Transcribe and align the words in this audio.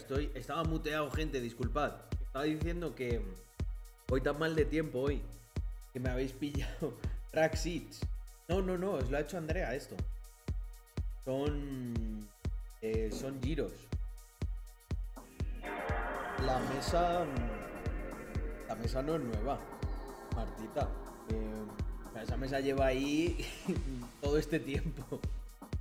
Estoy. 0.00 0.30
Estaba 0.34 0.64
muteado, 0.64 1.10
gente, 1.10 1.40
disculpad. 1.40 1.92
Estaba 2.22 2.44
diciendo 2.44 2.94
que 2.94 3.20
voy 4.08 4.20
tan 4.22 4.38
mal 4.38 4.56
de 4.56 4.64
tiempo 4.64 5.00
hoy 5.00 5.22
que 5.92 6.00
me 6.00 6.08
habéis 6.08 6.32
pillado 6.32 6.94
track 7.30 7.54
seats. 7.54 8.00
No, 8.48 8.62
no, 8.62 8.78
no, 8.78 8.92
os 8.92 9.10
lo 9.10 9.16
ha 9.18 9.20
hecho 9.20 9.36
Andrea 9.36 9.74
esto. 9.74 9.94
Son. 11.24 12.28
eh, 12.80 13.10
son 13.12 13.40
giros. 13.42 13.72
La 16.44 16.58
mesa. 16.74 17.26
La 18.68 18.74
mesa 18.76 19.02
no 19.02 19.16
es 19.16 19.20
nueva, 19.20 19.60
Martita. 20.34 20.88
Eh, 21.28 22.22
esa 22.22 22.36
mesa 22.36 22.60
lleva 22.60 22.86
ahí 22.86 23.36
todo 24.22 24.38
este 24.38 24.60
tiempo. 24.60 25.20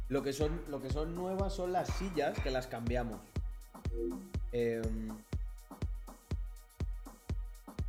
Lo 0.09 0.23
que 0.23 0.33
son, 0.33 0.61
lo 0.67 0.81
que 0.81 0.89
son 0.89 1.15
nuevas 1.15 1.53
son 1.53 1.71
las 1.71 1.87
sillas 1.97 2.37
que 2.39 2.51
las 2.51 2.67
cambiamos. 2.67 3.19
Em, 4.51 5.09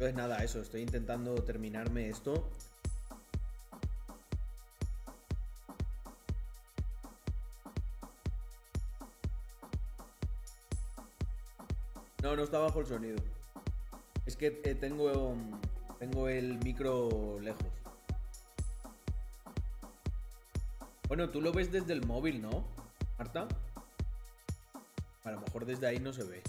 Entonces 0.00 0.16
nada, 0.16 0.42
eso, 0.42 0.62
estoy 0.62 0.80
intentando 0.80 1.34
terminarme 1.44 2.08
esto. 2.08 2.48
No, 12.22 12.34
no 12.34 12.44
está 12.44 12.58
bajo 12.58 12.80
el 12.80 12.86
sonido. 12.86 13.16
Es 14.24 14.36
que 14.36 14.62
eh, 14.64 14.74
tengo, 14.74 15.36
tengo 15.98 16.28
el 16.28 16.58
micro 16.64 17.38
lejos. 17.40 17.66
Bueno, 21.08 21.28
tú 21.28 21.42
lo 21.42 21.52
ves 21.52 21.70
desde 21.70 21.92
el 21.92 22.06
móvil, 22.06 22.40
¿no, 22.40 22.64
Marta? 23.18 23.48
Mejor 25.50 25.66
desde 25.66 25.88
ahí 25.88 25.98
no 25.98 26.12
se 26.12 26.22
ve. 26.22 26.40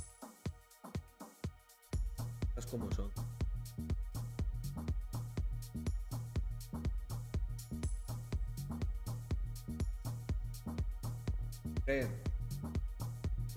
Es 2.56 2.68
como 2.68 2.92
son. 2.92 3.10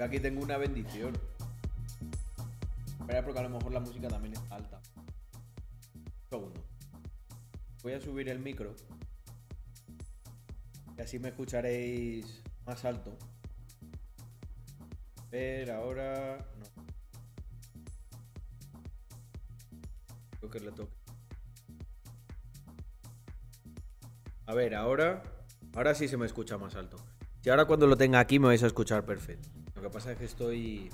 Aquí 0.00 0.19
tengo 0.19 0.43
una 0.43 0.56
bendición. 0.56 1.12
Espera, 3.00 3.22
porque 3.22 3.38
a 3.38 3.43
lo 3.43 3.50
mejor 3.50 3.71
la 3.71 3.81
música 3.81 4.09
también 4.09 4.32
es 4.32 4.41
alta. 4.50 4.81
Un 5.94 6.28
segundo. 6.31 6.61
Voy 7.82 7.93
a 7.93 8.00
subir 8.00 8.31
el 8.31 8.38
micro. 8.38 8.75
Y 10.97 11.03
así 11.03 11.19
me 11.19 11.28
escucharéis 11.28 12.41
más 12.65 12.82
alto. 12.87 13.15
Ver, 15.34 15.69
ahora. 15.72 16.39
No. 16.61 16.67
Creo 20.39 20.49
que 20.49 20.61
le 20.61 20.71
toque. 20.71 20.95
A 24.47 24.55
ver, 24.55 24.77
ahora. 24.77 25.25
Ahora 25.75 25.97
sí 25.97 26.06
se 26.06 26.17
me 26.17 26.25
escucha 26.25 26.56
más 26.56 26.77
alto. 26.77 26.99
Si 27.41 27.50
ahora 27.50 27.65
cuando 27.65 27.89
lo 27.89 27.97
tenga 27.97 28.21
aquí 28.21 28.39
me 28.39 28.47
vais 28.47 28.62
a 28.62 28.69
escuchar 28.69 29.05
perfecto. 29.05 29.49
Lo 29.75 29.83
que 29.83 29.91
pasa 29.91 30.12
es 30.12 30.19
que 30.19 30.25
estoy. 30.25 30.91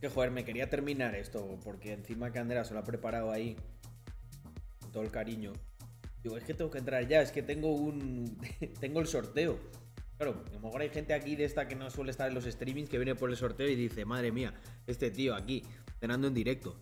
Que 0.00 0.08
joder, 0.08 0.32
me 0.32 0.44
quería 0.44 0.68
terminar 0.68 1.14
esto. 1.14 1.56
Porque 1.62 1.92
encima 1.92 2.32
que 2.32 2.40
se 2.64 2.74
lo 2.74 2.80
ha 2.80 2.84
preparado 2.84 3.30
ahí. 3.30 3.56
Con 4.80 4.90
todo 4.90 5.04
el 5.04 5.12
cariño. 5.12 5.52
Digo, 6.20 6.36
es 6.36 6.42
que 6.42 6.54
tengo 6.54 6.72
que 6.72 6.78
entrar 6.78 7.06
ya, 7.06 7.22
es 7.22 7.30
que 7.30 7.44
tengo 7.44 7.72
un. 7.76 8.36
tengo 8.80 8.98
el 8.98 9.06
sorteo. 9.06 9.56
Claro, 10.18 10.42
a 10.44 10.52
lo 10.52 10.58
mejor 10.58 10.80
hay 10.80 10.90
gente 10.90 11.14
aquí 11.14 11.36
de 11.36 11.44
esta 11.44 11.68
que 11.68 11.76
no 11.76 11.88
suele 11.90 12.10
estar 12.10 12.26
en 12.26 12.34
los 12.34 12.44
streamings 12.44 12.90
que 12.90 12.98
viene 12.98 13.14
por 13.14 13.30
el 13.30 13.36
sorteo 13.36 13.68
y 13.68 13.76
dice, 13.76 14.04
madre 14.04 14.32
mía, 14.32 14.52
este 14.84 15.12
tío 15.12 15.32
aquí, 15.32 15.62
cenando 16.00 16.26
en 16.26 16.34
directo. 16.34 16.76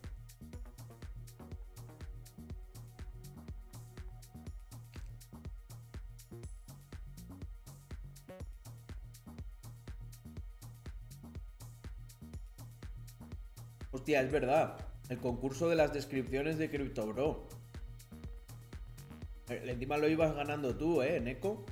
Hostia, 13.90 14.22
es 14.22 14.32
verdad. 14.32 14.78
El 15.10 15.18
concurso 15.18 15.68
de 15.68 15.76
las 15.76 15.92
descripciones 15.92 16.56
de 16.56 16.70
CryptoBro. 16.70 17.48
Eh, 19.50 19.62
Encima 19.66 19.98
lo 19.98 20.08
ibas 20.08 20.34
ganando 20.34 20.74
tú, 20.74 21.02
¿eh, 21.02 21.20
Neko? 21.20 21.66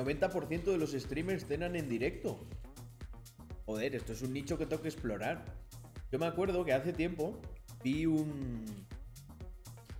90% 0.00 0.64
de 0.64 0.78
los 0.78 0.92
streamers 0.92 1.46
cenan 1.46 1.76
en 1.76 1.88
directo. 1.88 2.46
Joder, 3.66 3.94
esto 3.94 4.12
es 4.12 4.22
un 4.22 4.32
nicho 4.32 4.58
que 4.58 4.66
tengo 4.66 4.82
que 4.82 4.88
explorar. 4.88 5.44
Yo 6.10 6.18
me 6.18 6.26
acuerdo 6.26 6.64
que 6.64 6.72
hace 6.72 6.92
tiempo 6.92 7.40
vi 7.84 8.06
un. 8.06 8.64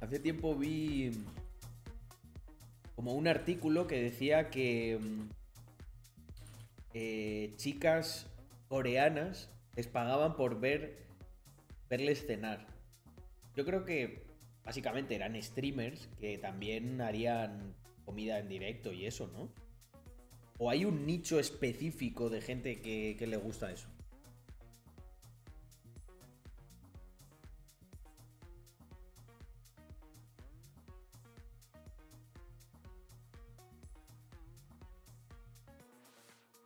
Hace 0.00 0.19
tiempo 0.19 0.56
vi. 0.56 1.12
Como 2.97 3.15
un 3.15 3.28
artículo 3.28 3.87
que 3.87 4.03
decía 4.03 4.50
que. 4.50 4.99
mm, 5.00 5.28
eh, 6.94 7.55
chicas 7.56 8.27
coreanas 8.69 9.50
les 9.77 9.87
pagaban 9.87 10.37
por 10.37 10.59
ver. 10.59 11.06
verles 11.88 12.27
cenar. 12.27 12.67
Yo 13.55 13.65
creo 13.65 13.84
que 13.84 14.27
básicamente 14.65 15.15
eran 15.15 15.41
streamers 15.41 16.09
que 16.19 16.38
también 16.38 17.00
harían 17.00 17.75
comida 18.05 18.38
en 18.38 18.49
directo 18.49 18.93
y 18.93 19.06
eso, 19.06 19.29
¿no? 19.29 19.52
¿O 20.62 20.69
hay 20.69 20.85
un 20.85 21.07
nicho 21.07 21.41
específico 21.41 22.29
de 22.29 22.43
gente 22.43 22.83
que, 22.83 23.27
le 23.27 23.37
gusta 23.39 23.73
eso? 23.73 23.89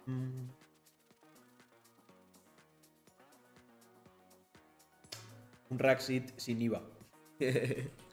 Mm. 0.06 0.49
Un 5.70 5.79
Raxit 5.79 6.37
sin 6.37 6.61
IVA. 6.62 6.82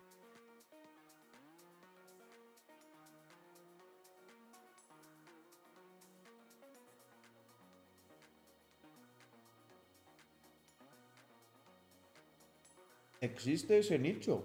Existe 13.41 13.79
ese 13.79 13.97
nicho. 13.97 14.43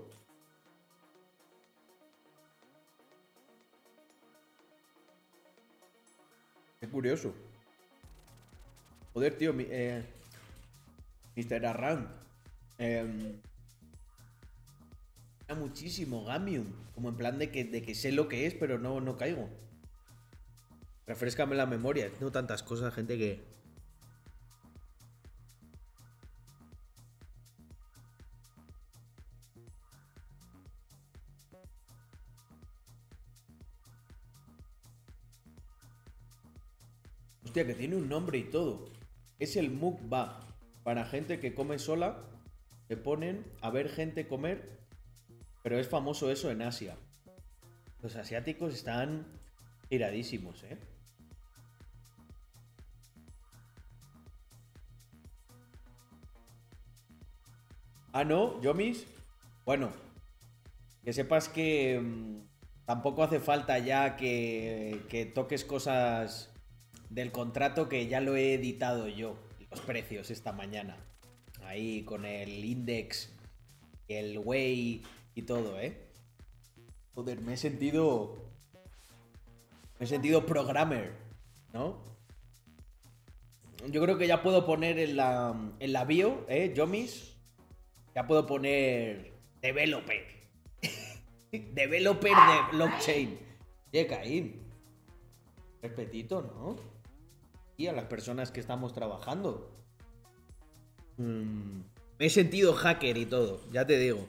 Qué 6.81 6.89
curioso. 6.89 7.35
Joder, 9.13 9.37
tío, 9.37 9.53
mi- 9.53 9.67
eh, 9.69 10.03
Mr. 11.37 11.67
Arran. 11.67 12.09
Eh, 12.79 13.39
muchísimo 15.59 16.25
Gamium. 16.25 16.65
Como 16.95 17.11
en 17.11 17.17
plan 17.17 17.39
de 17.39 17.51
que, 17.51 17.65
de 17.65 17.83
que 17.83 17.95
sé 17.95 18.13
lo 18.13 18.29
que 18.29 18.47
es, 18.47 18.55
pero 18.55 18.79
no, 18.79 19.03
no 19.03 19.19
caigo. 19.19 19.51
Refrescame 21.07 21.55
la 21.55 21.67
memoria. 21.67 22.11
Tengo 22.11 22.33
tantas 22.33 22.63
cosas, 22.63 22.95
gente, 22.95 23.19
que. 23.19 23.45
Que 37.65 37.73
tiene 37.73 37.97
un 37.97 38.07
nombre 38.07 38.37
y 38.37 38.43
todo. 38.43 38.91
Es 39.39 39.57
el 39.57 39.71
mukbang. 39.71 40.31
Para 40.85 41.07
gente 41.07 41.41
que 41.41 41.55
come 41.55 41.79
sola, 41.79 42.23
se 42.87 42.99
ponen 42.99 43.47
a 43.63 43.71
ver 43.71 43.89
gente 43.89 44.29
comer, 44.29 44.79
pero 45.63 45.79
es 45.79 45.89
famoso 45.89 46.31
eso 46.31 46.51
en 46.51 46.61
Asia. 46.61 46.97
Los 48.03 48.15
asiáticos 48.15 48.75
están 48.75 49.27
tiradísimos, 49.89 50.63
¿eh? 50.65 50.77
Ah, 58.13 58.25
no, 58.25 58.61
Yomis. 58.61 59.07
Bueno, 59.65 59.91
que 61.05 61.15
sepas 61.15 61.49
que 61.49 61.99
mm, 62.01 62.85
tampoco 62.85 63.23
hace 63.23 63.41
falta 63.41 63.79
ya 63.79 64.17
que, 64.17 65.07
que 65.09 65.25
toques 65.25 65.65
cosas 65.65 66.53
del 67.11 67.33
contrato 67.33 67.89
que 67.89 68.07
ya 68.09 68.21
lo 68.21 68.37
he 68.37 68.55
editado 68.55 69.09
yo, 69.09 69.37
los 69.71 69.81
precios 69.81 70.31
esta 70.31 70.53
mañana. 70.53 70.97
Ahí 71.65 72.05
con 72.05 72.25
el 72.25 72.65
index, 72.65 73.33
el 74.09 74.39
way 74.39 75.03
y 75.35 75.43
todo, 75.43 75.81
¿eh? 75.81 76.07
Joder, 77.15 77.41
me 77.41 77.55
he 77.55 77.57
sentido. 77.57 78.37
Me 79.99 80.05
he 80.05 80.07
sentido 80.07 80.45
programmer, 80.45 81.13
¿no? 81.73 82.05
Yo 83.91 84.03
creo 84.03 84.19
que 84.19 84.27
ya 84.27 84.43
puedo 84.43 84.67
poner 84.67 84.99
en 84.99 85.17
la, 85.17 85.55
en 85.79 85.93
la 85.93 86.05
bio, 86.05 86.45
¿eh? 86.49 86.73
Yomis. 86.75 87.37
Ya 88.15 88.27
puedo 88.27 88.47
poner 88.47 89.33
developer. 89.61 90.25
developer 91.53 92.33
de 92.33 92.77
blockchain. 92.77 93.39
Oye, 93.93 94.07
Caín. 94.07 94.63
Respetito, 95.83 96.43
¿no? 96.43 96.96
Y 97.77 97.89
a 97.89 97.93
las 97.93 98.07
personas 98.07 98.51
que 98.51 98.61
estamos 98.61 98.93
trabajando. 98.95 99.71
Mm, 101.19 101.81
me 102.19 102.27
he 102.27 102.31
sentido 102.31 102.73
hacker 102.75 103.17
y 103.17 103.27
todo, 103.27 103.61
ya 103.71 103.87
te 103.87 103.99
digo. 103.99 104.27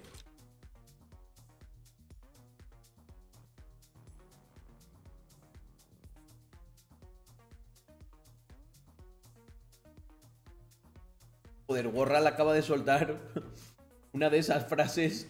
Joder, 11.68 11.90
Gorral 11.90 12.26
acaba 12.28 12.54
de 12.54 12.62
soltar 12.62 13.20
una 14.14 14.30
de 14.30 14.38
esas 14.40 14.68
frases 14.68 15.28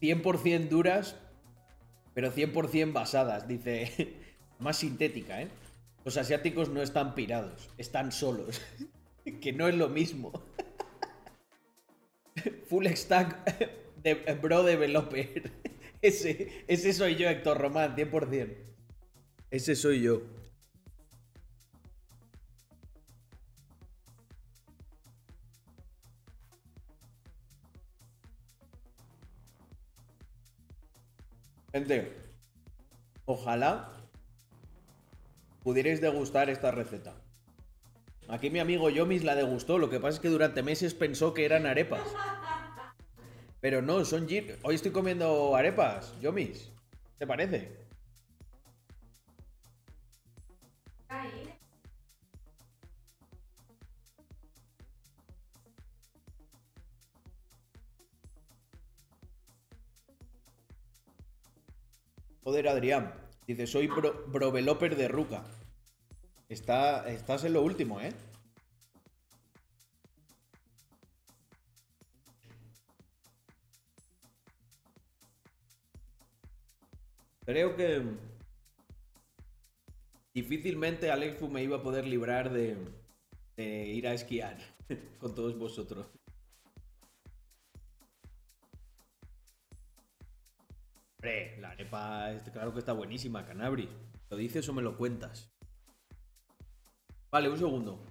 100% 0.00 0.68
duras, 0.68 1.16
pero 2.14 2.32
100% 2.32 2.92
basadas. 2.92 3.48
Dice, 3.48 4.16
más 4.58 4.76
sintética, 4.76 5.42
¿eh? 5.42 5.48
Los 6.04 6.16
asiáticos 6.16 6.68
no 6.68 6.82
están 6.82 7.14
pirados, 7.14 7.70
están 7.78 8.10
solos. 8.12 8.60
que 9.40 9.52
no 9.52 9.68
es 9.68 9.74
lo 9.74 9.88
mismo. 9.88 10.32
Full 12.68 12.86
stack 12.88 13.80
de 14.02 14.14
bro 14.40 14.62
developer. 14.62 15.50
Ese, 16.02 16.64
ese 16.66 16.92
soy 16.92 17.14
yo, 17.14 17.28
Héctor 17.28 17.58
Román, 17.58 17.94
100%. 17.94 18.56
Ese 19.52 19.76
soy 19.76 20.02
yo. 20.02 20.22
Gente, 31.70 32.12
ojalá 33.24 34.01
pudierais 35.62 36.00
degustar 36.00 36.50
esta 36.50 36.70
receta. 36.70 37.14
Aquí 38.28 38.50
mi 38.50 38.60
amigo 38.60 38.88
Yomis 38.90 39.24
la 39.24 39.34
degustó, 39.34 39.78
lo 39.78 39.90
que 39.90 40.00
pasa 40.00 40.16
es 40.16 40.20
que 40.20 40.28
durante 40.28 40.62
meses 40.62 40.94
pensó 40.94 41.34
que 41.34 41.44
eran 41.44 41.66
arepas. 41.66 42.02
Pero 43.60 43.82
no, 43.82 44.04
son 44.04 44.28
gir... 44.28 44.58
Hoy 44.62 44.74
estoy 44.74 44.90
comiendo 44.90 45.54
arepas, 45.54 46.18
Yomis. 46.20 46.72
¿Te 47.18 47.26
parece? 47.26 47.82
Joder, 62.44 62.66
Adrián. 62.68 63.21
Dice, 63.46 63.66
soy 63.66 63.88
bro, 63.88 64.52
de 64.96 65.08
Ruca. 65.08 65.44
Está, 66.48 67.08
estás 67.08 67.44
en 67.44 67.54
lo 67.54 67.62
último, 67.62 68.00
¿eh? 68.00 68.12
Creo 77.44 77.74
que 77.74 78.02
difícilmente 80.32 81.10
Alexfu 81.10 81.48
me 81.48 81.62
iba 81.62 81.78
a 81.78 81.82
poder 81.82 82.06
librar 82.06 82.52
de 82.52 82.76
ir 83.56 84.06
a 84.06 84.14
esquiar 84.14 84.56
con 85.18 85.34
todos 85.34 85.58
vosotros. 85.58 86.06
Hombre, 91.22 91.56
la 91.60 91.70
arepa, 91.70 92.32
claro 92.52 92.72
que 92.72 92.80
está 92.80 92.92
buenísima, 92.92 93.46
Canabri. 93.46 93.88
¿Lo 94.28 94.36
dices 94.36 94.68
o 94.68 94.72
me 94.72 94.82
lo 94.82 94.96
cuentas? 94.96 95.54
Vale, 97.30 97.48
un 97.48 97.56
segundo. 97.56 98.04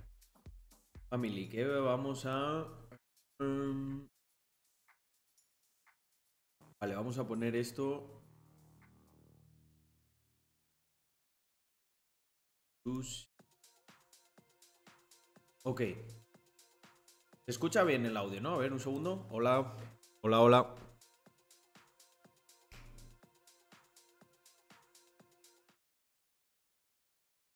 Family, 1.09 1.49
¿qué 1.49 1.65
vamos 1.65 2.25
a... 2.25 2.65
Mm. 3.39 4.07
Vale, 6.79 6.95
vamos 6.95 7.17
a 7.17 7.27
poner 7.27 7.53
esto... 7.57 8.23
Ok. 15.63 15.81
Se 17.41 17.51
escucha 17.51 17.83
bien 17.83 18.05
el 18.05 18.15
audio, 18.15 18.39
¿no? 18.39 18.53
A 18.53 18.59
ver, 18.59 18.71
un 18.71 18.79
segundo. 18.79 19.27
Hola. 19.31 19.75
Hola, 20.21 20.39
hola. 20.39 20.90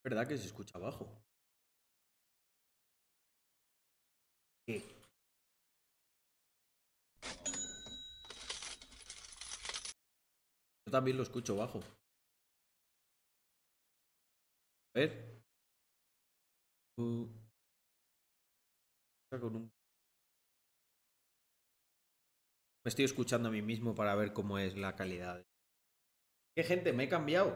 ¿Verdad 0.05 0.27
que 0.27 0.38
se 0.38 0.45
escucha 0.45 0.77
abajo? 0.77 1.07
¿Qué? 4.67 4.79
Yo 10.85 10.91
también 10.91 11.17
lo 11.17 11.24
escucho 11.24 11.55
bajo. 11.55 11.79
A 14.93 15.00
ver. 15.00 15.41
Uh. 17.00 17.27
Con 19.31 19.55
un... 19.55 19.71
Me 22.83 22.89
estoy 22.89 23.05
escuchando 23.05 23.50
a 23.50 23.51
mí 23.51 23.63
mismo 23.63 23.95
para 23.95 24.13
ver 24.13 24.33
cómo 24.33 24.59
es 24.59 24.77
la 24.77 24.95
calidad. 24.95 25.43
¿Qué 26.55 26.63
gente? 26.63 26.93
Me 26.93 27.05
he 27.05 27.09
cambiado. 27.09 27.55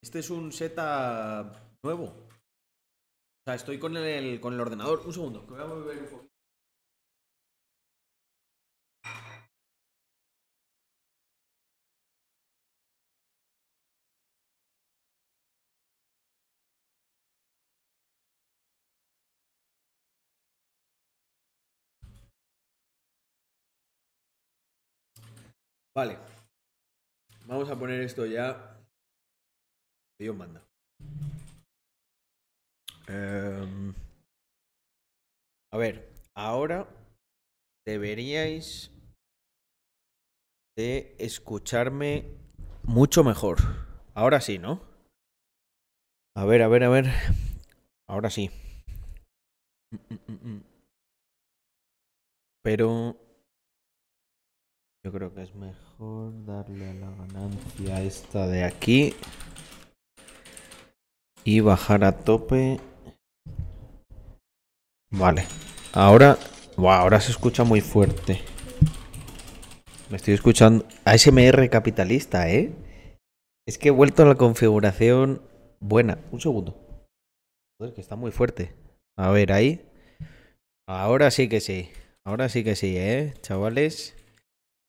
Este 0.00 0.20
es 0.20 0.30
un 0.30 0.52
setup 0.52 1.71
nuevo. 1.82 2.04
O 2.04 3.44
sea, 3.44 3.54
estoy 3.54 3.78
con 3.78 3.96
el, 3.96 4.40
con 4.40 4.54
el 4.54 4.60
ordenador. 4.60 5.02
Un 5.04 5.12
segundo, 5.12 5.46
que 5.46 5.54
voy 5.54 5.62
a 5.62 5.66
mover 5.66 5.98
un 5.98 6.08
poquito. 6.08 6.32
Vale. 25.94 26.18
Vamos 27.46 27.68
a 27.68 27.78
poner 27.78 28.00
esto 28.00 28.24
ya. 28.24 28.78
Dios 30.18 30.34
manda. 30.36 30.62
Em, 33.08 33.94
a 35.72 35.76
ver, 35.76 36.12
ahora 36.34 36.86
deberíais 37.86 38.90
de 40.76 41.16
escucharme 41.18 42.38
mucho 42.82 43.24
mejor. 43.24 43.58
Ahora 44.14 44.40
sí, 44.40 44.58
¿no? 44.58 44.80
A 46.34 46.44
ver, 46.44 46.62
a 46.62 46.68
ver, 46.68 46.84
a 46.84 46.88
ver. 46.88 47.06
Ahora 48.08 48.30
sí. 48.30 48.50
Pero 52.62 53.16
yo 55.04 55.12
creo 55.12 55.34
que 55.34 55.42
es 55.42 55.54
mejor 55.54 56.44
darle 56.46 56.90
a 56.90 56.94
la 56.94 57.10
ganancia 57.10 58.02
esta 58.02 58.46
de 58.46 58.64
aquí. 58.64 59.14
Y 61.44 61.60
bajar 61.60 62.04
a 62.04 62.12
tope. 62.18 62.80
Vale. 65.12 65.44
Ahora... 65.92 66.38
ahora 66.78 67.20
se 67.20 67.30
escucha 67.30 67.64
muy 67.64 67.82
fuerte. 67.82 68.40
Me 70.10 70.16
estoy 70.16 70.34
escuchando... 70.34 70.86
ASMR 71.04 71.68
capitalista, 71.68 72.50
¿eh? 72.50 72.72
Es 73.66 73.78
que 73.78 73.88
he 73.88 73.92
vuelto 73.92 74.22
a 74.22 74.26
la 74.26 74.34
configuración 74.36 75.42
buena. 75.80 76.18
Un 76.32 76.40
segundo. 76.40 77.06
Joder, 77.78 77.94
que 77.94 78.00
está 78.00 78.16
muy 78.16 78.32
fuerte. 78.32 78.74
A 79.16 79.30
ver, 79.30 79.52
ahí. 79.52 79.86
Ahora 80.88 81.30
sí 81.30 81.48
que 81.48 81.60
sí. 81.60 81.90
Ahora 82.24 82.48
sí 82.48 82.64
que 82.64 82.74
sí, 82.74 82.96
¿eh, 82.96 83.34
chavales? 83.42 84.16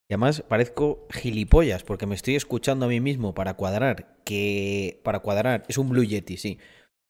Y 0.10 0.14
además 0.14 0.42
parezco 0.48 1.06
gilipollas 1.12 1.84
porque 1.84 2.06
me 2.06 2.16
estoy 2.16 2.36
escuchando 2.36 2.86
a 2.86 2.90
mí 2.90 3.02
mismo 3.02 3.34
para 3.34 3.56
cuadrar 3.56 4.18
que... 4.24 5.02
Para 5.04 5.20
cuadrar... 5.20 5.66
Es 5.68 5.78
un 5.78 5.90
Blue 5.90 6.06
Yeti, 6.06 6.38
sí. 6.38 6.60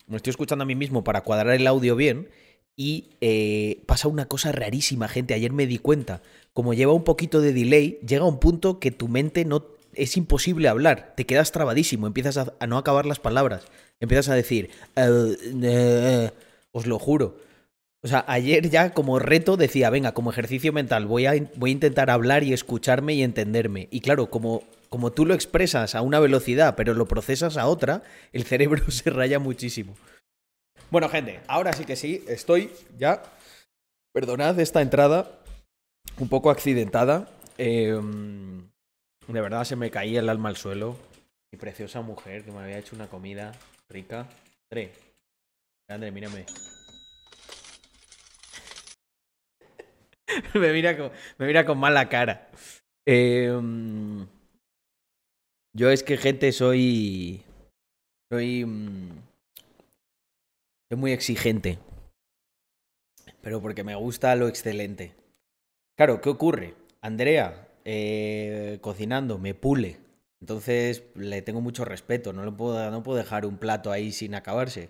Me 0.07 0.17
estoy 0.17 0.31
escuchando 0.31 0.63
a 0.63 0.65
mí 0.65 0.75
mismo 0.75 1.03
para 1.03 1.21
cuadrar 1.21 1.53
el 1.53 1.67
audio 1.67 1.95
bien 1.95 2.29
y 2.75 3.09
eh, 3.21 3.81
pasa 3.85 4.07
una 4.07 4.25
cosa 4.25 4.51
rarísima, 4.51 5.07
gente. 5.07 5.33
Ayer 5.33 5.51
me 5.51 5.67
di 5.67 5.77
cuenta. 5.77 6.21
Como 6.53 6.73
lleva 6.73 6.93
un 6.93 7.03
poquito 7.03 7.41
de 7.41 7.53
delay, 7.53 7.99
llega 8.05 8.25
un 8.25 8.39
punto 8.39 8.79
que 8.79 8.91
tu 8.91 9.07
mente 9.07 9.45
no... 9.45 9.65
Es 9.95 10.17
imposible 10.17 10.67
hablar, 10.69 11.13
te 11.15 11.25
quedas 11.25 11.51
trabadísimo, 11.51 12.07
empiezas 12.07 12.37
a, 12.37 12.67
no 12.67 12.79
acabar 12.79 13.05
las 13.05 13.19
palabras, 13.19 13.63
empiezas 13.99 14.29
a 14.29 14.33
decir, 14.33 14.71
"Eh, 14.95 15.37
eh", 15.61 16.31
os 16.71 16.87
lo 16.87 16.97
juro. 16.97 17.37
O 18.01 18.07
sea, 18.07 18.25
ayer 18.27 18.69
ya 18.69 18.89
como 18.93 19.19
reto 19.19 19.55
decía, 19.55 19.91
venga, 19.91 20.13
como 20.13 20.31
ejercicio 20.31 20.73
mental, 20.73 21.05
voy 21.05 21.27
a, 21.27 21.35
voy 21.55 21.69
a 21.69 21.73
intentar 21.73 22.09
hablar 22.09 22.43
y 22.43 22.53
escucharme 22.53 23.13
y 23.13 23.21
entenderme. 23.21 23.87
Y 23.91 24.01
claro, 24.01 24.31
como, 24.31 24.63
como 24.89 25.11
tú 25.11 25.25
lo 25.25 25.35
expresas 25.35 25.95
a 25.95 26.01
una 26.01 26.19
velocidad, 26.19 26.75
pero 26.75 26.95
lo 26.95 27.07
procesas 27.07 27.55
a 27.55 27.67
otra, 27.67 28.03
el 28.33 28.43
cerebro 28.43 28.83
se 28.91 29.09
raya 29.11 29.37
muchísimo. 29.39 29.93
Bueno, 30.93 31.09
gente, 31.09 31.41
ahora 31.47 31.73
sí 31.73 31.85
que 31.85 31.95
sí, 31.95 32.23
estoy 32.27 32.69
ya. 32.99 33.23
Perdonad 34.13 34.59
esta 34.59 34.79
entrada 34.79 35.39
un 36.19 36.29
poco 36.29 36.51
accidentada. 36.51 37.27
Eh, 37.57 37.99
de 39.27 39.41
verdad 39.41 39.63
se 39.63 39.75
me 39.75 39.89
caía 39.89 40.19
el 40.19 40.29
alma 40.29 40.49
al 40.49 40.55
suelo. 40.55 40.95
Mi 41.51 41.57
preciosa 41.57 42.01
mujer 42.01 42.45
que 42.45 42.51
me 42.51 42.59
había 42.59 42.77
hecho 42.77 42.95
una 42.95 43.07
comida 43.07 43.53
rica. 43.89 44.29
André, 44.69 44.91
André, 45.89 46.11
mírame. 46.11 46.45
me, 50.53 50.73
mira 50.73 50.95
con, 50.95 51.11
me 51.39 51.47
mira 51.47 51.65
con 51.65 51.79
mala 51.79 52.07
cara. 52.07 52.51
Eh, 53.07 53.51
yo 55.75 55.89
es 55.89 56.03
que, 56.03 56.17
gente, 56.17 56.51
soy. 56.51 57.41
Soy. 58.31 58.63
Soy 60.93 60.99
muy 60.99 61.11
exigente. 61.11 61.79
Pero 63.41 63.61
porque 63.61 63.83
me 63.83 63.95
gusta 63.95 64.35
lo 64.35 64.47
excelente. 64.47 65.13
Claro, 65.97 66.21
¿qué 66.21 66.29
ocurre? 66.29 66.75
Andrea, 67.01 67.67
eh, 67.85 68.79
cocinando, 68.81 69.39
me 69.39 69.55
pule. 69.55 69.99
Entonces 70.41 71.03
le 71.15 71.41
tengo 71.41 71.61
mucho 71.61 71.85
respeto. 71.85 72.33
No, 72.33 72.45
le 72.45 72.51
puedo, 72.51 72.91
no 72.91 73.03
puedo 73.03 73.17
dejar 73.17 73.45
un 73.45 73.57
plato 73.57 73.91
ahí 73.91 74.11
sin 74.11 74.35
acabarse. 74.35 74.89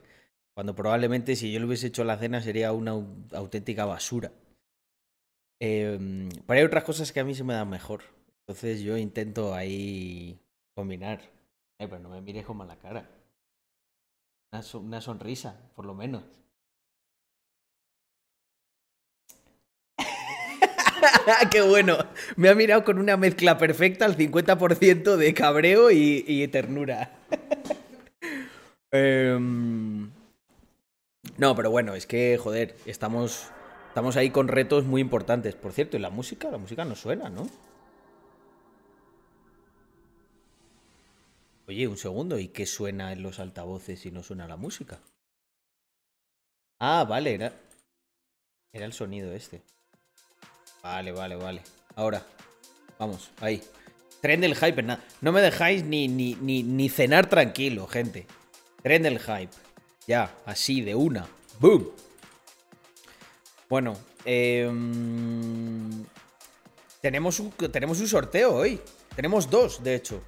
Cuando 0.56 0.76
probablemente 0.76 1.36
si 1.36 1.52
yo 1.54 1.60
le 1.60 1.66
hubiese 1.68 1.88
hecho 1.88 2.04
la 2.04 2.18
cena 2.18 2.42
sería 2.42 2.74
una 2.74 2.94
au- 2.94 3.08
auténtica 3.34 3.86
basura. 3.86 4.32
Eh, 5.60 6.30
pero 6.46 6.60
hay 6.60 6.66
otras 6.66 6.84
cosas 6.84 7.12
que 7.12 7.20
a 7.20 7.24
mí 7.24 7.34
se 7.36 7.44
me 7.44 7.54
dan 7.54 7.70
mejor. 7.70 8.02
Entonces 8.42 8.82
yo 8.82 8.98
intento 8.98 9.54
ahí 9.56 10.40
combinar. 10.76 11.22
Eh, 11.80 11.88
pero 11.88 12.00
no 12.00 12.10
me 12.10 12.22
mires 12.22 12.46
con 12.46 12.58
mala 12.58 12.78
cara. 12.78 13.10
Una, 14.54 14.62
so- 14.64 14.80
una 14.80 15.02
sonrisa, 15.02 15.52
por 15.76 15.86
lo 15.86 15.94
menos. 15.94 16.24
Qué 21.52 21.62
bueno. 21.62 21.98
Me 22.36 22.50
ha 22.50 22.56
mirado 22.56 22.84
con 22.84 22.98
una 23.00 23.18
mezcla 23.18 23.58
perfecta 23.58 24.06
al 24.06 24.16
50% 24.18 25.16
de 25.18 25.34
cabreo 25.34 25.92
y, 25.92 26.24
y 26.28 26.48
ternura. 26.48 27.12
Em, 28.92 30.12
no, 31.38 31.56
pero 31.56 31.72
bueno, 31.72 31.96
es 31.96 32.06
que, 32.06 32.38
joder, 32.38 32.76
estamos, 32.86 33.48
estamos 33.90 34.16
ahí 34.18 34.30
con 34.30 34.48
retos 34.48 34.86
muy 34.86 35.02
importantes. 35.02 35.56
Por 35.56 35.72
cierto, 35.74 35.98
¿y 35.98 36.00
la 36.00 36.10
música? 36.10 36.50
La 36.52 36.58
música 36.58 36.86
no 36.86 36.96
suena, 36.96 37.30
¿no? 37.30 37.48
Oye, 41.74 41.88
un 41.88 41.98
segundo, 41.98 42.38
¿y 42.38 42.50
qué 42.50 42.68
suena 42.68 43.14
en 43.14 43.24
los 43.24 43.40
altavoces 43.40 44.00
si 44.00 44.12
no 44.12 44.22
suena 44.22 44.48
la 44.48 44.58
música? 44.58 45.00
Ah, 46.80 47.04
vale, 47.04 47.34
era, 47.34 47.52
el 48.74 48.94
sonido 48.94 49.34
este. 49.34 49.64
Vale, 50.84 51.12
vale, 51.12 51.36
vale. 51.36 51.64
Ahora, 51.96 52.24
vamos, 53.00 53.32
ahí. 53.42 53.60
Tren 54.22 54.42
del 54.42 54.56
hype, 54.56 54.84
nada. 54.84 55.04
No 55.22 55.32
me 55.32 55.42
dejáis 55.42 55.84
ni, 55.84 56.08
ni, 56.08 56.36
ni, 56.36 56.62
ni 56.62 56.90
cenar 56.90 57.28
tranquilo, 57.28 57.88
gente. 57.88 58.28
Tren 58.84 59.02
del 59.02 59.18
hype. 59.18 59.50
Ya, 60.06 60.32
así, 60.46 60.82
de 60.82 60.94
una. 60.94 61.28
¡Boom! 61.60 61.90
Bueno, 63.68 63.98
em, 64.26 66.06
tenemos, 67.02 67.42
tenemos 67.72 68.00
un 68.00 68.08
sorteo 68.08 68.54
hoy. 68.58 68.80
Tenemos 69.16 69.50
dos, 69.50 69.84
de 69.84 69.96
hecho. 69.96 70.22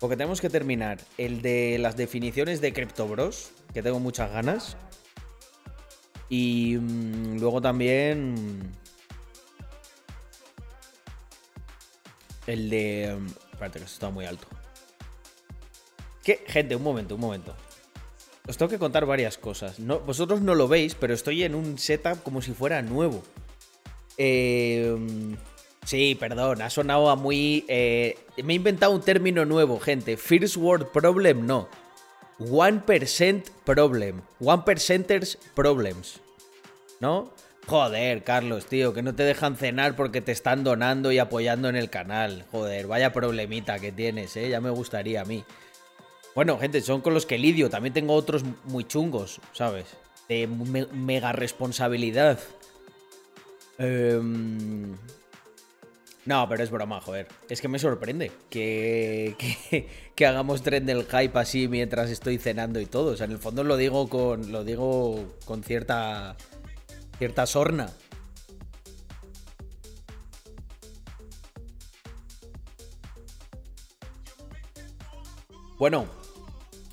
Porque 0.00 0.16
tenemos 0.16 0.40
que 0.40 0.48
terminar 0.48 0.98
el 1.18 1.42
de 1.42 1.78
las 1.78 1.96
definiciones 1.96 2.62
de 2.62 2.72
CryptoBros, 2.72 3.52
que 3.74 3.82
tengo 3.82 4.00
muchas 4.00 4.32
ganas. 4.32 4.76
Y 6.30 6.78
mm, 6.80 7.38
luego 7.38 7.60
también 7.60 8.72
el 12.46 12.70
de... 12.70 13.16
mm, 13.20 13.26
Espérate, 13.52 13.78
que 13.78 13.84
esto 13.84 13.94
está 13.94 14.10
muy 14.10 14.24
alto. 14.24 14.46
Que, 16.24 16.44
gente, 16.46 16.74
un 16.74 16.82
momento, 16.82 17.14
un 17.16 17.20
momento. 17.20 17.54
Os 18.48 18.56
tengo 18.56 18.70
que 18.70 18.78
contar 18.78 19.04
varias 19.04 19.36
cosas. 19.36 19.76
Vosotros 20.06 20.40
no 20.40 20.54
lo 20.54 20.66
veis, 20.66 20.94
pero 20.94 21.12
estoy 21.12 21.44
en 21.44 21.54
un 21.54 21.76
setup 21.78 22.22
como 22.22 22.40
si 22.40 22.52
fuera 22.52 22.80
nuevo. 22.80 23.22
Eh, 24.16 24.96
sí, 25.84 26.14
perdón, 26.14 26.62
ha 26.62 26.70
sonado 26.70 27.10
a 27.10 27.16
muy... 27.16 27.64
eh, 27.68 28.18
me 28.44 28.52
he 28.52 28.56
inventado 28.56 28.92
un 28.92 29.00
término 29.02 29.44
nuevo, 29.44 29.78
gente. 29.80 30.16
First 30.16 30.56
World 30.56 30.86
Problem, 30.88 31.46
no. 31.46 31.68
1% 32.38 33.42
Problem. 33.64 34.22
1%ers 34.40 35.38
Problems. 35.54 36.20
¿No? 37.00 37.32
Joder, 37.66 38.24
Carlos, 38.24 38.66
tío, 38.66 38.92
que 38.94 39.02
no 39.02 39.14
te 39.14 39.22
dejan 39.22 39.56
cenar 39.56 39.94
porque 39.94 40.20
te 40.20 40.32
están 40.32 40.64
donando 40.64 41.12
y 41.12 41.18
apoyando 41.18 41.68
en 41.68 41.76
el 41.76 41.88
canal. 41.90 42.44
Joder, 42.50 42.86
vaya 42.86 43.12
problemita 43.12 43.78
que 43.78 43.92
tienes, 43.92 44.36
¿eh? 44.36 44.48
Ya 44.48 44.60
me 44.60 44.70
gustaría 44.70 45.20
a 45.20 45.24
mí. 45.24 45.44
Bueno, 46.34 46.58
gente, 46.58 46.80
son 46.80 47.00
con 47.00 47.14
los 47.14 47.26
que 47.26 47.38
lidio. 47.38 47.70
También 47.70 47.92
tengo 47.92 48.14
otros 48.14 48.42
muy 48.64 48.84
chungos, 48.84 49.40
¿sabes? 49.52 49.84
De 50.28 50.46
me- 50.46 50.86
mega 50.86 51.32
responsabilidad. 51.32 52.38
Em, 53.78 54.96
No, 56.30 56.48
pero 56.48 56.62
es 56.62 56.70
broma, 56.70 57.00
joder. 57.00 57.26
Es 57.48 57.60
que 57.60 57.66
me 57.66 57.80
sorprende 57.80 58.30
que, 58.50 59.34
que, 60.14 60.26
hagamos 60.26 60.62
tren 60.62 60.86
del 60.86 61.04
hype 61.06 61.36
así 61.36 61.66
mientras 61.66 62.08
estoy 62.08 62.38
cenando 62.38 62.78
y 62.78 62.86
todo. 62.86 63.14
O 63.14 63.16
sea, 63.16 63.26
en 63.26 63.32
el 63.32 63.38
fondo 63.38 63.64
lo 63.64 63.76
digo 63.76 64.08
con. 64.08 64.52
Lo 64.52 64.62
digo 64.62 65.36
con 65.44 65.64
cierta. 65.64 66.36
cierta 67.18 67.46
sorna. 67.46 67.90
Bueno, 75.80 76.06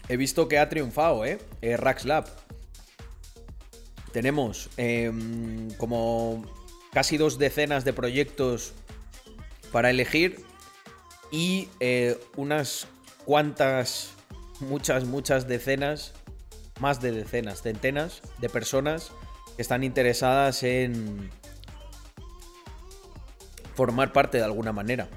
he 0.10 0.18
visto 0.18 0.48
que 0.48 0.58
ha 0.58 0.68
triunfado, 0.68 1.26
¿eh? 1.26 1.38
eh 1.62 1.78
Raxlab. 1.78 2.26
Tenemos 4.12 4.72
em, 4.78 5.70
como 5.76 6.44
casi 6.92 7.18
dos 7.18 7.38
decenas 7.38 7.86
de 7.86 7.94
proyectos 7.94 8.74
para 9.72 9.90
elegir 9.90 10.44
y 11.32 11.70
eh, 11.80 12.20
unas 12.36 12.88
cuantas, 13.26 14.12
muchas, 14.60 15.04
muchas 15.06 15.48
decenas, 15.48 16.14
más 16.80 17.02
de 17.02 17.12
decenas, 17.12 17.62
centenas 17.62 18.22
de 18.40 18.50
personas 18.50 19.12
que 19.56 19.62
están 19.62 19.84
interesadas 19.84 20.64
en 20.64 21.30
formar 23.76 24.14
parte 24.14 24.38
de 24.38 24.44
alguna 24.44 24.72
manera. 24.72 25.08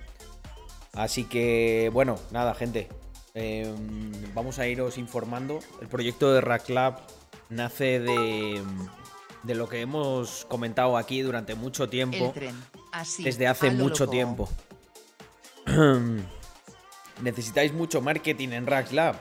Así 0.92 1.24
que, 1.24 1.90
bueno, 1.92 2.18
nada, 2.30 2.54
gente. 2.54 2.88
eh, 3.34 3.72
vamos 4.34 4.58
a 4.58 4.66
iros 4.66 4.98
informando. 4.98 5.60
El 5.80 5.88
proyecto 5.88 6.32
de 6.32 6.40
Rack 6.40 6.68
Lab 6.70 7.00
nace 7.48 8.00
de, 8.00 8.60
de 9.42 9.54
lo 9.54 9.68
que 9.68 9.80
hemos 9.80 10.44
comentado 10.46 10.96
aquí 10.96 11.22
durante 11.22 11.54
mucho 11.54 11.88
tiempo. 11.88 12.34
Así. 12.92 13.24
desde 13.24 13.46
hace 13.46 13.70
mucho 13.70 14.04
loco. 14.04 14.12
tiempo. 14.12 14.48
¿Necesitáis 17.22 17.72
mucho 17.72 18.00
marketing 18.00 18.48
en 18.50 18.66
Rack 18.66 18.92
Lab? 18.92 19.16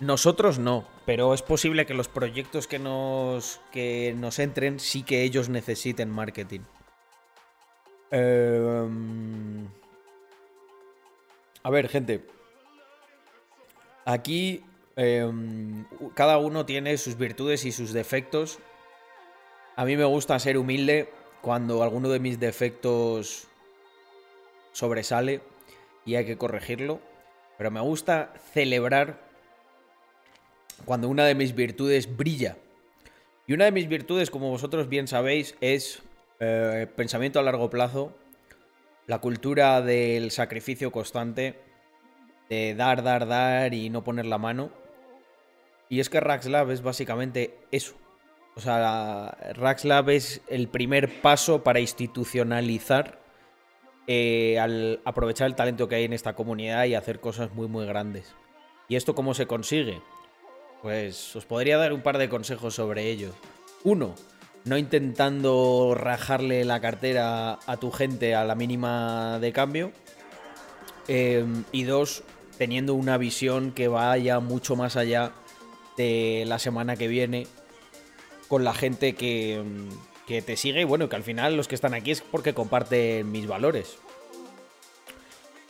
Nosotros 0.00 0.58
no, 0.58 0.86
pero 1.06 1.34
es 1.34 1.42
posible 1.42 1.84
que 1.84 1.94
los 1.94 2.08
proyectos 2.08 2.68
que 2.68 2.78
nos, 2.78 3.60
que 3.72 4.14
nos 4.16 4.38
entren 4.38 4.78
sí 4.78 5.02
que 5.02 5.22
ellos 5.22 5.48
necesiten 5.48 6.10
marketing. 6.10 6.60
Em, 8.10 9.66
a 11.62 11.70
ver, 11.70 11.88
gente. 11.88 12.24
Aquí 14.04 14.64
em, 14.94 15.84
cada 16.14 16.38
uno 16.38 16.64
tiene 16.64 16.96
sus 16.96 17.18
virtudes 17.18 17.64
y 17.64 17.72
sus 17.72 17.92
defectos. 17.92 18.60
A 19.76 19.84
mí 19.84 19.96
me 19.96 20.04
gusta 20.04 20.38
ser 20.38 20.58
humilde 20.58 21.12
cuando 21.42 21.82
alguno 21.82 22.08
de 22.08 22.20
mis 22.20 22.40
defectos 22.40 23.46
sobresale 24.72 25.40
y 26.04 26.14
hay 26.14 26.24
que 26.24 26.38
corregirlo. 26.38 27.00
Pero 27.56 27.70
me 27.70 27.80
gusta 27.80 28.32
celebrar 28.52 29.20
cuando 30.84 31.08
una 31.08 31.24
de 31.24 31.34
mis 31.34 31.54
virtudes 31.54 32.16
brilla. 32.16 32.56
Y 33.46 33.52
una 33.52 33.64
de 33.64 33.72
mis 33.72 33.88
virtudes, 33.88 34.30
como 34.30 34.50
vosotros 34.50 34.88
bien 34.88 35.08
sabéis, 35.08 35.56
es 35.60 36.02
eh, 36.40 36.86
pensamiento 36.94 37.40
a 37.40 37.42
largo 37.42 37.70
plazo, 37.70 38.14
la 39.06 39.20
cultura 39.20 39.80
del 39.80 40.30
sacrificio 40.30 40.92
constante, 40.92 41.58
de 42.48 42.74
dar, 42.74 43.02
dar, 43.02 43.26
dar 43.26 43.74
y 43.74 43.90
no 43.90 44.04
poner 44.04 44.26
la 44.26 44.38
mano. 44.38 44.70
Y 45.88 46.00
es 46.00 46.10
que 46.10 46.20
Raxlab 46.20 46.70
es 46.70 46.82
básicamente 46.82 47.56
eso. 47.72 47.94
O 48.58 48.60
sea, 48.60 49.38
Raxlab 49.54 50.10
es 50.10 50.40
el 50.48 50.66
primer 50.66 51.22
paso 51.22 51.62
para 51.62 51.78
institucionalizar, 51.78 53.20
eh, 54.08 54.58
al 54.58 55.00
aprovechar 55.04 55.46
el 55.46 55.54
talento 55.54 55.86
que 55.86 55.94
hay 55.94 56.04
en 56.06 56.12
esta 56.12 56.34
comunidad 56.34 56.84
y 56.86 56.96
hacer 56.96 57.20
cosas 57.20 57.54
muy, 57.54 57.68
muy 57.68 57.86
grandes. 57.86 58.34
¿Y 58.88 58.96
esto 58.96 59.14
cómo 59.14 59.32
se 59.34 59.46
consigue? 59.46 60.02
Pues 60.82 61.36
os 61.36 61.46
podría 61.46 61.78
dar 61.78 61.92
un 61.92 62.02
par 62.02 62.18
de 62.18 62.28
consejos 62.28 62.74
sobre 62.74 63.08
ello. 63.08 63.30
Uno, 63.84 64.16
no 64.64 64.76
intentando 64.76 65.94
rajarle 65.96 66.64
la 66.64 66.80
cartera 66.80 67.60
a 67.64 67.76
tu 67.76 67.92
gente 67.92 68.34
a 68.34 68.44
la 68.44 68.56
mínima 68.56 69.38
de 69.38 69.52
cambio. 69.52 69.92
Em, 71.06 71.62
y 71.70 71.84
dos, 71.84 72.24
teniendo 72.58 72.94
una 72.94 73.18
visión 73.18 73.70
que 73.70 73.86
vaya 73.86 74.40
mucho 74.40 74.74
más 74.74 74.96
allá 74.96 75.30
de 75.96 76.42
la 76.48 76.58
semana 76.58 76.96
que 76.96 77.06
viene 77.06 77.46
con 78.48 78.64
la 78.64 78.74
gente 78.74 79.14
que, 79.14 79.62
que 80.26 80.42
te 80.42 80.56
sigue 80.56 80.80
y 80.80 80.84
bueno, 80.84 81.08
que 81.08 81.16
al 81.16 81.22
final 81.22 81.56
los 81.56 81.68
que 81.68 81.74
están 81.74 81.94
aquí 81.94 82.10
es 82.10 82.20
porque 82.20 82.54
comparten 82.54 83.30
mis 83.30 83.46
valores. 83.46 83.98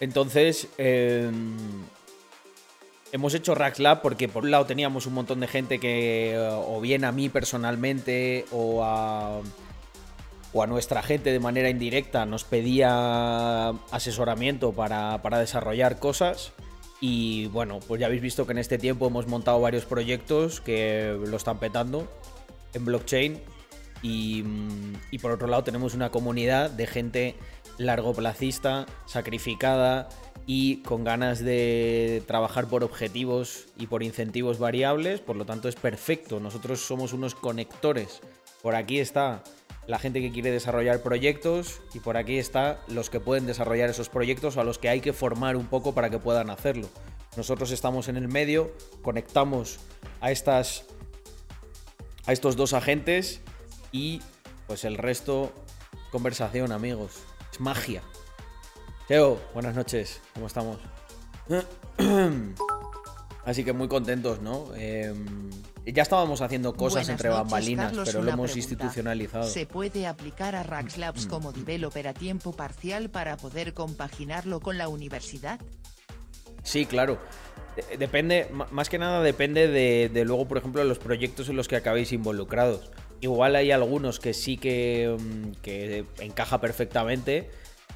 Entonces, 0.00 0.68
eh, 0.78 1.30
hemos 3.12 3.34
hecho 3.34 3.54
Rack 3.54 3.78
Lab 3.78 4.02
porque 4.02 4.28
por 4.28 4.44
un 4.44 4.50
lado 4.50 4.66
teníamos 4.66 5.06
un 5.06 5.14
montón 5.14 5.40
de 5.40 5.48
gente 5.48 5.78
que 5.78 6.32
eh, 6.34 6.38
o 6.38 6.80
bien 6.80 7.04
a 7.04 7.12
mí 7.12 7.28
personalmente 7.28 8.44
o 8.52 8.84
a, 8.84 9.40
o 10.52 10.62
a 10.62 10.66
nuestra 10.66 11.02
gente 11.02 11.32
de 11.32 11.40
manera 11.40 11.68
indirecta 11.68 12.26
nos 12.26 12.44
pedía 12.44 13.68
asesoramiento 13.90 14.72
para, 14.72 15.20
para 15.22 15.38
desarrollar 15.38 15.98
cosas. 15.98 16.52
Y 17.00 17.46
bueno, 17.46 17.78
pues 17.86 18.00
ya 18.00 18.06
habéis 18.06 18.22
visto 18.22 18.44
que 18.44 18.52
en 18.52 18.58
este 18.58 18.76
tiempo 18.76 19.06
hemos 19.06 19.28
montado 19.28 19.60
varios 19.60 19.84
proyectos 19.84 20.60
que 20.60 21.16
lo 21.26 21.36
están 21.36 21.60
petando 21.60 22.08
en 22.74 22.84
blockchain. 22.84 23.40
Y, 24.02 24.42
mm, 24.44 24.94
y 25.10 25.18
por 25.18 25.32
otro 25.32 25.48
lado 25.48 25.64
tenemos 25.64 25.94
una 25.94 26.10
comunidad 26.10 26.70
de 26.70 26.86
gente 26.86 27.34
largoplacista, 27.78 28.86
sacrificada, 29.06 30.08
y 30.50 30.78
con 30.78 31.04
ganas 31.04 31.40
de 31.44 32.22
trabajar 32.26 32.68
por 32.68 32.82
objetivos 32.82 33.66
y 33.76 33.86
por 33.86 34.02
incentivos 34.02 34.58
variables, 34.58 35.20
por 35.20 35.36
lo 35.36 35.44
tanto 35.44 35.68
es 35.68 35.76
perfecto. 35.76 36.40
Nosotros 36.40 36.80
somos 36.80 37.12
unos 37.12 37.34
conectores. 37.34 38.22
Por 38.62 38.74
aquí 38.74 38.98
está 38.98 39.44
la 39.86 39.98
gente 39.98 40.22
que 40.22 40.32
quiere 40.32 40.50
desarrollar 40.50 41.02
proyectos 41.02 41.82
y 41.92 41.98
por 41.98 42.16
aquí 42.16 42.38
está 42.38 42.80
los 42.88 43.10
que 43.10 43.20
pueden 43.20 43.44
desarrollar 43.44 43.90
esos 43.90 44.08
proyectos 44.08 44.56
o 44.56 44.62
a 44.62 44.64
los 44.64 44.78
que 44.78 44.88
hay 44.88 45.02
que 45.02 45.12
formar 45.12 45.54
un 45.54 45.66
poco 45.66 45.94
para 45.94 46.08
que 46.08 46.18
puedan 46.18 46.48
hacerlo. 46.48 46.88
Nosotros 47.36 47.70
estamos 47.70 48.08
en 48.08 48.16
el 48.16 48.28
medio, 48.28 48.72
conectamos 49.02 49.80
a 50.22 50.30
estas 50.30 50.86
a 52.28 52.32
estos 52.32 52.56
dos 52.56 52.74
agentes 52.74 53.40
y 53.90 54.20
pues 54.66 54.84
el 54.84 54.98
resto 54.98 55.50
conversación, 56.12 56.72
amigos. 56.72 57.22
Es 57.50 57.58
magia. 57.58 58.02
Teo, 59.08 59.40
buenas 59.54 59.74
noches, 59.74 60.20
¿cómo 60.34 60.46
estamos? 60.46 60.78
Así 63.46 63.64
que 63.64 63.72
muy 63.72 63.88
contentos, 63.88 64.42
¿no? 64.42 64.74
Em, 64.74 65.48
ya 65.86 66.02
estábamos 66.02 66.42
haciendo 66.42 66.74
cosas 66.74 67.08
entre 67.08 67.30
bambalinas, 67.30 67.94
pero 68.04 68.20
lo 68.22 68.30
hemos 68.30 68.54
institucionalizado. 68.56 69.44
¿Se 69.44 69.64
puede 69.64 70.06
aplicar 70.06 70.54
a 70.54 70.62
Raxlabs 70.62 71.24
mm. 71.28 71.30
como 71.30 71.52
developer 71.52 72.08
a 72.08 72.12
tiempo 72.12 72.52
parcial 72.52 73.08
para 73.08 73.38
poder 73.38 73.72
compaginarlo 73.72 74.60
con 74.60 74.76
la 74.76 74.88
universidad? 74.88 75.58
Sí, 76.62 76.84
claro. 76.84 77.18
Depende, 77.98 78.48
más 78.70 78.88
que 78.88 78.98
nada 78.98 79.22
depende 79.22 79.68
de, 79.68 80.24
luego, 80.24 80.46
por 80.46 80.58
ejemplo, 80.58 80.82
los 80.84 80.98
proyectos 80.98 81.48
en 81.48 81.56
los 81.56 81.68
que 81.68 81.76
acabéis 81.76 82.12
involucrados. 82.12 82.90
Igual 83.20 83.56
hay 83.56 83.70
algunos 83.70 84.20
que 84.20 84.34
sí 84.34 84.56
que, 84.56 85.16
mm, 85.18 86.22
encaja 86.22 86.60
perfectamente 86.60 87.50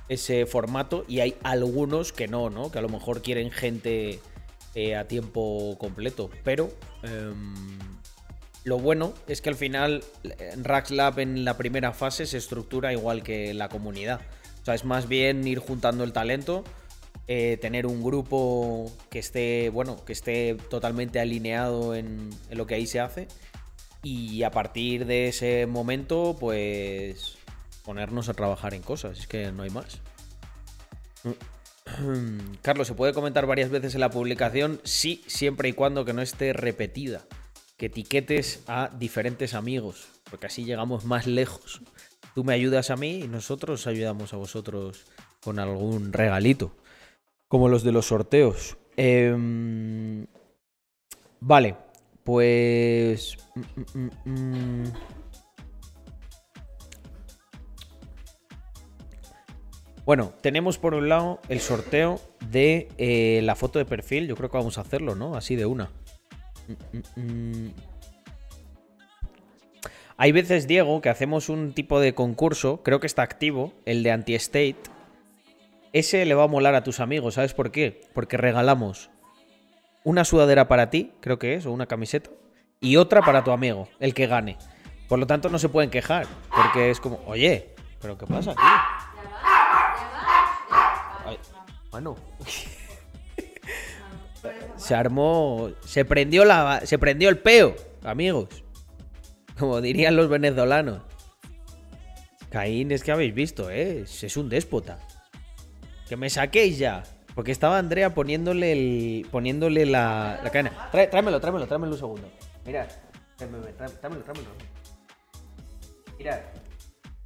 ese 0.09 0.47
formato 0.47 1.05
y 1.09 1.21
hay 1.21 1.37
algunos 1.43 2.13
que 2.13 2.29
no, 2.29 2.51
¿no? 2.51 2.71
Que 2.71 2.79
a 2.79 2.83
lo 2.83 2.89
mejor 2.89 3.23
quieren 3.23 3.51
gente 3.51 4.21
eh, 4.75 4.97
a 4.97 5.07
tiempo 5.07 5.77
completo. 5.79 6.31
Pero 6.45 6.71
em, 7.03 7.79
lo 8.65 8.79
bueno 8.79 9.15
es 9.27 9.41
que 9.41 9.49
al 9.49 9.57
final 9.57 10.05
Rax 10.57 10.91
Lab 10.91 11.19
en 11.19 11.45
la 11.45 11.57
primera 11.57 11.93
fase 11.93 12.27
se 12.27 12.39
estructura 12.39 12.93
igual 12.93 13.23
que 13.23 13.55
la 13.55 13.69
comunidad. 13.69 14.21
O 14.63 14.65
sea, 14.65 14.75
es 14.75 14.85
más 14.85 15.09
bien 15.09 15.47
ir 15.47 15.59
juntando 15.59 16.05
el 16.05 16.13
talento, 16.13 16.63
eh, 17.29 17.59
tener 17.61 17.87
un 17.87 18.03
grupo 18.03 18.91
que 19.11 19.19
esté, 19.19 19.71
bueno, 19.71 20.05
que 20.05 20.13
esté 20.13 20.57
totalmente 20.69 21.21
alineado 21.21 21.95
en, 21.95 22.31
en 22.51 22.59
lo 22.59 22.67
que 22.67 22.75
ahí 22.75 22.87
se 22.87 23.01
hace. 23.01 23.29
Y 24.03 24.43
a 24.43 24.51
partir 24.51 25.07
de 25.07 25.29
ese 25.29 25.67
momento, 25.67 26.37
pues 26.39 27.37
ponernos 27.85 28.29
a 28.29 28.35
trabajar 28.35 28.75
en 28.75 28.83
cosas, 28.83 29.19
es 29.19 29.27
que 29.27 29.53
no 29.53 29.63
hay 29.63 29.71
más. 29.71 30.01
Carlos, 32.63 32.87
¿se 32.87 32.95
puede 32.95 33.13
comentar 33.13 33.47
varias 33.47 33.71
veces 33.71 33.95
en 33.95 34.01
la 34.01 34.11
publicación? 34.11 34.81
Sí, 34.85 35.23
siempre 35.27 35.69
y 35.69 35.73
cuando 35.73 36.05
que 36.05 36.13
no 36.13 36.23
esté 36.23 36.53
repetida. 36.53 37.23
Que 37.77 37.87
etiquetes 37.87 38.63
a 38.67 38.91
diferentes 38.97 39.55
amigos, 39.55 40.09
porque 40.31 40.47
así 40.47 40.65
llegamos 40.65 41.05
más 41.05 41.27
lejos. 41.27 41.81
Tú 42.35 42.45
me 42.45 42.55
ayudas 42.55 42.91
a 42.91 42.97
mí 42.97 43.21
y 43.25 43.29
nosotros 43.29 43.87
ayudamos 43.87 44.33
a 44.33 44.37
vosotros 44.37 45.05
con 45.43 45.59
algún 45.59 46.13
regalito, 46.13 46.75
como 47.53 47.69
los 47.69 47.83
de 47.83 47.93
los 47.93 48.07
sorteos. 48.07 48.79
Em, 48.97 50.27
vale, 51.39 51.77
pues... 52.25 53.37
Mm, 53.55 53.99
mm, 53.99 54.11
mm, 54.25 54.93
Bueno, 60.07 60.33
tenemos 60.41 60.79
por 60.79 60.95
un 60.95 61.11
lado 61.11 61.41
el 61.51 61.61
sorteo 61.61 62.23
de 62.51 62.89
eh, 62.97 63.41
la 63.43 63.55
foto 63.55 63.79
de 63.79 63.85
perfil. 63.85 64.27
Yo 64.27 64.35
creo 64.35 64.51
que 64.51 64.57
vamos 64.57 64.79
a 64.79 64.81
hacerlo, 64.81 65.15
¿no? 65.15 65.37
Así 65.37 65.55
de 65.55 65.67
una. 65.67 65.91
Hay 70.17 70.33
veces, 70.33 70.67
Diego, 70.67 71.03
que 71.03 71.11
hacemos 71.11 71.51
un 71.51 71.75
tipo 71.75 72.01
de 72.01 72.15
concurso, 72.15 72.83
creo 72.83 72.99
que 72.99 73.07
está 73.07 73.21
activo, 73.21 73.75
el 73.85 74.03
de 74.03 74.11
anti-state. 74.11 74.92
Ese 75.93 76.25
le 76.25 76.35
va 76.35 76.45
a 76.45 76.49
molar 76.49 76.75
a 76.75 76.85
tus 76.85 77.01
amigos, 77.01 77.35
¿sabes 77.35 77.55
por 77.55 77.71
qué? 77.71 78.01
Porque 78.15 78.37
regalamos 78.37 79.11
una 80.05 80.25
sudadera 80.25 80.69
para 80.69 80.91
ti, 80.91 81.13
creo 81.21 81.39
que 81.39 81.55
es, 81.55 81.67
o 81.67 81.73
una 81.73 81.87
camiseta, 81.87 82.31
y 82.81 82.97
otra 82.97 83.23
para 83.23 83.45
tu 83.45 83.53
amigo, 83.53 83.89
el 84.01 84.15
que 84.15 84.27
gane. 84.27 84.57
Por 85.09 85.19
lo 85.19 85.27
tanto, 85.27 85.51
no 85.51 85.59
se 85.59 85.69
pueden 85.69 85.91
quejar, 85.91 86.27
porque 86.49 86.91
es 86.91 86.99
como, 86.99 87.21
oye, 87.27 87.75
¿pero 88.01 88.17
qué 88.17 88.27
pasa 88.27 88.53
aquí? 88.53 88.63
Bueno. 91.93 92.17
se 94.77 94.95
armó. 94.95 95.71
Se 95.85 96.05
prendió 96.05 96.45
la. 96.45 96.81
Se 96.85 96.99
prendió 96.99 97.29
el 97.29 97.39
peo, 97.39 97.77
amigos. 98.03 98.49
Como 99.59 99.81
dirían 99.81 100.17
los 100.17 100.29
venezolanos. 100.29 101.03
Caín 102.51 102.91
es 102.91 103.05
que 103.05 103.13
habéis 103.13 103.35
visto, 103.35 103.71
¿eh? 103.71 104.05
Es 104.05 104.37
un 104.37 104.49
déspota. 104.49 104.99
Que 106.13 106.17
me 106.19 106.29
saquéis 106.29 106.77
ya. 106.77 107.05
Porque 107.35 107.53
estaba 107.53 107.79
Andrea 107.79 108.13
poniéndole 108.13 108.73
el. 108.73 109.27
poniéndole 109.31 109.87
la, 109.87 110.39
la 110.45 110.51
cadena. 110.51 110.91
tráemelo, 110.91 111.41
tráemelo, 111.41 111.67
tráemelo 111.67 111.93
un 111.93 111.99
segundo. 111.99 112.31
Mirad. 112.67 112.87
Tráemelo, 113.39 113.65
tráemelo. 113.99 114.51
Mirad. 116.19 116.41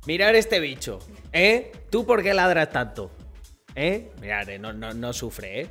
Mirad 0.06 0.36
este 0.36 0.60
bicho. 0.60 1.00
¿Eh? 1.32 1.72
¿Tú 1.90 2.06
por 2.06 2.22
qué 2.22 2.32
ladras 2.32 2.70
tanto? 2.70 3.10
¿Eh? 3.74 4.12
Mirad, 4.20 4.46
no, 4.60 4.72
no, 4.72 5.12
sufre, 5.12 5.62
¿eh? 5.62 5.70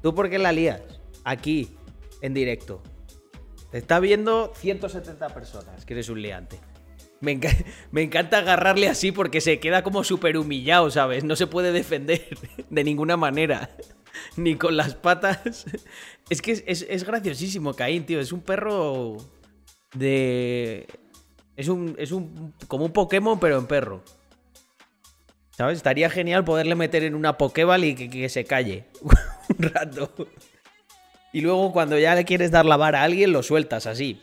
¿Tú 0.00 0.14
por 0.14 0.30
qué 0.30 0.38
la 0.38 0.52
lías? 0.52 0.80
Aquí, 1.22 1.76
en 2.22 2.32
directo. 2.32 2.82
Te 3.70 3.76
está 3.76 4.00
viendo 4.00 4.54
170 4.56 5.28
personas, 5.34 5.84
que 5.84 5.92
eres 5.92 6.08
un 6.08 6.22
liante. 6.22 6.58
Me, 7.20 7.32
encanta 8.02 8.38
agarrarle 8.38 8.88
así 8.88 9.10
porque 9.10 9.40
se 9.40 9.58
queda 9.58 9.82
como 9.82 10.04
súper 10.04 10.36
humillado, 10.36 10.90
¿sabes? 10.90 11.24
No 11.24 11.34
se 11.36 11.46
puede 11.46 11.72
defender 11.72 12.26
de 12.70 12.84
ninguna 12.84 13.16
manera. 13.16 13.70
Ni 14.36 14.56
con 14.56 14.76
las 14.76 14.94
patas. 14.94 15.64
Es 16.30 16.42
que 16.42 16.52
es, 16.52 16.86
es, 16.88 17.04
graciosísimo, 17.04 17.74
Caín, 17.74 18.04
tío. 18.04 18.20
Es 18.20 18.32
un 18.32 18.40
perro 18.40 19.16
de 19.94 20.86
Es 21.56 21.68
un, 21.68 21.94
es 21.98 22.12
un. 22.12 22.54
como 22.66 22.84
un 22.84 22.92
Pokémon, 22.92 23.38
pero 23.38 23.58
en 23.58 23.66
perro. 23.66 24.02
¿Sabes? 25.56 25.78
Estaría 25.78 26.08
genial 26.08 26.44
poderle 26.44 26.76
meter 26.76 27.02
en 27.02 27.16
una 27.16 27.36
Pokéball 27.36 27.82
y 27.82 27.94
que, 27.96 28.28
se 28.28 28.44
calle. 28.44 28.84
un 29.02 29.64
rato. 29.64 30.12
Y 31.32 31.40
luego 31.40 31.72
cuando 31.72 31.98
ya 31.98 32.14
le 32.14 32.24
quieres 32.24 32.52
dar 32.52 32.64
la 32.64 32.76
vara 32.76 33.00
a 33.00 33.04
alguien, 33.04 33.32
lo 33.32 33.42
sueltas 33.42 33.86
así. 33.86 34.22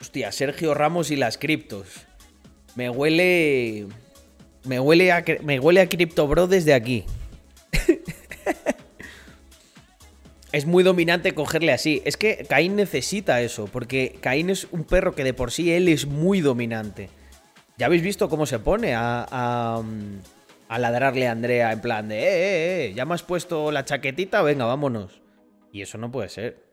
Hostia, 0.00 0.32
Sergio 0.32 0.74
Ramos 0.74 1.10
y 1.10 1.16
las 1.16 1.38
criptos. 1.38 2.06
Me 2.74 2.90
huele. 2.90 3.86
Me 4.64 4.80
huele 4.80 5.12
a, 5.12 5.24
me 5.42 5.60
huele 5.60 5.80
a 5.80 5.88
Crypto 5.88 6.26
Bro 6.26 6.46
desde 6.46 6.74
aquí. 6.74 7.04
es 10.52 10.66
muy 10.66 10.82
dominante 10.82 11.32
cogerle 11.34 11.72
así. 11.72 12.02
Es 12.04 12.16
que 12.16 12.44
Caín 12.48 12.76
necesita 12.76 13.40
eso, 13.40 13.66
porque 13.66 14.18
Caín 14.20 14.50
es 14.50 14.66
un 14.70 14.84
perro 14.84 15.14
que 15.14 15.24
de 15.24 15.34
por 15.34 15.52
sí 15.52 15.72
él 15.72 15.88
es 15.88 16.06
muy 16.06 16.40
dominante. 16.40 17.08
Ya 17.78 17.86
habéis 17.86 18.02
visto 18.02 18.28
cómo 18.28 18.44
se 18.46 18.58
pone 18.58 18.94
a, 18.94 19.26
a, 20.68 20.78
ladrarle 20.78 21.28
a 21.28 21.32
Andrea 21.32 21.72
en 21.72 21.80
plan 21.80 22.08
de, 22.08 22.18
eh, 22.18 22.24
eh, 22.24 22.84
eh, 22.86 22.92
ya 22.94 23.06
me 23.06 23.14
has 23.14 23.22
puesto 23.22 23.72
la 23.72 23.84
chaquetita, 23.84 24.42
venga, 24.42 24.66
vámonos. 24.66 25.20
Y 25.72 25.82
eso 25.82 25.98
no 25.98 26.10
puede 26.10 26.28
ser. 26.28 26.64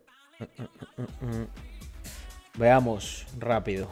Veamos 2.55 3.25
rápido. 3.37 3.91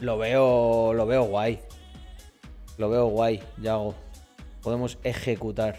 Lo 0.00 0.18
veo, 0.18 0.92
lo 0.94 1.06
veo 1.06 1.24
guay. 1.24 1.60
Lo 2.76 2.88
veo 2.88 3.06
guay, 3.06 3.42
Yago. 3.60 3.94
Podemos 4.62 4.98
ejecutar. 5.02 5.76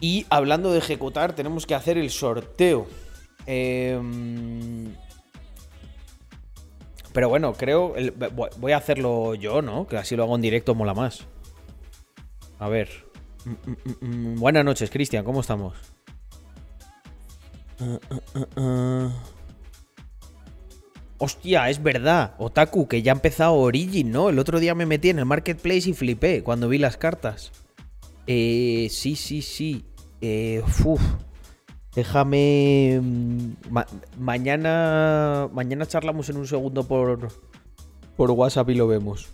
Y 0.00 0.26
hablando 0.30 0.72
de 0.72 0.78
ejecutar, 0.78 1.34
tenemos 1.34 1.66
que 1.66 1.74
hacer 1.74 1.98
el 1.98 2.10
sorteo. 2.10 2.86
Em, 3.46 4.94
pero 7.12 7.28
bueno, 7.28 7.52
creo. 7.54 7.94
Voy 8.58 8.72
a 8.72 8.76
hacerlo 8.76 9.34
yo, 9.34 9.62
¿no? 9.62 9.86
Que 9.86 9.96
así 9.96 10.16
lo 10.16 10.24
hago 10.24 10.36
en 10.36 10.42
directo, 10.42 10.74
mola 10.74 10.94
más. 10.94 11.26
A 12.58 12.68
ver. 12.68 12.88
Mm, 13.44 13.50
mm, 13.50 14.32
mm, 14.34 14.40
Buenas 14.40 14.64
noches, 14.64 14.90
Cristian, 14.90 15.24
¿cómo 15.24 15.40
estamos? 15.40 15.74
Hostia, 21.18 21.68
es 21.70 21.82
verdad. 21.82 22.34
Otaku, 22.38 22.86
que 22.86 23.02
ya 23.02 23.12
ha 23.12 23.16
empezado 23.16 23.54
Origin, 23.54 24.10
¿no? 24.10 24.28
El 24.28 24.38
otro 24.38 24.60
día 24.60 24.74
me 24.74 24.86
metí 24.86 25.10
en 25.10 25.18
el 25.18 25.24
marketplace 25.24 25.90
y 25.90 25.92
flipé 25.92 26.42
cuando 26.42 26.68
vi 26.68 26.78
las 26.78 26.96
cartas. 26.96 27.52
Eh, 28.26 28.88
sí, 28.90 29.16
sí, 29.16 29.42
sí. 29.42 29.84
Eh, 30.20 30.62
Déjame. 31.94 33.00
Mm, 33.02 33.52
mañana. 34.18 35.48
Mañana 35.52 35.86
charlamos 35.86 36.28
en 36.30 36.36
un 36.36 36.46
segundo 36.46 36.86
por. 36.86 37.28
Por 38.16 38.30
WhatsApp 38.32 38.70
y 38.70 38.74
lo 38.74 38.88
vemos. 38.88 39.28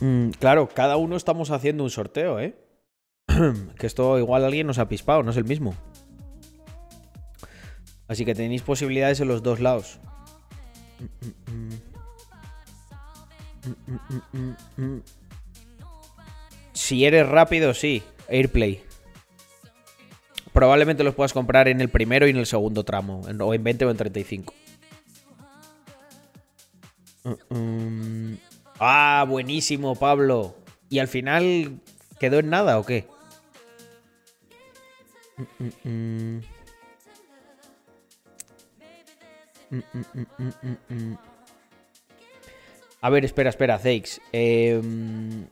Mm, 0.00 0.30
claro, 0.30 0.68
cada 0.68 0.96
uno 0.96 1.16
estamos 1.16 1.50
haciendo 1.50 1.84
un 1.84 1.90
sorteo, 1.90 2.40
¿eh? 2.40 2.56
que 3.78 3.86
esto 3.86 4.18
igual 4.18 4.44
alguien 4.44 4.66
nos 4.66 4.78
ha 4.78 4.88
pispado, 4.88 5.22
no 5.22 5.30
es 5.30 5.36
el 5.36 5.44
mismo. 5.44 5.74
Así 8.08 8.24
que 8.24 8.34
tenéis 8.34 8.62
posibilidades 8.62 9.20
en 9.20 9.28
los 9.28 9.42
dos 9.42 9.60
lados. 9.60 9.98
Si 16.72 17.04
eres 17.04 17.26
rápido, 17.28 17.72
sí. 17.72 18.02
Airplay. 18.28 18.82
Probablemente 20.54 21.02
los 21.02 21.16
puedas 21.16 21.32
comprar 21.32 21.66
en 21.66 21.80
el 21.80 21.88
primero 21.88 22.28
y 22.28 22.30
en 22.30 22.36
el 22.36 22.46
segundo 22.46 22.84
tramo. 22.84 23.22
O 23.40 23.54
en 23.54 23.64
20 23.64 23.86
o 23.86 23.90
en 23.90 23.96
35. 23.96 24.54
Ah, 28.78 29.26
buenísimo, 29.28 29.96
Pablo. 29.96 30.54
¿Y 30.88 31.00
al 31.00 31.08
final 31.08 31.80
quedó 32.20 32.38
en 32.38 32.50
nada 32.50 32.78
o 32.78 32.86
qué? 32.86 33.08
A 43.00 43.10
ver, 43.10 43.24
espera, 43.24 43.50
espera, 43.50 43.78
Zakes. 43.78 44.20
Em, 44.30 45.48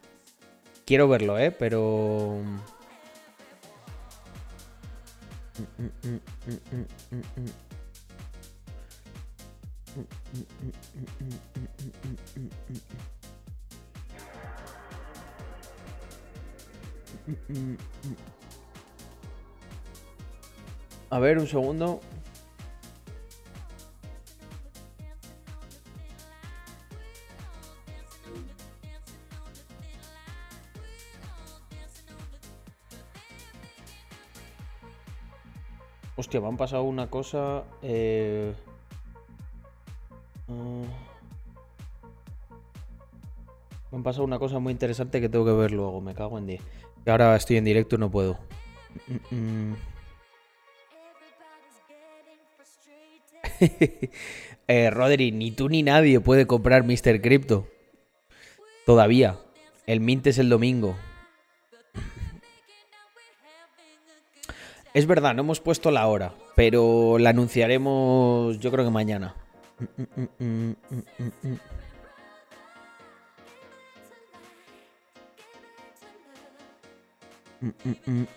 quiero 0.87 1.09
verlo, 1.09 1.41
¿eh? 1.41 1.51
Pero... 1.51 2.41
A 21.11 21.19
ver, 21.19 21.39
un 21.39 21.47
segundo. 21.47 22.01
Hostia, 36.23 36.41
me 36.41 36.47
han 36.47 36.57
pasado 36.57 36.85
una 36.85 37.11
cosa. 37.11 37.65
Eh... 37.83 38.55
Mm. 40.47 40.83
Me 43.91 43.99
han 43.99 44.05
pasado 44.05 44.23
una 44.23 44.39
cosa 44.39 44.61
muy 44.61 44.71
interesante 44.71 45.21
que 45.21 45.29
tengo 45.29 45.45
que 45.45 45.51
ver 45.51 45.73
luego. 45.73 46.01
Me 46.01 46.15
cago 46.15 46.39
en 46.39 46.47
10. 46.47 46.63
Y 47.05 47.11
ahora 47.11 47.35
estoy 47.35 47.57
en 47.57 47.65
directo 47.65 47.97
y 47.97 47.99
no 47.99 48.11
puedo. 48.11 48.39
Eh, 54.69 54.91
Rodri, 54.91 55.33
ni 55.33 55.51
tú 55.51 55.69
ni 55.69 55.83
nadie 55.83 56.21
puede 56.21 56.47
comprar 56.47 56.85
Mr. 56.85 57.21
Crypto. 57.21 57.67
Todavía. 58.87 59.41
El 59.87 60.01
mint 60.01 60.29
es 60.29 60.39
el 60.39 60.49
domingo. 60.49 60.97
Es 64.95 65.07
verdad, 65.07 65.35
no 65.35 65.43
hemos 65.43 65.61
puesto 65.61 65.91
la 65.91 66.07
hora, 66.07 66.35
pero 66.55 67.19
la 67.19 67.31
anunciaremos 67.31 68.59
yo 68.59 68.71
creo 68.71 68.85
que 68.85 68.91
mañana. 68.91 69.35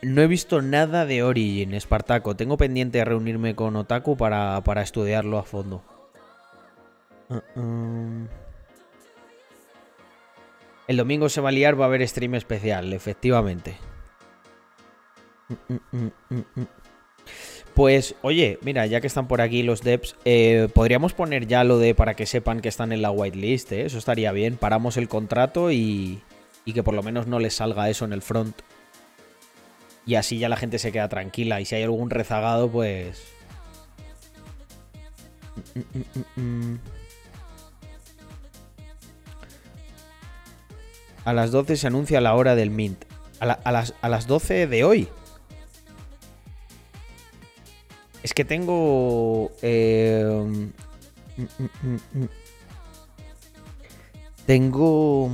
No 0.01 0.21
he 0.21 0.27
visto 0.27 0.61
nada 0.61 1.05
de 1.05 1.23
Origin, 1.23 1.73
Espartaco. 1.73 2.35
Tengo 2.35 2.57
pendiente 2.57 2.99
de 2.99 3.05
reunirme 3.05 3.55
con 3.55 3.75
Otaku 3.75 4.15
para, 4.15 4.61
para 4.63 4.81
estudiarlo 4.81 5.37
a 5.39 5.43
fondo. 5.43 5.83
El 10.87 10.97
domingo 10.97 11.27
se 11.27 11.41
va 11.41 11.49
a 11.49 11.51
liar, 11.51 11.79
va 11.79 11.85
a 11.85 11.87
haber 11.87 12.07
stream 12.07 12.35
especial, 12.35 12.93
efectivamente. 12.93 13.75
Pues, 17.73 18.15
oye, 18.21 18.57
mira, 18.61 18.85
ya 18.85 19.01
que 19.01 19.07
están 19.07 19.27
por 19.27 19.41
aquí 19.41 19.61
los 19.61 19.81
devs, 19.81 20.15
eh, 20.23 20.69
podríamos 20.73 21.13
poner 21.13 21.45
ya 21.45 21.65
lo 21.65 21.77
de 21.77 21.93
para 21.93 22.13
que 22.13 22.25
sepan 22.25 22.61
que 22.61 22.69
están 22.69 22.93
en 22.93 23.01
la 23.01 23.11
whitelist, 23.11 23.71
¿eh? 23.73 23.85
Eso 23.85 23.97
estaría 23.97 24.31
bien. 24.31 24.55
Paramos 24.55 24.95
el 24.95 25.09
contrato 25.09 25.71
y, 25.71 26.21
y 26.63 26.73
que 26.73 26.83
por 26.83 26.93
lo 26.93 27.03
menos 27.03 27.27
no 27.27 27.37
les 27.39 27.55
salga 27.55 27.89
eso 27.89 28.05
en 28.05 28.13
el 28.13 28.21
front. 28.21 28.55
Y 30.05 30.15
así 30.15 30.37
ya 30.37 30.47
la 30.47 30.55
gente 30.55 30.79
se 30.79 30.93
queda 30.93 31.09
tranquila. 31.09 31.59
Y 31.59 31.65
si 31.65 31.75
hay 31.75 31.83
algún 31.83 32.09
rezagado, 32.09 32.69
pues... 32.69 33.23
A 41.25 41.33
las 41.33 41.51
12 41.51 41.75
se 41.75 41.87
anuncia 41.87 42.21
la 42.21 42.35
hora 42.35 42.55
del 42.55 42.69
mint. 42.69 43.03
A, 43.39 43.71
las, 43.71 43.95
a 44.01 44.09
las 44.09 44.27
12 44.27 44.67
de 44.67 44.83
hoy. 44.85 45.09
Es 48.25 48.33
que 48.33 48.43
tengo... 48.43 49.51
Eh, 49.61 50.71
tengo... 54.47 55.29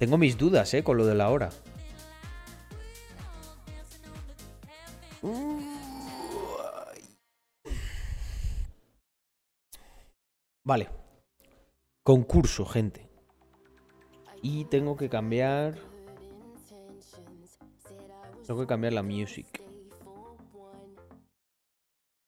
Tengo 0.00 0.18
mis 0.18 0.36
dudas, 0.36 0.74
¿eh? 0.74 0.82
Con 0.82 0.96
lo 0.96 1.06
de 1.06 1.14
la 1.14 1.30
hora. 1.30 1.50
Vale. 10.64 10.88
Concurso, 12.02 12.66
gente. 12.66 13.08
Y 14.42 14.64
tengo 14.64 14.96
que 14.96 15.08
cambiar. 15.08 15.78
Tengo 18.44 18.60
que 18.62 18.66
cambiar 18.66 18.92
la 18.92 19.04
music. 19.04 19.65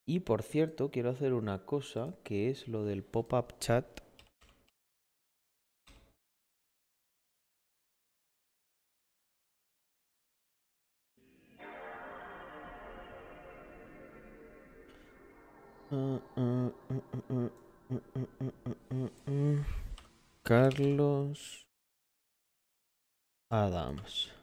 Y 0.08 0.20
por 0.20 0.42
cierto, 0.42 0.90
quiero 0.90 1.10
hacer 1.10 1.34
una 1.34 1.66
cosa 1.66 2.14
que 2.24 2.48
es 2.48 2.66
lo 2.66 2.82
del 2.86 3.02
pop-up 3.02 3.58
chat. 3.60 3.84
Carlos 20.42 21.66
Adams. 23.50 24.37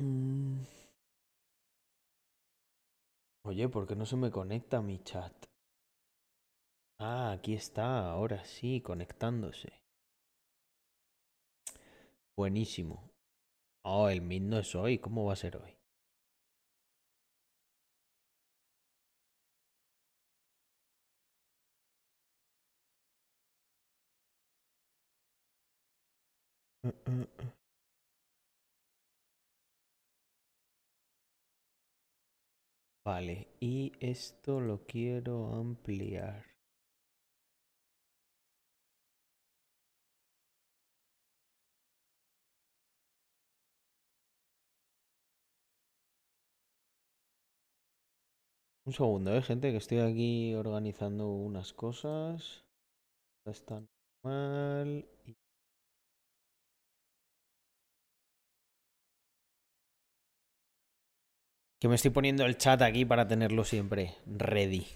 Mm. 0.00 0.64
Oye, 3.44 3.68
¿por 3.68 3.86
qué 3.86 3.94
no 3.96 4.04
se 4.06 4.16
me 4.16 4.30
conecta 4.30 4.82
mi 4.82 4.98
chat? 4.98 5.32
Ah, 6.98 7.30
aquí 7.30 7.54
está, 7.54 8.10
ahora 8.10 8.44
sí, 8.44 8.80
conectándose. 8.80 9.80
Buenísimo. 12.36 13.10
Oh, 13.84 14.08
el 14.08 14.22
Meet 14.22 14.42
no 14.44 14.58
es 14.58 14.74
hoy, 14.74 14.98
¿cómo 14.98 15.24
va 15.26 15.34
a 15.34 15.36
ser 15.36 15.56
hoy? 15.58 15.76
Mm, 26.84 26.92
mm. 27.08 27.26
Vale, 33.04 33.50
y 33.60 33.92
esto 34.00 34.60
lo 34.60 34.84
quiero 34.84 35.54
ampliar. 35.54 36.44
Un 48.86 48.92
segundo, 48.94 49.34
¿eh, 49.34 49.42
gente? 49.42 49.70
Que 49.72 49.76
estoy 49.78 49.98
aquí 49.98 50.54
organizando 50.54 51.28
unas 51.28 51.72
cosas. 51.74 52.64
Está 53.46 53.82
mal. 54.24 55.06
Que 61.84 61.88
me 61.88 61.96
estoy 61.96 62.12
poniendo 62.12 62.46
el 62.46 62.56
chat 62.56 62.80
aquí 62.80 63.04
para 63.04 63.28
tenerlo 63.28 63.62
siempre 63.62 64.14
ready. 64.24 64.86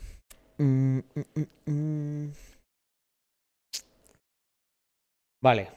Vale. 5.42 5.68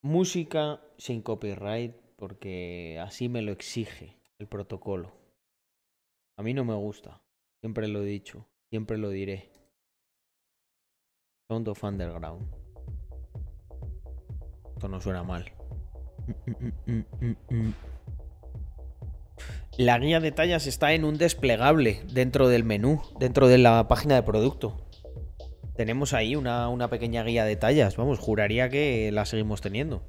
Música 0.00 0.80
sin 0.96 1.22
copyright 1.22 1.96
porque 2.14 3.00
así 3.00 3.28
me 3.28 3.42
lo 3.42 3.50
exige 3.50 4.16
el 4.38 4.46
protocolo. 4.46 5.10
A 6.38 6.44
mí 6.44 6.54
no 6.54 6.64
me 6.64 6.74
gusta. 6.74 7.20
Siempre 7.60 7.88
lo 7.88 8.04
he 8.04 8.06
dicho. 8.06 8.46
Siempre 8.70 8.96
lo 8.96 9.10
diré. 9.10 9.50
Sound 11.50 11.66
of 11.66 11.82
Underground. 11.82 12.48
Esto 14.76 14.86
no 14.86 15.00
suena 15.00 15.24
mal. 15.24 15.52
La 19.78 19.98
guía 19.98 20.20
de 20.20 20.32
tallas 20.32 20.66
está 20.66 20.92
en 20.92 21.04
un 21.04 21.16
desplegable 21.16 22.02
dentro 22.12 22.48
del 22.48 22.64
menú, 22.64 23.00
dentro 23.18 23.48
de 23.48 23.58
la 23.58 23.88
página 23.88 24.14
de 24.16 24.22
producto. 24.22 24.76
Tenemos 25.76 26.12
ahí 26.12 26.36
una, 26.36 26.88
pequeña 26.90 27.22
guía 27.22 27.44
de 27.44 27.56
tallas. 27.56 27.96
Vamos, 27.96 28.18
juraría 28.18 28.68
que 28.68 29.10
la 29.12 29.24
seguimos 29.24 29.62
teniendo. 29.62 30.02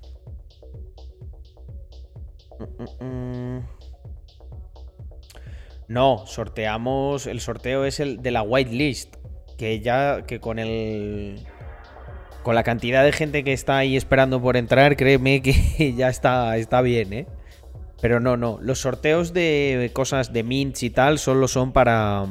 No, 5.88 6.26
sorteamos. 6.26 7.28
El 7.28 7.40
sorteo 7.40 7.86
es 7.86 8.00
el 8.00 8.22
de 8.22 8.32
la 8.32 8.42
whitelist. 8.42 9.16
Que 9.58 9.80
ya. 9.80 10.24
Que 10.28 10.40
con 10.40 10.60
el. 10.60 11.46
Con 12.44 12.56
la 12.56 12.64
cantidad 12.64 13.04
de 13.04 13.12
gente 13.12 13.44
que 13.44 13.54
está 13.54 13.78
ahí 13.78 13.96
esperando 13.96 14.42
por 14.42 14.58
entrar, 14.58 14.98
créeme 14.98 15.42
que 15.42 15.94
ya 15.98 16.10
está, 16.10 16.58
está 16.58 16.82
bien, 16.82 17.14
¿eh? 17.14 17.28
Pero 18.02 18.20
no, 18.20 18.36
no. 18.36 18.58
Los 18.62 18.80
sorteos 18.80 19.32
de 19.32 19.92
cosas 19.94 20.34
de 20.34 20.44
mints 20.44 20.84
y 20.84 20.90
tal 20.90 21.20
solo 21.20 21.48
son 21.48 21.72
para. 21.72 22.26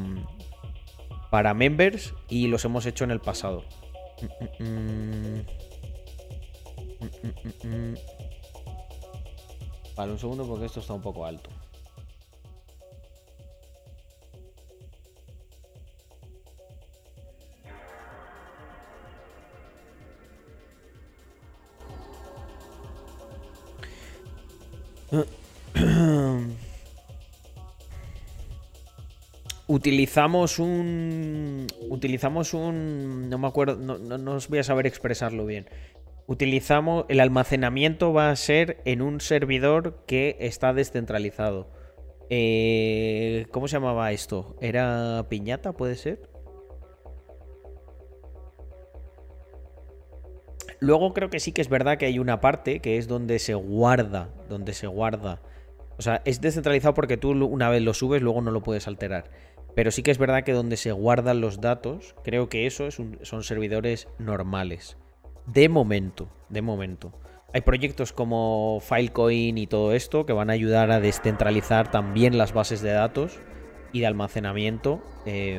Para 1.31 1.55
members 1.55 2.13
y 2.29 2.49
los 2.49 2.65
hemos 2.65 2.87
hecho 2.87 3.05
en 3.05 3.13
el 3.13 3.21
pasado. 3.21 3.63
Vale, 9.97 10.13
un 10.13 10.19
segundo 10.19 10.45
porque 10.45 10.67
esto 10.67 10.81
está 10.81 10.93
un 10.93 11.03
poco 11.03 11.25
alto. 11.25 11.51
utilizamos 29.71 30.59
un. 30.59 31.67
Utilizamos 31.89 32.53
un. 32.55 33.29
No 33.31 33.39
me 33.39 33.47
acuerdo. 33.47 33.77
No, 33.77 33.99
no, 33.99 34.33
os 34.33 34.49
voy 34.49 34.59
a 34.59 34.65
saber 34.65 34.87
expresarlo 34.87 35.47
bien. 35.47 35.69
Utilizamos. 36.27 37.07
El 37.09 37.21
almacenamiento 37.21 38.13
va 38.13 38.31
a 38.31 38.37
ser 38.37 38.81
en 38.85 39.01
un 39.01 39.21
servidor 39.21 40.05
que 40.07 40.37
está 40.41 40.73
descentralizado. 40.73 41.71
Eh, 42.31 43.47
¿Cómo 43.51 43.69
se 43.69 43.77
llamaba 43.77 44.13
esto? 44.13 44.57
¿Era 44.61 45.27
piñata? 45.29 45.73
¿Puede 45.73 45.97
ser? 45.97 46.29
Luego 50.81 51.13
creo 51.13 51.29
que 51.29 51.41
sí 51.41 51.53
que 51.53 51.61
es 51.61 51.69
verdad 51.69 51.99
que 51.99 52.07
hay 52.07 52.19
una 52.19 52.41
parte 52.41 52.81
que 52.81 52.97
es 52.97 53.07
donde 53.07 53.39
se 53.39 53.55
guarda. 53.55 54.31
Donde 54.49 54.73
se 54.73 54.87
guarda. 54.87 55.41
O 56.01 56.03
sea, 56.03 56.23
es 56.25 56.41
descentralizado 56.41 56.95
porque 56.95 57.19
tú 57.19 57.33
una 57.33 57.69
vez 57.69 57.83
lo 57.83 57.93
subes, 57.93 58.23
luego 58.23 58.41
no 58.41 58.51
lo 58.53 58.63
puedes 58.63 58.89
alterar. 58.89 59.31
Pero 59.75 59.91
sí 59.91 60.03
que 60.03 60.11
es 60.11 60.17
verdad 60.17 60.45
que 60.45 60.55
donde 60.55 60.79
se 60.79 60.93
guardan 60.93 61.43
los 61.43 61.61
datos, 61.61 62.15
creo 62.25 62.49
que 62.49 62.67
eso 62.67 62.89
son 62.91 63.43
servidores 63.45 64.09
normales. 64.19 64.97
De 65.45 65.69
momento, 65.69 66.31
de 66.49 66.63
momento. 66.63 67.13
Hay 67.53 67.61
proyectos 67.61 68.15
como 68.15 68.81
Filecoin 68.81 69.59
y 69.59 69.67
todo 69.67 69.93
esto 69.93 70.25
que 70.25 70.33
van 70.33 70.49
a 70.49 70.55
ayudar 70.55 70.91
a 70.91 71.01
descentralizar 71.01 71.91
también 71.91 72.39
las 72.39 72.55
bases 72.55 72.81
de 72.81 72.93
datos 72.93 73.39
y 73.93 74.01
de 74.01 74.07
almacenamiento. 74.07 75.03
Em, 75.27 75.53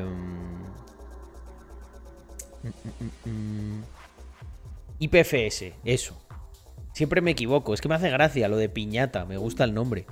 IPFS, 4.98 5.76
eso. 5.86 6.20
Siempre 6.96 7.22
me 7.22 7.30
equivoco, 7.30 7.76
es 7.76 7.80
que 7.80 7.90
me 7.90 7.94
hace 7.94 8.10
gracia 8.10 8.50
lo 8.50 8.58
de 8.58 8.70
piñata, 8.70 9.26
me 9.26 9.38
gusta 9.38 9.66
el 9.66 9.76
nombre. 9.76 10.08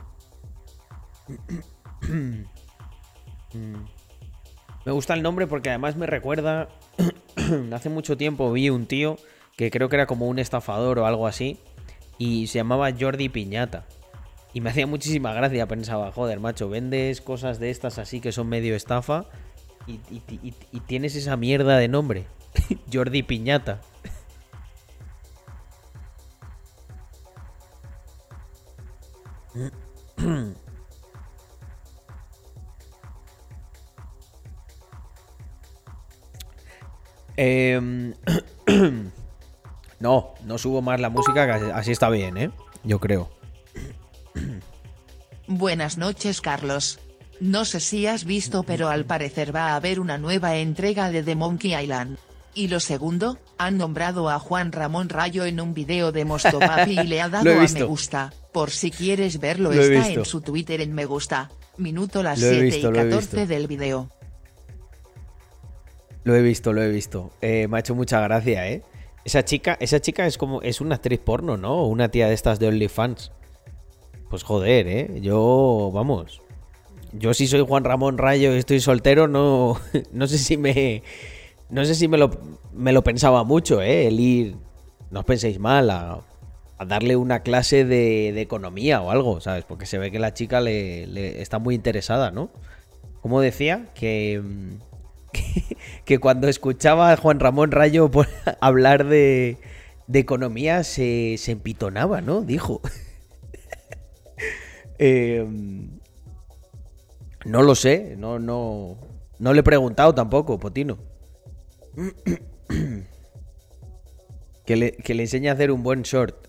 Me 4.86 4.92
gusta 4.92 5.14
el 5.14 5.22
nombre 5.22 5.48
porque 5.48 5.70
además 5.70 5.96
me 5.96 6.06
recuerda. 6.06 6.70
Hace 7.74 7.90
mucho 7.90 8.18
tiempo 8.18 8.52
vi 8.52 8.70
un 8.70 8.86
tío 8.86 9.18
que 9.56 9.72
creo 9.72 9.90
que 9.90 9.96
era 9.98 10.06
como 10.08 10.28
un 10.28 10.40
estafador 10.40 11.00
o 11.00 11.06
algo 11.06 11.28
así. 11.28 11.60
Y 12.18 12.48
se 12.48 12.60
llamaba 12.60 12.92
Jordi 12.98 13.30
Piñata. 13.30 13.86
Y 14.54 14.62
me 14.62 14.70
hacía 14.72 14.88
muchísima 14.88 15.34
gracia. 15.34 15.68
Pensaba, 15.68 16.12
joder, 16.12 16.40
macho, 16.40 16.70
vendes 16.70 17.22
cosas 17.22 17.60
de 17.60 17.70
estas 17.70 17.98
así 18.00 18.20
que 18.22 18.32
son 18.32 18.48
medio 18.48 18.76
estafa. 18.76 19.26
Y, 19.88 20.00
y 20.72 20.80
tienes 20.82 21.16
esa 21.16 21.36
mierda 21.38 21.78
de 21.78 21.88
nombre. 21.88 22.26
Jordi 22.94 23.24
Piñata. 23.24 23.82
Em, 37.42 38.14
no, 40.02 40.34
no 40.44 40.58
subo 40.58 40.82
más 40.82 41.00
la 41.00 41.10
música, 41.10 41.56
así 41.74 41.94
está 41.94 42.10
bien, 42.10 42.36
¿eh? 42.36 42.52
Yo 42.84 43.00
creo. 43.00 43.30
Buenas 45.48 45.98
noches, 45.98 46.42
Carlos. 46.42 47.00
No 47.40 47.64
sé 47.64 47.80
si 47.80 48.08
has 48.08 48.26
visto 48.26 48.64
pero 48.64 48.90
al 48.90 49.06
parecer 49.06 49.56
va 49.56 49.70
a 49.70 49.78
haber 49.78 50.02
una 50.02 50.18
nueva 50.18 50.58
entrega 50.58 51.12
de 51.12 51.24
The 51.24 51.36
Monkey 51.36 51.74
Island. 51.82 52.18
Y 52.54 52.68
lo 52.68 52.82
segundo, 52.82 53.38
han 53.58 53.78
nombrado 53.78 54.30
a 54.30 54.38
Juan 54.40 54.74
Ramón 54.74 55.08
Rayo 55.08 55.46
en 55.46 55.62
un 55.62 55.74
video 55.74 56.12
de 56.12 56.26
Mostopapi 56.26 57.00
y 57.00 57.04
le 57.04 57.22
ha 57.22 57.30
dado 57.30 57.50
a 57.50 57.66
me 57.68 57.84
gusta. 57.84 58.34
Por 58.52 58.70
si 58.70 58.92
quieres 58.92 59.40
verlo 59.40 59.72
está 59.72 60.10
en 60.10 60.26
su 60.26 60.42
Twitter 60.42 60.82
en 60.82 60.94
me 60.94 61.06
gusta. 61.06 61.50
Minuto 61.78 62.22
las 62.22 62.40
7 62.40 62.80
y 62.80 62.82
14 62.82 63.48
del 63.48 63.68
video. 63.68 64.10
Lo 66.24 66.36
he 66.36 66.42
visto, 66.42 66.74
lo 66.74 66.82
he 66.82 66.90
visto. 66.90 67.32
Eh, 67.42 67.68
me 67.68 67.78
ha 67.78 67.80
hecho 67.80 67.96
mucha 67.96 68.20
gracia, 68.22 68.70
¿eh? 68.70 68.84
Esa 69.26 69.44
chica, 69.44 69.78
esa 69.80 70.00
chica 70.00 70.26
es 70.26 70.38
como, 70.38 70.62
es 70.62 70.82
una 70.82 70.96
actriz 70.96 71.20
porno, 71.20 71.58
¿no? 71.58 71.86
Una 71.86 72.10
tía 72.10 72.28
de 72.28 72.34
estas 72.34 72.60
de 72.60 72.68
OnlyFans. 72.68 73.32
Pues 74.30 74.44
joder, 74.44 74.88
¿eh? 74.88 75.20
Yo, 75.22 75.92
vamos. 75.94 76.42
Yo 77.12 77.34
si 77.34 77.48
soy 77.48 77.62
Juan 77.62 77.84
Ramón 77.84 78.18
Rayo 78.18 78.54
y 78.54 78.60
estoy 78.60 78.80
soltero, 78.80 79.28
no, 79.28 79.80
no 80.12 80.28
sé 80.28 80.38
si 80.38 80.58
me... 80.58 81.04
No 81.70 81.86
sé 81.86 81.94
si 81.94 82.08
me 82.08 82.18
lo, 82.18 82.32
me 82.74 82.92
lo 82.94 83.04
pensaba 83.04 83.44
mucho, 83.44 83.82
¿eh? 83.82 84.08
El 84.08 84.20
ir, 84.20 84.56
no 85.12 85.20
os 85.20 85.26
penséis 85.26 85.60
mal, 85.60 85.90
a, 85.92 86.22
darle 86.88 87.16
una 87.16 87.42
clase 87.44 87.86
de, 87.86 88.30
economía 88.42 89.02
o 89.02 89.12
algo, 89.12 89.42
¿sabes? 89.42 89.66
Porque 89.66 89.86
se 89.86 89.98
ve 89.98 90.12
que 90.12 90.18
la 90.18 90.34
chica 90.34 90.62
le, 90.62 91.42
está 91.42 91.60
muy 91.60 91.76
interesada, 91.76 92.32
¿no? 92.32 92.50
Como 93.22 93.42
decía, 93.42 93.88
que, 93.94 94.42
que, 96.06 96.20
cuando 96.20 96.48
escuchaba 96.48 97.12
a 97.12 97.18
Juan 97.18 97.40
Ramón 97.40 97.72
Rayo 97.72 98.10
hablar 98.62 99.06
de, 99.06 99.58
de 100.08 100.20
economía 100.20 100.84
se, 100.84 101.36
se 101.38 101.52
empitonaba, 101.52 102.22
¿no? 102.22 102.42
Dijo. 102.42 102.82
eh, 105.00 105.46
no 107.46 107.64
lo 107.64 107.76
sé, 107.76 108.16
no, 108.18 108.40
no, 108.40 108.98
no 109.40 109.54
le 109.54 109.62
he 109.62 109.64
preguntado 109.64 110.14
tampoco, 110.14 110.60
Potino. 110.60 110.98
que, 114.66 114.76
le, 114.76 114.92
que 114.92 115.14
le 115.14 115.24
enseñe 115.24 115.50
a 115.50 115.54
hacer 115.54 115.72
un 115.72 115.84
buen 115.84 116.04
short. 116.04 116.48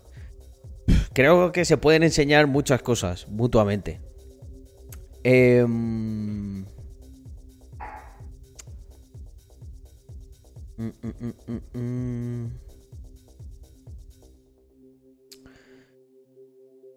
Creo 1.12 1.52
que 1.52 1.64
se 1.64 1.76
pueden 1.76 2.02
enseñar 2.02 2.46
muchas 2.46 2.82
cosas 2.82 3.28
mutuamente. 3.28 4.00
Eh, 5.22 5.64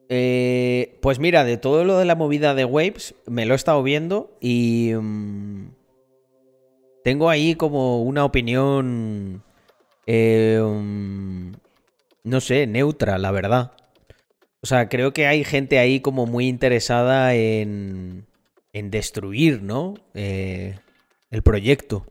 Eh, 0.10 1.00
pues 1.02 1.18
mira, 1.18 1.44
de 1.44 1.58
todo 1.58 1.84
lo 1.84 1.98
de 1.98 2.06
la 2.06 2.16
movida 2.16 2.54
de 2.54 2.66
Waves, 2.66 3.16
me 3.26 3.46
lo 3.46 3.54
he 3.54 3.56
estado 3.56 3.82
viendo 3.82 4.38
y 4.40 4.92
mm, 4.94 5.70
tengo 7.04 7.30
ahí 7.30 7.56
como 7.56 8.04
una 8.04 8.24
opinión, 8.24 9.44
eh, 10.06 10.62
mm, 10.62 11.52
no 12.26 12.42
sé, 12.42 12.68
neutra, 12.68 13.18
la 13.18 13.32
verdad. 13.32 13.72
O 14.62 14.68
sea, 14.68 14.88
creo 14.88 15.14
que 15.14 15.26
hay 15.28 15.44
gente 15.44 15.80
ahí 15.80 16.00
como 16.00 16.26
muy 16.26 16.48
interesada 16.48 17.34
en, 17.36 18.28
en 18.72 18.92
destruir, 18.92 19.62
¿no? 19.64 19.96
Eh, 20.14 20.76
el 21.32 21.42
proyecto. 21.42 22.06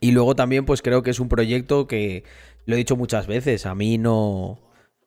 Y 0.00 0.12
luego 0.12 0.36
también, 0.36 0.64
pues 0.64 0.82
creo 0.82 1.02
que 1.02 1.10
es 1.10 1.20
un 1.20 1.28
proyecto 1.28 1.86
que, 1.86 2.24
lo 2.68 2.74
he 2.74 2.78
dicho 2.78 2.96
muchas 2.96 3.26
veces, 3.26 3.64
a 3.64 3.74
mí 3.74 3.96
no 3.96 4.60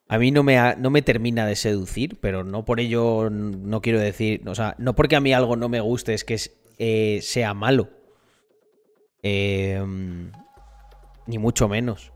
a 0.08 0.18
mí 0.18 0.30
no 0.30 0.42
me, 0.42 0.58
no 0.76 0.90
me 0.90 1.00
termina 1.00 1.46
de 1.46 1.56
seducir, 1.56 2.18
pero 2.20 2.44
no 2.44 2.64
por 2.64 2.80
ello 2.80 3.30
no 3.30 3.80
quiero 3.80 4.00
decir, 4.00 4.42
o 4.46 4.54
sea, 4.54 4.74
no 4.78 4.94
porque 4.94 5.16
a 5.16 5.20
mí 5.20 5.32
algo 5.32 5.56
no 5.56 5.68
me 5.68 5.80
guste 5.80 6.12
es 6.12 6.24
que 6.24 6.38
eh, 6.78 7.20
sea 7.22 7.54
malo. 7.54 7.88
Em, 9.22 10.32
ni 11.26 11.38
mucho 11.38 11.68
menos. 11.68 12.12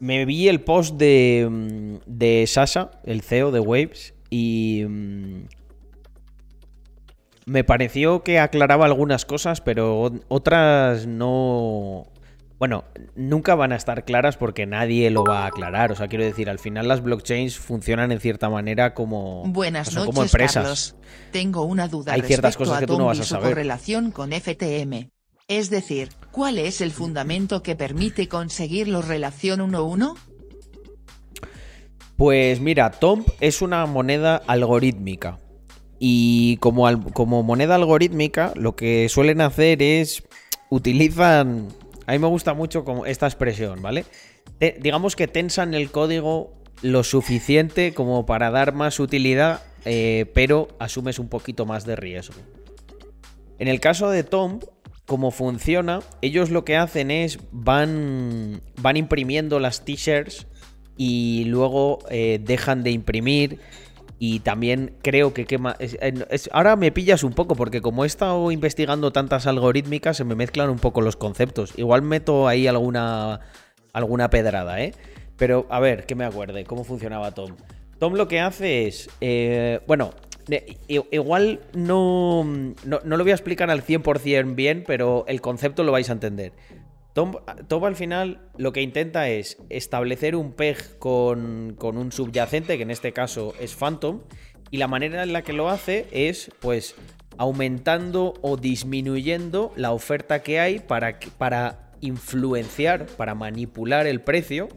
Me 0.00 0.24
vi 0.24 0.48
el 0.48 0.62
post 0.62 0.96
de, 0.96 2.00
de 2.06 2.46
Sasha, 2.46 2.90
el 3.04 3.20
CEO 3.20 3.52
de 3.52 3.60
Waves, 3.60 4.14
y 4.30 4.84
mm, 4.88 5.44
me 7.46 7.64
pareció 7.64 8.22
que 8.22 8.38
aclaraba 8.38 8.86
algunas 8.86 9.24
cosas, 9.24 9.60
pero 9.60 10.12
otras 10.28 11.06
no, 11.06 12.06
bueno, 12.62 12.84
nunca 13.16 13.56
van 13.56 13.72
a 13.72 13.76
estar 13.76 14.04
claras 14.04 14.36
porque 14.36 14.66
nadie 14.66 15.10
lo 15.10 15.24
va 15.24 15.42
a 15.42 15.46
aclarar. 15.46 15.90
O 15.90 15.96
sea, 15.96 16.06
quiero 16.06 16.24
decir, 16.24 16.48
al 16.48 16.60
final 16.60 16.86
las 16.86 17.02
blockchains 17.02 17.58
funcionan 17.58 18.12
en 18.12 18.20
cierta 18.20 18.48
manera 18.48 18.94
como, 18.94 19.42
Buenas 19.46 19.92
noches, 19.92 20.06
como 20.06 20.22
empresas. 20.22 20.94
Tengo 21.32 21.62
una 21.62 21.88
duda 21.88 22.12
Hay 22.12 22.22
ciertas 22.22 22.56
cosas 22.56 22.78
que 22.78 22.86
tú 22.86 22.98
no 22.98 23.06
vas 23.06 23.18
a 23.18 23.24
saber. 23.24 23.56
relación 23.56 24.12
con 24.12 24.30
FTM. 24.30 25.10
Es 25.48 25.70
decir, 25.70 26.10
¿cuál 26.30 26.56
es 26.58 26.80
el 26.80 26.92
fundamento 26.92 27.64
que 27.64 27.74
permite 27.74 28.28
conseguir 28.28 28.86
la 28.86 29.02
relación 29.02 29.58
1-1? 29.58 30.16
Pues 32.16 32.60
mira, 32.60 32.92
TOMP 32.92 33.28
es 33.40 33.60
una 33.60 33.84
moneda 33.86 34.36
algorítmica. 34.46 35.40
Y 36.04 36.56
como, 36.56 37.44
moneda 37.44 37.76
algorítmica, 37.76 38.52
lo 38.56 38.74
que 38.74 39.08
suelen 39.08 39.40
hacer 39.40 39.80
es 39.84 40.24
utilizan 40.68 41.68
a 42.06 42.10
mí 42.10 42.18
me 42.18 42.26
gusta 42.26 42.54
mucho 42.54 42.84
esta 43.06 43.26
expresión, 43.26 43.80
¿vale? 43.82 44.04
digamos 44.80 45.14
que 45.14 45.28
tensan 45.28 45.74
el 45.74 45.92
código 45.92 46.54
lo 46.82 47.04
suficiente 47.04 47.94
como 47.94 48.26
para 48.26 48.50
dar 48.50 48.74
más 48.74 48.98
utilidad, 48.98 49.62
eh, 49.84 50.26
pero 50.34 50.66
asumes 50.80 51.20
un 51.20 51.28
poquito 51.28 51.66
más 51.66 51.86
de 51.86 51.94
riesgo. 51.94 52.34
En 53.60 53.68
el 53.68 53.78
caso 53.78 54.10
de 54.10 54.24
Tom, 54.24 54.58
como 55.06 55.30
funciona, 55.30 56.00
ellos 56.20 56.50
lo 56.50 56.64
que 56.64 56.76
hacen 56.76 57.12
es 57.12 57.38
van, 57.52 58.60
van 58.80 58.96
imprimiendo 58.96 59.60
las 59.60 59.84
t-shirts 59.84 60.48
y 60.96 61.44
luego 61.44 62.00
eh, 62.10 62.40
dejan 62.42 62.82
de 62.82 62.90
imprimir 62.90 63.60
y 64.24 64.38
también 64.38 64.94
creo 65.02 65.34
que 65.34 65.46
quema. 65.46 65.76
ahora 66.52 66.76
me 66.76 66.92
pillas 66.92 67.24
un 67.24 67.32
poco, 67.32 67.56
porque 67.56 67.80
como 67.82 68.04
he 68.04 68.06
estado 68.06 68.52
investigando 68.52 69.10
tantas 69.10 69.48
algorítmicas, 69.48 70.16
se 70.16 70.22
me 70.22 70.36
mezclan 70.36 70.70
un 70.70 70.78
poco 70.78 71.00
los 71.00 71.16
conceptos. 71.16 71.76
Igual 71.76 72.02
meto 72.02 72.46
ahí 72.46 72.68
alguna, 72.68 73.40
alguna 73.92 74.30
pedrada, 74.30 74.80
¿eh? 74.80 74.94
Pero 75.36 75.66
a 75.70 75.80
ver, 75.80 76.06
que 76.06 76.14
me 76.14 76.24
acuerde, 76.24 76.62
cómo 76.62 76.84
funcionaba 76.84 77.32
Tom. 77.32 77.56
Tom 77.98 78.14
lo 78.14 78.28
que 78.28 78.38
hace 78.38 78.86
es. 78.86 79.10
Eh, 79.20 79.80
bueno, 79.88 80.12
igual 80.86 81.58
no, 81.74 82.44
no, 82.84 83.00
no, 83.02 83.16
lo 83.16 83.24
voy 83.24 83.32
a 83.32 83.34
explicar 83.34 83.72
al 83.72 83.84
100% 83.84 84.54
bien, 84.54 84.84
pero 84.86 85.24
el 85.26 85.40
concepto 85.40 85.82
lo 85.82 85.90
vais 85.90 86.08
a 86.10 86.12
entender. 86.12 86.52
Tom, 87.12 87.34
al 87.84 87.96
final 87.96 88.40
lo 88.56 88.72
que 88.72 88.80
intenta 88.80 89.28
es 89.28 89.58
establecer 89.68 90.34
un 90.34 90.52
peg 90.52 90.98
con, 90.98 91.76
un 91.78 92.12
subyacente, 92.12 92.76
que 92.76 92.82
en 92.82 92.90
este 92.90 93.12
caso 93.12 93.54
es 93.60 93.74
Phantom, 93.74 94.20
y 94.70 94.78
la 94.78 94.88
manera 94.88 95.22
en 95.22 95.32
la 95.34 95.42
que 95.42 95.52
lo 95.52 95.68
hace 95.68 96.06
es, 96.10 96.50
pues, 96.60 96.94
aumentando 97.36 98.34
o 98.40 98.56
disminuyendo 98.56 99.72
la 99.76 99.92
oferta 99.92 100.42
que 100.42 100.58
hay 100.60 100.78
para, 100.78 101.18
para 101.36 101.92
influenciar, 102.00 103.06
para 103.06 103.34
manipular 103.34 104.06
el 104.06 104.22
precio 104.22 104.68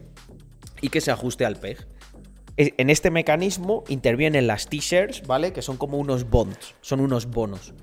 y 0.82 0.90
que 0.90 1.00
se 1.00 1.10
ajuste 1.10 1.46
al 1.46 1.56
peg. 1.56 1.86
En 2.58 2.88
este 2.88 3.10
mecanismo 3.10 3.84
intervienen 3.88 4.46
las 4.46 4.68
t-shirts, 4.68 5.26
¿vale? 5.26 5.52
Que 5.52 5.60
son 5.60 5.76
como 5.76 5.98
unos 5.98 6.28
bonds, 6.28 6.74
son 6.80 7.00
unos 7.00 7.26
bonos. 7.26 7.74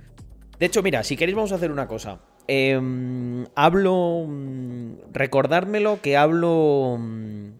De 0.59 0.65
hecho, 0.65 0.81
mira, 0.81 1.03
si 1.03 1.15
queréis 1.15 1.35
vamos 1.35 1.51
a 1.51 1.55
hacer 1.55 1.71
una 1.71 1.87
cosa. 1.87 2.21
Em, 2.47 3.45
hablo. 3.55 4.25
Mm, 4.27 4.95
recordármelo 5.11 6.01
que 6.01 6.17
hablo. 6.17 6.97
Mm, 6.99 7.51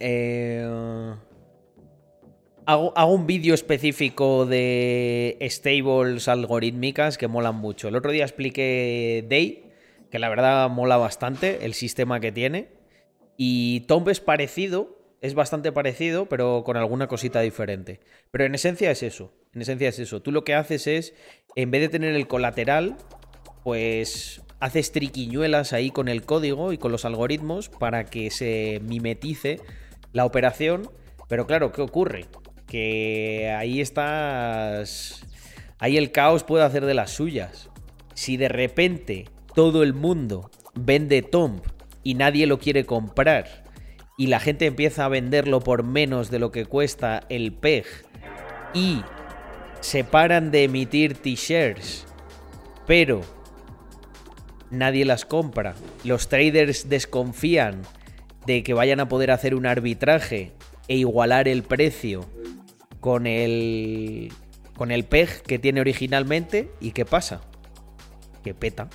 eh, 0.00 1.14
hago, 2.66 2.92
hago, 2.96 3.12
un 3.12 3.26
vídeo 3.26 3.54
específico 3.54 4.44
de 4.46 5.38
stables 5.50 6.28
algorítmicas 6.28 7.18
que 7.18 7.28
molan 7.28 7.56
mucho. 7.56 7.88
El 7.88 7.96
otro 7.96 8.10
día 8.12 8.24
expliqué 8.24 9.24
Day, 9.28 9.72
que 10.10 10.18
la 10.18 10.28
verdad 10.28 10.68
mola 10.68 10.96
bastante 10.96 11.64
el 11.64 11.74
sistema 11.74 12.20
que 12.20 12.32
tiene. 12.32 12.68
Y 13.36 13.80
Tomb 13.80 14.08
es 14.08 14.20
parecido, 14.20 14.98
es 15.20 15.34
bastante 15.34 15.72
parecido, 15.72 16.26
pero 16.26 16.62
con 16.64 16.76
alguna 16.76 17.06
cosita 17.06 17.40
diferente. 17.40 18.00
Pero 18.30 18.44
en 18.44 18.54
esencia 18.54 18.90
es 18.90 19.02
eso. 19.02 19.32
En 19.56 19.62
esencia 19.62 19.88
es 19.88 19.98
eso. 19.98 20.20
Tú 20.20 20.32
lo 20.32 20.44
que 20.44 20.54
haces 20.54 20.86
es, 20.86 21.14
en 21.54 21.70
vez 21.70 21.80
de 21.80 21.88
tener 21.88 22.14
el 22.14 22.28
colateral, 22.28 22.98
pues 23.64 24.42
haces 24.60 24.92
triquiñuelas 24.92 25.72
ahí 25.72 25.90
con 25.90 26.08
el 26.08 26.24
código 26.26 26.74
y 26.74 26.78
con 26.78 26.92
los 26.92 27.06
algoritmos 27.06 27.70
para 27.70 28.04
que 28.04 28.30
se 28.30 28.82
mimetice 28.84 29.60
la 30.12 30.26
operación. 30.26 30.90
Pero 31.26 31.46
claro, 31.46 31.72
¿qué 31.72 31.80
ocurre? 31.80 32.26
Que 32.66 33.50
ahí 33.58 33.80
estás... 33.80 35.24
Ahí 35.78 35.96
el 35.96 36.12
caos 36.12 36.44
puede 36.44 36.64
hacer 36.64 36.84
de 36.84 36.92
las 36.92 37.12
suyas. 37.12 37.70
Si 38.12 38.36
de 38.36 38.50
repente 38.50 39.24
todo 39.54 39.82
el 39.82 39.94
mundo 39.94 40.50
vende 40.74 41.22
Tomb 41.22 41.62
y 42.02 42.12
nadie 42.12 42.46
lo 42.46 42.58
quiere 42.58 42.84
comprar 42.84 43.64
y 44.18 44.26
la 44.26 44.38
gente 44.38 44.66
empieza 44.66 45.06
a 45.06 45.08
venderlo 45.08 45.60
por 45.60 45.82
menos 45.82 46.30
de 46.30 46.40
lo 46.40 46.52
que 46.52 46.66
cuesta 46.66 47.22
el 47.30 47.54
PEG 47.54 47.86
y 48.74 49.00
se 49.86 50.02
paran 50.02 50.50
de 50.50 50.64
emitir 50.64 51.14
t-shirts, 51.14 52.06
pero 52.88 53.20
nadie 54.68 55.04
las 55.04 55.24
compra. 55.24 55.76
Los 56.02 56.28
traders 56.28 56.88
desconfían 56.88 57.82
de 58.46 58.64
que 58.64 58.74
vayan 58.74 58.98
a 58.98 59.08
poder 59.08 59.30
hacer 59.30 59.54
un 59.54 59.64
arbitraje 59.64 60.50
e 60.88 60.96
igualar 60.96 61.46
el 61.46 61.62
precio 61.62 62.26
con 62.98 63.28
el 63.28 64.32
con 64.76 64.90
el 64.90 65.04
PEG 65.04 65.42
que 65.42 65.60
tiene 65.60 65.80
originalmente 65.80 66.68
y 66.80 66.90
qué 66.90 67.04
pasa? 67.04 67.42
Que 68.42 68.54
peta. 68.54 68.88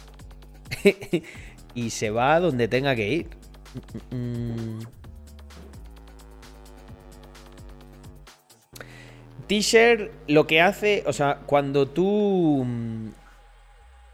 y 1.73 1.89
se 1.91 2.09
va 2.09 2.37
donde 2.41 2.67
tenga 2.67 2.97
que 2.97 3.13
ir. 3.13 3.29
T-shirt 9.51 10.13
lo 10.27 10.47
que 10.47 10.61
hace, 10.61 11.03
o 11.05 11.11
sea, 11.11 11.41
cuando 11.45 11.85
tú... 11.85 12.63
Mm, 12.65 13.09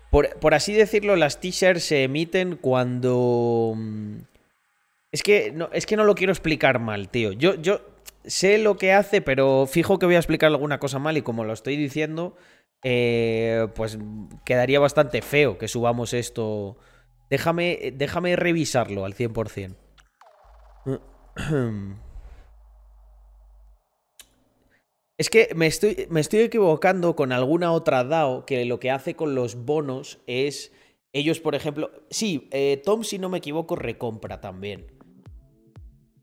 por, 0.10 0.56
así 0.56 0.74
decirlo, 0.74 1.16
las 1.16 1.40
t-shirts 1.40 1.84
se 1.84 2.06
emiten 2.06 2.56
cuando... 2.56 3.74
Mm, 3.76 4.22
es 5.12 5.22
que, 5.22 5.52
no, 5.52 5.70
es 5.74 5.86
que 5.86 5.96
no 5.96 6.06
lo 6.06 6.16
quiero 6.16 6.34
explicar 6.34 6.80
mal, 6.80 7.10
tío. 7.10 7.34
Yo, 7.34 7.54
yo 7.54 7.82
sé 8.26 8.58
lo 8.58 8.78
que 8.78 8.94
hace, 8.94 9.22
pero 9.22 9.68
fijo 9.68 10.00
que 10.00 10.08
voy 10.08 10.16
a 10.16 10.20
explicar 10.20 10.48
alguna 10.48 10.80
cosa 10.80 10.98
mal 10.98 11.18
y 11.18 11.22
como 11.22 11.44
lo 11.44 11.54
estoy 11.54 11.78
diciendo, 11.78 12.36
eh, 12.84 13.68
pues 13.76 14.00
quedaría 14.44 14.80
bastante 14.80 15.22
feo 15.22 15.60
que 15.60 15.68
subamos 15.68 16.16
esto. 16.16 16.80
Déjame, 17.30 17.94
déjame 17.94 18.36
revisarlo 18.38 19.06
al 19.06 19.14
100%. 19.14 19.76
Es 25.18 25.30
que 25.32 25.50
me 25.56 25.66
estoy, 25.66 26.08
me 26.10 26.20
estoy 26.20 26.42
equivocando 26.42 27.16
con 27.16 27.32
alguna 27.32 27.72
otra 27.72 28.04
DAO 28.04 28.46
que 28.46 28.66
lo 28.66 28.80
que 28.80 28.92
hace 28.92 29.16
con 29.16 29.34
los 29.34 29.66
bonos 29.66 30.20
es. 30.28 30.72
Ellos, 31.12 31.40
por 31.40 31.56
ejemplo. 31.56 31.92
Sí, 32.10 32.48
eh, 32.52 32.82
Tom, 32.86 33.04
si 33.04 33.18
no 33.18 33.28
me 33.30 33.40
equivoco, 33.40 33.76
recompra 33.76 34.42
también. 34.42 34.86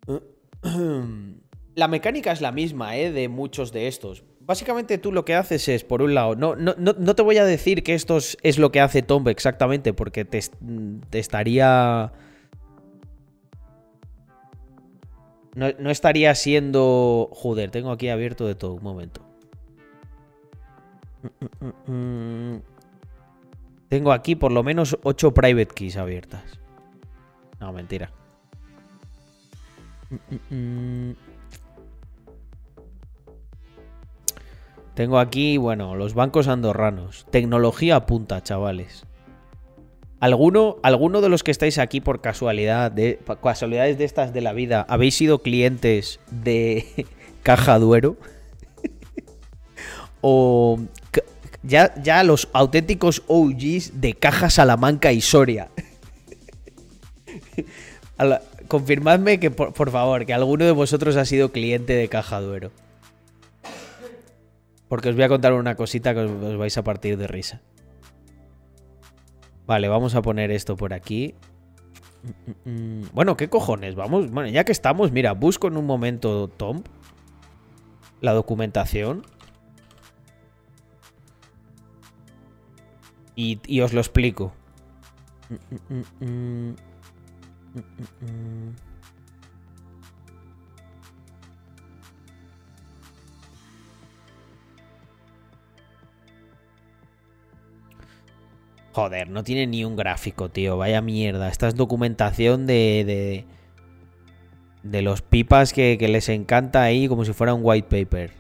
La 1.74 1.88
mecánica 1.88 2.30
es 2.30 2.40
la 2.40 2.52
misma, 2.52 2.96
¿eh? 2.96 3.10
De 3.10 3.28
muchos 3.28 3.72
de 3.72 3.88
estos. 3.88 4.22
Básicamente 4.38 4.96
tú 4.98 5.10
lo 5.10 5.24
que 5.24 5.34
haces 5.34 5.66
es, 5.68 5.82
por 5.82 6.02
un 6.02 6.14
lado, 6.14 6.36
no, 6.36 6.54
no, 6.54 6.74
no, 6.76 7.14
te 7.16 7.22
voy 7.22 7.38
a 7.38 7.44
decir 7.44 7.82
que 7.82 7.94
esto 7.94 8.18
es 8.18 8.58
lo 8.58 8.70
que 8.70 8.80
hace 8.80 9.02
Tom 9.02 9.26
exactamente, 9.26 9.92
porque 9.92 10.24
te 10.24 11.18
estaría 11.18 12.12
No, 15.54 15.90
estaría 15.90 16.34
siendo... 16.34 17.30
Joder, 17.32 17.70
tengo 17.70 17.92
aquí 17.92 18.08
abierto 18.08 18.46
de 18.46 18.54
todo. 18.54 18.74
Un 18.74 18.82
momento. 18.82 19.20
Tengo 23.88 24.12
aquí 24.12 24.34
por 24.34 24.50
lo 24.50 24.62
menos 24.62 24.98
8 25.02 25.32
private 25.32 25.74
keys 25.74 25.96
abiertas. 25.96 26.58
No, 27.60 27.72
mentira. 27.72 28.10
Tengo 34.94 35.18
aquí, 35.18 35.56
bueno, 35.56 35.94
los 35.94 36.14
bancos 36.14 36.48
andorranos. 36.48 37.26
Tecnología 37.30 38.06
punta, 38.06 38.42
chavales. 38.42 39.06
¿Alguno, 40.24 40.78
¿Alguno 40.82 41.20
de 41.20 41.28
los 41.28 41.42
que 41.42 41.50
estáis 41.50 41.76
aquí 41.76 42.00
por 42.00 42.22
casualidad, 42.22 42.90
de, 42.90 43.18
casualidades 43.42 43.98
de 43.98 44.06
estas 44.06 44.32
de 44.32 44.40
la 44.40 44.54
vida, 44.54 44.86
habéis 44.88 45.16
sido 45.16 45.40
clientes 45.40 46.18
de 46.30 47.04
Caja 47.42 47.78
Duero? 47.78 48.16
o 50.22 50.78
ya, 51.62 51.92
ya 52.02 52.24
los 52.24 52.48
auténticos 52.54 53.22
OGs 53.26 54.00
de 54.00 54.14
Caja 54.14 54.48
Salamanca 54.48 55.12
y 55.12 55.20
Soria. 55.20 55.68
confirmadme 58.68 59.38
que, 59.38 59.50
por, 59.50 59.74
por, 59.74 59.90
favor, 59.90 60.24
que 60.24 60.32
alguno 60.32 60.64
de 60.64 60.72
vosotros 60.72 61.16
ha 61.16 61.26
sido 61.26 61.52
cliente 61.52 61.92
de 61.92 62.08
Caja 62.08 62.40
Duero. 62.40 62.70
Porque 64.88 65.10
os 65.10 65.16
voy 65.16 65.24
a 65.24 65.28
contar 65.28 65.52
una 65.52 65.74
cosita 65.74 66.14
que 66.14 66.20
os 66.20 66.56
vais 66.56 66.78
a 66.78 66.82
partir 66.82 67.18
de 67.18 67.26
risa. 67.26 67.60
Vale, 69.66 69.88
vamos 69.88 70.14
a 70.14 70.22
poner 70.22 70.50
esto 70.50 70.76
por 70.76 70.92
aquí. 70.92 71.34
Bueno, 73.12 73.36
¿qué 73.36 73.48
cojones? 73.48 73.94
Vamos, 73.94 74.30
bueno, 74.30 74.48
ya 74.48 74.64
que 74.64 74.72
estamos, 74.72 75.12
mira, 75.12 75.32
busco 75.32 75.68
en 75.68 75.76
un 75.76 75.86
momento, 75.86 76.48
Tom, 76.48 76.82
la 78.20 78.32
documentación. 78.32 79.22
Y, 83.36 83.60
y 83.66 83.80
os 83.80 83.92
lo 83.92 84.00
explico. 84.00 84.52
Joder, 98.94 99.28
no 99.28 99.42
tiene 99.42 99.66
ni 99.66 99.84
un 99.84 99.96
gráfico, 99.96 100.50
tío. 100.50 100.76
Vaya 100.76 101.02
mierda. 101.02 101.48
Esta 101.48 101.66
es 101.66 101.74
documentación 101.74 102.64
de. 102.66 103.02
de, 103.04 103.44
de 104.84 105.02
los 105.02 105.20
pipas 105.20 105.72
que, 105.72 105.96
les 105.96 106.28
encanta 106.28 106.82
ahí 106.82 107.08
como 107.08 107.24
si 107.24 107.32
fuera 107.32 107.54
un 107.54 107.60
white 107.64 107.88
paper. 107.88 108.30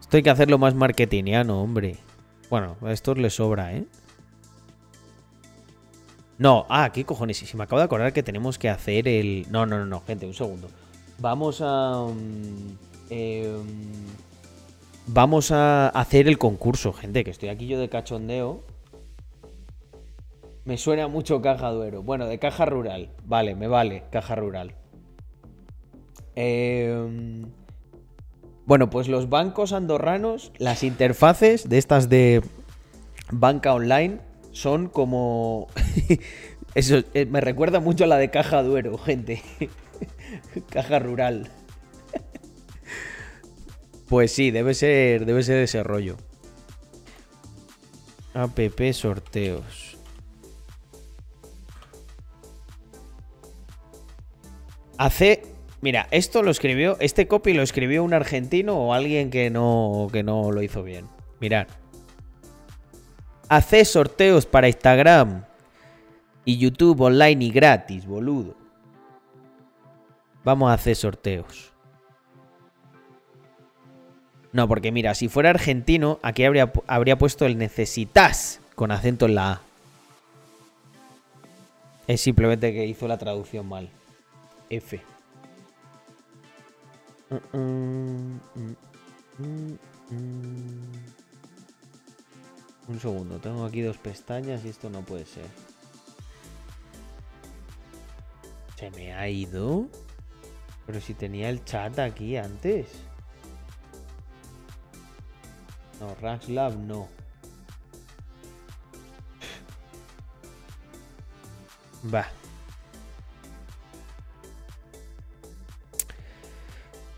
Esto 0.00 0.16
hay 0.16 0.22
que 0.22 0.30
hacerlo 0.30 0.56
más 0.56 0.74
marketingiano, 0.74 1.62
hombre. 1.62 1.98
Bueno, 2.48 2.76
a 2.80 2.90
estos 2.90 3.18
les 3.18 3.34
sobra, 3.34 3.74
¿eh? 3.74 3.84
No, 6.38 6.64
ah, 6.70 6.90
¿qué 6.90 7.04
cojones? 7.04 7.36
Si 7.36 7.54
me 7.54 7.64
acabo 7.64 7.80
de 7.80 7.84
acordar 7.84 8.14
que 8.14 8.22
tenemos 8.22 8.58
que 8.58 8.70
hacer 8.70 9.06
el. 9.08 9.46
No, 9.50 9.66
no, 9.66 9.78
no, 9.78 9.84
no, 9.84 10.00
gente, 10.00 10.24
un 10.26 10.32
segundo. 10.32 10.68
Vamos 11.18 11.60
a. 11.60 12.00
Um, 12.00 12.78
em, 13.10 13.60
vamos 15.06 15.50
a 15.50 15.90
hacer 15.90 16.28
el 16.28 16.38
concurso, 16.38 16.94
gente, 16.94 17.24
que 17.24 17.30
estoy 17.30 17.50
aquí 17.50 17.66
yo 17.66 17.78
de 17.78 17.90
cachondeo. 17.90 18.69
Me 20.64 20.76
suena 20.76 21.08
mucho 21.08 21.40
Caja 21.40 21.70
Duero. 21.70 22.02
Bueno, 22.02 22.26
de 22.26 22.38
Caja 22.38 22.66
Rural. 22.66 23.10
Vale, 23.24 23.54
me 23.54 23.66
vale, 23.66 24.04
Caja 24.10 24.34
Rural. 24.34 24.74
Em, 26.36 27.50
bueno, 28.66 28.90
pues 28.90 29.08
los 29.08 29.28
bancos 29.28 29.72
andorranos, 29.72 30.52
las 30.58 30.82
interfaces 30.82 31.68
de 31.68 31.78
estas 31.78 32.08
de 32.08 32.42
banca 33.30 33.74
online 33.74 34.20
son 34.52 34.88
como... 34.88 35.68
Eso 36.76 37.02
eh, 37.14 37.26
me 37.26 37.40
recuerda 37.40 37.80
mucho 37.80 38.04
a 38.04 38.06
la 38.06 38.16
de 38.16 38.30
Caja 38.30 38.62
Duero, 38.62 38.96
gente. 38.96 39.42
Caja 40.70 41.00
Rural. 41.00 41.50
Pues 44.08 44.32
sí, 44.32 44.50
debe 44.50 44.74
ser, 44.74 45.24
debe 45.24 45.42
ser 45.42 45.58
ese 45.58 45.82
rollo. 45.82 46.16
App 48.34 48.58
sorteos. 48.92 49.89
Hace. 55.00 55.42
Mira, 55.80 56.08
esto 56.10 56.42
lo 56.42 56.50
escribió. 56.50 56.98
Este 57.00 57.26
copy 57.26 57.54
lo 57.54 57.62
escribió 57.62 58.04
un 58.04 58.12
argentino 58.12 58.76
o 58.76 58.92
alguien 58.92 59.30
que 59.30 59.48
no, 59.48 60.08
que 60.12 60.22
no 60.22 60.52
lo 60.52 60.60
hizo 60.60 60.82
bien. 60.82 61.06
Mirad. 61.40 61.68
Hace 63.48 63.86
sorteos 63.86 64.44
para 64.44 64.68
Instagram 64.68 65.46
y 66.44 66.58
YouTube 66.58 67.00
online 67.00 67.46
y 67.46 67.50
gratis, 67.50 68.04
boludo. 68.04 68.54
Vamos 70.44 70.70
a 70.70 70.74
hacer 70.74 70.96
sorteos. 70.96 71.72
No, 74.52 74.68
porque 74.68 74.92
mira, 74.92 75.14
si 75.14 75.28
fuera 75.28 75.48
argentino, 75.48 76.18
aquí 76.22 76.44
habría, 76.44 76.70
habría 76.86 77.16
puesto 77.16 77.46
el 77.46 77.56
necesitas 77.56 78.60
con 78.74 78.90
acento 78.90 79.24
en 79.24 79.34
la 79.34 79.52
A. 79.52 79.60
Es 82.06 82.20
simplemente 82.20 82.74
que 82.74 82.84
hizo 82.84 83.08
la 83.08 83.16
traducción 83.16 83.66
mal. 83.66 83.88
F. 84.70 85.02
Un 92.88 93.00
segundo, 93.00 93.38
tengo 93.40 93.64
aquí 93.64 93.82
dos 93.82 93.98
pestañas 93.98 94.64
y 94.64 94.68
esto 94.68 94.88
no 94.88 95.02
puede 95.02 95.26
ser. 95.26 95.46
¿Se 98.76 98.90
me 98.92 99.12
ha 99.12 99.28
ido? 99.28 99.88
Pero 100.86 101.00
si 101.00 101.14
tenía 101.14 101.50
el 101.50 101.64
chat 101.64 101.98
aquí 101.98 102.36
antes. 102.36 102.88
No, 106.00 106.16
Lab 106.48 106.78
no. 106.78 107.08
Va. 112.12 112.26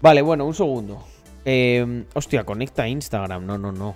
Vale, 0.03 0.21
bueno, 0.21 0.45
un 0.45 0.55
segundo. 0.55 1.05
Eh, 1.45 2.05
hostia, 2.15 2.43
conecta 2.45 2.83
a 2.83 2.89
Instagram. 2.89 3.47
No, 3.47 3.57
no, 3.57 3.71
no. 3.71 3.95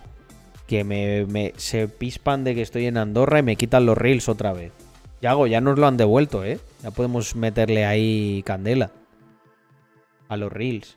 Que 0.68 0.84
me, 0.84 1.52
se 1.56 1.88
pispan 1.88 2.44
de 2.44 2.54
que 2.54 2.62
estoy 2.62 2.86
en 2.86 2.96
Andorra 2.96 3.40
y 3.40 3.42
me 3.42 3.56
quitan 3.56 3.86
los 3.86 3.98
reels 3.98 4.28
otra 4.28 4.52
vez. 4.52 4.72
Ya 5.20 5.32
hago, 5.32 5.48
ya 5.48 5.60
nos 5.60 5.78
lo 5.78 5.86
han 5.88 5.96
devuelto, 5.96 6.44
¿eh? 6.44 6.60
Ya 6.84 6.92
podemos 6.92 7.34
meterle 7.34 7.84
ahí 7.84 8.44
candela. 8.44 8.92
A 10.28 10.36
los 10.36 10.52
reels. 10.52 10.96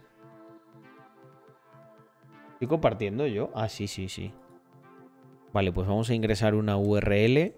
¿Estoy 2.53 2.67
compartiendo 2.67 3.25
yo? 3.25 3.49
Ah, 3.55 3.67
sí, 3.67 3.87
sí, 3.87 4.09
sí. 4.09 4.31
Vale, 5.53 5.71
pues 5.71 5.87
vamos 5.87 6.09
a 6.11 6.13
ingresar 6.13 6.53
una 6.53 6.77
URL. 6.77 7.55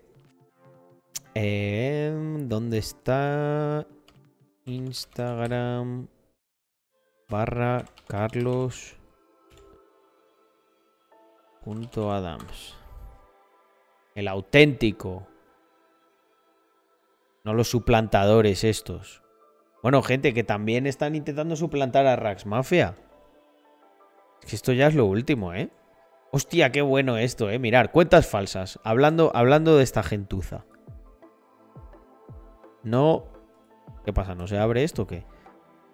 Em, 1.33 2.47
¿Dónde 2.47 2.77
está? 2.77 3.85
Instagram 4.65 6.07
barra 7.31 7.85
Carlos 8.07 8.97
punto 11.63 12.11
Adams. 12.11 12.75
El 14.15 14.27
auténtico. 14.27 15.27
No 17.45 17.53
los 17.53 17.69
suplantadores 17.69 18.65
estos. 18.65 19.23
Bueno, 19.81 20.03
gente 20.03 20.33
que 20.33 20.43
también 20.43 20.85
están 20.85 21.15
intentando 21.15 21.55
suplantar 21.55 22.05
a 22.05 22.17
Rax 22.17 22.45
Mafia. 22.45 22.97
Es 24.41 24.49
que 24.49 24.55
esto 24.57 24.73
ya 24.73 24.87
es 24.87 24.95
lo 24.95 25.05
último, 25.05 25.53
¿eh? 25.53 25.71
Hostia, 26.31 26.71
qué 26.71 26.81
bueno 26.81 27.17
esto, 27.17 27.49
¿eh? 27.49 27.59
Mirar, 27.59 27.91
cuentas 27.91 28.27
falsas. 28.27 28.79
Hablando, 28.83 29.31
hablando 29.33 29.77
de 29.77 29.83
esta 29.83 30.03
gentuza. 30.03 30.65
No... 32.83 33.23
¿Qué 34.03 34.11
pasa? 34.11 34.35
¿No 34.35 34.47
se 34.47 34.57
abre 34.57 34.83
esto 34.83 35.03
o 35.03 35.07
qué? 35.07 35.25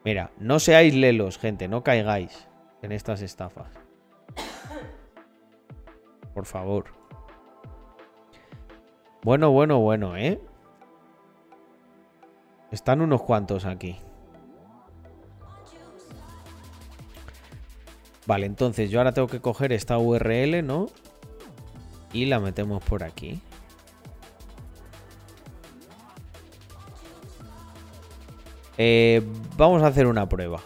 Mira, 0.07 0.31
no 0.39 0.61
seáis 0.61 0.95
lelos, 0.95 1.37
gente. 1.37 1.67
No 1.67 1.83
caigáis 1.83 2.47
en 2.81 2.93
estas 2.93 3.21
estafas. 3.21 3.67
Por 6.33 6.45
favor. 6.45 6.85
Bueno, 9.21 9.51
bueno, 9.51 9.79
bueno, 9.79 10.15
¿eh? 10.15 10.39
Están 12.71 13.01
unos 13.01 13.21
cuantos 13.21 13.65
aquí. 13.65 13.97
Vale, 18.25 18.45
entonces 18.45 18.89
yo 18.89 19.01
ahora 19.01 19.11
tengo 19.11 19.27
que 19.27 19.41
coger 19.41 19.73
esta 19.73 19.97
URL, 19.97 20.65
¿no? 20.65 20.87
Y 22.13 22.27
la 22.27 22.39
metemos 22.39 22.81
por 22.81 23.03
aquí. 23.03 23.41
Eh, 28.77 29.21
vamos 29.55 29.81
a 29.81 29.87
hacer 29.87 30.07
una 30.07 30.27
prueba. 30.29 30.61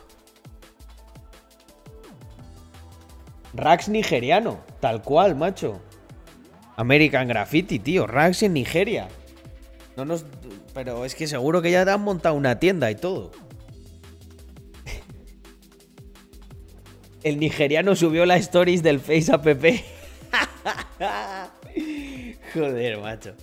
Rax 3.53 3.89
nigeriano, 3.89 4.59
tal 4.80 5.01
cual, 5.01 5.36
macho. 5.36 5.82
American 6.78 7.28
Graffiti, 7.28 7.80
tío. 7.80 8.07
Rax 8.07 8.43
en 8.43 8.53
Nigeria. 8.53 9.07
No 9.97 10.05
nos. 10.05 10.26
Pero 10.74 11.03
es 11.05 11.16
que 11.16 11.28
seguro 11.28 11.62
que 11.62 11.72
ya 11.72 11.86
te 11.86 11.91
han 11.91 12.01
montado 12.01 12.36
una 12.36 12.59
tienda 12.59 12.89
y 12.89 12.95
todo. 12.95 13.32
El 17.24 17.39
nigeriano 17.39 17.95
subió 17.95 18.26
la 18.26 18.38
stories 18.38 18.82
del 18.82 18.99
Face 18.99 19.32
App. 19.32 19.45
Joder, 22.53 22.99
macho. 22.99 23.36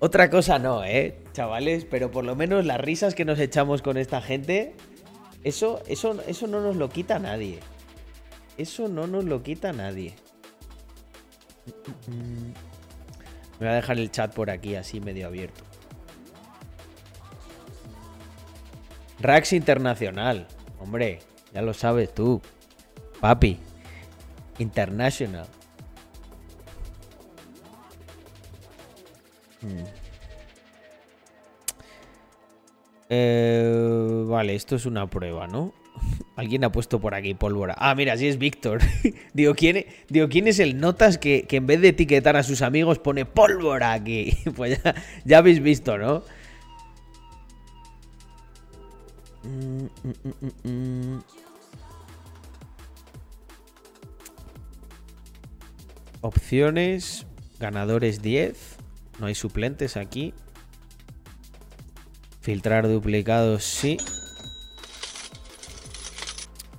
Otra 0.00 0.28
cosa 0.28 0.58
no, 0.58 0.84
¿eh? 0.84 1.22
Chavales, 1.32 1.84
pero 1.84 2.10
por 2.10 2.24
lo 2.24 2.36
menos 2.36 2.64
las 2.64 2.80
risas 2.80 3.14
que 3.14 3.24
nos 3.24 3.38
echamos 3.38 3.80
con 3.80 3.96
esta 3.96 4.20
gente, 4.20 4.74
eso, 5.44 5.82
eso, 5.86 6.20
eso 6.26 6.46
no 6.46 6.60
nos 6.60 6.76
lo 6.76 6.88
quita 6.90 7.18
nadie. 7.18 7.60
Eso 8.58 8.88
no 8.88 9.06
nos 9.06 9.24
lo 9.24 9.42
quita 9.42 9.72
nadie. 9.72 10.14
Me 13.58 13.66
voy 13.66 13.68
a 13.68 13.74
dejar 13.74 13.98
el 13.98 14.10
chat 14.10 14.34
por 14.34 14.50
aquí, 14.50 14.74
así 14.74 15.00
medio 15.00 15.26
abierto. 15.26 15.64
Rax 19.20 19.52
Internacional. 19.52 20.46
Hombre, 20.78 21.20
ya 21.52 21.62
lo 21.62 21.72
sabes 21.72 22.12
tú. 22.12 22.42
Papi. 23.20 23.58
International. 24.58 25.46
Eh, 33.10 34.24
vale, 34.26 34.54
esto 34.54 34.76
es 34.76 34.86
una 34.86 35.08
prueba, 35.08 35.46
¿no? 35.46 35.72
Alguien 36.36 36.64
ha 36.64 36.72
puesto 36.72 37.00
por 37.00 37.14
aquí 37.14 37.34
pólvora. 37.34 37.74
Ah, 37.78 37.94
mira, 37.94 38.16
sí 38.16 38.26
es 38.26 38.38
Víctor. 38.38 38.80
digo, 39.34 39.54
¿quién, 39.54 39.86
digo, 40.08 40.28
¿quién 40.28 40.48
es 40.48 40.58
el 40.58 40.80
notas 40.80 41.18
que, 41.18 41.46
en 41.48 41.66
vez 41.66 41.80
de 41.80 41.88
etiquetar 41.88 42.36
a 42.36 42.42
sus 42.42 42.62
amigos 42.62 42.98
pone 42.98 43.24
pólvora 43.24 43.92
aquí? 43.92 44.36
pues 44.56 44.82
ya, 44.82 44.94
ya 45.24 45.38
habéis 45.38 45.62
visto, 45.62 45.98
¿no? 45.98 46.22
Mm, 49.44 49.84
mm, 50.64 50.70
mm, 50.70 51.20
Opciones. 56.22 57.26
Ganadores 57.60 58.22
10. 58.22 58.73
No 59.18 59.26
hay 59.26 59.34
suplentes 59.34 59.96
aquí. 59.96 60.34
Filtrar 62.40 62.88
duplicados, 62.88 63.64
sí. 63.64 63.96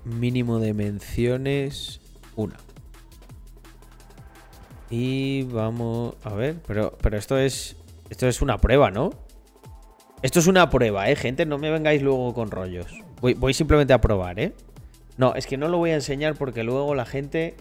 Mínimo 0.04 0.60
de 0.60 0.74
menciones, 0.74 2.02
una. 2.36 2.58
Y 4.90 5.44
vamos 5.44 6.16
a 6.24 6.34
ver, 6.36 6.58
pero, 6.68 6.96
pero 7.02 7.18
esto 7.18 7.38
es 7.38 7.76
esto 8.10 8.28
es 8.28 8.42
una 8.42 8.60
prueba, 8.60 8.92
¿no? 8.92 9.10
Esto 10.22 10.40
es 10.40 10.48
una 10.48 10.70
prueba, 10.70 11.10
¿eh, 11.10 11.16
gente? 11.16 11.46
No 11.46 11.58
me 11.58 11.72
vengáis 11.72 12.02
luego 12.04 12.34
con 12.36 12.52
rollos. 12.52 12.88
Voy, 13.20 13.34
voy 13.34 13.54
simplemente 13.54 13.94
a 13.94 14.02
probar, 14.02 14.40
¿eh? 14.40 14.54
No, 15.18 15.34
es 15.34 15.48
que 15.48 15.58
no 15.58 15.70
lo 15.70 15.78
voy 15.78 15.90
a 15.92 15.96
enseñar 15.96 16.36
porque 16.36 16.64
luego 16.64 16.94
la 16.94 17.06
gente 17.06 17.56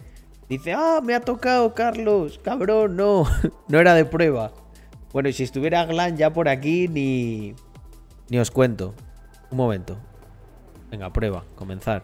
Dice, 0.49 0.73
ah, 0.73 0.99
me 1.03 1.15
ha 1.15 1.21
tocado 1.21 1.73
Carlos, 1.73 2.39
cabrón, 2.43 2.95
no, 2.95 3.25
no 3.67 3.79
era 3.79 3.95
de 3.95 4.05
prueba. 4.05 4.51
Bueno, 5.15 5.29
y 5.29 5.31
si 5.31 5.43
estuviera 5.43 5.85
Glan 5.85 6.17
ya 6.17 6.33
por 6.33 6.49
aquí, 6.49 6.89
ni, 6.89 7.55
ni 8.27 8.37
os 8.37 8.51
cuento. 8.51 8.93
Un 9.49 9.55
momento. 9.55 9.97
Venga, 10.91 11.09
prueba, 11.13 11.45
comenzar. 11.55 12.03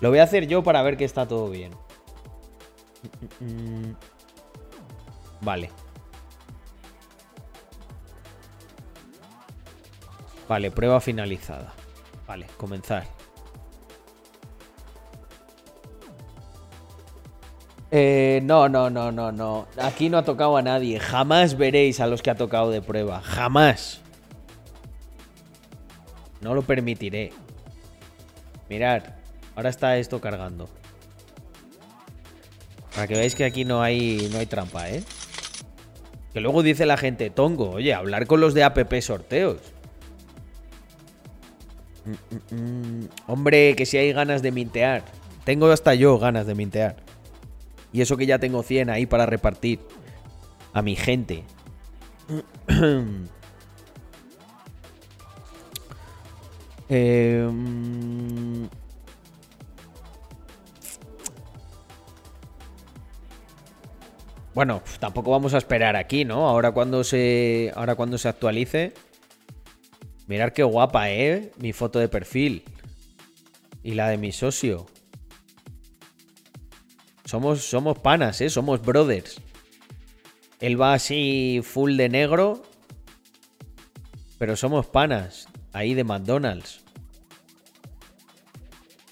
Lo 0.00 0.10
voy 0.10 0.20
a 0.20 0.22
hacer 0.22 0.46
yo 0.46 0.62
para 0.62 0.82
ver 0.82 0.96
que 0.96 1.04
está 1.04 1.26
todo 1.26 1.50
bien. 1.50 1.72
Vale. 5.40 5.68
Vale, 10.48 10.70
prueba 10.70 11.00
finalizada. 11.00 11.74
Vale, 12.28 12.46
comenzar. 12.56 13.15
Eh, 17.90 18.40
no, 18.42 18.68
no, 18.68 18.90
no, 18.90 19.12
no, 19.12 19.30
no. 19.30 19.68
Aquí 19.80 20.08
no 20.08 20.18
ha 20.18 20.24
tocado 20.24 20.56
a 20.56 20.62
nadie. 20.62 20.98
Jamás 20.98 21.56
veréis 21.56 22.00
a 22.00 22.06
los 22.06 22.22
que 22.22 22.30
ha 22.30 22.34
tocado 22.34 22.70
de 22.70 22.82
prueba. 22.82 23.20
Jamás. 23.20 24.00
No 26.40 26.54
lo 26.54 26.62
permitiré. 26.62 27.32
Mirad. 28.68 29.02
Ahora 29.54 29.70
está 29.70 29.96
esto 29.96 30.20
cargando. 30.20 30.68
Para 32.94 33.06
que 33.06 33.14
veáis 33.14 33.34
que 33.34 33.44
aquí 33.44 33.64
no 33.64 33.82
hay, 33.82 34.28
no 34.32 34.38
hay 34.38 34.46
trampa, 34.46 34.88
¿eh? 34.90 35.02
Que 36.32 36.40
luego 36.40 36.62
dice 36.62 36.86
la 36.86 36.96
gente, 36.96 37.30
Tongo, 37.30 37.70
oye, 37.70 37.94
hablar 37.94 38.26
con 38.26 38.40
los 38.40 38.52
de 38.52 38.64
APP 38.64 39.00
sorteos. 39.00 39.58
Mm, 42.04 42.54
mm, 42.54 43.00
mm. 43.00 43.08
Hombre, 43.26 43.74
que 43.76 43.86
si 43.86 43.96
hay 43.96 44.12
ganas 44.12 44.42
de 44.42 44.52
mintear. 44.52 45.02
Tengo 45.44 45.70
hasta 45.70 45.94
yo 45.94 46.18
ganas 46.18 46.46
de 46.46 46.54
mintear. 46.54 47.05
Y 47.96 48.02
eso 48.02 48.18
que 48.18 48.26
ya 48.26 48.38
tengo 48.38 48.62
100 48.62 48.90
ahí 48.90 49.06
para 49.06 49.24
repartir 49.24 49.80
a 50.74 50.82
mi 50.82 50.96
gente. 50.96 51.44
Em, 56.88 58.68
bueno, 64.54 64.82
tampoco 65.00 65.32
vamos 65.32 65.52
a 65.54 65.58
esperar 65.58 65.96
aquí, 65.96 66.24
¿no? 66.24 66.46
Ahora 66.46 66.70
cuando 66.72 67.02
se. 67.02 67.72
Ahora 67.74 67.94
cuando 67.94 68.18
se 68.18 68.28
actualice. 68.28 68.92
Mirar 70.26 70.52
qué 70.52 70.62
guapa, 70.62 71.10
¿eh? 71.10 71.50
Mi 71.58 71.72
foto 71.72 71.98
de 71.98 72.08
perfil. 72.08 72.62
Y 73.82 73.94
la 73.94 74.10
de 74.10 74.18
mi 74.18 74.30
socio. 74.32 74.86
Somos, 77.26 77.64
somos 77.64 77.98
panas, 77.98 78.40
¿eh? 78.40 78.48
Somos 78.48 78.80
brothers. 78.80 79.40
Él 80.60 80.80
va 80.80 80.94
así 80.94 81.60
full 81.62 81.96
de 81.96 82.08
negro. 82.08 82.62
Pero 84.38 84.54
somos 84.54 84.86
panas. 84.86 85.48
Ahí 85.72 85.94
de 85.94 86.04
McDonald's. 86.04 86.84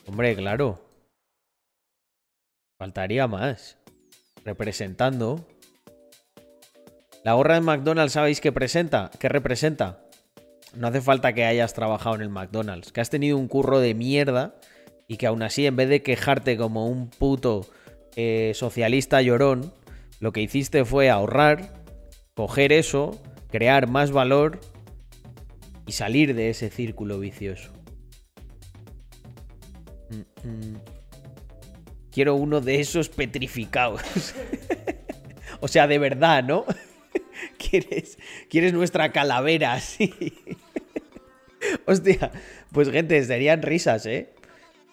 Hombre, 0.07 0.37
claro. 0.37 0.81
Faltaría 2.79 3.27
más. 3.27 3.79
Representando. 4.45 5.45
La 7.25 7.33
gorra 7.33 7.55
de 7.55 7.62
McDonald's, 7.62 8.12
¿sabéis 8.12 8.41
qué 8.41 8.53
presenta? 8.53 9.11
¿Qué 9.19 9.29
representa? 9.29 10.05
No 10.75 10.87
hace 10.87 11.01
falta 11.01 11.33
que 11.33 11.45
hayas 11.45 11.75
trabajado 11.75 12.17
en 12.17 12.23
el 12.23 12.29
McDonald's, 12.29 12.93
que 12.93 13.01
has 13.01 13.11
tenido 13.11 13.39
un 13.39 13.49
curro 13.49 13.81
de 13.81 13.95
mierda 13.95 14.55
y 15.09 15.17
que 15.17 15.27
aún 15.27 15.43
así, 15.43 15.67
en 15.67 15.77
vez 15.77 15.89
de 15.89 16.03
quejarte 16.03 16.57
como 16.57 16.87
un 16.87 17.09
puto 17.09 17.67
eh, 18.17 18.53
socialista 18.55 19.23
llorón, 19.23 19.73
lo 20.21 20.33
que 20.33 20.43
hiciste 20.43 20.85
fue 20.85 21.11
ahorrar, 21.11 21.75
coger 22.35 22.73
eso, 22.73 23.21
crear 23.51 23.89
más 23.89 24.11
valor 24.11 24.61
y 25.87 25.93
salir 25.93 26.35
de 26.35 26.51
ese 26.51 26.71
círculo 26.71 27.19
vicioso. 27.19 27.73
Mm, 30.11 30.49
mm. 30.49 30.81
Quiero 32.11 32.37
uno 32.37 32.61
de 32.61 32.81
esos 32.81 33.09
petrificados. 33.09 34.03
o 35.61 35.69
sea, 35.69 35.87
de 35.87 35.99
verdad, 35.99 36.45
¿no? 36.45 36.65
¿Quieres, 37.59 38.19
¿Quieres 38.49 38.73
nuestra 38.73 39.12
calavera 39.12 39.75
así? 39.75 40.15
Hostia, 41.87 42.31
pues 42.73 42.91
gente, 42.91 43.23
serían 43.25 43.62
risas, 43.62 44.07
¿eh? 44.07 44.35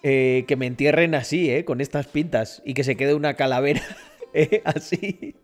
¿Eh? 0.02 0.44
Que 0.46 0.56
me 0.56 0.66
entierren 0.66 1.14
así, 1.14 1.50
¿eh? 1.50 1.64
Con 1.64 1.80
estas 1.80 2.06
pintas 2.06 2.62
y 2.64 2.74
que 2.74 2.84
se 2.84 2.96
quede 2.96 3.14
una 3.14 3.34
calavera, 3.34 3.82
¿eh? 4.34 4.62
Así. 4.64 5.34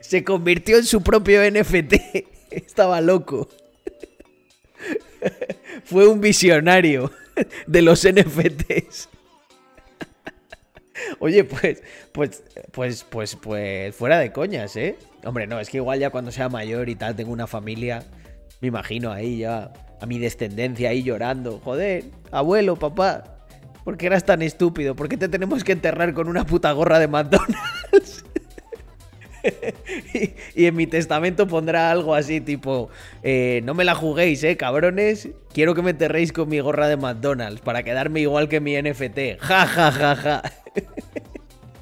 Se 0.00 0.24
convirtió 0.24 0.78
en 0.78 0.84
su 0.84 1.02
propio 1.02 1.42
NFT. 1.50 1.94
Estaba 2.50 3.00
loco. 3.00 3.48
Fue 5.84 6.06
un 6.06 6.20
visionario 6.20 7.10
de 7.66 7.82
los 7.82 8.06
NFTs. 8.06 9.08
Oye, 11.18 11.44
pues, 11.44 11.82
pues, 12.12 12.44
pues, 12.72 13.04
pues, 13.08 13.36
pues, 13.36 13.94
fuera 13.94 14.18
de 14.18 14.32
coñas, 14.32 14.76
¿eh? 14.76 14.96
Hombre, 15.24 15.46
no, 15.46 15.60
es 15.60 15.68
que 15.70 15.78
igual 15.78 15.98
ya 15.98 16.10
cuando 16.10 16.30
sea 16.30 16.48
mayor 16.48 16.88
y 16.88 16.94
tal, 16.94 17.16
tengo 17.16 17.32
una 17.32 17.46
familia, 17.46 18.04
me 18.60 18.68
imagino 18.68 19.10
ahí 19.10 19.38
ya, 19.38 19.72
a 20.02 20.06
mi 20.06 20.18
descendencia 20.18 20.90
ahí 20.90 21.04
llorando. 21.04 21.60
Joder, 21.62 22.04
abuelo, 22.32 22.74
papá, 22.76 23.22
¿por 23.84 23.96
qué 23.96 24.06
eras 24.06 24.26
tan 24.26 24.42
estúpido? 24.42 24.96
¿Por 24.96 25.08
qué 25.08 25.16
te 25.16 25.28
tenemos 25.28 25.62
que 25.62 25.70
enterrar 25.70 26.12
con 26.12 26.28
una 26.28 26.44
puta 26.44 26.72
gorra 26.72 26.98
de 26.98 27.06
McDonald's? 27.06 28.24
y, 30.56 30.66
en 30.66 30.74
mi 30.74 30.88
testamento 30.88 31.46
pondrá 31.46 31.92
algo 31.92 32.16
así, 32.16 32.40
tipo, 32.40 32.90
eh, 33.22 33.60
no 33.62 33.74
me 33.74 33.84
la 33.84 33.94
juguéis, 33.94 34.42
eh, 34.42 34.56
cabrones. 34.56 35.28
Quiero 35.52 35.76
que 35.76 35.82
me 35.82 35.90
enterréis 35.90 36.32
con 36.32 36.48
mi 36.48 36.58
gorra 36.58 36.88
de 36.88 36.96
McDonald's 36.96 37.60
para 37.60 37.84
quedarme 37.84 38.20
igual 38.20 38.48
que 38.48 38.58
mi 38.60 38.74
NFT. 38.74 39.38
Ja, 39.38 39.66
ja, 39.66 39.92
ja, 39.92 40.16
ja. 40.16 40.42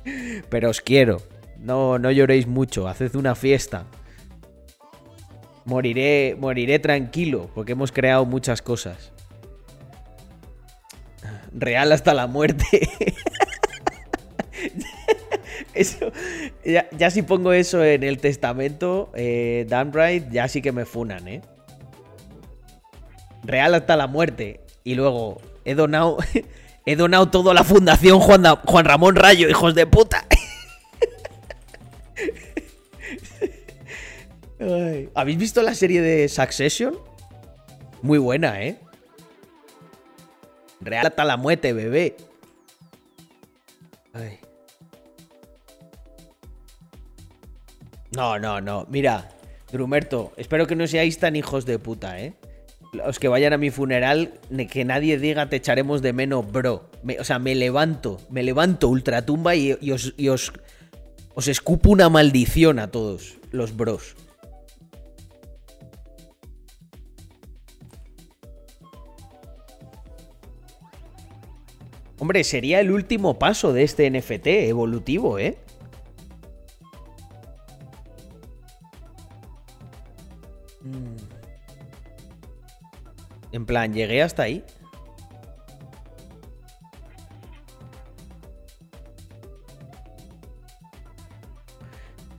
Pero 0.50 0.68
os 0.68 0.82
quiero. 0.82 1.22
No, 1.58 1.98
no 1.98 2.10
lloréis 2.10 2.46
mucho. 2.46 2.86
Haced 2.86 3.14
una 3.14 3.34
fiesta. 3.34 3.86
Moriré, 5.64 6.36
moriré 6.38 6.78
tranquilo 6.78 7.50
porque 7.54 7.72
hemos 7.72 7.92
creado 7.92 8.24
muchas 8.24 8.62
cosas. 8.62 9.12
Real 11.52 11.92
hasta 11.92 12.14
la 12.14 12.26
muerte. 12.26 12.88
Eso, 15.74 16.12
ya, 16.64 17.10
si 17.10 17.22
pongo 17.22 17.52
eso 17.52 17.84
en 17.84 18.02
el 18.02 18.18
testamento, 18.18 19.10
eh, 19.14 19.66
Dan 19.68 19.92
Wright, 19.92 20.30
ya 20.30 20.48
sí 20.48 20.60
que 20.62 20.72
me 20.72 20.84
funan, 20.84 21.28
¿eh? 21.28 21.42
Real 23.44 23.74
hasta 23.74 23.96
la 23.96 24.06
muerte. 24.06 24.60
Y 24.84 24.94
luego, 24.94 25.40
he 25.64 25.74
donado, 25.74 26.18
he 26.86 26.96
donado 26.96 27.30
todo 27.30 27.50
a 27.50 27.54
la 27.54 27.64
fundación 27.64 28.20
Juan, 28.20 28.44
Juan 28.66 28.84
Ramón 28.84 29.16
Rayo, 29.16 29.48
hijos 29.48 29.74
de 29.74 29.86
puta. 29.86 30.26
¿Habéis 35.14 35.38
visto 35.38 35.62
la 35.62 35.74
serie 35.74 36.02
de 36.02 36.28
Succession? 36.28 36.94
Muy 38.02 38.18
buena, 38.18 38.62
¿eh? 38.62 38.78
Real 40.80 41.12
la 41.16 41.36
muerte, 41.36 41.72
bebé. 41.72 42.16
No, 48.14 48.38
no, 48.38 48.60
no. 48.60 48.86
Mira, 48.90 49.28
Drumerto, 49.70 50.32
espero 50.36 50.66
que 50.66 50.76
no 50.76 50.86
seáis 50.86 51.18
tan 51.18 51.36
hijos 51.36 51.64
de 51.64 51.78
puta, 51.78 52.20
¿eh? 52.20 52.34
Los 52.92 53.20
que 53.20 53.28
vayan 53.28 53.52
a 53.52 53.58
mi 53.58 53.70
funeral, 53.70 54.34
que 54.68 54.84
nadie 54.84 55.16
diga 55.16 55.48
te 55.48 55.56
echaremos 55.56 56.02
de 56.02 56.12
menos, 56.12 56.50
bro. 56.50 56.90
o 57.18 57.24
sea, 57.24 57.38
me 57.38 57.54
levanto, 57.54 58.18
me 58.30 58.42
levanto 58.42 58.88
ultratumba 58.88 59.54
y, 59.54 59.78
y 59.80 59.90
os, 59.92 60.52
os 61.34 61.48
escupo 61.48 61.90
una 61.90 62.08
maldición 62.08 62.80
a 62.80 62.90
todos 62.90 63.38
los 63.52 63.76
bros. 63.76 64.16
Hombre, 72.20 72.44
sería 72.44 72.80
el 72.80 72.90
último 72.90 73.38
paso 73.38 73.72
de 73.72 73.82
este 73.82 74.10
NFT 74.10 74.46
evolutivo, 74.46 75.38
¿eh? 75.38 75.56
Mm. 80.82 81.16
En 83.52 83.64
plan, 83.64 83.94
llegué 83.94 84.22
hasta 84.22 84.42
ahí. 84.42 84.62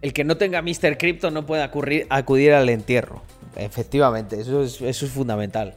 El 0.03 0.13
que 0.13 0.23
no 0.23 0.37
tenga 0.37 0.61
Mr. 0.61 0.99
Crypto 0.99 1.31
no 1.31 1.47
puede 1.47 1.63
acudir, 1.63 2.53
al 2.53 2.69
entierro. 2.69 3.23
Efectivamente, 3.55 4.39
eso 4.39 4.61
es, 4.61 4.79
eso 4.79 5.05
es 5.07 5.11
fundamental. 5.11 5.75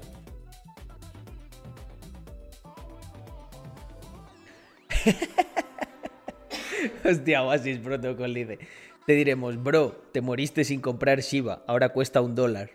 Hostia, 7.05 7.43
Oasis 7.43 7.79
Protocol 7.79 8.35
dice. 8.35 8.59
Te 9.07 9.15
diremos, 9.15 9.63
bro, 9.63 9.91
te 10.13 10.21
moriste 10.21 10.65
sin 10.65 10.81
comprar 10.81 11.21
Shiba, 11.21 11.63
ahora 11.67 11.91
cuesta 11.91 12.23
un 12.23 12.35
dólar. 12.35 12.71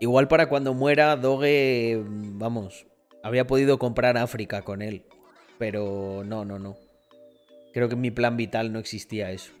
Igual 0.00 0.28
para 0.28 0.48
cuando 0.48 0.74
muera, 0.74 1.16
Doge, 1.16 2.02
vamos, 2.04 2.86
había 3.22 3.46
podido 3.46 3.78
comprar 3.78 4.16
África 4.16 4.62
con 4.62 4.82
él. 4.82 5.04
Pero 5.58 6.22
no, 6.24 6.44
no, 6.44 6.58
no. 6.58 6.76
Creo 7.72 7.88
que 7.88 7.94
en 7.94 8.00
mi 8.00 8.10
plan 8.10 8.36
vital 8.36 8.72
no 8.72 8.78
existía 8.78 9.30
eso. 9.30 9.52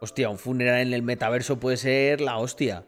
Hostia, 0.00 0.30
un 0.30 0.38
funeral 0.38 0.80
en 0.80 0.94
el 0.94 1.02
metaverso 1.02 1.58
puede 1.58 1.76
ser 1.76 2.20
la 2.20 2.38
hostia. 2.38 2.84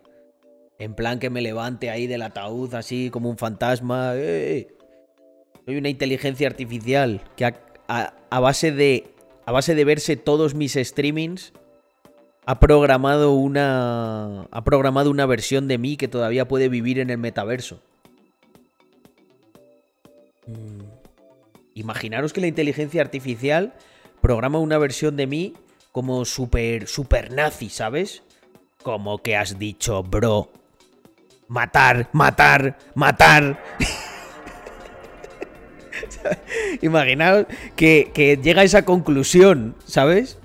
En 0.82 0.94
plan 0.94 1.20
que 1.20 1.30
me 1.30 1.42
levante 1.42 1.90
ahí 1.90 2.08
del 2.08 2.22
ataúd 2.22 2.74
así 2.74 3.08
como 3.10 3.30
un 3.30 3.38
fantasma. 3.38 4.14
¡Eh! 4.16 4.66
Soy 5.64 5.76
una 5.76 5.88
inteligencia 5.88 6.48
artificial 6.48 7.22
que 7.36 7.44
ha 7.44 7.54
a, 7.86 8.40
base 8.40 8.72
de 8.72 9.14
a 9.46 9.52
base 9.52 9.76
de 9.76 9.84
verse 9.84 10.16
todos 10.16 10.56
mis 10.56 10.72
streamings 10.74 11.52
ha 12.46 12.58
programado 12.58 13.32
una 13.32 14.48
ha 14.50 14.64
programado 14.64 15.08
una 15.12 15.24
versión 15.24 15.68
de 15.68 15.78
mí 15.78 15.96
que 15.96 16.08
todavía 16.08 16.48
puede 16.48 16.68
vivir 16.68 16.98
en 16.98 17.10
el 17.10 17.18
metaverso. 17.18 17.80
Mm. 20.48 20.82
Imaginaros 21.74 22.32
que 22.32 22.40
la 22.40 22.48
inteligencia 22.48 23.02
artificial 23.02 23.72
programa 24.20 24.58
una 24.58 24.78
versión 24.78 25.16
de 25.16 25.28
mí 25.28 25.54
como 25.92 26.24
super 26.24 26.88
super 26.88 27.32
nazi, 27.32 27.68
¿sabes? 27.68 28.24
Como 28.82 29.18
que 29.18 29.36
has 29.36 29.60
dicho, 29.60 30.02
bro. 30.02 30.50
Matar, 31.52 32.08
matar, 32.12 32.78
matar. 32.94 33.62
Imaginaos 36.80 37.44
que, 37.76 38.40
llega 38.42 38.62
a 38.62 38.64
esa 38.64 38.86
conclusión, 38.86 39.76
¿sabes? 39.84 40.38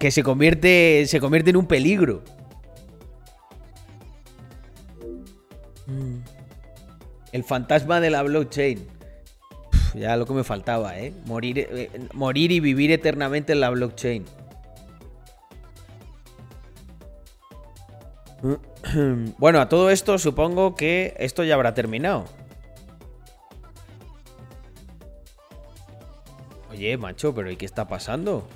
Que 0.00 0.10
se 0.10 0.24
convierte, 0.24 1.04
se 1.06 1.20
convierte 1.20 1.50
en 1.50 1.58
un 1.58 1.66
peligro. 1.66 2.24
Mm. 5.86 6.16
El 7.30 7.44
fantasma 7.44 8.00
de 8.00 8.10
la 8.10 8.24
blockchain. 8.24 8.84
ya 9.94 10.16
lo 10.16 10.26
que 10.26 10.32
me 10.32 10.42
faltaba, 10.42 10.98
¿eh? 10.98 11.12
Morir, 11.24 11.68
eh, 11.70 11.88
morir 12.14 12.50
y 12.50 12.58
vivir 12.58 12.90
eternamente 12.90 13.52
en 13.52 13.60
la 13.60 13.70
blockchain. 13.70 14.24
Bueno, 19.38 19.60
a 19.60 19.68
todo 19.68 19.90
esto 19.90 20.18
supongo 20.18 20.74
que 20.74 21.14
esto 21.18 21.44
ya 21.44 21.54
habrá 21.54 21.74
terminado. 21.74 22.24
Oye, 26.70 26.96
macho, 26.96 27.34
pero 27.34 27.50
¿y 27.50 27.56
qué 27.56 27.66
está 27.66 27.88
pasando? 27.88 28.46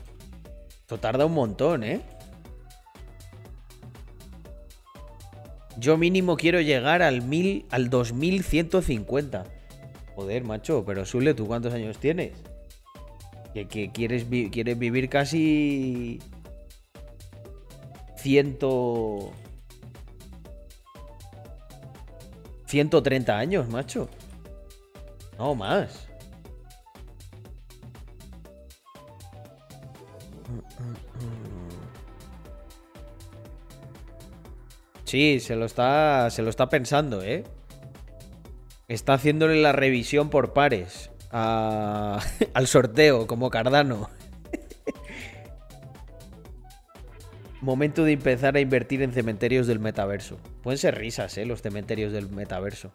Esto 0.80 0.98
tarda 0.98 1.26
un 1.26 1.34
montón, 1.34 1.82
¿eh? 1.82 2.00
Yo 5.78 5.96
mínimo 5.96 6.36
quiero 6.36 6.60
llegar 6.60 7.02
al, 7.02 7.22
mil, 7.22 7.66
al 7.70 7.90
2150. 7.90 9.44
Joder, 10.14 10.44
macho, 10.44 10.84
pero 10.86 11.04
Sule, 11.04 11.34
¿tú 11.34 11.46
cuántos 11.46 11.72
años 11.72 11.98
tienes? 11.98 12.32
Que, 13.54 13.90
quieres, 13.92 14.26
quieres 14.50 14.78
vivir 14.78 15.08
casi... 15.08 16.20
Ciento... 18.16 19.32
130 22.72 23.36
años, 23.36 23.68
macho. 23.68 24.08
No, 25.38 25.54
más. 25.54 26.08
Sí, 35.04 35.38
se 35.40 35.54
lo 35.54 35.66
está, 35.66 36.30
se 36.30 36.40
lo 36.40 36.48
está 36.48 36.70
pensando, 36.70 37.22
¿eh? 37.22 37.44
Está 38.88 39.12
haciéndole 39.12 39.60
la 39.60 39.72
revisión 39.72 40.30
por 40.30 40.54
pares 40.54 41.10
al 41.30 42.66
sorteo, 42.66 43.26
como 43.26 43.50
Cardano. 43.50 44.08
Momento 47.62 48.02
de 48.02 48.10
empezar 48.10 48.56
a 48.56 48.60
invertir 48.60 49.02
en 49.02 49.12
cementerios 49.12 49.68
del 49.68 49.78
metaverso. 49.78 50.36
Pueden 50.64 50.78
ser 50.78 50.98
risas, 50.98 51.38
¿eh? 51.38 51.46
Los 51.46 51.62
cementerios 51.62 52.12
del 52.12 52.28
metaverso. 52.28 52.90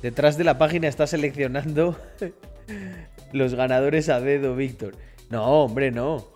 Detrás 0.00 0.38
de 0.38 0.44
la 0.44 0.58
página 0.58 0.86
está 0.86 1.08
seleccionando 1.08 1.98
los 3.32 3.54
ganadores 3.56 4.08
a 4.08 4.20
dedo, 4.20 4.54
Víctor. 4.54 4.94
No, 5.28 5.64
hombre, 5.64 5.90
no. 5.90 6.28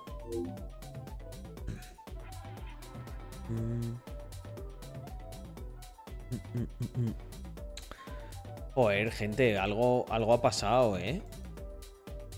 Joder, 8.74 9.12
gente, 9.12 9.58
algo, 9.58 10.06
algo 10.10 10.32
ha 10.32 10.42
pasado, 10.42 10.98
¿eh? 10.98 11.22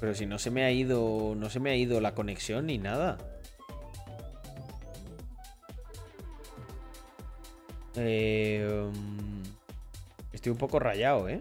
Pero 0.01 0.15
si 0.15 0.27
no 0.27 0.39
se 0.39 0.51
me 0.51 0.65
ha 0.65 0.71
ido. 0.71 1.35
No 1.37 1.49
se 1.49 1.61
me 1.61 1.71
ha 1.71 1.77
ido 1.77 2.01
la 2.01 2.15
conexión 2.15 2.67
ni 2.67 2.79
nada. 2.79 3.17
Eh, 7.97 8.91
estoy 10.33 10.53
un 10.53 10.59
poco 10.59 10.79
rayado, 10.79 11.29
¿eh? 11.31 11.41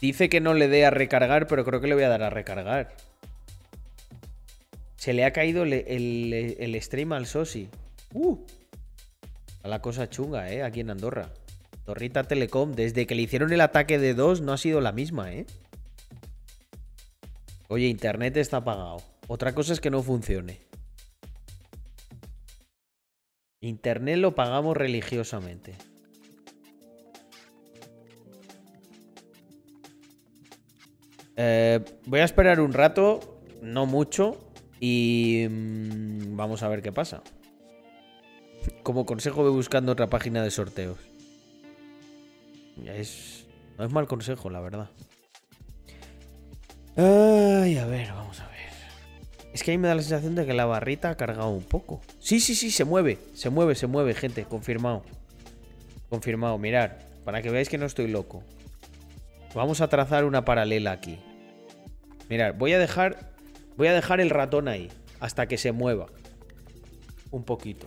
Dice 0.00 0.28
que 0.28 0.40
no 0.40 0.54
le 0.54 0.68
dé 0.68 0.86
a 0.86 0.90
recargar, 0.90 1.46
pero 1.46 1.64
creo 1.64 1.80
que 1.80 1.88
le 1.88 1.94
voy 1.94 2.04
a 2.04 2.08
dar 2.08 2.22
a 2.22 2.30
recargar. 2.30 2.94
Se 5.00 5.14
le 5.14 5.24
ha 5.24 5.32
caído 5.32 5.62
el, 5.62 5.72
el, 5.72 6.82
stream 6.82 7.14
al 7.14 7.24
Sosi. 7.24 7.70
Uh, 8.12 8.36
a 9.62 9.68
la 9.68 9.80
cosa 9.80 10.10
chunga, 10.10 10.52
¿eh? 10.52 10.62
Aquí 10.62 10.80
en 10.80 10.90
Andorra. 10.90 11.32
Torrita 11.86 12.24
Telecom, 12.24 12.72
desde 12.72 13.06
que 13.06 13.14
le 13.14 13.22
hicieron 13.22 13.50
el 13.50 13.62
ataque 13.62 13.98
de 13.98 14.12
dos, 14.12 14.42
no 14.42 14.52
ha 14.52 14.58
sido 14.58 14.82
la 14.82 14.92
misma, 14.92 15.32
¿eh? 15.32 15.46
Oye, 17.68 17.86
internet 17.86 18.36
está 18.36 18.58
apagado. 18.58 18.98
Otra 19.26 19.54
cosa 19.54 19.72
es 19.72 19.80
que 19.80 19.88
no 19.88 20.02
funcione. 20.02 20.60
Internet 23.62 24.18
lo 24.18 24.34
pagamos 24.34 24.76
religiosamente. 24.76 25.76
Eh, 31.36 31.82
voy 32.04 32.20
a 32.20 32.24
esperar 32.24 32.60
un 32.60 32.74
rato, 32.74 33.40
no 33.62 33.86
mucho, 33.86 34.49
y 34.80 35.46
mm, 35.48 36.36
vamos 36.36 36.62
a 36.62 36.68
ver 36.68 36.82
qué 36.82 36.90
pasa. 36.90 37.22
Como 38.82 39.06
consejo 39.06 39.42
voy 39.42 39.52
buscando 39.52 39.92
otra 39.92 40.08
página 40.08 40.42
de 40.42 40.50
sorteos. 40.50 40.98
Es, 42.86 43.46
no 43.78 43.84
es 43.84 43.92
mal 43.92 44.06
consejo, 44.06 44.50
la 44.50 44.60
verdad. 44.60 44.90
Ay, 46.96 47.76
a 47.78 47.86
ver, 47.86 48.08
vamos 48.08 48.40
a 48.40 48.48
ver. 48.48 48.60
Es 49.52 49.62
que 49.62 49.72
ahí 49.72 49.78
me 49.78 49.88
da 49.88 49.94
la 49.94 50.02
sensación 50.02 50.34
de 50.34 50.46
que 50.46 50.54
la 50.54 50.64
barrita 50.64 51.10
ha 51.10 51.16
cargado 51.16 51.50
un 51.50 51.62
poco. 51.62 52.00
Sí, 52.18 52.40
sí, 52.40 52.54
sí, 52.54 52.70
se 52.70 52.84
mueve. 52.84 53.18
Se 53.34 53.50
mueve, 53.50 53.74
se 53.74 53.86
mueve, 53.86 54.14
gente. 54.14 54.44
Confirmado. 54.44 55.04
Confirmado. 56.08 56.56
Mirar, 56.58 56.98
para 57.24 57.42
que 57.42 57.50
veáis 57.50 57.68
que 57.68 57.78
no 57.78 57.86
estoy 57.86 58.08
loco. 58.08 58.42
Vamos 59.54 59.80
a 59.80 59.88
trazar 59.88 60.24
una 60.24 60.44
paralela 60.44 60.92
aquí. 60.92 61.18
Mirad, 62.28 62.54
voy 62.54 62.72
a 62.72 62.78
dejar. 62.78 63.29
Voy 63.80 63.88
a 63.88 63.94
dejar 63.94 64.20
el 64.20 64.28
ratón 64.28 64.68
ahí. 64.68 64.90
Hasta 65.20 65.48
que 65.48 65.56
se 65.56 65.72
mueva. 65.72 66.04
Un 67.30 67.44
poquito. 67.44 67.86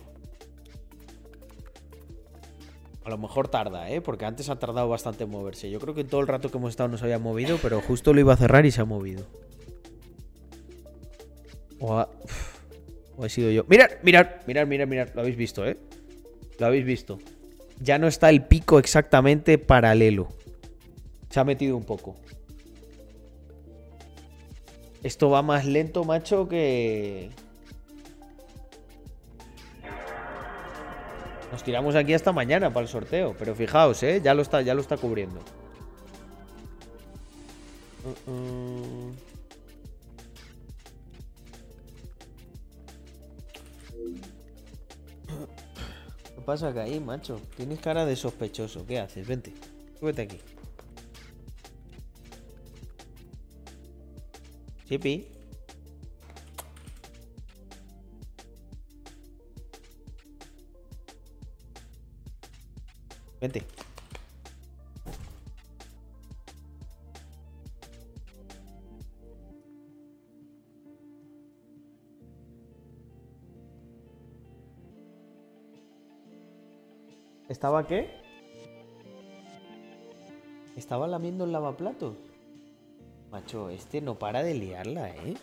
A 3.04 3.10
lo 3.10 3.16
mejor 3.16 3.46
tarda, 3.46 3.88
¿eh? 3.88 4.00
Porque 4.00 4.24
antes 4.24 4.50
ha 4.50 4.58
tardado 4.58 4.88
bastante 4.88 5.22
en 5.22 5.30
moverse. 5.30 5.70
Yo 5.70 5.78
creo 5.78 5.94
que 5.94 6.02
todo 6.02 6.20
el 6.20 6.26
rato 6.26 6.50
que 6.50 6.58
hemos 6.58 6.70
estado 6.70 6.88
no 6.88 6.98
se 6.98 7.04
había 7.04 7.20
movido, 7.20 7.60
pero 7.62 7.80
justo 7.80 8.12
lo 8.12 8.18
iba 8.18 8.32
a 8.32 8.36
cerrar 8.36 8.66
y 8.66 8.72
se 8.72 8.80
ha 8.80 8.84
movido. 8.84 9.24
O 11.78 11.96
ha, 11.96 12.08
o 13.16 13.28
sido 13.28 13.52
yo. 13.52 13.64
Mirad, 13.68 13.90
mirad, 14.02 14.26
mirad, 14.48 14.66
mirad, 14.66 14.88
mirad. 14.88 15.08
Lo 15.14 15.20
habéis 15.20 15.36
visto, 15.36 15.64
¿eh? 15.64 15.76
Lo 16.58 16.66
habéis 16.66 16.84
visto. 16.84 17.20
Ya 17.80 18.00
no 18.00 18.08
está 18.08 18.30
el 18.30 18.42
pico 18.42 18.80
exactamente 18.80 19.58
paralelo. 19.58 20.26
Se 21.30 21.38
ha 21.38 21.44
metido 21.44 21.76
un 21.76 21.84
poco. 21.84 22.16
Esto 25.04 25.28
va 25.28 25.42
más 25.42 25.66
lento, 25.66 26.02
macho, 26.02 26.48
que... 26.48 27.30
Nos 31.52 31.62
tiramos 31.62 31.94
aquí 31.94 32.14
hasta 32.14 32.32
mañana 32.32 32.72
para 32.72 32.84
el 32.84 32.88
sorteo. 32.88 33.36
Pero 33.38 33.54
fijaos, 33.54 34.02
¿eh? 34.02 34.22
Ya 34.24 34.32
lo 34.32 34.40
está, 34.40 34.62
ya 34.62 34.74
lo 34.74 34.80
está 34.80 34.96
cubriendo. 34.96 35.40
¿Qué 46.34 46.40
pasa 46.46 46.72
que 46.72 46.80
ahí, 46.80 46.98
macho? 46.98 47.42
Tienes 47.58 47.78
cara 47.78 48.06
de 48.06 48.16
sospechoso. 48.16 48.86
¿Qué 48.86 48.98
haces? 48.98 49.26
Vente. 49.26 49.52
Súbete 50.00 50.22
aquí. 50.22 50.40
Chipi. 54.84 55.26
Vente. 63.40 63.62
¿Estaba 77.48 77.86
qué? 77.86 78.10
Estaba 80.76 81.06
lamiendo 81.06 81.44
el 81.44 81.52
lavaplatos. 81.52 82.33
Macho, 83.34 83.68
este 83.68 84.00
no 84.00 84.16
para 84.16 84.44
de 84.44 84.54
liarla, 84.54 85.08
¿eh? 85.08 85.34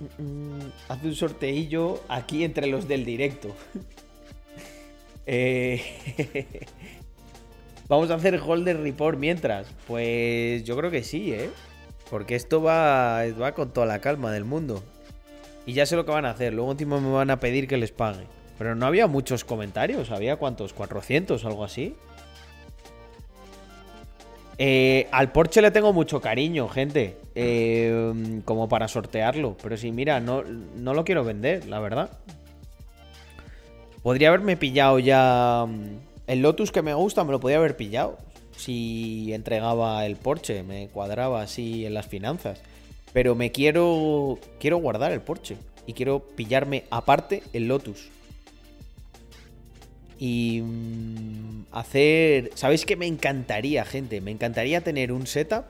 Mm, 0.00 0.22
mm, 0.22 0.58
mm. 0.58 0.72
Hace 0.88 1.06
un 1.06 1.14
sorteillo 1.14 2.00
aquí 2.08 2.42
entre 2.42 2.66
los 2.66 2.88
del 2.88 3.04
directo. 3.04 3.48
Eh, 5.24 5.80
vamos 7.88 8.10
a 8.10 8.16
hacer 8.16 8.40
holder 8.44 8.80
report 8.80 9.16
mientras. 9.16 9.68
Pues 9.86 10.64
yo 10.64 10.76
creo 10.76 10.90
que 10.90 11.04
sí, 11.04 11.32
¿eh? 11.32 11.48
Porque 12.10 12.34
esto 12.34 12.60
va, 12.60 13.22
con 13.54 13.72
toda 13.72 13.86
la 13.86 14.00
calma 14.00 14.32
del 14.32 14.44
mundo. 14.44 14.82
Y 15.64 15.74
ya 15.74 15.86
sé 15.86 15.94
lo 15.94 16.04
que 16.04 16.10
van 16.10 16.24
a 16.24 16.30
hacer. 16.30 16.52
Luego 16.52 16.72
encima 16.72 16.98
me 16.98 17.12
van 17.12 17.30
a 17.30 17.38
pedir 17.38 17.68
que 17.68 17.76
les 17.76 17.92
pague. 17.92 18.26
Pero 18.58 18.74
no 18.74 18.84
había 18.84 19.06
muchos 19.06 19.44
comentarios. 19.44 20.10
¿Había 20.10 20.34
cuántos? 20.38 20.74
¿400? 20.74 21.44
Algo 21.44 21.62
así. 21.62 21.94
Eh, 24.58 25.08
al 25.10 25.32
Porsche 25.32 25.62
le 25.62 25.70
tengo 25.70 25.92
mucho 25.92 26.20
cariño, 26.20 26.68
gente. 26.68 27.16
Eh, 27.34 28.40
como 28.44 28.68
para 28.68 28.88
sortearlo. 28.88 29.56
Pero 29.62 29.76
sí, 29.76 29.92
mira, 29.92 30.20
no, 30.20 30.42
no 30.42 30.94
lo 30.94 31.04
quiero 31.04 31.24
vender, 31.24 31.66
la 31.66 31.80
verdad. 31.80 32.10
Podría 34.02 34.28
haberme 34.28 34.56
pillado 34.56 34.98
ya. 34.98 35.66
Mm, 35.66 35.98
el 36.26 36.42
Lotus 36.42 36.72
que 36.72 36.82
me 36.82 36.94
gusta 36.94 37.24
me 37.24 37.32
lo 37.32 37.40
podría 37.40 37.58
haber 37.58 37.76
pillado. 37.76 38.18
Si 38.56 39.32
entregaba 39.32 40.04
el 40.06 40.16
Porsche, 40.16 40.62
me 40.62 40.88
cuadraba 40.88 41.42
así 41.42 41.86
en 41.86 41.94
las 41.94 42.06
finanzas. 42.06 42.60
Pero 43.12 43.34
me 43.34 43.52
quiero. 43.52 44.38
Quiero 44.58 44.78
guardar 44.78 45.12
el 45.12 45.20
Porsche. 45.20 45.56
y 45.84 45.94
quiero 45.94 46.20
pillarme 46.20 46.84
aparte 46.90 47.42
el 47.52 47.66
Lotus. 47.66 48.08
Y 50.24 50.62
mm, 50.62 51.64
hacer... 51.72 52.52
¿Sabéis 52.54 52.86
qué 52.86 52.94
me 52.94 53.08
encantaría, 53.08 53.84
gente? 53.84 54.20
Me 54.20 54.30
encantaría 54.30 54.80
tener 54.80 55.10
un 55.10 55.26
setup 55.26 55.64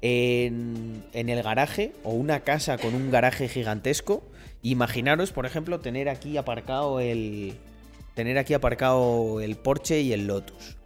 en, 0.00 1.02
el 1.12 1.42
garaje 1.42 1.92
o 2.04 2.12
una 2.12 2.44
casa 2.44 2.78
con 2.78 2.94
un 2.94 3.10
garaje 3.10 3.48
gigantesco. 3.48 4.22
Imaginaros, 4.62 5.32
por 5.32 5.44
ejemplo, 5.44 5.80
tener 5.80 6.08
aquí 6.08 6.36
aparcado 6.36 7.00
el... 7.00 7.54
Tener 8.14 8.38
aquí 8.38 8.54
aparcado 8.54 9.40
el 9.40 9.56
Porsche 9.56 10.02
y 10.02 10.12
el 10.12 10.28
Lotus. 10.28 10.76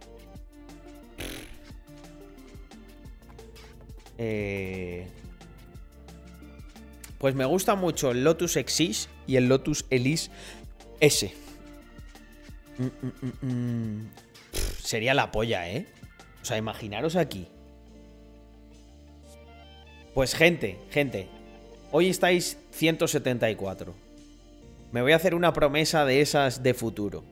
Eh, 4.17 5.05
pues 7.19 7.35
me 7.35 7.45
gusta 7.45 7.75
mucho 7.75 8.09
el 8.09 8.23
Lotus 8.23 8.57
Exige 8.57 9.09
y 9.27 9.35
el 9.35 9.47
Lotus 9.47 9.85
Elise 9.91 10.31
S. 11.01 11.48
Mm, 12.79 12.85
mm, 12.85 13.45
mm, 13.45 14.09
sería 14.81 15.13
la 15.13 15.31
polla, 15.31 15.69
¿eh? 15.69 15.85
O 16.41 16.45
sea, 16.45 16.57
imaginaros 16.57 17.17
aquí. 17.17 17.47
Pues 20.13 20.33
gente, 20.33 20.79
gente. 20.89 21.27
Hoy 21.91 22.07
estáis 22.07 22.57
174. 22.71 23.93
Me 24.93 25.01
voy 25.01 25.11
a 25.11 25.17
hacer 25.17 25.35
una 25.35 25.51
promesa 25.51 26.05
de 26.05 26.21
esas 26.21 26.63
de 26.63 26.73
futuro. 26.73 27.23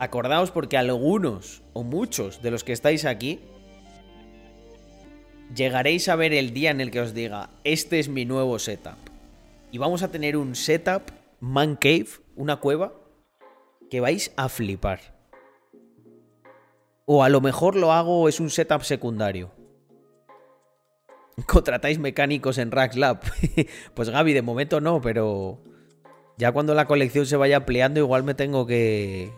Acordaos 0.00 0.50
porque 0.50 0.76
algunos 0.76 1.62
o 1.72 1.84
muchos 1.84 2.42
de 2.42 2.50
los 2.50 2.64
que 2.64 2.72
estáis 2.72 3.04
aquí 3.04 3.40
llegaréis 5.54 6.08
a 6.08 6.16
ver 6.16 6.32
el 6.32 6.52
día 6.52 6.72
en 6.72 6.80
el 6.80 6.90
que 6.90 7.00
os 7.00 7.14
diga, 7.14 7.50
este 7.62 8.00
es 8.00 8.08
mi 8.08 8.24
nuevo 8.24 8.58
setup. 8.58 8.98
Y 9.70 9.78
vamos 9.78 10.02
a 10.02 10.10
tener 10.10 10.36
un 10.36 10.56
setup 10.56 11.12
man 11.38 11.76
cave, 11.76 12.08
una 12.34 12.56
cueva, 12.56 12.92
que 13.94 14.00
vais 14.00 14.32
a 14.36 14.48
flipar. 14.48 14.98
O 17.06 17.22
a 17.22 17.28
lo 17.28 17.40
mejor 17.40 17.76
lo 17.76 17.92
hago, 17.92 18.28
es 18.28 18.40
un 18.40 18.50
setup 18.50 18.82
secundario. 18.82 19.52
Contratáis 21.46 22.00
mecánicos 22.00 22.58
en 22.58 22.72
Rack 22.72 22.96
Lab. 22.96 23.20
pues 23.94 24.10
Gaby, 24.10 24.32
de 24.32 24.42
momento 24.42 24.80
no, 24.80 25.00
pero 25.00 25.60
ya 26.36 26.50
cuando 26.50 26.74
la 26.74 26.88
colección 26.88 27.24
se 27.24 27.36
vaya 27.36 27.58
ampliando, 27.58 28.00
igual 28.00 28.24
me 28.24 28.34
tengo 28.34 28.66
que. 28.66 29.32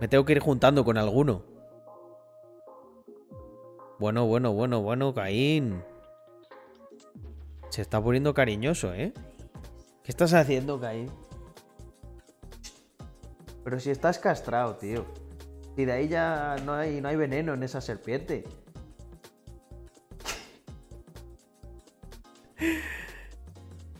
Me 0.00 0.08
tengo 0.08 0.24
que 0.24 0.32
ir 0.32 0.40
juntando 0.40 0.82
con 0.82 0.96
alguno. 0.96 1.44
Bueno, 3.98 4.24
bueno, 4.24 4.54
bueno, 4.54 4.80
bueno, 4.80 5.12
Caín. 5.12 5.84
Se 7.68 7.82
está 7.82 8.02
poniendo 8.02 8.32
cariñoso, 8.32 8.94
¿eh? 8.94 9.12
¿Qué 10.06 10.12
estás 10.12 10.32
haciendo, 10.34 10.80
Caín? 10.80 11.10
Pero 13.64 13.80
si 13.80 13.90
estás 13.90 14.20
castrado, 14.20 14.76
tío. 14.76 15.04
Y 15.76 15.84
de 15.84 15.90
ahí 15.90 16.06
ya 16.06 16.54
no 16.64 16.74
hay, 16.74 17.00
no 17.00 17.08
hay 17.08 17.16
veneno 17.16 17.54
en 17.54 17.64
esa 17.64 17.80
serpiente. 17.80 18.44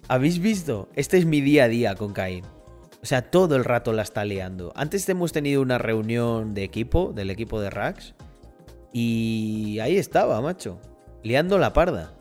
¿Habéis 0.09 0.39
visto? 0.39 0.89
Este 0.95 1.19
es 1.19 1.27
mi 1.27 1.41
día 1.41 1.65
a 1.65 1.69
día 1.69 1.97
con 1.97 2.13
Caín. 2.13 2.45
O 3.03 3.07
sea, 3.07 3.29
todo 3.29 3.57
el 3.57 3.65
rato 3.65 3.93
la 3.93 4.03
está 4.03 4.25
liando. 4.25 4.73
Antes 4.77 5.09
hemos 5.09 5.33
tenido 5.33 5.61
una 5.61 5.79
reunión 5.79 6.55
de 6.55 6.63
equipo, 6.63 7.13
del 7.13 7.31
equipo 7.31 7.61
de 7.61 7.71
Rax. 7.71 8.15
Y 8.93 9.81
ahí 9.81 9.97
estaba, 9.97 10.41
macho. 10.41 10.79
Liando 11.25 11.59
la 11.59 11.73
parda. 11.73 12.13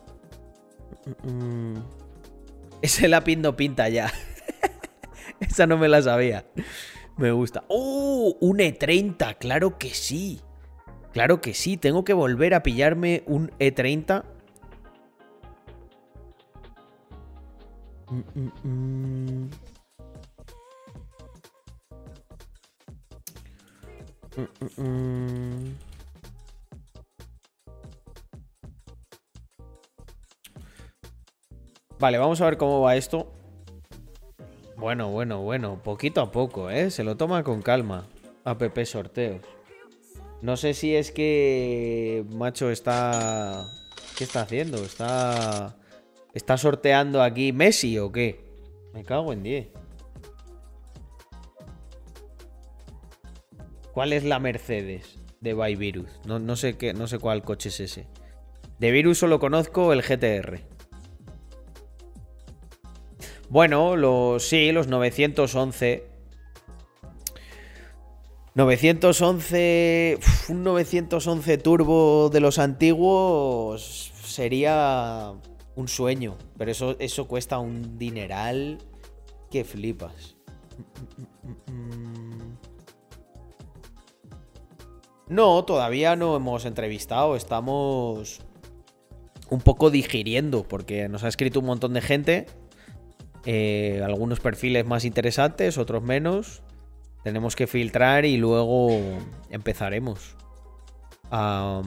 Ese 2.82 3.08
lápiz 3.08 3.36
no 3.36 3.56
pinta 3.56 3.88
ya. 3.88 4.12
Esa 5.40 5.66
no 5.66 5.78
me 5.78 5.88
la 5.88 6.02
sabía. 6.02 6.46
Me 7.16 7.30
gusta. 7.30 7.64
¡Oh! 7.68 8.36
Un 8.40 8.58
E30, 8.58 9.36
claro 9.38 9.78
que 9.78 9.90
sí. 9.90 10.40
Claro 11.12 11.40
que 11.40 11.54
sí. 11.54 11.76
Tengo 11.76 12.04
que 12.04 12.12
volver 12.12 12.54
a 12.54 12.62
pillarme 12.62 13.22
un 13.26 13.50
E30. 13.58 14.24
Vale, 31.98 32.18
vamos 32.18 32.40
a 32.40 32.44
ver 32.44 32.58
cómo 32.58 32.80
va 32.82 32.96
esto. 32.96 33.32
Bueno, 34.76 35.10
bueno, 35.10 35.40
bueno, 35.40 35.80
poquito 35.82 36.20
a 36.20 36.30
poco, 36.30 36.68
¿eh? 36.68 36.90
Se 36.90 37.04
lo 37.04 37.16
toma 37.16 37.42
con 37.42 37.62
calma. 37.62 38.06
APP 38.44 38.84
sorteos. 38.84 39.40
No 40.42 40.58
sé 40.58 40.74
si 40.74 40.94
es 40.94 41.10
que 41.10 42.24
macho 42.30 42.70
está... 42.70 43.64
¿Qué 44.16 44.24
está 44.24 44.42
haciendo? 44.42 44.76
¿Está... 44.78 45.76
¿Está 46.34 46.58
sorteando 46.58 47.22
aquí 47.22 47.52
Messi 47.52 47.98
o 47.98 48.12
qué? 48.12 48.44
Me 48.92 49.02
cago 49.02 49.32
en 49.32 49.42
10. 49.42 49.68
¿Cuál 53.92 54.12
es 54.12 54.24
la 54.24 54.38
Mercedes 54.38 55.18
de 55.40 55.54
Byvirus? 55.54 56.20
No, 56.26 56.38
no, 56.38 56.56
sé 56.56 56.76
qué, 56.76 56.92
no 56.92 57.08
sé 57.08 57.18
cuál 57.18 57.42
coche 57.42 57.70
es 57.70 57.80
ese. 57.80 58.06
De 58.78 58.90
Virus 58.90 59.16
solo 59.16 59.40
conozco 59.40 59.94
el 59.94 60.02
GTR. 60.02 60.75
Bueno, 63.48 63.94
los, 63.96 64.48
sí, 64.48 64.72
los 64.72 64.88
911. 64.88 66.04
911. 68.54 70.18
un 70.48 70.64
911 70.64 71.58
turbo 71.58 72.28
de 72.30 72.40
los 72.40 72.58
antiguos 72.58 74.12
sería 74.24 75.32
un 75.76 75.88
sueño. 75.88 76.36
Pero 76.58 76.70
eso, 76.70 76.96
eso 76.98 77.28
cuesta 77.28 77.58
un 77.58 77.98
dineral 77.98 78.78
que 79.50 79.64
flipas. 79.64 80.36
No, 85.28 85.64
todavía 85.64 86.16
no 86.16 86.34
hemos 86.34 86.64
entrevistado. 86.64 87.36
Estamos 87.36 88.40
un 89.50 89.60
poco 89.60 89.90
digiriendo 89.90 90.64
porque 90.64 91.08
nos 91.08 91.22
ha 91.22 91.28
escrito 91.28 91.60
un 91.60 91.66
montón 91.66 91.94
de 91.94 92.00
gente 92.00 92.46
eh, 93.46 94.02
algunos 94.04 94.40
perfiles 94.40 94.84
más 94.84 95.04
interesantes, 95.04 95.78
otros 95.78 96.02
menos. 96.02 96.62
Tenemos 97.24 97.56
que 97.56 97.66
filtrar 97.66 98.24
y 98.24 98.36
luego 98.36 98.90
empezaremos 99.50 100.36
a, 101.30 101.82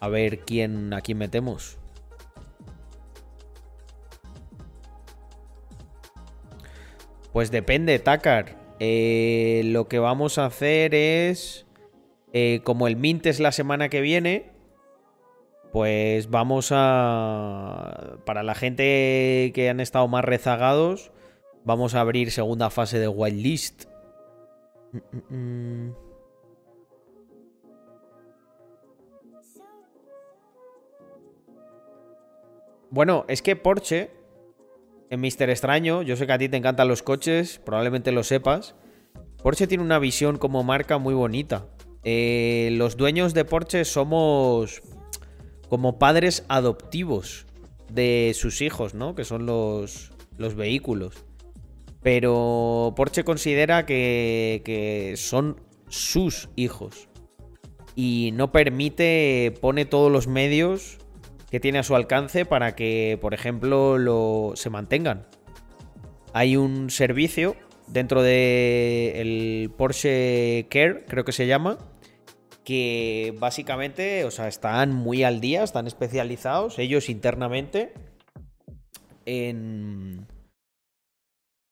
a 0.00 0.08
ver 0.08 0.40
quién 0.40 0.92
a 0.94 1.00
quién 1.02 1.18
metemos. 1.18 1.78
Pues 7.32 7.50
depende, 7.50 7.98
Takar. 7.98 8.56
Eh, 8.80 9.62
lo 9.66 9.88
que 9.88 9.98
vamos 9.98 10.38
a 10.38 10.46
hacer 10.46 10.94
es. 10.94 11.66
Eh, 12.32 12.60
como 12.62 12.86
el 12.86 12.96
Mint 12.96 13.26
es 13.26 13.40
la 13.40 13.50
semana 13.50 13.88
que 13.88 14.00
viene, 14.00 14.49
pues 15.72 16.30
vamos 16.30 16.70
a... 16.72 18.18
Para 18.24 18.42
la 18.42 18.54
gente 18.54 19.52
que 19.54 19.68
han 19.68 19.80
estado 19.80 20.08
más 20.08 20.24
rezagados, 20.24 21.12
vamos 21.64 21.94
a 21.94 22.00
abrir 22.00 22.30
segunda 22.30 22.70
fase 22.70 22.98
de 22.98 23.08
Wildlist. 23.08 23.84
Bueno, 32.90 33.24
es 33.28 33.40
que 33.40 33.54
Porsche, 33.54 34.10
en 35.10 35.20
Mister 35.20 35.48
Extraño, 35.48 36.02
yo 36.02 36.16
sé 36.16 36.26
que 36.26 36.32
a 36.32 36.38
ti 36.38 36.48
te 36.48 36.56
encantan 36.56 36.88
los 36.88 37.04
coches, 37.04 37.60
probablemente 37.64 38.10
lo 38.10 38.24
sepas. 38.24 38.74
Porsche 39.42 39.68
tiene 39.68 39.84
una 39.84 40.00
visión 40.00 40.38
como 40.38 40.64
marca 40.64 40.98
muy 40.98 41.14
bonita. 41.14 41.66
Eh, 42.02 42.70
los 42.72 42.96
dueños 42.96 43.32
de 43.32 43.44
Porsche 43.44 43.84
somos 43.84 44.82
como 45.70 45.98
padres 45.98 46.44
adoptivos 46.48 47.46
de 47.90 48.32
sus 48.34 48.60
hijos, 48.60 48.92
¿no? 48.92 49.14
Que 49.14 49.24
son 49.24 49.46
los, 49.46 50.10
los 50.36 50.56
vehículos. 50.56 51.14
Pero 52.02 52.92
Porsche 52.96 53.24
considera 53.24 53.86
que, 53.86 54.62
que 54.64 55.14
son 55.16 55.60
sus 55.88 56.48
hijos. 56.56 57.08
Y 57.94 58.30
no 58.34 58.50
permite, 58.50 59.54
pone 59.60 59.84
todos 59.84 60.10
los 60.10 60.26
medios 60.26 60.98
que 61.50 61.60
tiene 61.60 61.78
a 61.78 61.82
su 61.84 61.94
alcance 61.94 62.44
para 62.44 62.74
que, 62.74 63.16
por 63.20 63.32
ejemplo, 63.32 63.96
lo, 63.96 64.52
se 64.56 64.70
mantengan. 64.70 65.26
Hay 66.32 66.56
un 66.56 66.90
servicio 66.90 67.54
dentro 67.86 68.22
del 68.22 69.14
el 69.14 69.72
Porsche 69.76 70.66
Care, 70.68 71.04
creo 71.06 71.24
que 71.24 71.32
se 71.32 71.46
llama, 71.46 71.78
que 72.70 73.34
básicamente, 73.36 74.24
o 74.24 74.30
sea, 74.30 74.46
están 74.46 74.94
muy 74.94 75.24
al 75.24 75.40
día, 75.40 75.64
están 75.64 75.88
especializados 75.88 76.78
ellos 76.78 77.08
internamente 77.08 77.92
en 79.26 80.28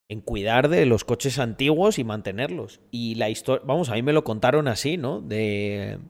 en 0.08 0.20
cuidar 0.20 0.68
de 0.68 0.86
los 0.86 1.04
coches 1.04 1.38
antiguos 1.38 2.00
y 2.00 2.04
mantenerlos. 2.04 2.80
Y 2.90 3.14
la 3.14 3.30
historia, 3.30 3.64
vamos, 3.64 3.90
a 3.90 3.94
mí 3.94 4.02
me 4.02 4.12
lo 4.12 4.24
contaron 4.24 4.66
así, 4.66 4.96
¿no? 4.96 5.20
De 5.20 6.00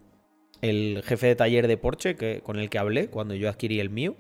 el 0.63 1.03
jefe 1.05 1.27
de 1.27 1.37
taller 1.37 1.69
de 1.69 1.77
Porsche 1.77 2.17
que, 2.17 2.41
con 2.41 2.59
el 2.59 2.71
que 2.71 2.79
hablé 2.79 3.11
cuando 3.11 3.35
yo 3.35 3.51
adquirí 3.51 3.81
el 3.81 3.91
mío. 3.91 4.17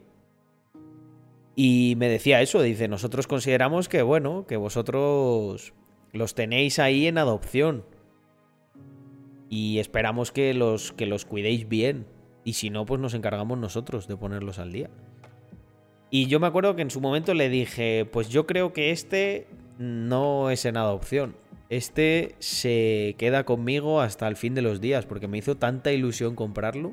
Y 1.56 1.94
me 1.96 2.10
decía 2.10 2.42
eso, 2.42 2.60
dice, 2.60 2.88
nosotros 2.88 3.26
consideramos 3.26 3.88
que, 3.88 4.02
bueno, 4.02 4.44
que 4.46 4.58
vosotros 4.58 5.72
los 6.12 6.34
tenéis 6.34 6.78
ahí 6.78 7.06
en 7.06 7.16
adopción. 7.16 7.86
Y 9.48 9.78
esperamos 9.78 10.32
que 10.32 10.54
los, 10.54 10.92
que 10.92 11.06
los 11.06 11.24
cuidéis 11.24 11.68
bien. 11.68 12.06
Y 12.44 12.54
si 12.54 12.70
no, 12.70 12.86
pues 12.86 13.00
nos 13.00 13.14
encargamos 13.14 13.58
nosotros 13.58 14.08
de 14.08 14.16
ponerlos 14.16 14.58
al 14.58 14.72
día. 14.72 14.90
Y 16.10 16.26
yo 16.26 16.40
me 16.40 16.46
acuerdo 16.46 16.74
que 16.74 16.82
en 16.82 16.90
su 16.90 17.00
momento 17.00 17.34
le 17.34 17.48
dije, 17.48 18.06
pues 18.10 18.28
yo 18.28 18.46
creo 18.46 18.72
que 18.72 18.90
este 18.90 19.46
no 19.78 20.50
es 20.50 20.64
en 20.64 20.76
adopción. 20.76 21.36
Este 21.68 22.34
se 22.38 23.14
queda 23.18 23.44
conmigo 23.44 24.00
hasta 24.00 24.26
el 24.26 24.36
fin 24.36 24.54
de 24.54 24.62
los 24.62 24.80
días 24.80 25.04
porque 25.04 25.28
me 25.28 25.38
hizo 25.38 25.56
tanta 25.56 25.92
ilusión 25.92 26.34
comprarlo. 26.34 26.92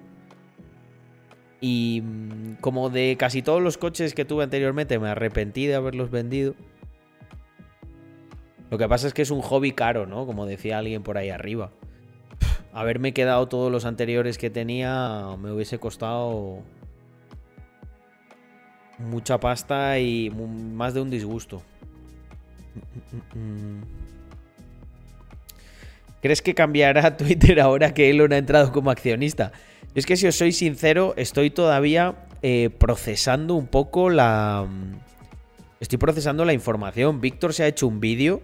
Y 1.61 2.01
mm, 2.03 2.55
como 2.59 2.89
de 2.89 3.15
casi 3.17 3.41
todos 3.41 3.61
los 3.61 3.77
coches 3.77 4.13
que 4.13 4.25
tuve 4.25 4.43
anteriormente 4.43 4.99
me 4.99 5.07
arrepentí 5.07 5.65
de 5.65 5.75
haberlos 5.75 6.11
vendido. 6.11 6.55
Lo 8.69 8.77
que 8.77 8.89
pasa 8.89 9.07
es 9.07 9.13
que 9.13 9.21
es 9.21 9.31
un 9.31 9.41
hobby 9.41 9.71
caro, 9.71 10.05
¿no? 10.05 10.25
Como 10.25 10.45
decía 10.45 10.77
alguien 10.79 11.03
por 11.03 11.17
ahí 11.17 11.29
arriba. 11.29 11.71
Haberme 12.75 13.13
quedado 13.13 13.47
todos 13.47 13.71
los 13.71 13.85
anteriores 13.85 14.37
que 14.37 14.49
tenía 14.49 15.27
me 15.41 15.49
hubiese 15.49 15.79
costado 15.79 16.61
mucha 18.99 19.39
pasta 19.39 19.97
y 19.97 20.29
más 20.29 20.93
de 20.93 20.99
un 20.99 21.09
disgusto. 21.09 21.61
¿Crees 26.21 26.41
que 26.41 26.53
cambiará 26.53 27.15
Twitter 27.17 27.61
ahora 27.61 27.93
que 27.93 28.09
Elon 28.09 28.33
ha 28.33 28.37
entrado 28.37 28.73
como 28.73 28.91
accionista? 28.91 29.53
Es 29.93 30.05
que 30.05 30.17
si 30.17 30.27
os 30.27 30.35
soy 30.35 30.51
sincero, 30.51 31.13
estoy 31.15 31.51
todavía 31.51 32.27
eh, 32.41 32.69
procesando 32.77 33.55
un 33.55 33.67
poco 33.67 34.09
la... 34.09 34.67
Mm, 34.69 34.99
estoy 35.79 35.97
procesando 35.97 36.43
la 36.43 36.51
información. 36.51 37.21
Víctor 37.21 37.53
se 37.53 37.63
ha 37.63 37.67
hecho 37.67 37.87
un 37.87 38.01
vídeo 38.01 38.41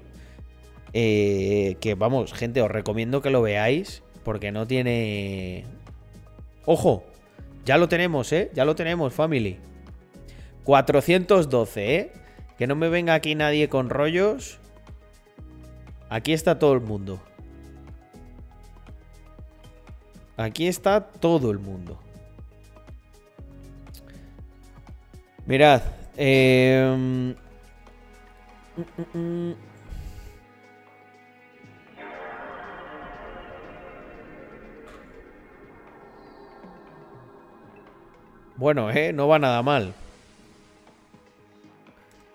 eh, 0.94 1.76
que, 1.82 1.96
vamos, 1.96 2.32
gente, 2.32 2.62
os 2.62 2.72
recomiendo 2.72 3.22
que 3.22 3.30
lo 3.30 3.42
veáis 3.42 4.04
porque 4.24 4.52
no 4.52 4.68
tiene... 4.68 5.66
Ojo, 6.66 7.04
ya 7.66 7.78
lo 7.78 7.88
tenemos, 7.88 8.32
¿eh? 8.34 8.52
Ya 8.54 8.66
lo 8.66 8.76
tenemos, 8.76 9.14
family. 9.14 9.60
412, 10.64 11.96
¿eh? 11.96 12.12
Que 12.58 12.68
no 12.68 12.76
me 12.76 12.90
venga 12.90 13.14
aquí 13.14 13.36
nadie 13.36 13.70
con 13.70 13.90
rollos. 13.90 14.60
Aquí 16.10 16.34
está 16.34 16.60
todo 16.60 16.74
el 16.74 16.82
mundo. 16.82 17.20
Aquí 20.38 20.68
está 20.68 21.02
todo 21.02 21.52
el 21.52 21.60
mundo. 21.60 22.00
Mirad. 25.46 25.82
Eh... 26.18 27.36
Bueno, 38.62 38.92
eh, 38.92 39.12
no 39.12 39.28
va 39.28 39.40
nada 39.40 39.64
mal. 39.64 39.92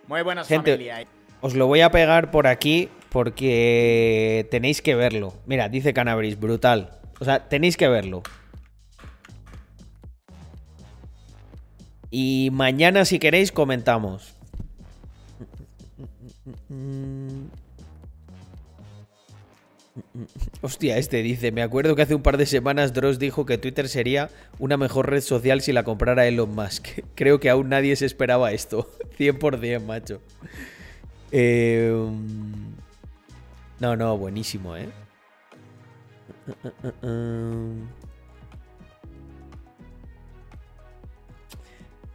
Muy 0.09 0.22
buenas 0.22 0.49
Gente, 0.49 1.07
Os 1.41 1.55
lo 1.55 1.68
voy 1.68 1.83
a 1.83 1.93
pegar 1.93 2.33
por 2.33 2.49
aquí 2.49 2.89
porque 3.11 4.49
tenéis 4.51 4.83
que 4.83 4.97
verlo. 4.97 5.35
Mira, 5.47 5.68
dice 5.68 5.95
Canabris, 5.95 6.41
brutal. 6.41 6.99
O 7.20 7.24
sea, 7.24 7.49
tenéis 7.49 7.77
que 7.77 7.87
verlo. 7.87 8.24
Y 12.11 12.49
mañana, 12.53 13.05
si 13.05 13.20
queréis, 13.20 13.53
comentamos. 13.53 14.35
Hostia, 20.61 20.99
este 20.99 21.23
dice, 21.23 21.53
me 21.53 21.62
acuerdo 21.62 21.95
que 21.97 22.03
hace 22.03 22.14
un 22.14 22.23
par 22.23 22.37
de 22.37 22.47
semanas 22.47 22.93
Dross 22.93 23.19
dijo 23.19 23.47
que 23.47 23.59
Twitter 23.59 23.89
sería 23.89 24.31
una 24.59 24.77
mejor 24.77 25.11
red 25.11 25.21
social 25.21 25.61
si 25.61 25.73
la 25.73 25.85
comprara 25.85 26.27
Elon 26.27 26.55
Musk. 26.55 26.89
Creo 27.14 27.41
que 27.41 27.51
aún 27.51 27.69
nadie 27.69 27.97
se 27.97 28.07
esperaba 28.07 28.53
esto. 28.53 28.91
100%, 29.19 29.83
macho. 29.85 30.21
Em, 31.31 32.75
no, 33.81 33.97
no, 33.97 34.17
buenísimo, 34.17 34.77
¿eh? 34.77 34.89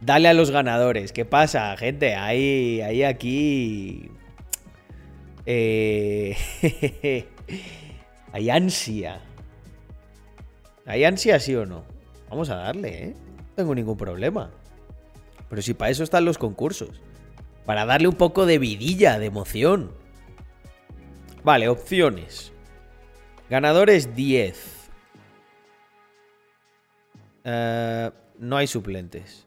Dale 0.00 0.28
a 0.28 0.34
los 0.34 0.50
ganadores. 0.50 1.12
¿Qué 1.12 1.24
pasa, 1.24 1.76
gente? 1.76 2.14
Ahí, 2.14 2.80
ahí 2.80 3.04
aquí... 3.04 4.10
Eh... 5.46 6.36
Hay 8.32 8.50
ansia. 8.50 9.20
¿Hay 10.86 11.04
ansia, 11.04 11.38
sí 11.38 11.54
o 11.54 11.66
no? 11.66 11.84
Vamos 12.28 12.50
a 12.50 12.56
darle, 12.56 13.04
¿eh? 13.04 13.14
No 13.36 13.54
tengo 13.54 13.74
ningún 13.74 13.96
problema. 13.96 14.50
Pero 15.48 15.62
si 15.62 15.74
para 15.74 15.90
eso 15.90 16.02
están 16.02 16.24
los 16.24 16.38
concursos. 16.38 17.02
Para 17.66 17.84
darle 17.84 18.08
un 18.08 18.14
poco 18.14 18.46
de 18.46 18.58
vidilla, 18.58 19.18
de 19.18 19.26
emoción. 19.26 19.92
Vale, 21.44 21.68
opciones. 21.68 22.52
Ganadores 23.50 24.16
10. 24.16 24.90
Eh, 27.44 28.10
no 28.38 28.56
hay 28.56 28.66
suplentes. 28.66 29.46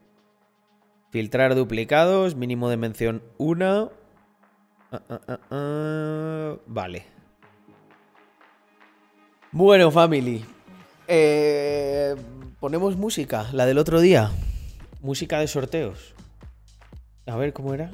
Filtrar 1.10 1.56
duplicados, 1.56 2.36
mínimo 2.36 2.70
de 2.70 2.78
mención 2.78 3.24
1. 3.38 3.92
Ah, 4.92 5.02
ah, 5.10 5.40
ah, 5.50 6.58
vale. 6.68 7.15
Bueno, 9.56 9.90
family. 9.90 10.44
Eh, 11.08 12.14
ponemos 12.60 12.98
música, 12.98 13.48
la 13.54 13.66
del 13.66 13.78
otro 13.78 14.02
día. 14.02 14.30
Música 15.00 15.40
de 15.40 15.48
sorteos. 15.48 16.14
A 17.26 17.38
ver 17.38 17.54
cómo 17.54 17.74
era. 17.74 17.90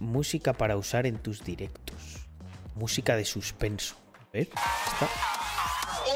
Música 0.00 0.54
para 0.54 0.78
usar 0.78 1.04
en 1.04 1.18
tus 1.18 1.44
directos. 1.44 2.26
Música 2.74 3.14
de 3.14 3.26
suspenso. 3.26 3.96
A 4.14 4.32
ver, 4.32 4.48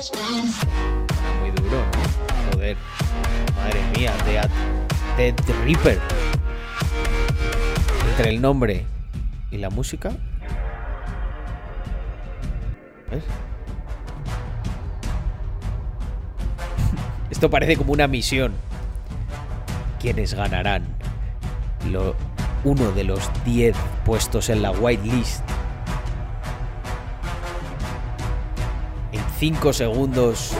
está. 0.00 0.22
Muy 1.38 1.50
duro, 1.50 1.84
¿no? 1.84 2.52
Joder. 2.54 2.78
Madre 3.56 3.82
mía, 3.94 4.14
Dead, 4.24 4.48
Dead 5.18 5.34
Reaper. 5.66 6.00
Entre 8.08 8.30
el 8.30 8.40
nombre 8.40 8.86
¿Y 9.52 9.58
la 9.58 9.68
música? 9.68 10.10
¿Ves? 13.10 13.22
Esto 17.30 17.50
parece 17.50 17.76
como 17.76 17.92
una 17.92 18.08
misión. 18.08 18.54
¿Quiénes 20.00 20.32
ganarán? 20.32 20.86
Uno 22.64 22.92
de 22.92 23.04
los 23.04 23.28
10 23.44 23.76
puestos 24.06 24.48
en 24.48 24.62
la 24.62 24.70
whitelist. 24.70 25.42
En 29.12 29.22
5 29.38 29.72
segundos 29.74 30.54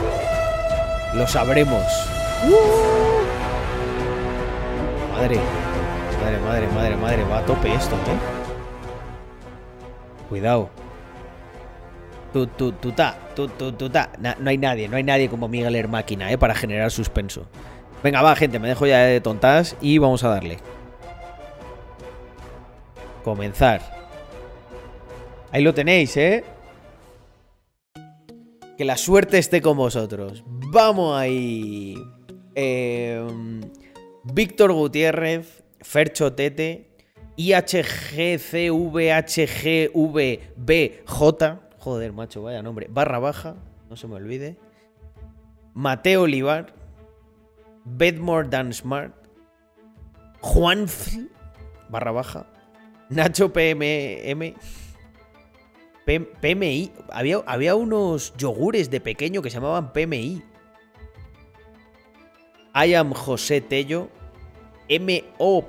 lo 1.15 1.27
sabremos. 1.27 1.83
Madre, 5.13 5.39
madre, 6.21 6.39
madre, 6.41 6.67
madre, 6.67 6.95
madre, 6.97 7.23
va 7.23 7.39
a 7.39 7.45
tope 7.45 7.73
esto, 7.73 7.95
¿eh? 7.95 8.42
Cuidado. 10.33 10.71
Tu, 12.33 12.47
tu, 12.47 12.71
tu, 12.71 12.91
ta, 12.91 13.15
tu, 13.35 13.47
tu, 13.49 13.71
tu, 13.73 13.87
ta. 13.87 14.09
no 14.39 14.49
hay 14.49 14.57
nadie, 14.57 14.87
no 14.87 14.97
hay 14.97 15.03
nadie 15.03 15.29
como 15.29 15.47
Miguel 15.47 15.75
Air 15.75 15.87
¿eh? 16.27 16.37
Para 16.39 16.55
generar 16.55 16.89
suspenso. 16.89 17.45
Venga, 18.03 18.23
va, 18.23 18.35
gente, 18.35 18.57
me 18.57 18.67
dejo 18.67 18.87
ya 18.87 19.01
de 19.01 19.21
tontas 19.21 19.77
y 19.79 19.99
vamos 19.99 20.23
a 20.23 20.29
darle. 20.29 20.57
Comenzar. 23.23 23.81
Ahí 25.51 25.61
lo 25.61 25.75
tenéis, 25.75 26.17
¿eh? 26.17 26.43
Que 28.75 28.85
la 28.85 28.97
suerte 28.97 29.37
esté 29.37 29.61
con 29.61 29.77
vosotros. 29.77 30.43
Vamos 30.47 31.15
ahí. 31.15 31.95
Em, 32.55 33.61
Víctor 34.23 34.73
Gutiérrez, 34.73 35.63
Fercho 35.81 36.33
Tete, 36.33 36.92
IHGCVHGVBJ. 37.35 39.03
Joder, 41.79 42.13
macho, 42.13 42.41
vaya 42.41 42.61
nombre. 42.61 42.87
Barra 42.89 43.19
baja, 43.19 43.55
no 43.89 43.95
se 43.95 44.07
me 44.07 44.15
olvide. 44.15 44.57
Mateo 45.73 46.23
Olivar. 46.23 46.73
Bedmore 47.85 48.47
Dan 48.49 48.71
Smart. 48.73 49.13
Juan 50.39 50.87
barra 51.89 52.11
baja. 52.11 52.47
Nacho 53.09 53.51
PMM. 53.51 54.55
PMI. 56.05 56.91
Había, 57.11 57.37
había 57.45 57.75
unos 57.75 58.33
yogures 58.37 58.89
de 58.89 59.01
pequeño 59.01 59.41
que 59.41 59.49
se 59.49 59.55
llamaban 59.55 59.91
PMI. 59.93 60.43
I 62.75 62.93
am 62.93 63.13
José 63.13 63.61
Tello. 63.61 64.09
MO. 64.89 65.65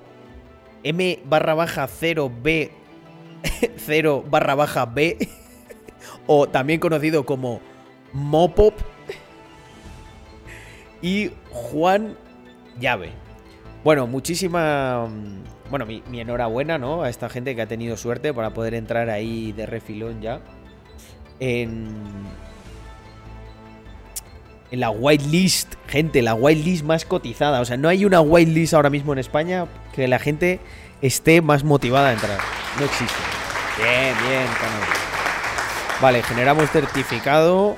M 0.84 1.20
barra 1.24 1.54
baja 1.54 1.88
0B. 1.88 2.70
0 3.76 4.24
barra 4.30 4.54
baja 4.54 4.86
B. 4.86 5.28
o 6.26 6.48
también 6.48 6.80
conocido 6.80 7.26
como 7.26 7.60
Mopop. 8.12 8.74
Y 11.02 11.30
Juan 11.50 12.16
Llave. 12.78 13.10
Bueno, 13.82 14.06
muchísima. 14.06 15.06
Mm, 15.06 15.70
bueno, 15.70 15.86
mi, 15.86 16.02
enhorabuena, 16.20 16.78
¿no? 16.78 17.02
A 17.02 17.10
esta 17.10 17.28
gente 17.28 17.54
que 17.54 17.62
ha 17.62 17.66
tenido 17.66 17.96
suerte 17.96 18.32
para 18.32 18.54
poder 18.54 18.74
entrar 18.74 19.10
ahí 19.10 19.52
de 19.52 19.66
refilón 19.66 20.22
ya. 20.22 20.40
En. 21.40 22.02
En 24.74 24.80
la 24.80 24.90
whitelist, 24.90 25.74
gente, 25.86 26.20
la 26.20 26.34
whitelist 26.34 26.82
más 26.82 27.04
cotizada. 27.04 27.60
O 27.60 27.64
sea, 27.64 27.76
no 27.76 27.88
hay 27.88 28.04
una 28.04 28.20
whitelist 28.20 28.74
ahora 28.74 28.90
mismo 28.90 29.12
en 29.12 29.20
España 29.20 29.68
que 29.94 30.08
la 30.08 30.18
gente 30.18 30.58
esté 31.00 31.40
más 31.42 31.62
motivada 31.62 32.08
a 32.08 32.12
entrar. 32.12 32.40
No 32.76 32.84
existe. 32.84 33.14
Bien, 33.78 34.16
bien, 34.26 34.46
Vale, 36.02 36.24
generamos 36.24 36.68
certificado. 36.70 37.76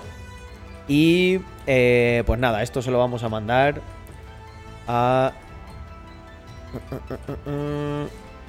Y 0.88 1.40
eh, 1.66 2.22
pues 2.24 2.40
nada, 2.40 2.62
esto 2.62 2.80
se 2.80 2.90
lo 2.90 2.98
vamos 2.98 3.22
a 3.24 3.28
mandar 3.28 3.82
a 4.88 5.34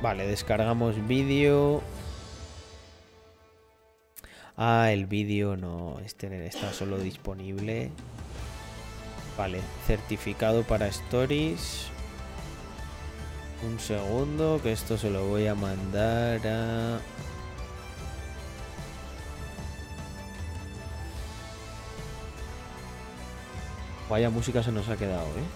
Vale, 0.02 0.26
descargamos 0.26 1.06
vídeo. 1.06 1.84
Ah, 4.56 4.94
el 4.94 5.06
vídeo 5.06 5.58
no, 5.58 6.00
este 6.00 6.48
está 6.48 6.72
solo 6.72 6.98
disponible. 6.98 7.92
Vale, 9.38 9.62
certificado 9.86 10.64
para 10.64 10.88
stories. 10.88 11.88
Un 13.64 13.80
segundo, 13.80 14.60
que 14.64 14.72
esto 14.72 14.98
se 14.98 15.10
lo 15.10 15.28
voy 15.28 15.48
a 15.48 15.54
mandar 15.54 16.46
a... 16.48 17.00
Vaya 24.10 24.30
música 24.30 24.64
se 24.64 24.72
nos 24.72 24.90
ha 24.90 24.98
quedado, 24.98 25.28
¿eh? 25.28 25.48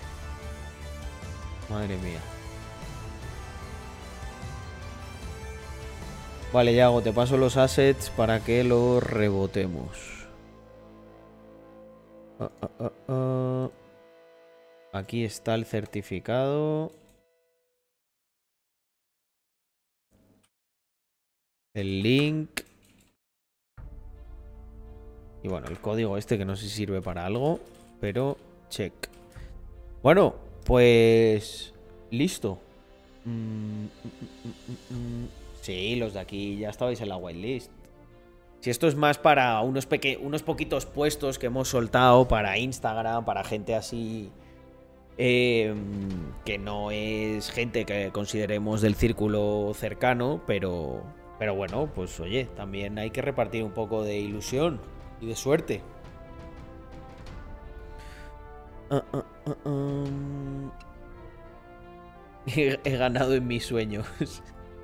Madre 1.70 1.98
mía. 1.98 2.20
Vale, 6.52 6.76
Yago, 6.76 7.02
te 7.02 7.14
paso 7.14 7.38
los 7.38 7.56
assets 7.56 8.10
para 8.10 8.42
que 8.42 8.64
los 8.64 9.02
rebotemos. 9.02 10.21
Ah, 12.42 12.50
ah, 12.80 12.92
ah, 13.08 13.70
Aquí 14.94 15.24
está 15.24 15.54
el 15.54 15.64
certificado. 15.66 16.92
El 21.76 22.02
link. 22.02 22.62
Y 25.44 25.48
bueno, 25.50 25.68
el 25.68 25.80
código 25.80 26.18
este 26.18 26.40
que 26.40 26.46
no 26.46 26.56
sé 26.56 26.64
si 26.64 26.70
sirve 26.70 27.02
para 27.04 27.28
algo, 27.28 27.60
pero 28.00 28.38
check. 28.70 28.94
Bueno, 30.02 30.34
pues... 30.66 31.76
Listo. 32.10 32.58
Mm, 33.24 33.86
mm, 33.86 34.96
mm, 34.96 35.28
sí, 35.62 35.96
los 35.96 36.14
de 36.14 36.20
aquí 36.22 36.58
ya 36.58 36.72
estabais 36.72 37.02
en 37.02 37.10
la 37.10 37.18
whitelist. 37.18 37.72
Si 38.62 38.70
esto 38.70 38.88
es 38.88 38.96
más 38.96 39.18
para 39.18 39.60
unos, 39.62 39.88
unos 40.22 40.44
poquitos 40.44 40.86
puestos 40.86 41.40
que 41.40 41.48
hemos 41.48 41.68
soltado 41.68 42.28
para 42.28 42.60
Instagram, 42.60 43.26
para 43.26 43.44
gente 43.44 43.74
así 43.74 44.30
em, 45.18 45.78
que 46.46 46.60
no 46.60 46.92
es 46.92 47.50
gente 47.50 47.86
que 47.86 48.12
consideremos 48.12 48.82
del 48.82 48.94
círculo 48.94 49.72
cercano, 49.74 50.42
pero, 50.46 51.02
pero 51.40 51.56
bueno, 51.56 51.90
pues 51.94 52.20
oye, 52.20 52.46
también 52.56 53.00
hay 53.00 53.10
que 53.10 53.24
repartir 53.24 53.64
un 53.64 53.72
poco 53.72 54.04
de 54.04 54.20
ilusión 54.20 54.80
y 55.20 55.26
de 55.26 55.36
suerte. 55.36 55.82
He, 62.46 62.78
ganado 62.98 63.34
en 63.34 63.48
mis 63.48 63.66
sueños. 63.66 64.06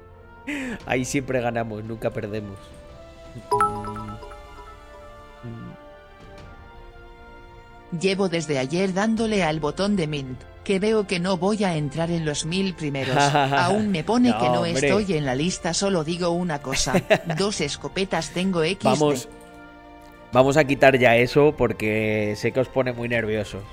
Ahí 0.88 1.06
siempre 1.06 1.42
ganamos, 1.42 1.84
nunca 1.84 2.10
perdemos. 2.10 2.58
Llevo 8.00 8.28
desde 8.28 8.60
ayer 8.60 8.94
dándole 8.94 9.44
al 9.44 9.60
botón 9.60 9.96
de 9.96 10.08
Mint, 10.08 10.40
que 10.64 10.78
veo 10.80 11.08
que 11.08 11.20
no 11.20 11.38
voy 11.38 11.64
a 11.64 11.78
entrar 11.78 12.12
en 12.12 12.26
los 12.26 12.46
mil 12.46 12.74
primeros. 12.74 13.16
Aún 13.34 13.90
me 13.92 14.04
pone 14.04 14.36
que 14.38 14.50
no 14.50 14.66
estoy 14.66 15.14
en 15.14 15.26
la 15.26 15.36
lista, 15.36 15.74
solo 15.74 16.04
digo 16.04 16.30
una 16.30 16.62
cosa. 16.62 17.02
Dos 17.38 17.62
escopetas 17.62 18.32
tengo 18.32 18.64
X. 18.64 18.84
Vamos, 18.84 19.30
vamos 20.34 20.58
a 20.58 20.66
quitar 20.66 21.00
ya 21.00 21.16
eso 21.16 21.56
porque 21.58 22.34
sé 22.36 22.52
que 22.52 22.60
os 22.60 22.68
pone 22.68 22.92
muy 22.92 23.08
nerviosos. 23.08 23.64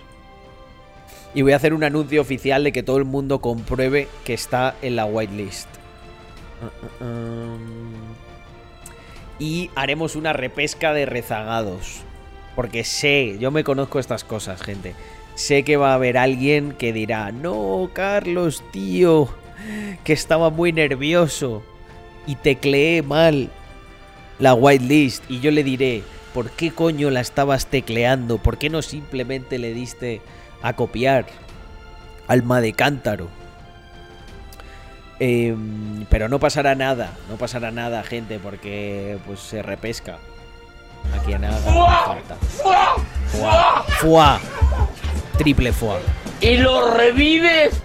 Y 1.35 1.43
voy 1.43 1.53
a 1.53 1.57
hacer 1.57 1.75
un 1.75 1.83
anuncio 1.83 2.21
oficial 2.21 2.63
de 2.63 2.71
que 2.71 2.85
todo 2.85 2.99
el 2.99 3.05
mundo 3.05 3.41
compruebe 3.41 4.07
que 4.25 4.35
está 4.35 4.77
en 4.81 4.95
la 4.95 5.07
whitelist. 5.07 5.67
Uh, 6.63 7.05
uh, 7.05 7.09
um. 7.09 8.04
Y 9.39 9.71
haremos 9.75 10.17
una 10.17 10.33
repesca 10.33 10.93
de 10.93 11.07
rezagados. 11.07 12.03
Porque 12.55 12.85
sé, 12.85 13.37
yo 13.39 13.51
me 13.51 13.65
conozco 13.65 13.99
estas 13.99 14.25
cosas, 14.25 14.63
gente. 14.63 14.95
Sé 15.35 15.65
que 15.65 15.77
va 15.77 15.91
a 15.91 15.95
haber 15.95 16.17
alguien 16.17 16.73
que 16.73 16.93
dirá, 16.93 17.33
no, 17.33 17.91
Carlos, 17.93 18.63
tío, 18.71 19.29
que 20.05 20.13
estaba 20.13 20.51
muy 20.51 20.73
nervioso 20.73 21.65
y 22.27 22.37
tecleé 22.37 23.03
mal 23.03 23.51
la 24.39 24.55
whitelist. 24.55 25.29
Y 25.29 25.41
yo 25.41 25.51
le 25.51 25.65
diré, 25.65 26.03
¿por 26.33 26.51
qué 26.51 26.71
coño 26.71 27.11
la 27.11 27.21
estabas 27.21 27.67
tecleando? 27.67 28.39
¿Por 28.39 28.59
qué 28.59 28.71
no 28.71 28.83
simplemente 28.83 29.59
le 29.59 29.75
diste 29.75 30.21
a 30.63 30.73
copiar 30.73 31.27
Alma 32.27 32.63
de 32.63 32.73
Cántaro. 32.73 33.29
Em, 35.27 36.05
pero 36.11 36.29
no 36.29 36.39
pasará 36.39 36.75
nada, 36.75 37.15
no 37.31 37.39
pasará 37.39 37.71
nada, 37.71 38.03
gente, 38.03 38.39
porque 38.39 39.17
pues 39.27 39.41
se 39.41 39.63
repesca. 39.63 40.19
Aquí 41.19 41.33
en 41.33 41.47
haga 41.47 41.61
falta. 42.05 42.37
Fua. 44.01 44.39
Triple 45.39 45.73
fua. 45.73 45.99
¿Y 46.43 46.59
lo 46.59 46.95
revives? 46.95 47.83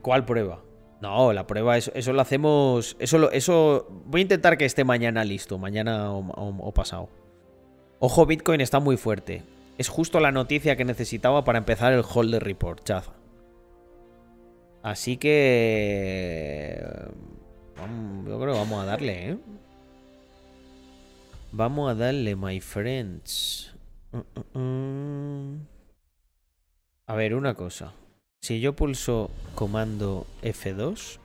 ¿Cuál 0.00 0.24
prueba? 0.24 0.60
No, 1.00 1.32
la 1.32 1.44
prueba, 1.44 1.76
eso, 1.76 1.90
eso 1.96 2.12
lo 2.12 2.22
hacemos. 2.22 2.96
Eso, 3.00 3.32
eso. 3.32 3.88
Voy 4.06 4.20
a 4.20 4.22
intentar 4.22 4.56
que 4.56 4.64
esté 4.64 4.84
mañana 4.84 5.24
listo, 5.24 5.58
mañana 5.58 6.12
o 6.12 6.72
pasado. 6.72 7.08
Ojo, 7.98 8.26
Bitcoin 8.26 8.60
está 8.60 8.78
muy 8.78 8.96
fuerte. 8.96 9.42
Es 9.76 9.88
justo 9.88 10.20
la 10.20 10.30
noticia 10.30 10.76
que 10.76 10.84
necesitaba 10.84 11.42
para 11.42 11.58
empezar 11.58 11.92
el 11.92 12.04
Holder 12.08 12.44
Report, 12.44 12.84
chaza. 12.84 13.21
Así 14.82 15.16
que... 15.16 16.84
Yo 18.26 18.40
creo 18.40 18.54
que 18.54 18.58
vamos 18.58 18.82
a 18.82 18.86
darle, 18.86 19.30
¿eh? 19.30 19.38
Vamos 21.52 21.90
a 21.90 21.94
darle, 21.94 22.34
my 22.34 22.60
friends. 22.60 23.74
Uh, 24.12 24.18
uh, 24.18 24.58
uh. 24.58 25.58
A 27.06 27.14
ver, 27.14 27.34
una 27.34 27.54
cosa. 27.54 27.92
Si 28.40 28.60
yo 28.60 28.74
pulso 28.74 29.30
comando 29.54 30.26
F2... 30.42 31.18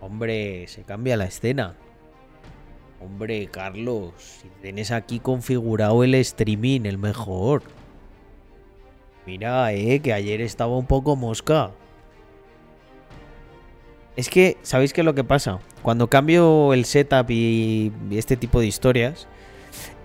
Hombre, 0.00 0.68
se 0.68 0.82
cambia 0.82 1.16
la 1.16 1.24
escena. 1.24 1.74
Hombre, 3.00 3.48
Carlos, 3.48 4.12
si 4.18 4.48
tienes 4.62 4.90
aquí 4.90 5.20
configurado 5.20 6.04
el 6.04 6.14
streaming, 6.14 6.82
el 6.82 6.98
mejor. 6.98 7.62
Mira, 9.26 9.72
eh, 9.72 10.00
que 10.00 10.12
ayer 10.12 10.40
estaba 10.40 10.76
un 10.76 10.86
poco 10.86 11.16
mosca. 11.16 11.72
Es 14.16 14.30
que, 14.30 14.56
¿sabéis 14.62 14.92
qué 14.92 15.02
es 15.02 15.04
lo 15.04 15.14
que 15.14 15.24
pasa? 15.24 15.58
Cuando 15.82 16.08
cambio 16.08 16.72
el 16.72 16.86
setup 16.86 17.30
y 17.30 17.92
este 18.10 18.36
tipo 18.36 18.60
de 18.60 18.66
historias, 18.66 19.28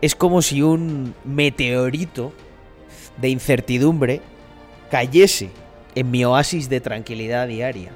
es 0.01 0.15
como 0.15 0.41
si 0.41 0.61
un 0.61 1.15
meteorito 1.23 2.33
de 3.17 3.29
incertidumbre 3.29 4.21
cayese 4.89 5.49
en 5.95 6.11
mi 6.11 6.25
oasis 6.25 6.69
de 6.69 6.81
tranquilidad 6.81 7.47
diaria. 7.47 7.91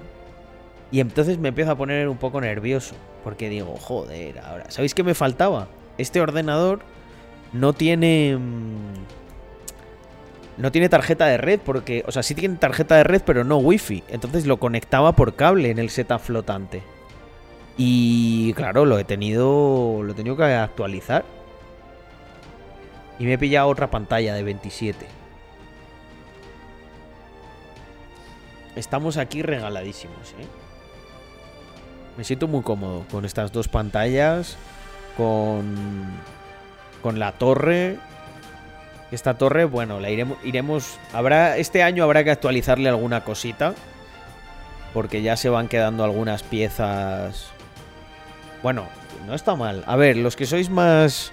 Y 0.92 1.00
entonces 1.02 1.38
me 1.38 1.50
empiezo 1.50 1.72
a 1.72 1.76
poner 1.76 2.08
un 2.08 2.18
poco 2.18 2.40
nervioso, 2.40 2.96
porque 3.24 3.50
digo, 3.50 3.76
joder, 3.76 4.40
ahora, 4.40 4.70
¿sabéis 4.70 4.94
qué 4.94 5.04
me 5.04 5.16
faltaba? 5.16 5.68
Este 5.98 6.22
ordenador 6.22 6.80
no 7.52 7.74
tiene... 7.74 8.38
No 10.58 10.72
tiene 10.72 10.90
tarjeta 10.90 11.26
de 11.26 11.38
red, 11.38 11.60
porque... 11.60 12.04
O 12.08 12.12
sea, 12.12 12.24
sí 12.24 12.34
tiene 12.34 12.56
tarjeta 12.56 12.96
de 12.96 13.04
red, 13.04 13.22
pero 13.26 13.44
no 13.44 13.58
wifi. 13.58 14.04
Entonces 14.08 14.46
lo 14.46 14.58
conectaba 14.58 15.12
por 15.14 15.36
cable 15.36 15.70
en 15.70 15.80
el 15.80 15.90
setup 15.90 16.20
flotante. 16.20 16.82
Y 17.78 18.54
claro, 18.54 18.86
lo 18.86 18.98
he 18.98 19.04
tenido... 19.04 20.02
Lo 20.02 20.14
he 20.14 20.16
tenido 20.16 20.38
que 20.38 20.44
actualizar. 20.44 21.26
Y 23.20 23.26
me 23.26 23.34
he 23.34 23.38
pillado 23.38 23.68
otra 23.68 23.90
pantalla 23.90 24.34
de 24.34 24.44
27. 24.44 25.06
Estamos 28.76 29.18
aquí 29.18 29.42
regaladísimos, 29.42 30.32
¿eh? 30.40 30.48
Me 32.18 32.24
siento 32.24 32.48
muy 32.48 32.62
cómodo 32.62 33.06
con 33.12 33.26
estas 33.26 33.52
dos 33.52 33.68
pantallas, 33.68 34.58
con, 35.18 35.76
con 37.02 37.20
la 37.20 37.34
torre. 37.34 37.98
Esta 39.16 39.36
torre, 39.36 39.64
bueno, 39.64 40.02
la 40.02 40.10
iremos, 40.10 40.38
iremos, 40.44 41.00
habrá, 41.14 41.56
este 41.56 41.84
año 41.84 42.04
habrá 42.04 42.26
que 42.26 42.32
actualizarle 42.32 42.90
alguna 42.90 43.24
cosita, 43.24 43.74
porque 44.94 45.22
ya 45.22 45.38
se 45.38 45.48
van 45.48 45.70
quedando 45.70 46.04
algunas 46.04 46.44
piezas. 46.44 47.48
Bueno, 48.62 48.90
no 49.26 49.34
está 49.34 49.56
mal. 49.56 49.86
A 49.88 49.96
ver, 49.96 50.18
los 50.18 50.36
que 50.36 50.46
sois 50.46 50.70
más, 50.70 51.32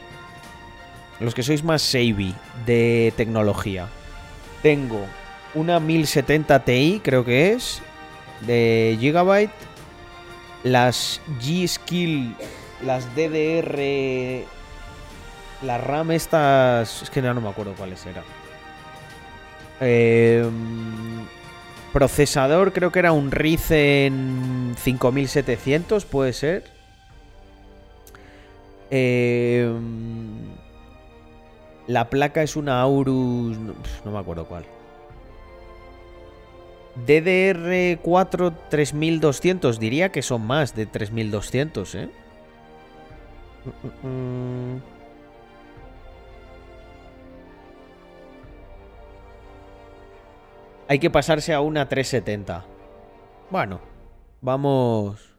los 1.19 1.35
que 1.35 1.43
sois 1.43 1.65
más 1.65 1.83
savvy 1.83 2.37
de 2.67 3.13
tecnología, 3.17 3.89
tengo 4.63 5.05
una 5.53 5.81
1070 5.81 6.61
Ti, 6.61 7.01
creo 7.03 7.25
que 7.25 7.51
es, 7.51 7.83
de 8.43 8.97
Gigabyte 9.01 9.51
las 10.63 11.21
G-Skill, 11.41 12.37
las 12.85 13.13
DDR, 13.17 14.47
la 15.63 15.79
RAM 15.79 16.11
estas, 16.11 17.03
es 17.03 17.11
que 17.11 17.23
ya 17.23 17.35
no 17.35 17.41
me 17.41 17.49
acuerdo 17.49 17.75
cuáles 17.75 18.05
eran. 18.07 18.25
Em, 19.81 21.27
procesador 21.93 22.73
creo 22.73 22.93
que 22.93 22.99
era 22.99 23.13
un 23.13 23.31
Ryzen 23.31 24.75
5700, 24.79 26.05
puede 26.05 26.33
ser. 26.33 26.65
Em, 28.91 30.53
la 31.87 32.11
placa 32.11 32.43
es 32.43 32.57
una 32.57 32.81
Aurus, 32.81 33.57
no 33.59 34.11
me 34.11 34.19
acuerdo 34.19 34.47
cuál. 34.47 34.65
DDR4 37.07 38.53
3200, 38.69 39.81
diría 39.81 40.13
que 40.13 40.23
son 40.23 40.47
más 40.47 40.75
de 40.75 40.87
3200, 40.87 41.95
¿eh? 41.95 42.09
Hay 50.93 50.99
que 50.99 51.09
pasarse 51.09 51.55
a 51.55 51.63
una 51.63 51.89
370. 51.89 52.67
Bueno, 53.49 53.81
vamos... 54.43 55.39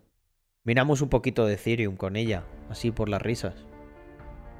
Miramos 0.64 1.02
un 1.02 1.10
poquito 1.10 1.46
de 1.46 1.54
Ethereum 1.54 1.96
con 1.96 2.16
ella, 2.16 2.42
así 2.72 2.90
por 2.90 3.08
las 3.08 3.22
risas. 3.22 3.54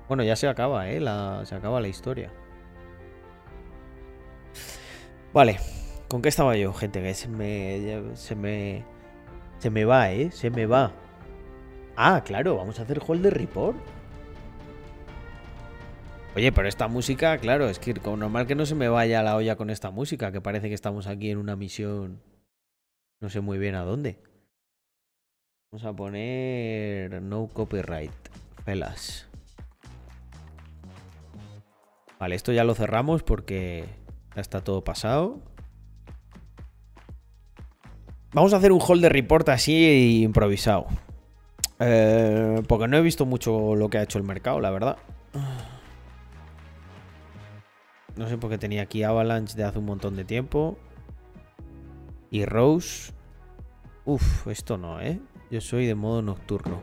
Bueno, 0.08 0.22
ya 0.22 0.36
se 0.36 0.48
acaba, 0.48 0.92
¿eh? 0.92 1.00
Se 1.46 1.56
acaba 1.56 1.82
la 1.82 1.88
historia. 1.88 2.32
Vale, 5.34 5.58
¿Con 6.10 6.22
qué 6.22 6.30
estaba 6.30 6.56
yo, 6.58 6.72
gente? 6.74 7.02
Que 7.02 7.16
se 7.16 7.28
me, 7.28 8.04
se 8.14 8.36
me. 8.36 8.84
Se 9.58 9.72
me 9.72 9.86
va, 9.86 10.12
¿eh? 10.12 10.30
Se 10.30 10.52
me 10.52 10.68
va. 10.68 10.92
Ah, 11.96 12.22
claro, 12.24 12.58
vamos 12.58 12.80
a 12.80 12.84
hacer 12.84 13.02
hold 13.04 13.24
de 13.24 13.32
report. 13.32 13.78
Oye, 16.36 16.52
pero 16.52 16.68
esta 16.68 16.88
música, 16.88 17.38
claro, 17.38 17.70
es 17.70 17.78
que 17.78 17.94
como 17.94 18.18
normal 18.18 18.48
que 18.48 18.56
no 18.56 18.66
se 18.66 18.74
me 18.74 18.90
vaya 18.90 19.22
la 19.22 19.36
olla 19.36 19.56
con 19.56 19.70
esta 19.70 19.92
música, 19.92 20.32
que 20.32 20.42
parece 20.42 20.68
que 20.68 20.74
estamos 20.74 21.06
aquí 21.06 21.30
en 21.30 21.38
una 21.38 21.56
misión. 21.56 22.24
No 23.22 23.30
sé 23.30 23.40
muy 23.40 23.60
bien 23.60 23.76
a 23.76 23.84
dónde. 23.84 24.18
Vamos 25.72 25.86
a 25.86 25.94
poner 25.94 27.22
no 27.22 27.48
copyright. 27.54 28.12
Pelas. 28.66 29.28
Vale, 32.20 32.36
esto 32.36 32.52
ya 32.52 32.64
lo 32.64 32.74
cerramos 32.74 33.22
porque 33.22 33.86
ya 34.36 34.42
está 34.42 34.64
todo 34.64 34.84
pasado. 34.84 35.40
Vamos 38.34 38.54
a 38.54 38.58
hacer 38.58 38.72
un 38.72 38.82
hold 38.82 39.04
de 39.04 39.10
report 39.10 39.50
así 39.50 40.24
improvisado. 40.24 40.88
Eh, 41.80 42.64
porque 42.68 42.88
no 42.88 42.98
he 42.98 43.02
visto 43.02 43.28
mucho 43.28 43.76
lo 43.76 43.90
que 43.90 44.00
ha 44.00 44.04
hecho 44.04 44.18
el 44.18 44.24
mercado, 44.24 44.60
la 44.60 44.72
verdad. 44.72 44.98
No 48.16 48.28
sé 48.28 48.38
por 48.38 48.50
qué 48.50 48.58
tenía 48.58 48.84
aquí 48.84 49.04
Avalanche 49.04 49.58
de 49.58 49.64
hace 49.64 49.80
un 49.80 49.86
montón 49.86 50.16
de 50.16 50.24
tiempo. 50.26 50.78
Y 52.30 52.46
Rose. 52.46 53.14
Uf, 54.06 54.48
esto 54.48 54.78
no, 54.78 55.02
¿eh? 55.02 55.20
Yo 55.50 55.62
soy 55.62 55.86
de 55.86 55.96
modo 55.96 56.22
nocturno. 56.22 56.82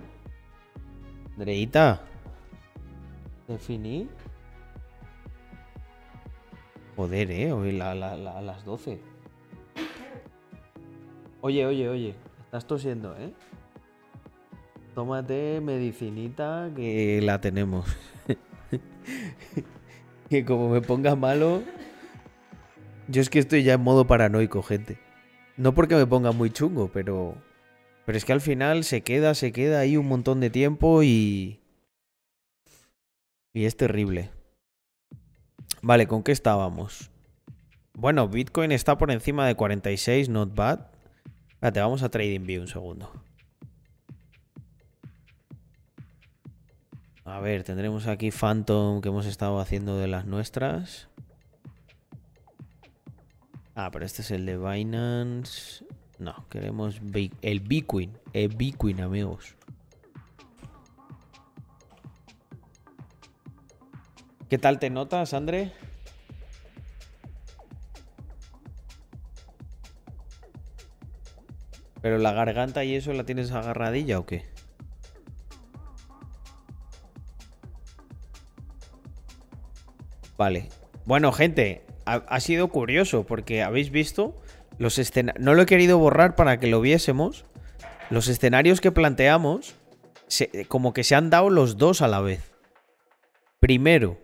Dreita. 1.36 2.02
Definí. 3.46 4.08
Joder, 6.96 7.30
¿eh? 7.30 7.52
Hoy 7.52 7.80
a 7.80 7.94
las 7.94 8.64
12. 8.64 9.00
Oye, 11.42 11.64
oye, 11.64 11.88
oye, 11.88 12.14
estás 12.44 12.66
tosiendo, 12.66 13.16
¿eh? 13.16 13.32
Tómate 14.94 15.60
medicinita 15.62 16.70
que 16.76 17.20
la 17.22 17.40
tenemos. 17.40 17.86
que 20.30 20.44
como 20.44 20.70
me 20.70 20.80
ponga 20.80 21.16
malo... 21.16 21.62
Yo 23.08 23.20
es 23.20 23.28
que 23.28 23.40
estoy 23.40 23.64
ya 23.64 23.74
en 23.74 23.80
modo 23.80 24.06
paranoico, 24.06 24.62
gente. 24.62 24.98
No 25.56 25.74
porque 25.74 25.96
me 25.96 26.06
ponga 26.06 26.30
muy 26.30 26.50
chungo, 26.50 26.88
pero... 26.92 27.34
Pero 28.06 28.16
es 28.16 28.24
que 28.24 28.32
al 28.32 28.40
final 28.40 28.84
se 28.84 29.02
queda, 29.02 29.34
se 29.34 29.50
queda 29.50 29.80
ahí 29.80 29.96
un 29.96 30.06
montón 30.06 30.40
de 30.40 30.48
tiempo 30.48 31.02
y... 31.02 31.60
Y 33.52 33.64
es 33.64 33.76
terrible. 33.76 34.30
Vale, 35.82 36.06
¿con 36.06 36.22
qué 36.22 36.30
estábamos? 36.30 37.10
Bueno, 37.94 38.28
Bitcoin 38.28 38.70
está 38.70 38.96
por 38.96 39.10
encima 39.10 39.46
de 39.48 39.56
46, 39.56 40.28
not 40.28 40.54
bad. 40.54 40.86
Espérate, 41.48 41.80
vamos 41.80 42.04
a 42.04 42.08
TradingView 42.08 42.62
un 42.62 42.68
segundo. 42.68 43.12
A 47.30 47.38
ver, 47.38 47.62
tendremos 47.62 48.08
aquí 48.08 48.32
Phantom 48.32 49.00
que 49.00 49.08
hemos 49.08 49.24
estado 49.24 49.60
haciendo 49.60 49.96
de 49.96 50.08
las 50.08 50.26
nuestras. 50.26 51.08
Ah, 53.76 53.90
pero 53.92 54.04
este 54.04 54.22
es 54.22 54.32
el 54.32 54.44
de 54.46 54.58
Binance. 54.58 55.84
No, 56.18 56.48
queremos 56.48 57.00
el 57.40 57.60
Bitcoin. 57.60 58.18
El 58.32 59.00
amigos. 59.00 59.54
¿Qué 64.48 64.58
tal 64.58 64.80
te 64.80 64.90
notas, 64.90 65.32
André? 65.32 65.72
¿Pero 72.02 72.18
la 72.18 72.32
garganta 72.32 72.82
y 72.82 72.96
eso 72.96 73.12
la 73.12 73.24
tienes 73.24 73.52
agarradilla 73.52 74.18
o 74.18 74.26
qué? 74.26 74.49
Vale. 80.40 80.70
Bueno, 81.04 81.32
gente, 81.32 81.82
ha, 82.06 82.40
sido 82.40 82.68
curioso 82.68 83.26
porque 83.26 83.62
habéis 83.62 83.90
visto 83.90 84.40
los 84.78 84.98
escenarios... 84.98 85.44
No 85.44 85.52
lo 85.52 85.60
he 85.60 85.66
querido 85.66 85.98
borrar 85.98 86.34
para 86.34 86.58
que 86.58 86.66
lo 86.66 86.80
viésemos. 86.80 87.44
Los 88.08 88.26
escenarios 88.26 88.80
que 88.80 88.90
planteamos, 88.90 89.74
como 90.68 90.94
que 90.94 91.04
se 91.04 91.14
han 91.14 91.28
dado 91.28 91.50
los 91.50 91.76
dos 91.76 92.00
a 92.00 92.08
la 92.08 92.22
vez. 92.22 92.52
Primero, 93.58 94.16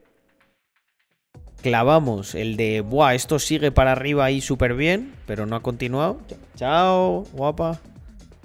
clavamos 1.61 2.35
el 2.35 2.57
de, 2.57 2.81
buah, 2.81 3.15
esto 3.15 3.39
sigue 3.39 3.71
para 3.71 3.93
arriba 3.93 4.25
ahí 4.25 4.41
súper 4.41 4.73
bien, 4.73 5.13
pero 5.27 5.45
no 5.45 5.55
ha 5.55 5.61
continuado. 5.61 6.19
Chao, 6.55 7.25
guapa. 7.35 7.79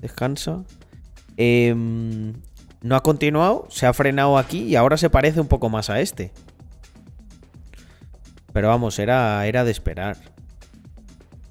Descansa. 0.01 0.65
Em, 1.37 2.33
no 2.81 2.97
ha 2.97 3.01
continuado, 3.01 3.65
se 3.69 3.85
ha 3.85 3.93
frenado 3.93 4.37
aquí 4.37 4.63
y 4.63 4.75
ahora 4.75 4.97
se 4.97 5.09
parece 5.09 5.39
un 5.39 5.47
poco 5.47 5.69
más 5.69 5.89
a 5.89 6.01
este. 6.01 6.33
Pero 8.53 8.67
vamos, 8.67 8.99
era, 8.99 9.45
era 9.47 9.63
de 9.63 9.71
esperar. 9.71 10.17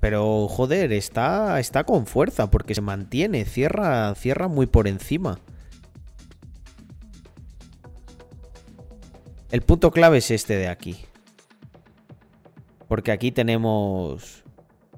Pero 0.01 0.49
joder, 0.49 0.93
está, 0.93 1.61
está 1.61 1.85
con 1.85 2.07
fuerza 2.07 2.51
porque 2.51 2.75
se 2.75 2.81
mantiene, 2.81 3.45
cierra, 3.45 4.15
cierra 4.15 4.49
muy 4.49 4.67
por 4.67 4.89
encima. 4.89 5.39
El 9.51 9.63
punto 9.63 9.91
clave 9.91 10.19
es 10.19 10.31
este 10.31 10.57
de 10.57 10.69
aquí. 10.69 10.97
Porque 12.89 13.13
aquí 13.13 13.31
tenemos 13.31 14.41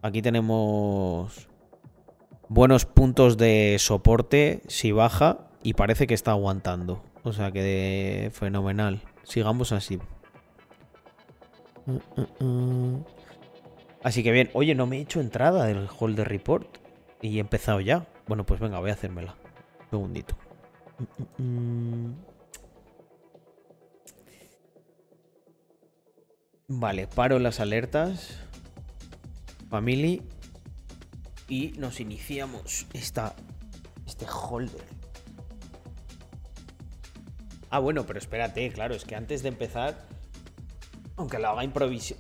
Aquí 0.05 0.21
tenemos 0.21 1.47
buenos 2.49 2.87
puntos 2.87 3.37
de 3.37 3.77
soporte 3.79 4.61
si 4.67 4.91
baja 4.91 5.47
y 5.63 5.75
parece 5.75 6.09
que 6.09 6.15
está 6.15 6.33
aguantando. 6.33 7.05
O 7.23 7.33
sea 7.33 7.53
que 7.53 8.33
fenomenal. 8.35 9.01
Sigamos 9.23 9.71
así. 9.71 10.01
Así 14.03 14.23
que 14.23 14.33
bien, 14.33 14.51
oye, 14.55 14.75
no 14.75 14.87
me 14.87 14.99
he 14.99 15.01
hecho 15.01 15.21
entrada 15.21 15.65
del 15.67 15.89
Holder 15.99 16.29
Report 16.29 16.67
y 17.21 17.37
he 17.37 17.41
empezado 17.41 17.81
ya. 17.81 18.07
Bueno, 18.27 18.45
pues 18.45 18.61
venga, 18.61 18.79
voy 18.81 18.91
a 18.91 18.95
hacérmela. 18.95 19.37
Un 19.85 19.91
segundito. 19.91 20.37
Vale, 26.69 27.07
paro 27.07 27.39
las 27.39 27.61
alertas. 27.61 28.41
Family. 29.69 30.23
Y 31.49 31.73
nos 31.79 32.01
iniciamos 32.01 32.87
esta, 32.93 33.35
este 34.07 34.27
holder. 34.27 34.85
Ah, 37.69 37.79
bueno, 37.79 38.05
pero 38.05 38.19
espérate, 38.19 38.71
claro, 38.71 38.95
es 38.95 39.05
que 39.05 39.17
antes 39.17 39.43
de 39.43 39.49
empezar, 39.49 40.07
aunque 41.17 41.39
lo 41.39 41.49
haga, 41.49 41.63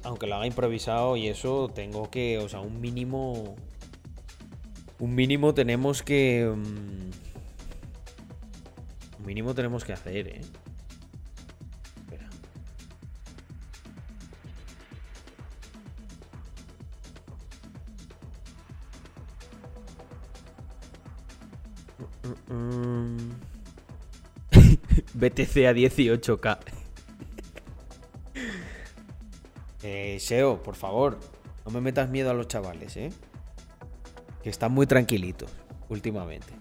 aunque 0.04 0.26
lo 0.26 0.34
haga 0.36 0.46
improvisado 0.46 1.16
y 1.16 1.28
eso, 1.28 1.70
tengo 1.74 2.10
que, 2.10 2.38
o 2.38 2.48
sea, 2.48 2.60
un 2.60 2.80
mínimo... 2.80 3.56
Un 4.98 5.14
mínimo 5.14 5.52
tenemos 5.54 6.02
que... 6.02 6.48
Mm, 6.54 7.10
un 9.18 9.26
mínimo 9.26 9.54
tenemos 9.54 9.84
que 9.84 9.92
hacer, 9.92 10.28
¿eh? 10.28 10.40
Espera. 11.96 12.28
BTC 25.14 25.66
a 25.66 25.72
18k. 25.72 26.81
Eh, 30.12 30.20
Seo, 30.20 30.62
por 30.62 30.74
favor, 30.74 31.18
no 31.64 31.70
me 31.70 31.80
metas 31.80 32.10
miedo 32.10 32.30
a 32.30 32.34
los 32.34 32.46
chavales, 32.46 32.98
¿eh? 32.98 33.10
Que 34.42 34.50
están 34.50 34.70
muy 34.72 34.86
tranquilitos 34.86 35.50
últimamente. 35.88 36.52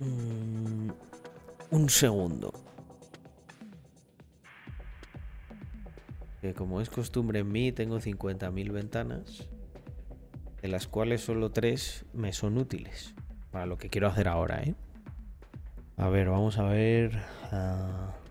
Mm, 0.00 0.90
un 1.70 1.88
segundo. 1.88 2.52
Que 6.42 6.52
como 6.52 6.82
es 6.82 6.90
costumbre 6.90 7.38
en 7.38 7.50
mí, 7.50 7.72
tengo 7.72 8.00
50.000 8.00 8.70
ventanas, 8.70 9.48
de 10.60 10.68
las 10.68 10.86
cuales 10.88 11.22
solo 11.22 11.52
3 11.52 12.04
me 12.12 12.34
son 12.34 12.58
útiles 12.58 13.14
para 13.50 13.64
lo 13.64 13.78
que 13.78 13.88
quiero 13.88 14.08
hacer 14.08 14.28
ahora, 14.28 14.62
¿eh? 14.62 14.74
A 15.96 16.10
ver, 16.10 16.28
vamos 16.28 16.58
a 16.58 16.64
ver. 16.64 17.18
Uh... 17.50 18.23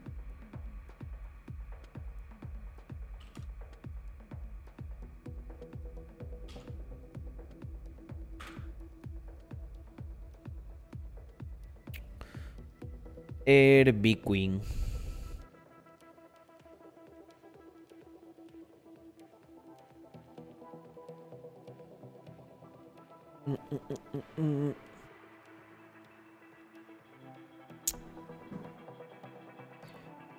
Air 13.54 13.94
Queen. 14.22 14.62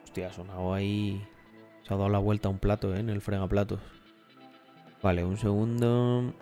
Hostia, 0.03 0.29
ha 0.29 0.33
sonado 0.33 0.75
ahí. 0.75 1.27
Se 1.83 1.93
ha 1.93 1.97
dado 1.97 2.09
la 2.09 2.19
vuelta 2.19 2.49
a 2.49 2.51
un 2.51 2.59
plato, 2.59 2.95
¿eh? 2.95 3.01
En 3.01 3.11
el 3.11 3.21
fregaplatos. 3.21 3.81
Vale, 5.03 5.25
un 5.25 5.37
segundo. 5.37 6.33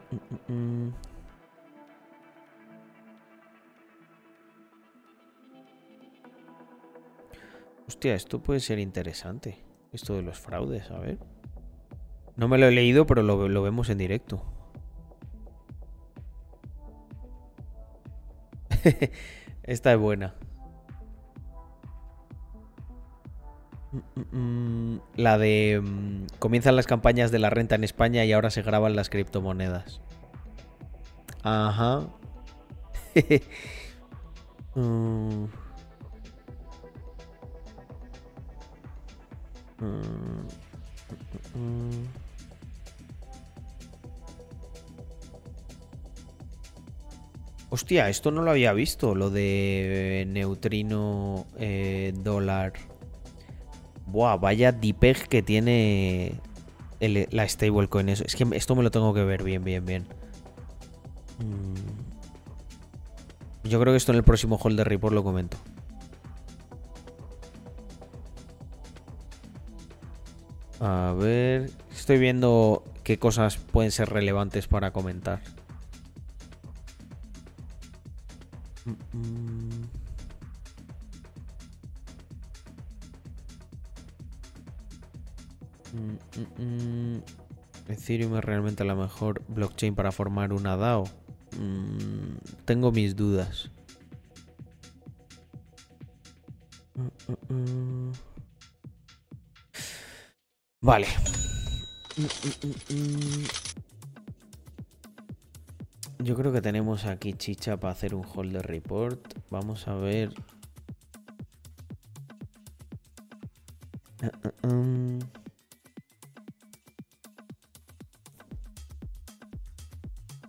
Hostia, 7.93 8.15
esto 8.15 8.43
puede 8.43 8.61
ser 8.61 8.79
interesante. 8.79 9.59
Esto 9.93 10.15
de 10.15 10.23
los 10.23 10.39
fraudes, 10.39 10.91
a 10.91 10.99
ver. 10.99 11.19
No 12.37 12.49
me 12.49 12.57
lo 12.57 12.65
he 12.67 12.71
leído, 12.71 13.07
pero 13.07 13.23
lo, 13.23 13.63
vemos 13.63 13.91
en 13.91 13.99
directo. 13.99 14.43
Esta 19.63 19.93
es 19.93 19.99
buena. 19.99 20.35
La 25.15 25.37
de... 25.37 25.83
Mm, 25.85 26.29
comienzan 26.39 26.77
las 26.77 26.87
campañas 26.87 27.31
de 27.31 27.41
la 27.41 27.51
renta 27.51 27.75
en 27.75 27.85
España 27.85 28.25
y 28.25 28.33
ahora 28.33 28.49
se 28.49 28.63
graban 28.63 28.97
las 28.97 29.11
criptomonedas. 29.11 30.01
Ajá. 31.43 32.09
Mm. 34.75 35.45
Hostia, 47.71 48.09
esto 48.11 48.31
no 48.31 48.43
lo 48.43 48.51
había 48.51 48.75
visto, 48.75 49.15
lo 49.15 49.31
de 49.31 50.27
neutrino 50.29 51.47
eh, 51.59 52.13
dólar. 52.15 52.75
Buah, 54.07 54.37
vaya 54.37 54.73
DPEG 54.73 55.27
que 55.29 55.43
tiene 55.43 56.35
la 57.01 57.49
stablecoin. 57.49 58.11
Es 58.11 58.37
que 58.37 58.47
esto 58.53 58.77
me 58.77 58.83
lo 58.83 58.91
tengo 58.91 59.15
que 59.15 59.25
ver 59.25 59.43
bien, 59.43 59.65
bien, 59.65 59.87
bien. 59.87 60.03
Mm. 61.39 62.03
Yo 63.69 63.81
creo 63.81 63.93
que 63.93 63.97
esto 63.97 64.13
en 64.13 64.19
el 64.19 64.25
próximo 64.25 64.59
Holder 64.63 64.87
Report 64.87 65.15
lo 65.15 65.25
comento. 65.25 65.57
A 70.85 71.15
ver, 71.17 71.71
estoy 71.93 72.19
viendo 72.19 72.83
qué 73.05 73.17
cosas 73.17 73.57
pueden 73.57 73.93
ser 73.93 74.09
relevantes 74.09 74.67
para 74.67 74.91
comentar. 74.93 75.41
Ethereum 87.89 88.37
es 88.39 88.45
realmente 88.45 88.85
la 88.85 88.97
mejor 88.97 89.45
blockchain 89.47 89.95
para 89.95 90.11
formar 90.11 90.53
una 90.53 90.77
DAO. 90.77 91.05
Mm, 91.61 92.39
tengo 92.65 92.91
mis 92.91 93.15
dudas. 93.15 93.71
Vale. 100.83 101.07
Yo 106.19 106.37
creo 106.37 106.53
que 106.53 106.61
tenemos 106.61 107.07
aquí 107.07 107.33
chicha 107.35 107.79
para 107.79 107.93
hacer 107.93 108.15
un 108.17 108.25
holder 108.25 108.67
report. 108.67 109.39
Vamos 109.49 109.87
a 109.87 109.95
ver. 109.95 110.35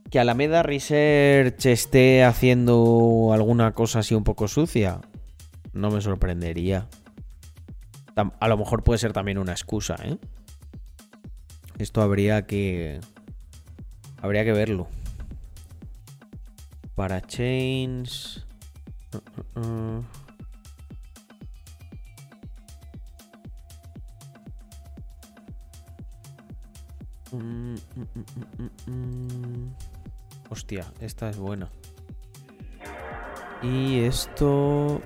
Que 0.09 0.19
Alameda 0.19 0.63
Research 0.63 1.65
esté 1.67 2.23
haciendo 2.23 3.31
alguna 3.33 3.73
cosa 3.73 3.99
así 3.99 4.15
un 4.15 4.23
poco 4.23 4.47
sucia. 4.47 4.99
No 5.73 5.91
me 5.91 6.01
sorprendería. 6.01 6.87
A 8.15 8.47
lo 8.47 8.57
mejor 8.57 8.83
puede 8.83 8.99
ser 8.99 9.13
también 9.13 9.37
una 9.37 9.51
excusa, 9.53 9.95
¿eh? 10.03 10.17
Esto 11.79 12.01
habría 12.01 12.45
que... 12.45 13.01
Habría 14.21 14.43
que 14.43 14.53
verlo. 14.53 14.87
Para 16.95 17.21
chains... 17.21 18.45
Uh, 19.13 19.59
uh, 19.59 19.61
uh. 19.61 20.03
Mm, 27.35 27.75
mm, 27.95 28.91
mm, 28.91 29.73
Hostia, 30.49 30.85
esta 30.99 31.29
es 31.29 31.37
buena. 31.37 31.67
Y 33.63 34.01
esto... 34.01 35.01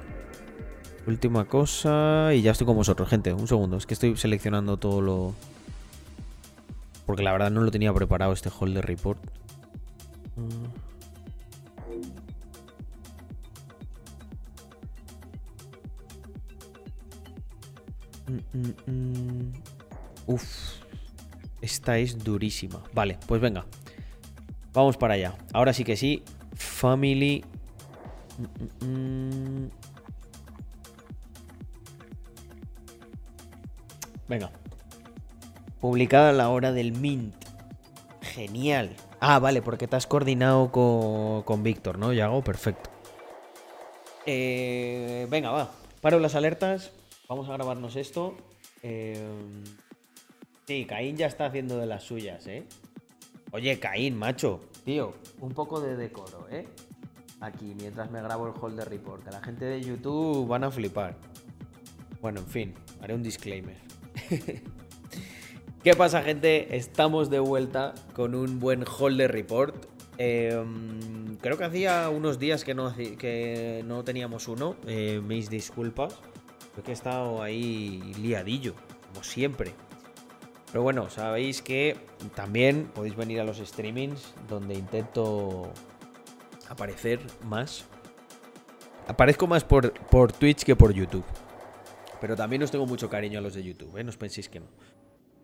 Última 1.07 1.45
cosa 1.45 2.33
y 2.33 2.41
ya 2.41 2.51
estoy 2.51 2.67
con 2.67 2.75
vosotros, 2.75 3.07
gente. 3.07 3.31
Un 3.31 3.47
segundo, 3.47 3.77
es 3.77 3.85
que 3.85 3.93
estoy 3.93 4.17
seleccionando 4.17 4.75
todo 4.75 5.01
lo... 5.01 5.33
Porque 7.05 7.23
la 7.23 7.31
verdad 7.31 7.49
no 7.49 7.61
lo 7.61 7.71
tenía 7.71 7.93
preparado 7.93 8.33
este 8.33 8.49
holder 8.49 8.85
report. 8.85 9.17
Mm, 10.35 10.65
mm, 18.57 18.91
mm. 18.91 19.53
Esta 21.61 21.99
es 21.99 22.21
durísima. 22.21 22.83
Vale, 22.93 23.17
pues 23.27 23.39
venga. 23.39 23.65
Vamos 24.73 24.97
para 24.97 25.13
allá. 25.13 25.35
Ahora 25.53 25.71
sí 25.71 25.85
que 25.85 25.95
sí. 25.95 26.21
Family. 26.53 27.45
Venga. 34.27 34.51
Publicada 35.79 36.29
a 36.29 36.33
la 36.33 36.49
hora 36.49 36.71
del 36.71 36.93
Mint. 36.93 37.35
Genial. 38.21 38.95
Ah, 39.19 39.39
vale, 39.39 39.61
porque 39.61 39.87
te 39.87 39.95
has 39.95 40.05
coordinado 40.05 40.71
con, 40.71 41.63
Víctor, 41.63 41.97
¿no? 41.97 42.09
hago 42.09 42.43
perfecto. 42.43 42.89
Eh, 44.25 45.25
venga, 45.29 45.51
va. 45.51 45.71
Paro 46.01 46.19
las 46.19 46.35
alertas. 46.35 46.91
Vamos 47.27 47.49
a 47.49 47.53
grabarnos 47.53 47.95
esto. 47.95 48.35
Eh, 48.83 49.25
sí, 50.67 50.85
Caín 50.85 51.17
ya 51.17 51.27
está 51.27 51.45
haciendo 51.45 51.77
de 51.77 51.85
las 51.85 52.03
suyas, 52.03 52.45
¿eh? 52.47 52.65
Oye, 53.51 53.79
Caín, 53.79 54.17
macho. 54.17 54.61
Tío, 54.83 55.13
un 55.39 55.53
poco 55.53 55.79
de 55.81 55.95
decoro, 55.95 56.47
¿eh? 56.49 56.67
Aquí, 57.39 57.73
mientras 57.75 58.11
me 58.11 58.21
grabo 58.21 58.47
el 58.47 58.53
holder 58.59 58.89
report. 58.89 59.23
Que 59.23 59.31
la 59.31 59.41
gente 59.41 59.65
de 59.65 59.81
YouTube 59.81 60.47
van 60.47 60.63
a 60.63 60.71
flipar. 60.71 61.15
Bueno, 62.21 62.41
en 62.41 62.47
fin, 62.47 62.73
haré 63.01 63.13
un 63.13 63.23
disclaimer. 63.23 63.86
¿Qué 65.83 65.95
pasa, 65.95 66.21
gente? 66.21 66.75
Estamos 66.75 67.29
de 67.29 67.39
vuelta 67.39 67.93
con 68.13 68.35
un 68.35 68.59
buen 68.59 68.83
holder 68.85 69.31
report. 69.31 69.85
Em, 70.17 71.37
creo 71.37 71.57
que 71.57 71.63
hacía 71.63 72.09
unos 72.09 72.39
días 72.39 72.63
que 72.63 72.73
no, 72.73 72.93
que 72.95 73.83
no 73.85 74.03
teníamos 74.03 74.47
uno. 74.47 74.75
Eh, 74.87 75.21
mis 75.23 75.49
disculpas. 75.49 76.15
Creo 76.73 76.83
que 76.83 76.91
he 76.91 76.93
estado 76.93 77.41
ahí 77.41 78.13
liadillo, 78.21 78.75
como 79.07 79.23
siempre. 79.23 79.73
Pero 80.71 80.83
bueno, 80.83 81.09
sabéis 81.09 81.61
que 81.61 81.95
también 82.35 82.91
podéis 82.93 83.15
venir 83.15 83.39
a 83.39 83.43
los 83.43 83.57
streamings 83.57 84.33
donde 84.49 84.75
intento 84.75 85.71
aparecer 86.69 87.19
más. 87.45 87.85
Aparezco 89.07 89.47
más 89.47 89.63
por, 89.63 89.93
por 89.93 90.33
Twitch 90.33 90.63
que 90.63 90.75
por 90.75 90.93
YouTube. 90.93 91.23
Pero 92.19 92.35
también 92.35 92.63
os 92.63 92.71
tengo 92.71 92.85
mucho 92.85 93.09
cariño 93.09 93.39
a 93.39 93.41
los 93.41 93.53
de 93.53 93.63
YouTube, 93.63 93.97
¿eh? 93.97 94.03
no 94.03 94.09
os 94.09 94.17
penséis 94.17 94.49
que 94.49 94.59
no. 94.59 94.67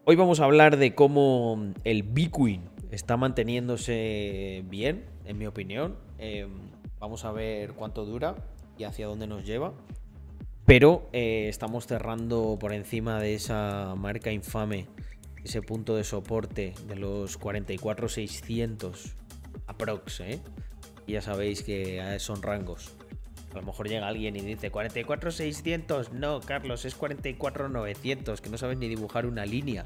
Hoy 0.06 0.16
vamos 0.16 0.40
a 0.40 0.46
hablar 0.46 0.78
de 0.78 0.96
cómo 0.96 1.74
el 1.84 2.04
Bitcoin 2.04 2.62
está 2.92 3.16
manteniéndose 3.16 4.64
bien, 4.68 5.06
en 5.26 5.38
mi 5.38 5.46
opinión. 5.46 5.96
Em, 6.18 6.50
vamos 7.00 7.24
a 7.26 7.32
ver 7.32 7.74
cuánto 7.74 8.06
dura 8.06 8.36
y 8.78 8.84
hacia 8.84 9.08
dónde 9.08 9.28
nos 9.28 9.46
lleva. 9.46 9.74
Pero 10.66 11.10
eh, 11.14 11.48
estamos 11.50 11.88
cerrando 11.88 12.58
por 12.60 12.74
encima 12.74 13.20
de 13.20 13.36
esa 13.36 13.96
marca 13.96 14.32
infame, 14.32 14.88
ese 15.44 15.62
punto 15.62 15.96
de 15.96 16.04
soporte 16.04 16.74
de 16.88 16.96
los 16.96 17.40
44.600 17.40 19.14
aprox. 19.68 20.20
¿eh? 20.22 20.40
Y 21.06 21.14
ya 21.14 21.22
sabéis 21.22 21.64
que 21.64 22.18
son 22.20 22.42
rangos. 22.42 22.94
A 23.54 23.58
lo 23.58 23.64
mejor 23.64 23.88
llega 23.88 24.08
alguien 24.08 24.36
y 24.36 24.42
dice 24.42 24.72
44.600. 24.72 26.12
No, 26.12 26.42
Carlos, 26.42 26.86
es 26.86 27.00
44.900, 27.00 28.40
que 28.40 28.50
no 28.50 28.58
sabes 28.58 28.78
ni 28.78 28.88
dibujar 28.88 29.26
una 29.26 29.46
línea. 29.46 29.86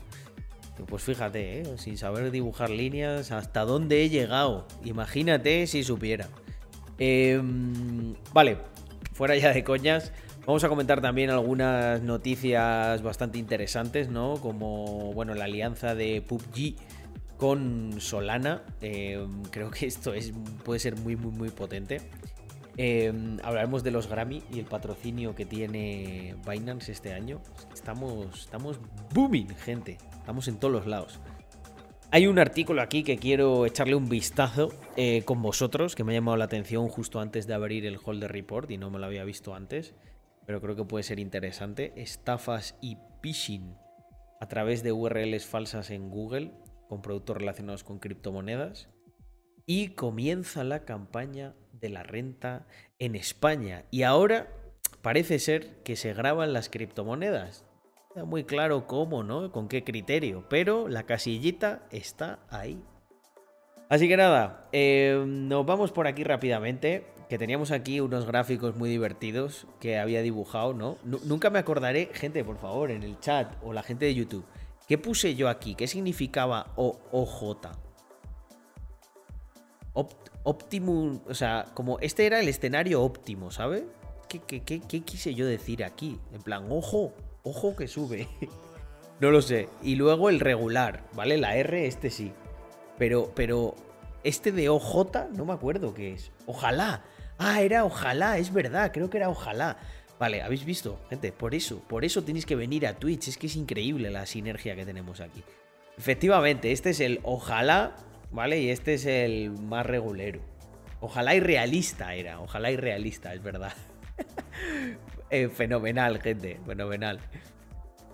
Pues 0.86 1.04
fíjate, 1.04 1.62
¿eh? 1.62 1.78
sin 1.78 1.98
saber 1.98 2.30
dibujar 2.32 2.70
líneas, 2.70 3.32
hasta 3.32 3.66
dónde 3.66 4.04
he 4.04 4.10
llegado. 4.10 4.68
Imagínate 4.86 5.66
si 5.68 5.84
supiera. 5.84 6.28
Em, 7.00 8.16
vale, 8.34 8.58
fuera 9.14 9.36
ya 9.36 9.54
de 9.54 9.64
coñas. 9.64 10.14
Vamos 10.46 10.64
a 10.64 10.70
comentar 10.70 11.02
también 11.02 11.30
algunas 11.30 12.02
noticias 12.04 13.02
bastante 13.02 13.38
interesantes, 13.38 14.10
¿no? 14.10 14.36
Como, 14.36 15.12
bueno, 15.14 15.34
la 15.34 15.46
alianza 15.46 15.94
de 15.94 16.22
PUBG 16.22 16.76
con 17.38 18.00
Solana. 18.00 18.64
Em, 18.82 19.44
creo 19.44 19.72
que 19.72 19.88
esto 19.88 20.14
es, 20.14 20.32
puede 20.64 20.80
ser 20.80 20.96
muy, 20.96 21.16
muy, 21.16 21.32
muy 21.32 21.50
potente. 21.50 22.02
Em, 22.80 23.40
hablaremos 23.44 23.84
de 23.84 23.90
los 23.90 24.08
Grammy 24.08 24.44
y 24.54 24.60
el 24.60 24.66
patrocinio 24.66 25.34
que 25.34 25.46
tiene 25.46 26.36
Binance 26.48 26.92
este 26.92 27.12
año. 27.12 27.42
Estamos, 27.74 28.42
estamos 28.42 28.80
booming, 29.14 29.50
gente. 29.56 29.98
Estamos 30.20 30.48
en 30.48 30.58
todos 30.58 30.72
los 30.72 30.86
lados. 30.86 31.20
Hay 32.12 32.28
un 32.28 32.38
artículo 32.38 32.82
aquí 32.82 33.04
que 33.04 33.18
quiero 33.18 33.66
echarle 33.66 33.96
un 33.96 34.08
vistazo 34.08 34.70
eh, 34.96 35.24
con 35.26 35.42
vosotros, 35.42 35.96
que 35.96 36.04
me 36.04 36.14
ha 36.14 36.16
llamado 36.16 36.38
la 36.38 36.46
atención 36.46 36.88
justo 36.88 37.20
antes 37.20 37.48
de 37.48 37.56
abrir 37.56 37.86
el 37.86 37.98
Holder 38.02 38.32
Report 38.32 38.70
y 38.70 38.78
no 38.78 38.92
me 38.92 39.00
lo 39.00 39.08
había 39.08 39.26
visto 39.26 39.56
antes, 39.56 39.96
pero 40.46 40.62
creo 40.62 40.76
que 40.76 40.86
puede 40.86 41.04
ser 41.04 41.20
interesante. 41.20 41.94
Estafas 41.98 42.78
y 42.80 42.98
phishing 43.22 43.76
a 44.40 44.48
través 44.48 44.84
de 44.84 44.92
URLs 44.92 45.48
falsas 45.48 45.90
en 45.90 46.10
Google 46.10 46.54
con 46.88 47.02
productos 47.02 47.38
relacionados 47.38 47.84
con 47.84 48.00
criptomonedas. 48.00 48.88
Y 49.66 49.90
comienza 49.90 50.64
la 50.64 50.86
campaña 50.86 51.56
de 51.80 51.90
la 51.90 52.04
renta 52.04 52.68
en 53.00 53.16
España. 53.16 53.86
Y 53.92 54.04
ahora 54.04 54.48
parece 55.02 55.40
ser 55.40 55.84
que 55.84 55.96
se 55.96 56.14
graban 56.14 56.54
las 56.54 56.70
criptomonedas. 56.70 57.66
Está 58.10 58.26
muy 58.26 58.44
claro 58.44 58.88
cómo, 58.88 59.24
¿no? 59.24 59.52
Con 59.52 59.68
qué 59.68 59.84
criterio. 59.84 60.46
Pero 60.50 60.88
la 60.88 61.04
casillita 61.04 61.88
está 61.92 62.40
ahí. 62.50 62.82
Así 63.90 64.08
que 64.08 64.18
nada, 64.18 64.68
eh, 64.72 65.24
nos 65.26 65.66
vamos 65.66 65.92
por 65.92 66.08
aquí 66.08 66.24
rápidamente. 66.24 67.06
Que 67.30 67.38
teníamos 67.38 67.72
aquí 67.72 68.00
unos 68.00 68.26
gráficos 68.26 68.78
muy 68.78 68.90
divertidos 68.90 69.68
que 69.82 70.00
había 70.00 70.22
dibujado, 70.22 70.74
¿no? 70.74 70.98
nunca 71.04 71.50
me 71.50 71.60
acordaré, 71.60 72.10
gente, 72.14 72.42
por 72.46 72.58
favor, 72.58 72.90
en 72.90 73.04
el 73.04 73.20
chat 73.20 73.52
o 73.62 73.74
la 73.74 73.84
gente 73.84 74.06
de 74.06 74.16
YouTube. 74.16 74.46
¿Qué 74.88 74.98
puse 74.98 75.36
yo 75.36 75.50
aquí? 75.50 75.76
¿Qué 75.76 75.88
significaba 75.88 76.72
OOJ? 76.78 77.58
Optimum, 80.48 81.20
o 81.28 81.34
sea, 81.34 81.66
como 81.74 82.00
este 82.00 82.26
era 82.26 82.40
el 82.40 82.48
escenario 82.48 83.02
óptimo, 83.02 83.52
¿sabes? 83.52 83.84
¿Qué, 84.30 84.40
qué, 84.40 84.80
quise 85.02 85.36
yo 85.36 85.46
decir 85.46 85.84
aquí? 85.84 86.20
En 86.34 86.42
plan, 86.42 86.68
ojo, 86.70 87.14
ojo 87.44 87.76
que 87.76 87.90
sube. 87.90 88.30
no 89.20 89.30
lo 89.30 89.42
sé. 89.42 89.68
Y 89.84 89.96
luego 89.96 90.30
el 90.30 90.40
regular, 90.40 91.04
¿vale? 91.14 91.38
La 91.38 91.58
R, 91.58 91.86
este 91.86 92.10
sí. 92.10 92.32
Pero, 92.98 93.34
pero, 93.36 93.76
este 94.24 94.54
de 94.54 94.70
OJ, 94.70 95.32
no 95.34 95.44
me 95.44 95.52
acuerdo 95.52 95.94
qué 95.94 96.14
es. 96.14 96.32
Ojalá. 96.46 97.04
Ah, 97.38 97.62
era 97.62 97.84
ojalá, 97.84 98.38
es 98.38 98.54
verdad, 98.54 98.94
creo 98.94 99.10
que 99.10 99.18
era 99.18 99.30
ojalá. 99.30 99.78
Vale, 100.18 100.42
¿habéis 100.44 100.64
visto? 100.64 100.98
Gente, 101.10 101.34
por 101.34 101.56
eso, 101.56 101.80
por 101.90 102.06
eso 102.06 102.24
tenéis 102.24 102.46
que 102.46 102.56
venir 102.56 102.88
a 102.88 102.94
Twitch. 102.94 103.28
Es 103.28 103.38
que 103.38 103.48
es 103.48 103.58
increíble 103.58 104.10
la 104.12 104.26
sinergia 104.26 104.78
que 104.78 104.86
tenemos 104.86 105.20
aquí. 105.20 105.44
Efectivamente, 105.98 106.72
este 106.72 106.92
es 106.92 107.02
el 107.02 107.20
ojalá 107.24 107.98
¿vale? 108.32 108.60
Y 108.60 108.70
este 108.70 108.96
es 108.96 109.06
el 109.06 109.52
más 109.52 109.86
regulero. 109.86 110.42
Ojalá 111.00 111.36
y 111.36 111.40
realista 111.40 112.16
era, 112.16 112.40
ojalá 112.40 112.72
y 112.72 112.78
realista, 112.78 113.34
es 113.34 113.44
verdad. 113.44 113.74
Eh, 115.30 115.50
fenomenal, 115.50 116.22
gente, 116.22 116.58
fenomenal. 116.66 117.20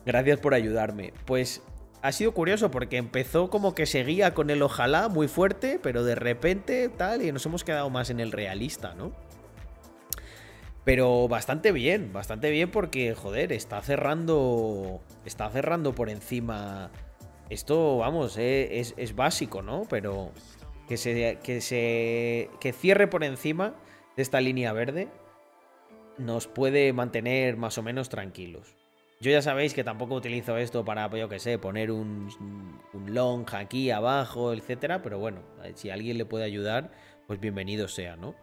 Gracias 0.04 0.40
por 0.40 0.56
ayudarme. 0.56 1.14
Pues 1.26 1.62
ha 2.02 2.12
sido 2.12 2.34
curioso 2.34 2.72
porque 2.72 2.98
empezó 2.98 3.52
como 3.52 3.76
que 3.76 3.86
seguía 3.86 4.34
con 4.34 4.50
el 4.50 4.64
ojalá 4.64 5.10
muy 5.10 5.28
fuerte, 5.28 5.80
pero 5.82 6.04
de 6.04 6.16
repente 6.16 6.90
tal, 6.90 7.22
y 7.22 7.32
nos 7.32 7.46
hemos 7.46 7.64
quedado 7.64 7.92
más 7.92 8.10
en 8.10 8.20
el 8.20 8.32
realista, 8.32 8.96
¿no? 8.96 9.14
Pero 10.84 11.28
bastante 11.30 11.72
bien, 11.72 12.12
bastante 12.12 12.52
bien 12.52 12.70
porque, 12.70 13.16
joder, 13.16 13.54
está 13.54 13.82
cerrando. 13.82 15.02
Está 15.24 15.50
cerrando 15.50 15.96
por 15.96 16.10
encima 16.10 16.92
esto, 17.54 17.98
vamos, 17.98 18.38
eh, 18.38 18.80
es, 18.98 19.16
básico, 19.16 19.62
¿no? 19.62 19.84
Pero 19.90 20.32
que 20.88 20.98
se, 20.98 21.40
que 21.44 21.62
se 21.62 22.50
que 22.60 22.74
cierre 22.74 23.08
por 23.08 23.24
encima 23.24 23.76
de 24.16 24.24
esta 24.24 24.42
línea 24.42 24.74
verde 24.74 25.08
nos 26.18 26.48
puede 26.48 26.94
mantener 26.94 27.58
más 27.58 27.78
o 27.78 27.84
menos 27.84 28.10
tranquilos. 28.10 28.76
Yo 29.20 29.32
ya 29.32 29.42
sabéis 29.42 29.74
que 29.74 29.86
tampoco 29.86 30.16
utilizo 30.16 30.58
esto 30.58 30.84
para, 30.84 31.10
yo 31.16 31.30
que 31.30 31.40
sé, 31.40 31.58
poner 31.58 31.92
un, 31.92 32.28
un 32.94 33.14
long 33.14 33.46
aquí 33.54 33.90
abajo, 33.90 34.52
etcétera, 34.52 35.02
pero 35.02 35.18
bueno, 35.18 35.40
si 35.76 35.90
alguien 35.90 36.18
le 36.18 36.26
puede 36.26 36.44
ayudar, 36.44 36.92
pues 37.28 37.40
bienvenido 37.40 37.88
sea, 37.88 38.16
¿no? 38.16 38.36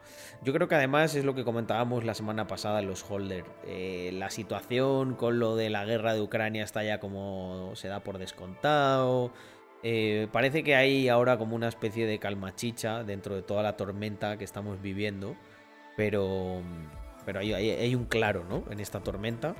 Yo 0.43 0.53
creo 0.53 0.69
que 0.69 0.75
además 0.75 1.15
es 1.15 1.25
lo 1.25 1.35
que 1.35 1.45
comentábamos 1.45 2.05
la 2.05 2.15
semana 2.15 2.47
pasada 2.47 2.81
en 2.81 2.87
los 2.87 3.09
Holder. 3.09 3.45
Eh, 3.67 4.11
la 4.15 4.31
situación 4.31 5.15
con 5.15 5.39
lo 5.39 5.57
de 5.57 5.71
la 5.71 5.85
guerra 5.85 6.15
de 6.15 6.21
Ucrania 6.23 6.65
está 6.65 6.83
ya 6.83 6.99
como 6.99 7.73
se 7.75 7.89
da 7.89 8.01
por 8.01 8.19
descontado. 8.19 9.33
Eh, 9.83 10.29
parece 10.33 10.63
que 10.63 10.77
hay 10.77 11.09
ahora 11.09 11.39
como 11.39 11.57
una 11.57 11.69
especie 11.69 12.07
de 12.07 12.19
calma 12.19 12.55
chicha 12.55 13.05
dentro 13.05 13.35
de 13.35 13.43
toda 13.43 13.63
la 13.63 13.77
tormenta 13.77 14.39
que 14.39 14.45
estamos 14.45 14.81
viviendo. 14.81 15.37
Pero, 15.97 16.63
pero 17.27 17.41
hay, 17.41 17.53
hay 17.53 17.95
un 17.95 18.07
claro, 18.07 18.45
¿no? 18.49 18.65
En 18.71 18.81
esta 18.81 19.01
tormenta. 19.01 19.55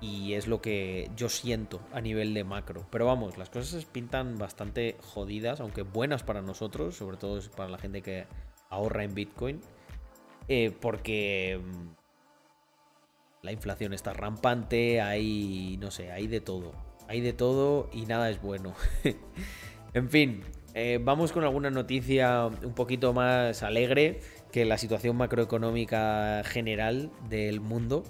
y 0.00 0.34
es 0.34 0.46
lo 0.46 0.62
que 0.62 1.10
yo 1.16 1.28
siento 1.28 1.80
a 1.92 2.00
nivel 2.00 2.34
de 2.34 2.44
macro. 2.44 2.86
Pero 2.90 3.06
vamos, 3.06 3.38
las 3.38 3.50
cosas 3.50 3.84
pintan 3.84 4.38
bastante 4.38 4.96
jodidas, 5.00 5.60
aunque 5.60 5.82
buenas 5.82 6.22
para 6.22 6.42
nosotros, 6.42 6.96
sobre 6.96 7.16
todo 7.16 7.40
para 7.56 7.68
la 7.68 7.78
gente 7.78 8.02
que 8.02 8.26
ahorra 8.70 9.04
en 9.04 9.14
Bitcoin, 9.14 9.60
eh, 10.48 10.72
porque 10.80 11.60
mm, 11.62 11.88
la 13.42 13.52
inflación 13.52 13.92
está 13.92 14.12
rampante, 14.12 15.00
hay, 15.00 15.76
no 15.80 15.90
sé, 15.90 16.10
hay 16.10 16.26
de 16.26 16.40
todo. 16.40 16.72
Hay 17.08 17.20
de 17.20 17.32
todo 17.32 17.90
y 17.92 18.06
nada 18.06 18.30
es 18.30 18.40
bueno. 18.40 18.74
en 19.94 20.08
fin, 20.08 20.42
eh, 20.74 21.00
vamos 21.02 21.32
con 21.32 21.42
alguna 21.42 21.70
noticia 21.70 22.46
un 22.46 22.74
poquito 22.74 23.12
más 23.12 23.62
alegre 23.62 24.20
que 24.52 24.64
la 24.64 24.78
situación 24.78 25.16
macroeconómica 25.16 26.42
general 26.44 27.10
del 27.28 27.60
mundo 27.60 28.04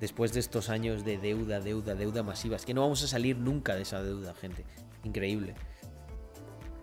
después 0.00 0.32
de 0.32 0.40
estos 0.40 0.70
años 0.70 1.04
de 1.04 1.18
deuda, 1.18 1.60
deuda, 1.60 1.94
deuda 1.94 2.22
masiva. 2.22 2.56
Es 2.56 2.64
que 2.64 2.74
no 2.74 2.82
vamos 2.82 3.02
a 3.02 3.06
salir 3.06 3.36
nunca 3.36 3.74
de 3.74 3.82
esa 3.82 4.02
deuda, 4.02 4.34
gente. 4.34 4.64
Increíble. 5.04 5.54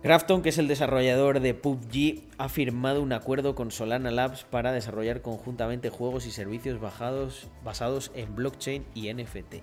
Grafton, 0.04 0.42
que 0.42 0.50
es 0.50 0.58
el 0.58 0.68
desarrollador 0.68 1.40
de 1.40 1.54
PUBG, 1.54 2.24
ha 2.36 2.50
firmado 2.50 3.00
un 3.00 3.14
acuerdo 3.14 3.54
con 3.54 3.70
Solana 3.70 4.10
Labs 4.10 4.44
para 4.44 4.70
desarrollar 4.70 5.22
conjuntamente 5.22 5.88
juegos 5.88 6.26
y 6.26 6.30
servicios 6.30 6.78
basados 6.78 8.12
en 8.14 8.34
blockchain 8.34 8.84
y 8.94 9.10
NFT. 9.14 9.54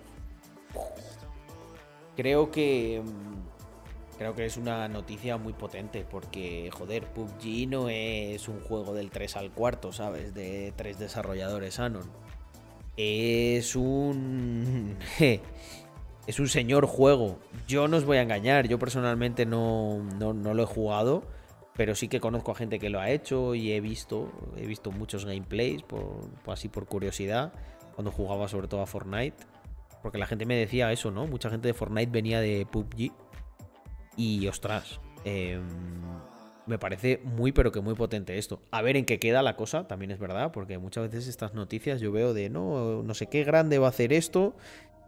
Creo 2.16 2.50
que 2.50 3.00
mm, 3.04 4.18
creo 4.18 4.34
que 4.34 4.44
es 4.44 4.56
una 4.56 4.88
noticia 4.88 5.36
muy 5.36 5.52
potente 5.52 6.04
porque 6.10 6.70
joder, 6.72 7.04
PUBG 7.04 7.68
no 7.68 7.88
es 7.88 8.48
un 8.48 8.58
juego 8.62 8.94
del 8.94 9.10
3 9.10 9.36
al 9.36 9.52
cuarto, 9.52 9.92
¿sabes? 9.92 10.34
De 10.34 10.72
tres 10.76 10.98
desarrolladores 10.98 11.78
Anon 11.78 12.10
es 12.96 13.76
un... 13.76 14.96
es 16.26 16.38
un 16.40 16.48
señor 16.48 16.86
juego. 16.86 17.38
Yo 17.66 17.88
no 17.88 17.96
os 17.96 18.04
voy 18.04 18.18
a 18.18 18.22
engañar, 18.22 18.68
yo 18.68 18.78
personalmente 18.78 19.46
no, 19.46 20.02
no, 20.18 20.32
lo 20.32 20.62
he 20.62 20.66
jugado, 20.66 21.24
pero 21.74 21.94
sí 21.94 22.08
que 22.08 22.20
conozco 22.20 22.52
a 22.52 22.54
gente 22.54 22.78
que 22.78 22.90
lo 22.90 23.00
ha 23.00 23.10
hecho 23.10 23.54
y 23.54 23.72
he 23.72 23.80
visto, 23.80 24.30
he 24.56 24.66
visto 24.66 24.90
muchos 24.90 25.24
gameplays, 25.24 25.84
así 26.46 26.68
por 26.68 26.86
curiosidad, 26.86 27.52
cuando 27.94 28.10
jugaba 28.10 28.48
sobre 28.48 28.68
todo 28.68 28.82
a 28.82 28.86
Fortnite. 28.86 29.36
Porque 30.02 30.18
la 30.18 30.26
gente 30.26 30.46
me 30.46 30.56
decía 30.56 30.90
eso, 30.90 31.12
¿no? 31.12 31.28
Mucha 31.28 31.48
gente 31.48 31.68
de 31.68 31.74
Fortnite 31.74 32.10
venía 32.10 32.40
de 32.40 32.66
PUBG. 32.68 33.12
Y 34.16 34.48
ostras, 34.48 35.00
eh, 35.24 35.60
me 36.66 36.76
parece 36.78 37.20
muy 37.24 37.52
pero 37.52 37.70
que 37.70 37.80
muy 37.80 37.94
potente 37.94 38.36
esto. 38.36 38.62
A 38.72 38.82
ver 38.82 38.96
en 38.96 39.04
qué 39.04 39.20
queda 39.20 39.42
la 39.42 39.56
cosa, 39.56 39.86
también 39.86 40.10
es 40.10 40.18
verdad, 40.18 40.50
porque 40.52 40.78
muchas 40.78 41.04
veces 41.04 41.28
estas 41.28 41.54
noticias 41.54 42.00
yo 42.00 42.10
veo 42.10 42.34
de 42.34 42.50
no, 42.50 43.02
no 43.04 43.14
sé 43.14 43.26
qué 43.28 43.44
grande 43.44 43.78
va 43.78 43.86
a 43.86 43.90
hacer 43.90 44.12
esto 44.12 44.56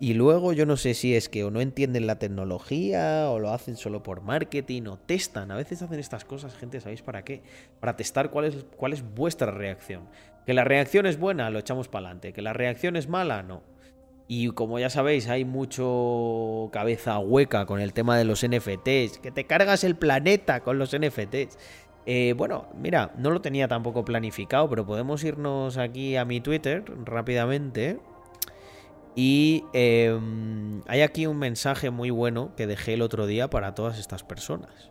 y 0.00 0.14
luego 0.14 0.52
yo 0.52 0.66
no 0.66 0.76
sé 0.76 0.94
si 0.94 1.14
es 1.14 1.28
que 1.28 1.44
o 1.44 1.50
no 1.50 1.60
entienden 1.60 2.06
la 2.06 2.18
tecnología 2.18 3.30
o 3.30 3.38
lo 3.38 3.50
hacen 3.50 3.76
solo 3.76 4.02
por 4.02 4.22
marketing 4.22 4.82
o 4.86 4.98
testan. 4.98 5.50
A 5.50 5.56
veces 5.56 5.82
hacen 5.82 6.00
estas 6.00 6.24
cosas, 6.24 6.56
gente, 6.56 6.80
¿sabéis 6.80 7.02
para 7.02 7.24
qué? 7.24 7.42
Para 7.80 7.96
testar 7.96 8.30
cuál 8.30 8.46
es, 8.46 8.66
cuál 8.76 8.92
es 8.92 9.04
vuestra 9.14 9.52
reacción. 9.52 10.08
Que 10.46 10.52
la 10.52 10.64
reacción 10.64 11.06
es 11.06 11.18
buena, 11.18 11.48
lo 11.50 11.60
echamos 11.60 11.88
para 11.88 12.06
adelante. 12.06 12.32
Que 12.32 12.42
la 12.42 12.52
reacción 12.52 12.96
es 12.96 13.08
mala, 13.08 13.42
no. 13.42 13.62
Y 14.26 14.48
como 14.50 14.78
ya 14.78 14.90
sabéis, 14.90 15.28
hay 15.28 15.44
mucho 15.44 16.70
cabeza 16.72 17.18
hueca 17.18 17.66
con 17.66 17.80
el 17.80 17.92
tema 17.92 18.18
de 18.18 18.24
los 18.24 18.44
NFTs. 18.46 19.18
Que 19.18 19.30
te 19.32 19.44
cargas 19.44 19.84
el 19.84 19.96
planeta 19.96 20.60
con 20.60 20.78
los 20.78 20.96
NFTs. 20.96 21.56
Eh, 22.06 22.34
bueno, 22.36 22.68
mira, 22.74 23.12
no 23.16 23.30
lo 23.30 23.40
tenía 23.40 23.68
tampoco 23.68 24.04
planificado, 24.04 24.68
pero 24.68 24.84
podemos 24.84 25.22
irnos 25.24 25.78
aquí 25.78 26.16
a 26.16 26.24
mi 26.24 26.40
Twitter 26.40 26.84
rápidamente. 27.04 28.00
Y 29.16 29.64
em, 29.72 30.82
hay 30.86 31.02
aquí 31.02 31.26
un 31.26 31.38
mensaje 31.38 31.90
muy 31.90 32.10
bueno 32.10 32.54
que 32.56 32.66
dejé 32.66 32.94
el 32.94 33.02
otro 33.02 33.26
día 33.26 33.48
para 33.48 33.74
todas 33.74 33.98
estas 33.98 34.24
personas. 34.24 34.90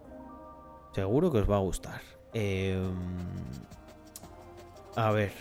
Seguro 0.94 1.32
que 1.32 1.40
os 1.40 1.50
va 1.50 1.58
a 1.58 1.60
gustar. 1.60 2.02
Em, 2.34 2.94
a 4.95 5.12
ver. 5.12 5.34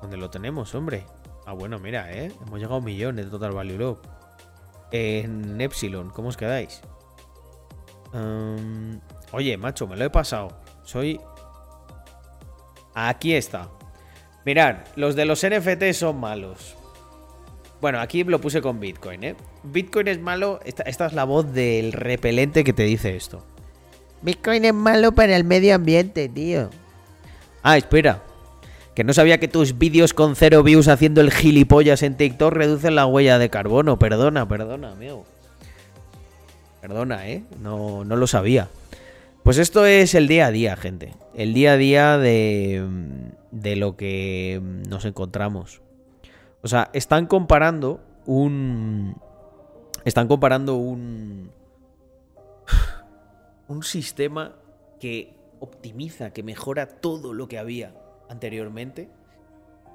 ¿Dónde 0.00 0.16
lo 0.16 0.30
tenemos, 0.30 0.74
hombre? 0.74 1.04
Ah, 1.44 1.52
bueno, 1.52 1.78
mira, 1.78 2.12
¿eh? 2.12 2.32
Hemos 2.46 2.58
llegado 2.58 2.76
a 2.76 2.78
un 2.78 2.84
millón 2.84 3.16
de 3.16 3.24
Total 3.24 3.52
Value 3.52 3.78
Loop. 3.78 3.98
En 4.92 5.60
Epsilon, 5.60 6.10
¿cómo 6.10 6.28
os 6.28 6.36
quedáis? 6.36 6.80
Um, 8.12 9.00
oye, 9.32 9.56
macho, 9.56 9.86
me 9.86 9.96
lo 9.96 10.04
he 10.04 10.10
pasado. 10.10 10.48
Soy... 10.84 11.20
Aquí 13.06 13.34
está. 13.34 13.68
Mirad, 14.44 14.78
los 14.96 15.14
de 15.14 15.24
los 15.24 15.46
NFT 15.46 15.92
son 15.92 16.18
malos. 16.18 16.74
Bueno, 17.80 18.00
aquí 18.00 18.24
lo 18.24 18.40
puse 18.40 18.60
con 18.60 18.80
Bitcoin, 18.80 19.22
¿eh? 19.22 19.36
Bitcoin 19.62 20.08
es 20.08 20.20
malo. 20.20 20.58
Esta, 20.64 20.82
esta 20.82 21.06
es 21.06 21.12
la 21.12 21.22
voz 21.22 21.52
del 21.52 21.92
repelente 21.92 22.64
que 22.64 22.72
te 22.72 22.82
dice 22.82 23.14
esto. 23.14 23.44
Bitcoin 24.22 24.64
es 24.64 24.74
malo 24.74 25.12
para 25.12 25.36
el 25.36 25.44
medio 25.44 25.76
ambiente, 25.76 26.28
tío. 26.28 26.70
Ah, 27.62 27.76
espera. 27.76 28.24
Que 28.96 29.04
no 29.04 29.12
sabía 29.12 29.38
que 29.38 29.46
tus 29.46 29.78
vídeos 29.78 30.12
con 30.12 30.34
cero 30.34 30.64
views 30.64 30.88
haciendo 30.88 31.20
el 31.20 31.30
gilipollas 31.30 32.02
en 32.02 32.16
TikTok 32.16 32.52
reducen 32.52 32.96
la 32.96 33.06
huella 33.06 33.38
de 33.38 33.48
carbono. 33.48 33.96
Perdona, 34.00 34.48
perdona, 34.48 34.90
amigo. 34.90 35.24
Perdona, 36.80 37.28
¿eh? 37.28 37.44
No, 37.60 38.04
no 38.04 38.16
lo 38.16 38.26
sabía. 38.26 38.68
Pues 39.48 39.56
esto 39.56 39.86
es 39.86 40.14
el 40.14 40.28
día 40.28 40.48
a 40.48 40.50
día, 40.50 40.76
gente. 40.76 41.14
El 41.32 41.54
día 41.54 41.72
a 41.72 41.76
día 41.78 42.18
de, 42.18 42.86
de 43.50 43.76
lo 43.76 43.96
que 43.96 44.60
nos 44.62 45.06
encontramos. 45.06 45.80
O 46.60 46.68
sea, 46.68 46.90
están 46.92 47.24
comparando 47.24 47.98
un... 48.26 49.16
Están 50.04 50.28
comparando 50.28 50.74
un... 50.74 51.50
Un 53.68 53.82
sistema 53.84 54.54
que 55.00 55.32
optimiza, 55.60 56.30
que 56.30 56.42
mejora 56.42 56.86
todo 56.86 57.32
lo 57.32 57.48
que 57.48 57.56
había 57.56 57.94
anteriormente. 58.28 59.08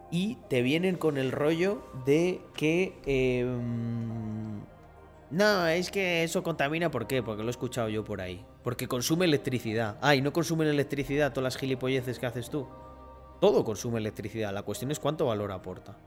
Y 0.10 0.40
te 0.50 0.64
vienen 0.64 0.96
con 0.96 1.20
el 1.20 1.32
rollo 1.32 1.84
de 2.08 2.42
que... 2.56 2.96
Em, 3.06 4.64
no, 5.30 5.68
es 5.68 5.92
que 5.92 6.24
eso 6.24 6.42
contamina, 6.42 6.90
¿por 6.90 7.06
qué? 7.06 7.22
Porque 7.22 7.44
lo 7.44 7.50
he 7.50 7.52
escuchado 7.52 7.90
yo 7.90 8.04
por 8.04 8.20
ahí. 8.20 8.44
Porque 8.64 8.88
consume 8.88 9.26
electricidad. 9.26 9.98
Ah, 10.02 10.16
y 10.16 10.22
no 10.22 10.32
consumen 10.34 10.68
electricidad 10.68 11.32
todas 11.32 11.44
las 11.54 11.58
gilipolleces 11.58 12.20
que 12.20 12.26
haces 12.26 12.50
tú. 12.50 12.68
Todo 13.42 13.64
consume 13.64 14.00
electricidad. 14.00 14.54
La 14.54 14.64
cuestión 14.64 14.92
es 14.92 15.00
cuánto 15.00 15.26
valor 15.26 15.52
aporta. 15.52 15.98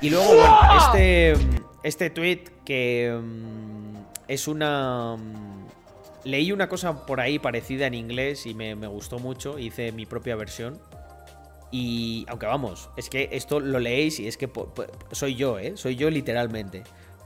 Y 0.00 0.10
luego, 0.10 0.26
bueno, 0.34 0.58
este, 0.78 1.34
este 1.82 2.10
tweet 2.10 2.44
que 2.64 3.08
em, 3.08 3.94
es 4.28 4.46
una 4.46 5.16
Leí 6.24 6.52
una 6.52 6.70
cosa 6.70 7.04
por 7.04 7.20
ahí 7.20 7.38
parecida 7.38 7.86
en 7.86 7.92
inglés 7.92 8.46
y 8.46 8.54
me, 8.54 8.74
gustó 8.86 9.18
mucho. 9.18 9.58
Hice 9.58 9.92
mi 9.92 10.06
propia 10.06 10.36
versión. 10.36 10.80
Y 11.70 12.24
aunque 12.28 12.46
vamos, 12.46 12.88
es 12.96 13.10
que 13.10 13.28
esto 13.32 13.60
lo 13.60 13.78
leéis 13.78 14.20
y 14.20 14.28
es 14.28 14.36
que 14.36 14.48
soy 15.12 15.34
yo, 15.34 15.58
¿eh? 15.58 15.76
Soy 15.76 15.96
yo 15.96 16.08
literalmente. 16.08 16.82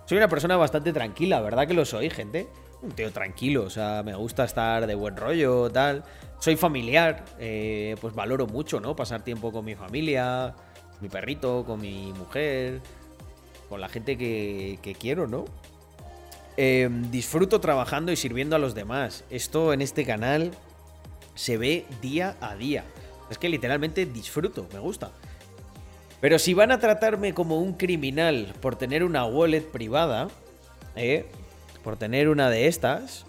Soy 0.07 0.19
una 0.19 0.29
persona 0.29 0.57
bastante 0.57 0.93
tranquila, 0.93 1.41
¿verdad 1.41 1.69
que 1.69 1.75
lo 1.75 1.85
soy, 1.85 2.11
gente? 2.11 2.49
Un 2.81 2.93
tío 2.93 3.11
tranquilo, 3.13 3.65
o 3.65 3.71
sea, 3.71 4.03
me 4.05 4.15
gusta 4.15 4.45
estar 4.45 4.87
de 4.87 4.95
buen 4.95 5.17
rollo, 5.17 5.71
tal. 5.71 6.05
Soy 6.39 6.57
familiar, 6.57 7.25
eh, 7.41 7.97
pues 8.01 8.15
valoro 8.15 8.47
mucho, 8.47 8.81
¿no? 8.81 8.95
Pasar 8.95 9.25
tiempo 9.25 9.51
con 9.51 9.65
mi 9.65 9.75
familia, 9.75 10.55
mi 11.01 11.09
perrito, 11.09 11.65
con 11.65 11.81
mi 11.81 12.13
mujer, 12.13 12.81
con 13.69 13.81
la 13.81 13.89
gente 13.89 14.17
que, 14.17 14.97
quiero, 14.99 15.27
¿no? 15.27 15.45
Em, 16.57 17.11
disfruto 17.11 17.61
trabajando 17.61 18.13
y 18.13 18.17
sirviendo 18.17 18.55
a 18.55 18.61
los 18.61 18.75
demás. 18.75 19.25
Esto 19.31 19.73
en 19.73 19.81
este 19.83 20.05
canal 20.05 20.53
se 21.35 21.57
ve 21.57 21.85
día 22.01 22.37
a 22.41 22.55
día. 22.55 22.85
Es 23.31 23.39
que 23.39 23.49
literalmente 23.49 24.07
disfruto, 24.07 24.69
me 24.73 24.79
gusta. 24.79 25.11
Pero 26.21 26.39
si 26.39 26.55
van 26.55 26.73
a 26.73 26.79
tratarme 26.79 27.35
como 27.35 27.59
un 27.59 27.75
criminal 27.75 28.53
por 28.61 28.77
tener 28.77 29.05
una 29.05 29.25
wallet 29.25 29.63
privada, 29.63 30.29
¿eh? 30.97 31.27
Por 31.89 31.97
tener 31.97 32.29
una 32.29 32.51
de 32.51 32.67
estas, 32.67 33.25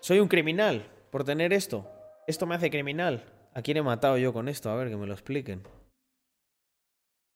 soy 0.00 0.20
un 0.20 0.28
criminal 0.28 0.86
por 1.10 1.24
tener 1.24 1.54
esto. 1.54 1.90
Esto 2.26 2.44
me 2.44 2.54
hace 2.54 2.68
criminal. 2.68 3.24
¿A 3.54 3.62
quién 3.62 3.78
he 3.78 3.82
matado 3.82 4.18
yo 4.18 4.34
con 4.34 4.50
esto? 4.50 4.68
A 4.68 4.76
ver, 4.76 4.90
que 4.90 4.98
me 4.98 5.06
lo 5.06 5.14
expliquen. 5.14 5.62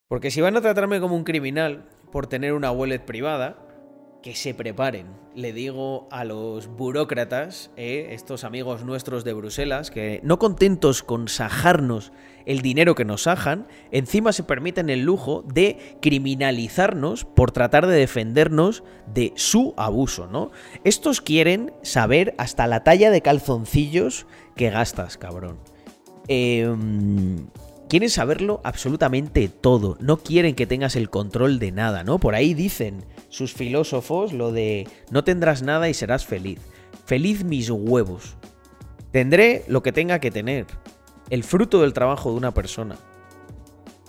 Porque 0.07 0.31
si 0.31 0.43
van 0.43 0.55
a 0.55 0.61
tratarme 0.61 1.01
como 1.01 1.17
un 1.17 1.25
criminal 1.25 1.89
por 2.13 2.27
tener 2.27 2.53
una 2.53 2.71
wallet 2.73 3.07
privada, 3.07 3.57
que 4.27 4.35
se 4.35 4.55
preparen. 4.55 5.07
Le 5.37 5.53
digo 5.53 6.09
a 6.11 6.25
los 6.25 6.67
burócratas, 6.67 7.71
eh, 7.77 8.09
estos 8.11 8.43
amigos 8.43 8.85
nuestros 8.85 9.23
de 9.23 9.33
Bruselas, 9.33 9.93
que 9.93 10.19
no 10.25 10.41
contentos 10.41 11.05
con 11.05 11.29
sajarnos 11.29 12.11
el 12.45 12.61
dinero 12.61 12.97
que 12.97 13.05
nos 13.05 13.23
sajan, 13.23 13.69
encima 13.93 14.33
se 14.33 14.43
permiten 14.43 14.91
el 14.91 15.03
lujo 15.03 15.45
de 15.47 15.97
criminalizarnos 16.03 17.25
por 17.25 17.53
tratar 17.53 17.87
de 17.87 17.95
defendernos 17.95 18.83
de 19.15 19.33
su 19.37 19.75
abuso, 19.77 20.27
¿no? 20.27 20.51
Estos 20.83 21.21
quieren 21.21 21.73
saber 21.83 22.35
hasta 22.37 22.67
la 22.67 22.83
talla 22.83 23.13
de 23.13 23.23
calzoncillos 23.23 24.27
que 24.57 24.71
gastas, 24.71 25.19
cabrón. 25.19 25.61
Em, 26.27 27.47
quieren 27.89 28.11
saberlo 28.11 28.61
absolutamente 28.65 29.49
todo. 29.49 29.97
No 30.01 30.17
quieren 30.17 30.57
que 30.57 30.67
tengas 30.67 30.97
el 30.97 31.11
control 31.11 31.61
de 31.61 31.71
nada, 31.71 32.03
¿no? 32.03 32.19
Por 32.19 32.35
ahí 32.35 32.55
dicen 32.55 33.05
sus 33.29 33.53
filósofos 33.53 34.33
lo 34.33 34.53
de 34.53 34.89
no 35.11 35.25
tendrás 35.25 35.63
nada 35.63 35.89
y 35.89 35.95
serás 35.95 36.27
feliz. 36.27 36.61
Feliz 37.05 37.45
mis 37.45 37.71
huevos. 37.71 38.37
Tendré 39.13 39.65
lo 39.69 39.83
que 39.83 39.93
tenga 39.93 40.19
que 40.19 40.31
tener. 40.31 40.67
El 41.31 41.45
fruto 41.45 41.83
del 41.83 41.93
trabajo 41.93 42.31
de 42.31 42.37
una 42.37 42.53
persona. 42.53 42.97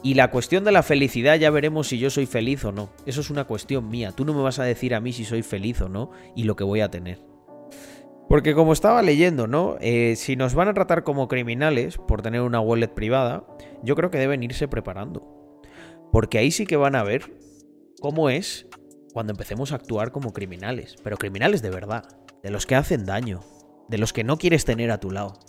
Y 0.03 0.13
la 0.13 0.29
cuestión 0.29 0.63
de 0.63 0.71
la 0.71 0.83
felicidad 0.83 1.37
ya 1.37 1.49
veremos 1.49 1.87
si 1.87 1.97
yo 1.97 2.09
soy 2.09 2.27
feliz 2.27 2.63
o 2.65 2.71
no. 2.71 2.89
Eso 3.05 3.21
es 3.21 3.29
una 3.29 3.45
cuestión 3.45 3.89
mía. 3.89 4.11
Tú 4.11 4.25
no 4.25 4.33
me 4.33 4.41
vas 4.41 4.59
a 4.59 4.63
decir 4.63 4.93
a 4.93 4.99
mí 4.99 5.11
si 5.11 5.25
soy 5.25 5.41
feliz 5.41 5.81
o 5.81 5.89
no 5.89 6.11
y 6.35 6.43
lo 6.43 6.55
que 6.55 6.63
voy 6.63 6.81
a 6.81 6.91
tener. 6.91 7.19
Porque 8.29 8.53
como 8.53 8.73
estaba 8.73 9.01
leyendo, 9.01 9.47
¿no? 9.47 9.77
Eh, 9.79 10.15
si 10.17 10.35
nos 10.35 10.53
van 10.53 10.67
a 10.67 10.73
tratar 10.73 11.03
como 11.03 11.27
criminales 11.27 11.97
por 11.97 12.21
tener 12.21 12.41
una 12.41 12.59
wallet 12.59 12.89
privada, 12.89 13.45
yo 13.83 13.95
creo 13.95 14.11
que 14.11 14.17
deben 14.17 14.43
irse 14.43 14.67
preparando. 14.67 15.61
Porque 16.11 16.37
ahí 16.37 16.51
sí 16.51 16.65
que 16.65 16.75
van 16.75 16.95
a 16.95 17.03
ver 17.03 17.31
cómo 17.99 18.29
es 18.29 18.67
cuando 19.17 19.33
empecemos 19.33 19.71
a 19.71 19.77
actuar 19.77 20.11
como 20.11 20.31
criminales. 20.31 20.95
Pero 21.03 21.17
criminales 21.17 21.63
de 21.63 21.71
verdad. 21.71 22.03
De 22.43 22.51
los 22.51 22.67
que 22.67 22.75
hacen 22.75 23.03
daño. 23.03 23.41
De 23.87 23.97
los 23.97 24.13
que 24.13 24.23
no 24.23 24.37
quieres 24.37 24.63
tener 24.63 24.91
a 24.91 24.99
tu 24.99 25.09
lado. 25.09 25.39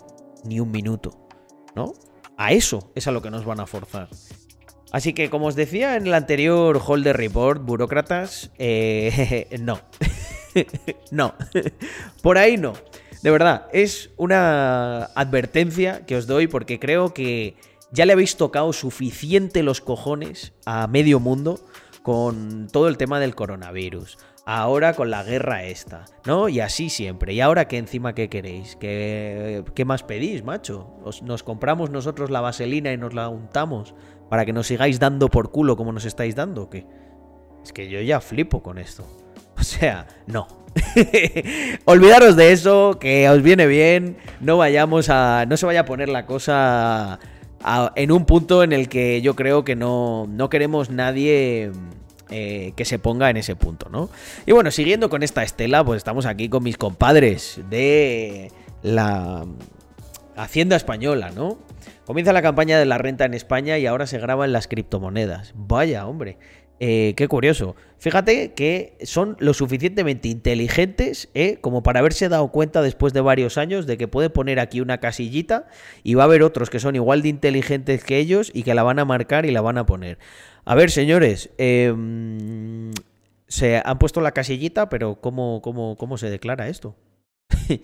Ni 0.43 0.59
un 0.59 0.71
minuto. 0.71 1.27
¿No? 1.75 1.93
A 2.35 2.51
eso 2.51 2.91
es 2.95 3.05
a 3.05 3.11
lo 3.11 3.21
que 3.21 3.29
nos 3.29 3.45
van 3.45 3.59
a 3.59 3.67
forzar. 3.67 4.09
Así 4.91 5.13
que, 5.13 5.29
como 5.29 5.45
os 5.45 5.55
decía 5.55 5.97
en 5.97 6.07
el 6.07 6.15
anterior 6.15 6.81
Holder 6.83 7.15
Report, 7.15 7.63
burócratas, 7.63 8.49
eh, 8.57 9.55
no. 9.61 9.79
no. 11.11 11.35
Por 12.23 12.39
ahí 12.39 12.57
no. 12.57 12.73
De 13.21 13.29
verdad, 13.29 13.67
es 13.71 14.09
una 14.17 15.03
advertencia 15.13 16.07
que 16.07 16.15
os 16.15 16.25
doy 16.25 16.47
porque 16.47 16.79
creo 16.79 17.13
que 17.13 17.55
ya 17.91 18.07
le 18.07 18.13
habéis 18.13 18.35
tocado 18.35 18.73
suficiente 18.73 19.61
los 19.61 19.79
cojones 19.79 20.53
a 20.65 20.87
medio 20.87 21.19
mundo 21.19 21.59
con 22.09 22.69
todo 22.71 22.87
el 22.87 22.97
tema 22.97 23.19
del 23.19 23.35
coronavirus. 23.35 24.17
Ahora 24.43 24.95
con 24.95 25.11
la 25.11 25.21
guerra 25.21 25.65
esta, 25.65 26.05
¿no? 26.25 26.49
Y 26.49 26.59
así 26.59 26.89
siempre. 26.89 27.33
¿Y 27.33 27.39
ahora 27.39 27.67
qué 27.67 27.77
encima 27.77 28.15
qué 28.15 28.29
queréis? 28.29 28.75
¿Qué, 28.77 29.63
qué 29.75 29.85
más 29.85 30.01
pedís, 30.01 30.43
macho? 30.43 30.89
¿Nos 31.21 31.43
compramos 31.43 31.91
nosotros 31.91 32.31
la 32.31 32.41
vaselina 32.41 32.91
y 32.91 32.97
nos 32.97 33.13
la 33.13 33.29
untamos 33.29 33.93
para 34.27 34.43
que 34.43 34.53
nos 34.53 34.65
sigáis 34.65 34.99
dando 34.99 35.29
por 35.29 35.51
culo 35.51 35.77
como 35.77 35.91
nos 35.91 36.03
estáis 36.03 36.33
dando 36.33 36.63
o 36.63 36.69
qué? 36.71 36.87
Es 37.63 37.71
que 37.73 37.87
yo 37.87 38.01
ya 38.01 38.21
flipo 38.21 38.63
con 38.63 38.79
esto. 38.79 39.05
O 39.59 39.61
sea, 39.61 40.07
no. 40.25 40.47
Olvidaros 41.85 42.35
de 42.35 42.53
eso, 42.53 42.97
que 42.99 43.29
os 43.29 43.43
viene 43.43 43.67
bien. 43.67 44.17
No 44.39 44.57
vayamos 44.57 45.11
a. 45.11 45.45
No 45.47 45.57
se 45.57 45.67
vaya 45.67 45.81
a 45.81 45.85
poner 45.85 46.09
la 46.09 46.25
cosa 46.25 47.19
en 47.95 48.11
un 48.11 48.25
punto 48.25 48.63
en 48.63 48.73
el 48.73 48.89
que 48.89 49.21
yo 49.21 49.35
creo 49.35 49.63
que 49.63 49.75
no, 49.75 50.25
no 50.29 50.49
queremos 50.49 50.89
nadie 50.89 51.71
eh, 52.29 52.73
que 52.75 52.85
se 52.85 52.99
ponga 52.99 53.29
en 53.29 53.37
ese 53.37 53.55
punto, 53.55 53.89
¿no? 53.89 54.09
Y 54.45 54.51
bueno, 54.51 54.71
siguiendo 54.71 55.09
con 55.09 55.23
esta 55.23 55.43
estela, 55.43 55.83
pues 55.83 55.97
estamos 55.97 56.25
aquí 56.25 56.47
con 56.47 56.63
mis 56.63 56.77
compadres 56.77 57.59
de 57.69 58.51
la 58.83 59.45
Hacienda 60.35 60.75
Española, 60.75 61.31
¿no? 61.31 61.57
Comienza 62.05 62.33
la 62.33 62.41
campaña 62.41 62.79
de 62.79 62.85
la 62.85 62.97
renta 62.97 63.25
en 63.25 63.33
España 63.33 63.77
y 63.77 63.85
ahora 63.85 64.07
se 64.07 64.19
graban 64.19 64.51
las 64.51 64.67
criptomonedas. 64.67 65.53
Vaya, 65.55 66.07
hombre. 66.07 66.37
Eh, 66.79 67.13
qué 67.17 67.27
curioso. 67.27 67.75
Fíjate 67.97 68.53
que 68.53 68.97
son 69.03 69.35
lo 69.39 69.53
suficientemente 69.53 70.29
inteligentes 70.29 71.29
¿eh? 71.33 71.57
como 71.59 71.83
para 71.83 71.99
haberse 71.99 72.29
dado 72.29 72.47
cuenta 72.49 72.81
después 72.81 73.11
de 73.11 73.19
varios 73.19 73.57
años 73.57 73.85
de 73.85 73.97
que 73.97 74.07
puede 74.07 74.29
poner 74.29 74.61
aquí 74.61 74.79
una 74.79 74.99
casillita 74.99 75.67
y 76.03 76.13
va 76.13 76.23
a 76.23 76.25
haber 76.25 76.41
otros 76.41 76.69
que 76.69 76.79
son 76.79 76.95
igual 76.95 77.21
de 77.21 77.29
inteligentes 77.29 78.05
que 78.05 78.17
ellos 78.17 78.49
y 78.53 78.63
que 78.63 78.73
la 78.73 78.83
van 78.83 78.99
a 78.99 79.05
marcar 79.05 79.45
y 79.45 79.51
la 79.51 79.59
van 79.59 79.77
a 79.77 79.85
poner. 79.85 80.19
A 80.63 80.75
ver, 80.75 80.89
señores, 80.89 81.49
em, 81.57 82.91
se 83.47 83.81
han 83.83 83.99
puesto 83.99 84.21
la 84.21 84.31
casillita, 84.31 84.87
pero 84.87 85.15
¿cómo, 85.19 85.61
cómo, 85.61 85.97
cómo 85.97 86.17
se 86.17 86.29
declara 86.29 86.69
esto? 86.69 86.95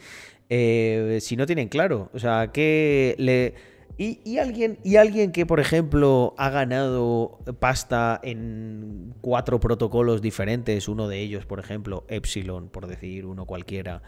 Eh, 0.47 1.17
si 1.21 1.35
no 1.35 1.47
tienen 1.47 1.69
claro, 1.69 2.11
o 2.13 2.19
sea, 2.19 2.51
que 2.53 3.15
le... 3.17 3.55
Y, 3.97 4.39
alguien, 4.39 4.77
y 4.83 4.97
alguien 4.97 5.31
que, 5.31 5.45
por 5.45 5.61
ejemplo, 5.61 6.33
ha 6.37 6.49
ganado 6.49 7.39
pasta 7.59 8.19
en 8.23 9.13
cuatro 9.21 9.61
protocolos 9.61 10.21
diferentes, 10.21 10.89
uno 10.89 11.07
de 11.07 11.21
ellos, 11.21 11.45
por 11.45 11.61
ejemplo, 11.61 12.03
Epsilon, 12.09 12.67
por 12.67 12.87
decir 12.87 13.25
uno 13.25 13.45
cualquiera, 13.45 14.01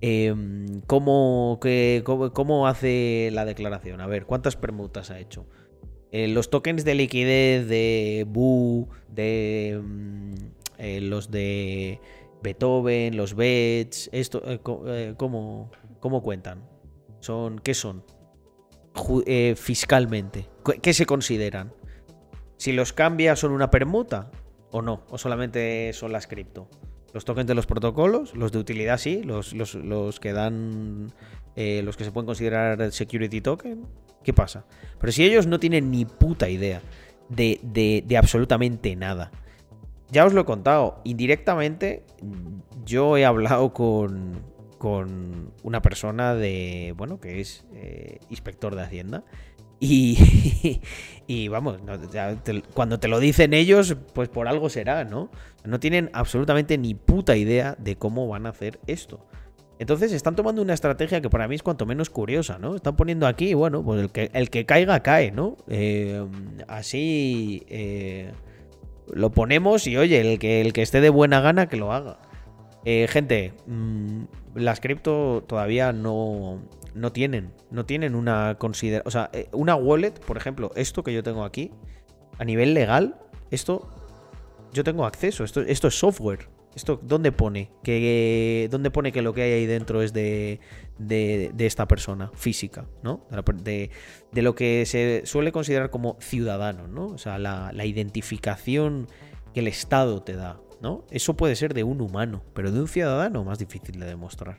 em, 0.00 0.80
¿cómo, 0.88 1.60
que, 1.62 2.02
cómo, 2.04 2.66
hace 2.66 3.30
la 3.32 3.44
declaración? 3.44 4.00
A 4.00 4.08
ver, 4.08 4.26
¿cuántas 4.26 4.56
permutas 4.56 5.12
ha 5.12 5.20
hecho? 5.20 5.46
Eh, 6.10 6.26
los 6.26 6.50
tokens 6.50 6.84
de 6.84 6.96
liquidez 6.96 7.68
de 7.68 8.26
Boo, 8.28 8.88
de 9.08 9.80
mm, 9.80 10.34
eh, 10.78 11.00
los 11.00 11.30
de 11.30 12.00
Beethoven, 12.42 13.16
los 13.16 13.34
Bets, 13.34 14.10
esto, 14.12 14.42
eh, 14.46 14.58
¿cómo, 15.16 15.70
¿cómo, 16.00 16.22
cuentan? 16.24 16.64
Son, 17.20 17.60
¿Qué 17.60 17.74
son? 17.74 18.02
Fiscalmente. 19.56 20.48
¿Qué 20.82 20.92
se 20.92 21.06
consideran? 21.06 21.72
Si 22.56 22.72
los 22.72 22.92
cambia, 22.92 23.36
¿son 23.36 23.52
una 23.52 23.70
permuta? 23.70 24.30
¿O 24.70 24.82
no? 24.82 25.04
¿O 25.10 25.18
solamente 25.18 25.92
son 25.92 26.12
las 26.12 26.26
cripto? 26.26 26.68
Los 27.12 27.24
tokens 27.24 27.46
de 27.46 27.54
los 27.54 27.66
protocolos, 27.66 28.34
los 28.34 28.52
de 28.52 28.58
utilidad 28.58 28.98
sí, 28.98 29.22
los, 29.22 29.54
los 29.54 30.20
que 30.20 30.32
dan. 30.32 31.12
los 31.56 31.96
que 31.96 32.04
se 32.04 32.12
pueden 32.12 32.26
considerar 32.26 32.92
security 32.92 33.40
token, 33.40 33.86
¿Qué 34.22 34.32
pasa? 34.32 34.64
Pero 35.00 35.12
si 35.12 35.24
ellos 35.24 35.46
no 35.46 35.58
tienen 35.58 35.90
ni 35.90 36.04
puta 36.04 36.48
idea 36.48 36.82
de, 37.28 37.60
de, 37.62 38.16
absolutamente 38.16 38.94
nada. 38.96 39.30
Ya 40.10 40.24
os 40.24 40.32
lo 40.32 40.42
he 40.42 40.44
contado, 40.44 41.00
indirectamente 41.04 42.02
yo 42.84 43.16
he 43.16 43.24
hablado 43.26 43.72
con, 43.72 44.42
con 44.78 45.52
una 45.62 45.82
persona 45.82 46.34
de, 46.34 46.94
bueno, 46.96 47.20
que 47.20 47.40
es 47.40 47.64
eh, 47.74 48.20
inspector 48.30 48.74
de 48.74 48.82
Hacienda. 48.82 49.24
Y, 49.80 50.80
y 51.26 51.48
vamos, 51.48 51.78
cuando 52.74 52.98
te 52.98 53.08
lo 53.08 53.20
dicen 53.20 53.54
ellos, 53.54 53.96
pues 54.14 54.28
por 54.28 54.48
algo 54.48 54.70
será, 54.70 55.04
¿no? 55.04 55.30
No 55.64 55.78
tienen 55.78 56.10
absolutamente 56.12 56.78
ni 56.78 56.94
puta 56.94 57.36
idea 57.36 57.76
de 57.78 57.96
cómo 57.96 58.26
van 58.26 58.46
a 58.46 58.50
hacer 58.50 58.80
esto. 58.86 59.26
Entonces 59.78 60.12
están 60.12 60.34
tomando 60.34 60.60
una 60.60 60.74
estrategia 60.74 61.20
que 61.20 61.30
para 61.30 61.46
mí 61.46 61.54
es 61.54 61.62
cuanto 61.62 61.86
menos 61.86 62.10
curiosa, 62.10 62.58
¿no? 62.58 62.74
Están 62.74 62.96
poniendo 62.96 63.26
aquí, 63.26 63.54
bueno, 63.54 63.84
pues 63.84 64.00
el 64.00 64.10
que, 64.10 64.30
el 64.32 64.50
que 64.50 64.66
caiga, 64.66 65.00
cae, 65.00 65.30
¿no? 65.30 65.56
Eh, 65.68 66.24
así 66.66 67.62
eh, 67.68 68.32
lo 69.12 69.30
ponemos 69.30 69.86
y 69.86 69.96
oye, 69.96 70.20
el 70.20 70.38
que, 70.40 70.60
el 70.60 70.72
que 70.72 70.82
esté 70.82 71.00
de 71.00 71.10
buena 71.10 71.40
gana, 71.40 71.68
que 71.68 71.76
lo 71.76 71.92
haga. 71.92 72.18
Eh, 72.84 73.06
gente, 73.08 73.52
mm, 73.66 74.22
las 74.54 74.80
cripto 74.80 75.44
todavía 75.46 75.92
no, 75.92 76.62
no 76.94 77.12
tienen, 77.12 77.52
no 77.70 77.84
tienen 77.84 78.14
una 78.14 78.56
consideración, 78.58 79.06
o 79.06 79.10
sea, 79.10 79.30
una 79.52 79.74
wallet, 79.74 80.12
por 80.12 80.36
ejemplo, 80.36 80.70
esto 80.74 81.02
que 81.02 81.12
yo 81.12 81.22
tengo 81.22 81.44
aquí, 81.44 81.70
a 82.38 82.44
nivel 82.44 82.74
legal, 82.74 83.16
esto, 83.50 83.88
yo 84.72 84.84
tengo 84.84 85.04
acceso, 85.04 85.44
esto, 85.44 85.60
esto 85.62 85.88
es 85.88 85.98
software. 85.98 86.48
¿Esto 86.74 87.00
dónde 87.02 87.32
pone? 87.32 87.70
Que, 87.82 88.68
¿Dónde 88.70 88.92
pone 88.92 89.10
que 89.10 89.20
lo 89.20 89.34
que 89.34 89.42
hay 89.42 89.52
ahí 89.52 89.66
dentro 89.66 90.00
es 90.00 90.12
de, 90.12 90.60
de, 90.98 91.66
esta 91.66 91.88
persona 91.88 92.30
física, 92.34 92.86
¿no? 93.02 93.26
De, 93.64 93.90
de, 94.30 94.42
lo 94.42 94.54
que 94.54 94.86
se 94.86 95.22
suele 95.24 95.50
considerar 95.50 95.90
como 95.90 96.16
ciudadano, 96.20 96.86
¿no? 96.86 97.06
O 97.06 97.18
sea, 97.18 97.38
la, 97.38 97.84
identificación 97.84 99.08
que 99.54 99.60
el 99.60 99.66
Estado 99.66 100.22
te 100.22 100.34
da, 100.34 100.60
¿no? 100.80 101.04
Eso 101.10 101.36
puede 101.36 101.56
ser 101.56 101.74
de 101.74 101.84
un 101.84 102.00
humano, 102.00 102.42
pero 102.54 102.70
de 102.70 102.80
un 102.80 102.88
ciudadano 102.88 103.44
más 103.44 103.58
difícil 103.58 103.98
de 103.98 104.06
demostrar. 104.06 104.58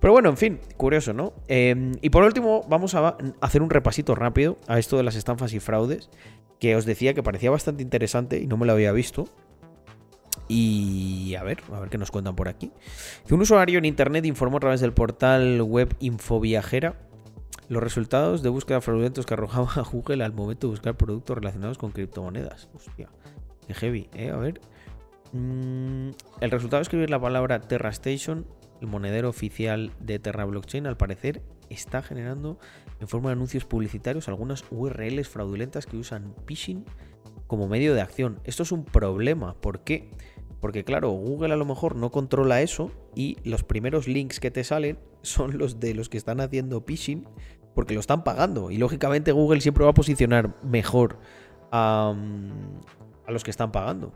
Pero 0.00 0.12
bueno, 0.12 0.30
en 0.30 0.36
fin, 0.36 0.60
curioso, 0.76 1.12
¿no? 1.12 1.32
Em, 1.46 1.92
y 2.02 2.10
por 2.10 2.24
último, 2.24 2.62
vamos 2.68 2.94
a 2.94 3.16
hacer 3.40 3.62
un 3.62 3.70
repasito 3.70 4.14
rápido 4.14 4.58
a 4.66 4.78
esto 4.78 4.96
de 4.96 5.04
las 5.04 5.14
estafas 5.14 5.54
y 5.54 5.60
fraudes, 5.60 6.10
que 6.58 6.74
os 6.74 6.84
decía 6.84 7.14
que 7.14 7.22
parecía 7.22 7.50
bastante 7.50 7.82
interesante 7.82 8.38
y 8.38 8.46
no 8.46 8.56
me 8.56 8.66
lo 8.66 8.72
había 8.72 8.90
visto. 8.92 9.28
Y 10.48 11.36
a 11.38 11.44
ver, 11.44 11.62
a 11.72 11.78
ver 11.78 11.88
qué 11.88 11.98
nos 11.98 12.10
cuentan 12.10 12.34
por 12.34 12.48
aquí. 12.48 12.72
Un 13.30 13.40
usuario 13.40 13.78
en 13.78 13.84
internet 13.84 14.26
informó 14.26 14.56
a 14.56 14.60
través 14.60 14.80
del 14.80 14.92
portal 14.92 15.62
web 15.62 15.94
Infoviajera 16.00 16.96
los 17.68 17.82
resultados 17.82 18.42
de 18.42 18.48
búsqueda 18.48 18.80
fraudulentos 18.80 19.24
que 19.24 19.34
arrojaba 19.34 19.70
Google 19.92 20.24
al 20.24 20.32
momento 20.32 20.66
de 20.66 20.72
buscar 20.72 20.96
productos 20.96 21.38
relacionados 21.38 21.78
con 21.78 21.90
criptomonedas. 21.90 22.68
Hostia, 22.74 23.08
qué 23.66 23.74
heavy, 23.74 24.08
¿eh? 24.14 24.30
A 24.30 24.36
ver. 24.36 24.60
Mm, 25.32 26.10
el 26.40 26.50
resultado 26.50 26.78
de 26.78 26.82
escribir 26.82 27.10
la 27.10 27.20
palabra 27.20 27.60
TerraStation, 27.60 28.46
el 28.80 28.86
monedero 28.86 29.28
oficial 29.28 29.92
de 30.00 30.18
Terra 30.18 30.44
Blockchain, 30.44 30.86
al 30.86 30.96
parecer 30.96 31.42
está 31.70 32.02
generando 32.02 32.58
en 33.00 33.08
forma 33.08 33.30
de 33.30 33.34
anuncios 33.34 33.64
publicitarios 33.64 34.28
algunas 34.28 34.64
URLs 34.70 35.28
fraudulentas 35.28 35.86
que 35.86 35.96
usan 35.96 36.34
phishing 36.46 36.84
como 37.46 37.68
medio 37.68 37.94
de 37.94 38.00
acción. 38.00 38.40
Esto 38.44 38.62
es 38.62 38.72
un 38.72 38.84
problema. 38.84 39.54
¿Por 39.54 39.80
qué? 39.80 40.10
Porque 40.60 40.84
claro, 40.84 41.10
Google 41.10 41.54
a 41.54 41.56
lo 41.56 41.64
mejor 41.64 41.96
no 41.96 42.10
controla 42.10 42.62
eso 42.62 42.90
y 43.14 43.36
los 43.44 43.64
primeros 43.64 44.06
links 44.06 44.38
que 44.38 44.50
te 44.50 44.64
salen 44.64 44.98
son 45.22 45.58
los 45.58 45.80
de 45.80 45.94
los 45.94 46.08
que 46.08 46.18
están 46.18 46.40
haciendo 46.40 46.82
phishing 46.82 47.26
porque 47.74 47.94
lo 47.94 48.00
están 48.00 48.22
pagando. 48.22 48.70
Y 48.70 48.78
lógicamente 48.78 49.32
Google 49.32 49.60
siempre 49.60 49.84
va 49.84 49.90
a 49.90 49.94
posicionar 49.94 50.54
mejor 50.62 51.18
a, 51.70 52.14
los 53.28 53.44
que 53.44 53.50
están 53.50 53.72
pagando. 53.72 54.12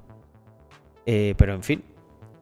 Eh, 1.07 1.35
pero 1.39 1.55
en 1.55 1.63
fin, 1.63 1.85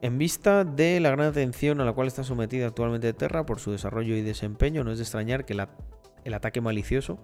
en 0.01 0.19
vista 0.19 0.65
de 0.65 1.01
la 1.01 1.11
gran 1.11 1.29
atención 1.29 1.81
a 1.81 1.85
la 1.85 1.93
cual 1.93 2.09
está 2.09 2.25
sometida 2.25 2.67
actualmente 2.67 3.13
Terra 3.13 3.47
por 3.47 3.61
su 3.61 3.71
desarrollo 3.73 4.17
y 4.17 4.23
desempeño, 4.23 4.85
no 4.85 4.93
es 4.93 4.99
de 4.99 5.05
extrañar 5.05 5.45
que 5.45 5.55
el 5.55 6.35
ataque 6.35 6.61
malicioso 6.61 7.19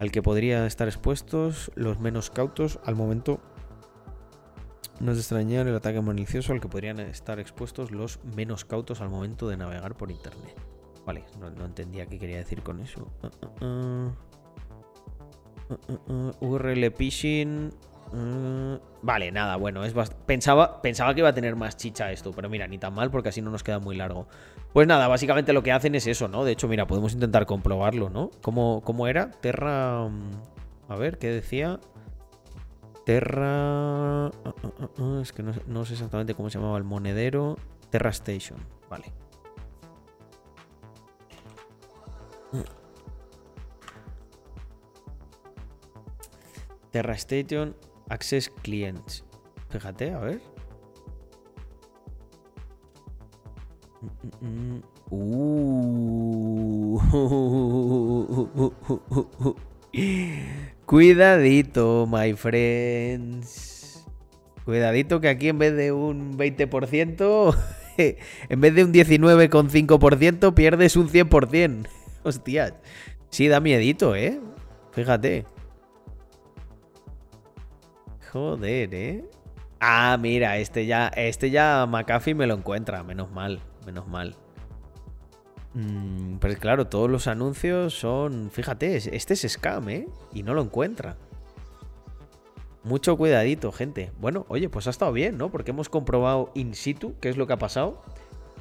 al 0.00 0.10
que 0.10 0.22
podrían 0.22 0.64
estar 0.64 0.88
expuestos 0.88 1.70
los 1.74 2.00
menos 2.00 2.30
cautos 2.30 2.80
al 2.84 2.94
momento. 2.94 3.40
No 5.00 5.12
es 5.12 5.16
de 5.16 5.22
extrañar 5.22 5.66
el 5.66 5.74
ataque 5.74 6.00
malicioso 6.00 6.52
al 6.52 6.60
que 6.60 6.68
podrían 6.68 7.00
estar 7.00 7.40
expuestos 7.40 7.90
los 7.90 8.18
menos 8.36 8.64
cautos 8.64 9.00
al 9.00 9.10
momento 9.10 9.48
de 9.48 9.56
navegar 9.56 9.96
por 9.96 10.10
internet. 10.10 10.56
Vale, 11.04 11.24
no, 11.40 11.64
entendía 11.64 12.06
qué 12.06 12.18
quería 12.18 12.38
decir 12.38 12.62
con 12.62 12.80
eso. 12.80 13.08
Uh, 13.60 14.10
uh, 15.70 16.12
uh, 16.12 16.46
URL 16.46 16.90
phishing. 16.92 17.70
Vale, 19.02 19.32
nada, 19.32 19.56
bueno, 19.56 19.84
es 19.84 19.94
pensaba, 20.26 20.82
pensaba 20.82 21.14
que 21.14 21.20
iba 21.20 21.30
a 21.30 21.34
tener 21.34 21.56
más 21.56 21.76
chicha 21.76 22.12
esto, 22.12 22.32
pero 22.32 22.48
mira, 22.48 22.66
ni 22.66 22.78
tan 22.78 22.94
mal 22.94 23.10
porque 23.10 23.30
así 23.30 23.40
no 23.40 23.50
nos 23.50 23.62
queda 23.62 23.78
muy 23.78 23.96
largo. 23.96 24.26
Pues 24.72 24.86
nada, 24.86 25.08
básicamente 25.08 25.52
lo 25.52 25.62
que 25.62 25.72
hacen 25.72 25.94
es 25.94 26.06
eso, 26.06 26.28
¿no? 26.28 26.44
De 26.44 26.52
hecho, 26.52 26.68
mira, 26.68 26.86
podemos 26.86 27.12
intentar 27.12 27.46
comprobarlo, 27.46 28.10
¿no? 28.10 28.30
¿Cómo, 28.40 28.82
cómo 28.84 29.06
era? 29.06 29.30
Terra... 29.30 30.08
Mm, 30.08 30.30
a 30.88 30.96
ver, 30.96 31.18
¿qué 31.18 31.28
decía? 31.28 31.80
Terra... 33.04 34.30
Es 35.20 35.32
que 35.32 35.42
no, 35.42 35.52
no 35.66 35.84
sé 35.84 35.94
exactamente 35.94 36.34
cómo 36.34 36.50
se 36.50 36.58
llamaba 36.58 36.78
el 36.78 36.84
monedero. 36.84 37.56
Terra 37.90 38.10
Station, 38.10 38.58
vale. 38.88 39.12
Terra 46.90 47.14
Station 47.14 47.74
Access 48.12 48.50
Clients. 48.62 49.24
Fíjate, 49.70 50.12
a 50.12 50.18
ver. 50.18 50.40
Cuidadito, 60.84 62.06
my 62.06 62.34
friends. 62.34 64.04
Cuidadito 64.66 65.22
que 65.22 65.28
aquí 65.28 65.48
en 65.48 65.58
vez 65.58 65.74
de 65.74 65.92
un 65.92 66.36
20%, 66.36 67.56
en 68.48 68.60
vez 68.60 68.74
de 68.74 68.84
un 68.84 68.92
19,5%, 68.92 70.52
pierdes 70.52 70.96
un 70.96 71.08
100%. 71.08 71.86
Hostias. 72.24 72.74
Sí, 73.30 73.48
da 73.48 73.60
miedito, 73.60 74.14
¿eh? 74.14 74.38
Fíjate. 74.92 75.46
Joder, 78.32 78.94
¿eh? 78.94 79.24
Ah, 79.78 80.16
mira, 80.18 80.56
este 80.56 80.86
ya, 80.86 81.08
este 81.08 81.50
ya 81.50 81.84
McAfee 81.86 82.34
me 82.34 82.46
lo 82.46 82.54
encuentra, 82.54 83.02
menos 83.02 83.30
mal, 83.30 83.60
menos 83.84 84.08
mal. 84.08 84.36
Mm, 85.74 86.36
pero 86.36 86.58
claro, 86.58 86.86
todos 86.86 87.10
los 87.10 87.26
anuncios 87.26 87.92
son, 87.92 88.50
fíjate, 88.50 88.96
este 88.96 89.34
es 89.34 89.46
scam, 89.52 89.88
¿eh? 89.90 90.06
Y 90.32 90.44
no 90.44 90.54
lo 90.54 90.62
encuentra. 90.62 91.16
Mucho 92.84 93.18
cuidadito, 93.18 93.70
gente. 93.70 94.12
Bueno, 94.18 94.46
oye, 94.48 94.70
pues 94.70 94.86
ha 94.86 94.90
estado 94.90 95.12
bien, 95.12 95.36
¿no? 95.36 95.50
Porque 95.50 95.72
hemos 95.72 95.90
comprobado 95.90 96.50
in 96.54 96.74
situ 96.74 97.14
qué 97.20 97.28
es 97.28 97.36
lo 97.36 97.46
que 97.46 97.52
ha 97.52 97.58
pasado. 97.58 98.02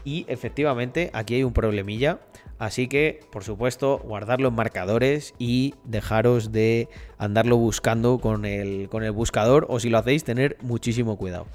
Y 0.03 0.25
efectivamente, 0.27 1.11
aquí 1.13 1.35
hay 1.35 1.43
un 1.43 1.53
problemilla. 1.53 2.19
Así 2.61 2.87
que, 2.87 3.21
por 3.31 3.43
supuesto, 3.43 3.97
guardar 4.05 4.39
los 4.39 4.53
marcadores 4.53 5.33
y 5.39 5.73
dejaros 5.83 6.51
de 6.51 6.89
andarlo 7.17 7.57
buscando 7.57 8.19
con 8.19 8.45
el, 8.45 8.87
con 8.87 9.01
el 9.01 9.11
buscador. 9.13 9.65
O 9.67 9.79
si 9.79 9.89
lo 9.89 9.97
hacéis, 9.97 10.23
tener 10.23 10.57
muchísimo 10.61 11.17
cuidado. 11.17 11.47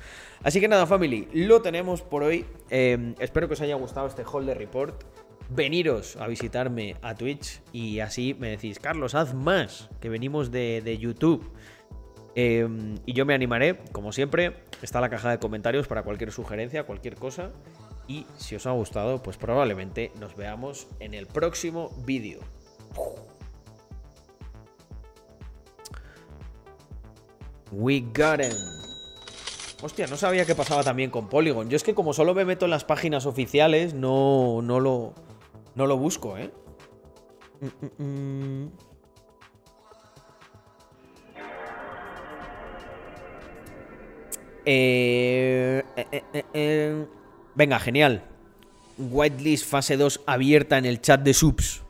Así 0.42 0.58
que 0.58 0.66
nada, 0.66 0.84
family, 0.84 1.28
lo 1.32 1.62
tenemos 1.62 2.02
por 2.02 2.24
hoy. 2.24 2.44
Em, 2.70 3.14
espero 3.20 3.46
que 3.46 3.54
os 3.54 3.60
haya 3.60 3.76
gustado 3.76 4.08
este 4.08 4.24
Holder 4.24 4.58
Report. 4.58 5.00
Veniros 5.48 6.16
a 6.16 6.26
visitarme 6.26 6.96
a 7.02 7.14
Twitch 7.14 7.62
y 7.72 8.00
así 8.00 8.34
me 8.40 8.48
decís, 8.48 8.80
Carlos, 8.80 9.14
haz 9.14 9.32
más, 9.32 9.88
que 10.00 10.08
venimos 10.08 10.50
de, 10.50 10.98
YouTube. 11.00 11.48
Em, 12.34 12.96
y 13.06 13.12
yo 13.12 13.24
me 13.24 13.32
animaré, 13.32 13.78
como 13.92 14.10
siempre, 14.10 14.56
está 14.82 15.00
la 15.00 15.08
caja 15.08 15.30
de 15.30 15.38
comentarios 15.38 15.86
para 15.86 16.02
cualquier 16.02 16.32
sugerencia, 16.32 16.82
cualquier 16.82 17.14
cosa. 17.14 17.52
Y 18.08 18.26
si 18.36 18.54
os 18.54 18.66
ha 18.66 18.70
gustado, 18.70 19.22
pues 19.22 19.36
probablemente 19.36 20.12
nos 20.20 20.36
veamos 20.36 20.86
en 21.00 21.14
el 21.14 21.26
próximo 21.26 21.90
vídeo. 22.04 22.40
We 27.72 28.00
got 28.14 28.40
him. 28.40 28.52
Hostia, 29.82 30.06
no 30.06 30.16
sabía 30.16 30.46
que 30.46 30.54
pasaba 30.54 30.82
también 30.82 31.10
con 31.10 31.28
Polygon. 31.28 31.68
Yo 31.68 31.76
es 31.76 31.82
que 31.82 31.94
como 31.94 32.12
solo 32.12 32.34
me 32.34 32.44
meto 32.44 32.64
en 32.64 32.70
las 32.70 32.84
páginas 32.84 33.26
oficiales, 33.26 33.92
no, 33.92 34.62
no, 34.62 34.80
lo, 34.80 35.12
no 35.74 35.86
lo 35.86 35.96
busco, 35.96 36.38
¿eh? 36.38 36.50
Mm, 37.60 38.02
mm, 38.02 38.62
mm. 38.62 38.72
Eh, 44.68 45.84
eh, 45.96 46.22
eh, 46.32 46.44
eh 46.52 47.06
Venga, 47.56 47.80
genial. 47.80 48.22
Whitelist 48.98 49.64
fase 49.64 49.96
2 49.96 50.22
abierta 50.26 50.76
en 50.76 50.84
el 50.84 51.00
chat 51.00 51.22
de 51.22 51.32
subs. 51.32 51.82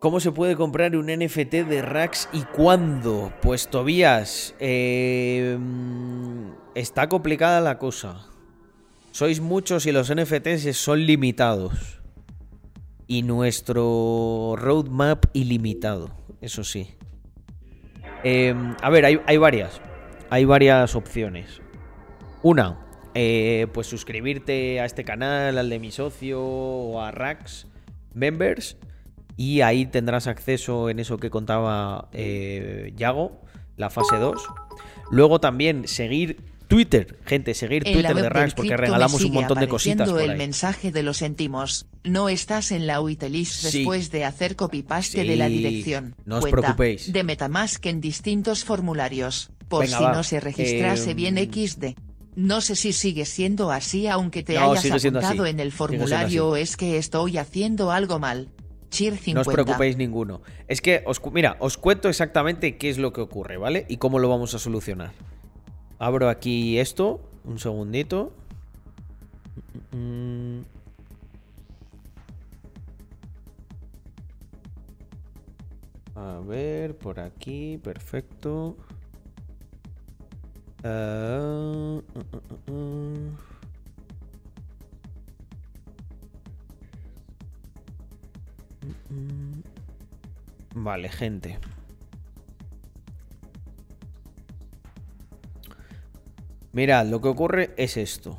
¿Cómo 0.00 0.18
se 0.18 0.32
puede 0.32 0.56
comprar 0.56 0.96
un 0.96 1.06
NFT 1.06 1.64
de 1.68 1.80
Rax 1.80 2.28
y 2.32 2.40
cuándo? 2.40 3.32
Pues 3.40 3.68
Tobías, 3.68 4.56
eh, 4.58 5.56
está 6.74 7.08
complicada 7.08 7.60
la 7.60 7.78
cosa. 7.78 8.26
Sois 9.12 9.40
muchos 9.40 9.86
y 9.86 9.92
los 9.92 10.12
NFTs 10.12 10.76
son 10.76 11.06
limitados. 11.06 12.00
Y 13.06 13.22
nuestro 13.22 14.54
roadmap 14.56 15.26
ilimitado, 15.34 16.10
eso 16.40 16.64
sí. 16.64 16.88
Eh, 18.24 18.54
a 18.80 18.90
ver, 18.90 19.04
hay, 19.04 19.20
hay 19.26 19.36
varias 19.36 19.80
hay 20.32 20.46
varias 20.46 20.94
opciones. 20.94 21.60
Una, 22.42 22.78
eh, 23.12 23.66
pues 23.74 23.86
suscribirte 23.86 24.80
a 24.80 24.86
este 24.86 25.04
canal, 25.04 25.58
al 25.58 25.68
de 25.68 25.78
mi 25.78 25.90
socio 25.90 26.42
o 26.42 27.02
a 27.02 27.10
Rax 27.10 27.66
Members. 28.14 28.78
Y 29.36 29.60
ahí 29.60 29.84
tendrás 29.84 30.28
acceso 30.28 30.88
en 30.88 31.00
eso 31.00 31.18
que 31.18 31.28
contaba 31.28 32.08
eh, 32.14 32.94
Yago, 32.96 33.42
la 33.76 33.90
fase 33.90 34.16
2. 34.16 34.42
Luego 35.10 35.38
también 35.38 35.86
seguir 35.86 36.38
Twitter, 36.66 37.18
gente, 37.26 37.52
seguir 37.52 37.84
Twitter 37.84 38.14
de 38.14 38.30
Rax 38.30 38.54
porque 38.54 38.78
regalamos 38.78 39.22
un 39.22 39.34
montón 39.34 39.60
de 39.60 39.68
cositas. 39.68 40.08
Por 40.08 40.22
el 40.22 40.38
mensaje 40.38 40.90
de 40.90 41.02
lo 41.02 41.12
sentimos. 41.12 41.84
No 42.04 42.30
estás 42.30 42.72
en 42.72 42.86
la 42.86 43.02
waitlist 43.02 43.64
después 43.64 44.10
de 44.10 44.24
hacer 44.24 44.56
copy-paste 44.56 45.24
de 45.24 45.36
la 45.36 45.48
dirección. 45.48 46.16
No 46.24 46.38
os 46.38 46.46
preocupéis. 46.46 47.12
De 47.12 47.22
Metamask 47.22 47.84
en 47.84 48.00
distintos 48.00 48.64
formularios. 48.64 49.50
Por 49.72 49.86
si 49.86 50.02
no 50.02 50.22
se 50.22 50.40
registrase 50.40 51.14
bien 51.14 51.38
em, 51.38 51.50
XD. 51.50 51.84
No 52.34 52.60
sé 52.60 52.76
si 52.76 52.92
sigue 52.92 53.24
siendo 53.24 53.70
así 53.70 54.06
aunque 54.06 54.42
te 54.42 54.58
hayas 54.58 55.04
apuntado 55.04 55.46
en 55.46 55.60
el 55.60 55.72
formulario 55.72 56.48
o 56.48 56.56
es 56.56 56.76
que 56.76 56.96
estoy 56.96 57.38
haciendo 57.38 57.90
algo 57.90 58.18
mal. 58.18 58.48
Cheer 58.90 59.16
50. 59.16 59.34
No 59.34 59.40
os 59.40 59.48
preocupéis 59.48 59.96
ninguno. 59.96 60.42
Es 60.68 60.82
que, 60.82 61.02
os, 61.06 61.20
mira, 61.32 61.56
os 61.60 61.78
cuento 61.78 62.10
exactamente 62.10 62.76
qué 62.76 62.90
es 62.90 62.98
lo 62.98 63.12
que 63.12 63.22
ocurre, 63.22 63.56
¿vale? 63.56 63.86
Y 63.88 63.96
cómo 63.96 64.18
lo 64.18 64.28
vamos 64.28 64.54
a 64.54 64.58
solucionar. 64.58 65.12
Abro 65.98 66.28
aquí 66.28 66.78
esto, 66.78 67.20
un 67.44 67.58
segundito. 67.58 68.34
A 76.14 76.40
ver, 76.46 76.96
por 76.96 77.20
aquí, 77.20 77.78
perfecto. 77.82 78.76
Ah, 80.84 81.38
uh, 81.40 82.02
uh, 82.14 82.72
uh, 82.72 83.32
vale, 90.74 91.08
gente. 91.08 91.58
Mirad, 96.72 97.06
lo 97.06 97.20
que 97.20 97.28
ocurre 97.28 97.74
es 97.76 97.96
esto. 97.96 98.38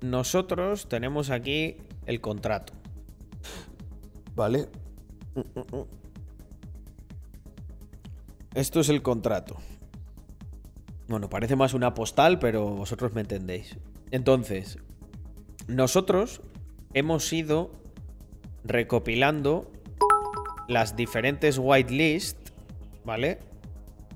Nosotros 0.00 0.88
tenemos 0.88 1.30
aquí 1.30 1.76
el 2.06 2.20
contrato. 2.20 2.72
¿Vale? 4.34 4.68
Esto 8.54 8.80
es 8.80 8.88
el 8.88 9.02
contrato. 9.02 9.58
Bueno, 11.12 11.28
parece 11.28 11.56
más 11.56 11.74
una 11.74 11.92
postal, 11.92 12.38
pero 12.38 12.70
vosotros 12.70 13.12
me 13.12 13.20
entendéis. 13.20 13.76
Entonces, 14.12 14.78
nosotros 15.66 16.40
hemos 16.94 17.30
ido 17.34 17.70
recopilando 18.64 19.70
las 20.68 20.96
diferentes 20.96 21.58
whitelist, 21.58 22.38
¿vale? 23.04 23.40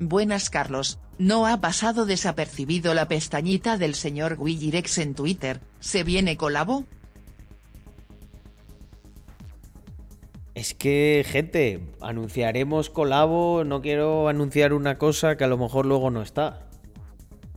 Buenas, 0.01 0.49
Carlos. 0.49 0.99
No 1.19 1.47
ha 1.47 1.61
pasado 1.61 2.07
desapercibido 2.07 2.95
la 2.95 3.09
pestañita 3.09 3.77
del 3.77 3.95
señor 3.95 4.37
Willirex 4.39 4.97
en 4.97 5.15
Twitter. 5.15 5.61
¿Se 5.81 6.03
viene 6.03 6.39
colabo? 6.39 6.87
Es 10.55 10.73
que, 10.73 11.27
gente, 11.29 11.93
anunciaremos 12.01 12.89
colabo. 12.89 13.65
No 13.65 13.83
quiero 13.83 14.29
anunciar 14.29 14.73
una 14.73 14.97
cosa 14.97 15.37
que 15.37 15.45
a 15.45 15.49
lo 15.49 15.59
mejor 15.59 15.85
luego 15.85 16.11
no 16.11 16.23
está. 16.23 16.66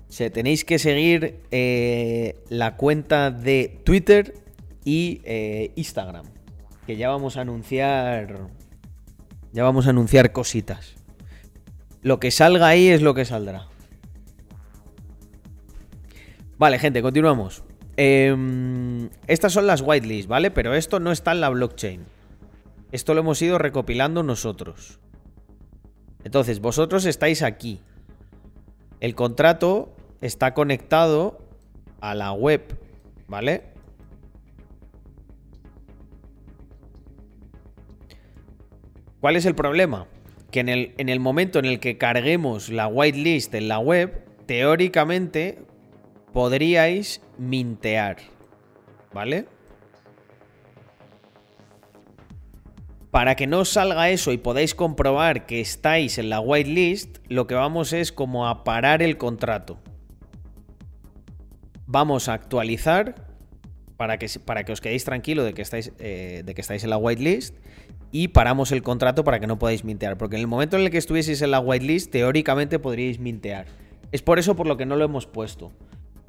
Se 0.09 0.31
tenéis 0.31 0.65
que 0.65 0.79
seguir 0.79 1.39
eh, 1.51 2.43
la 2.49 2.75
cuenta 2.75 3.29
de 3.29 3.79
Twitter 3.83 4.33
y 4.83 5.21
eh, 5.23 5.71
Instagram. 5.75 6.25
Que 6.87 6.97
ya 6.97 7.09
vamos 7.09 7.37
a 7.37 7.41
anunciar. 7.41 8.47
Ya 9.53 9.63
vamos 9.63 9.85
a 9.85 9.91
anunciar 9.91 10.31
cositas. 10.31 10.95
Lo 12.01 12.19
que 12.19 12.31
salga 12.31 12.67
ahí 12.67 12.87
es 12.87 13.03
lo 13.03 13.13
que 13.13 13.23
saldrá. 13.23 13.67
Vale, 16.57 16.79
gente, 16.79 17.03
continuamos. 17.03 17.63
Em, 17.95 19.09
estas 19.27 19.53
son 19.53 19.67
las 19.67 19.81
whitelists, 19.81 20.27
¿vale? 20.27 20.49
Pero 20.49 20.73
esto 20.73 20.99
no 20.99 21.11
está 21.11 21.33
en 21.33 21.41
la 21.41 21.49
blockchain. 21.49 22.05
Esto 22.91 23.13
lo 23.13 23.19
hemos 23.19 23.41
ido 23.43 23.59
recopilando 23.59 24.23
nosotros. 24.23 24.99
Entonces, 26.23 26.61
vosotros 26.61 27.05
estáis 27.05 27.43
aquí. 27.43 27.79
El 28.99 29.15
contrato 29.15 29.93
está 30.21 30.53
conectado 30.53 31.39
a 32.01 32.15
la 32.15 32.31
web, 32.31 32.77
¿vale? 33.27 33.63
¿Cuál 39.21 39.35
es 39.35 39.45
el 39.45 39.55
problema? 39.55 40.07
Que 40.51 40.61
en 40.61 40.69
el, 40.69 40.93
en 40.97 41.09
el 41.09 41.19
momento 41.19 41.59
en 41.59 41.65
el 41.65 41.79
que 41.79 41.97
carguemos 41.97 42.69
la 42.69 42.87
whitelist 42.87 43.53
en 43.53 43.67
la 43.67 43.79
web, 43.79 44.25
teóricamente 44.45 45.59
podríais 46.33 47.21
mintear, 47.37 48.17
¿vale? 49.13 49.45
Para 53.11 53.35
que 53.35 53.47
no 53.47 53.65
salga 53.65 54.09
eso 54.09 54.31
y 54.31 54.37
podáis 54.37 54.75
comprobar 54.75 55.45
que 55.45 55.59
estáis 55.59 56.17
en 56.17 56.29
la 56.29 56.39
whitelist, 56.39 57.17
lo 57.27 57.47
que 57.47 57.55
vamos 57.55 57.91
es 57.91 58.11
como 58.11 58.47
a 58.47 58.63
parar 58.63 59.01
el 59.01 59.17
contrato. 59.17 59.79
Vamos 61.91 62.29
a 62.29 62.33
actualizar 62.33 63.15
para 63.97 64.19
que, 64.19 64.27
para 64.45 64.63
que 64.63 64.71
os 64.71 64.79
quedéis 64.79 65.05
tranquilo 65.05 65.43
de 65.43 65.55
que 65.55 65.63
estáis, 65.63 65.91
eh, 65.97 66.43
de 66.45 66.53
que 66.53 66.61
estáis 66.61 66.83
en 66.83 66.91
la 66.91 66.97
whitelist 66.97 67.55
y 68.11 68.27
paramos 68.27 68.71
el 68.71 68.83
contrato 68.83 69.23
para 69.23 69.39
que 69.39 69.47
no 69.47 69.57
podáis 69.57 69.83
mintear. 69.83 70.15
Porque 70.15 70.35
en 70.35 70.41
el 70.41 70.47
momento 70.47 70.77
en 70.77 70.83
el 70.83 70.91
que 70.91 70.99
estuvieseis 70.99 71.41
en 71.41 71.49
la 71.49 71.59
whitelist, 71.59 72.11
teóricamente 72.11 72.77
podríais 72.77 73.19
mintear. 73.19 73.65
Es 74.11 74.21
por 74.21 74.37
eso 74.37 74.55
por 74.55 74.67
lo 74.67 74.77
que 74.77 74.85
no 74.85 74.97
lo 74.97 75.05
hemos 75.05 75.25
puesto. 75.25 75.71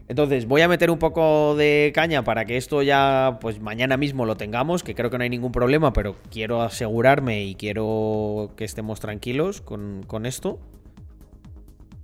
Entonces, 0.09 0.47
voy 0.49 0.63
a 0.63 0.69
meter 0.69 0.91
un 0.91 0.99
poco 0.99 1.55
de 1.57 1.93
caña 1.95 2.25
para 2.25 2.47
que 2.47 2.57
esto 2.57 2.81
ya, 2.81 3.37
pues 3.43 3.61
mañana 3.61 3.99
mismo 3.99 4.25
lo 4.25 4.39
tengamos, 4.39 4.83
que 4.83 4.95
creo 4.95 5.11
que 5.11 5.19
no 5.19 5.25
hay 5.25 5.31
ningún 5.31 5.53
problema, 5.53 5.93
pero 5.93 6.17
quiero 6.31 6.63
asegurarme 6.63 7.45
y 7.45 7.55
quiero 7.55 8.55
que 8.57 8.65
estemos 8.65 8.99
tranquilos 8.99 9.61
con, 9.61 10.05
con 10.07 10.25
esto. 10.25 10.59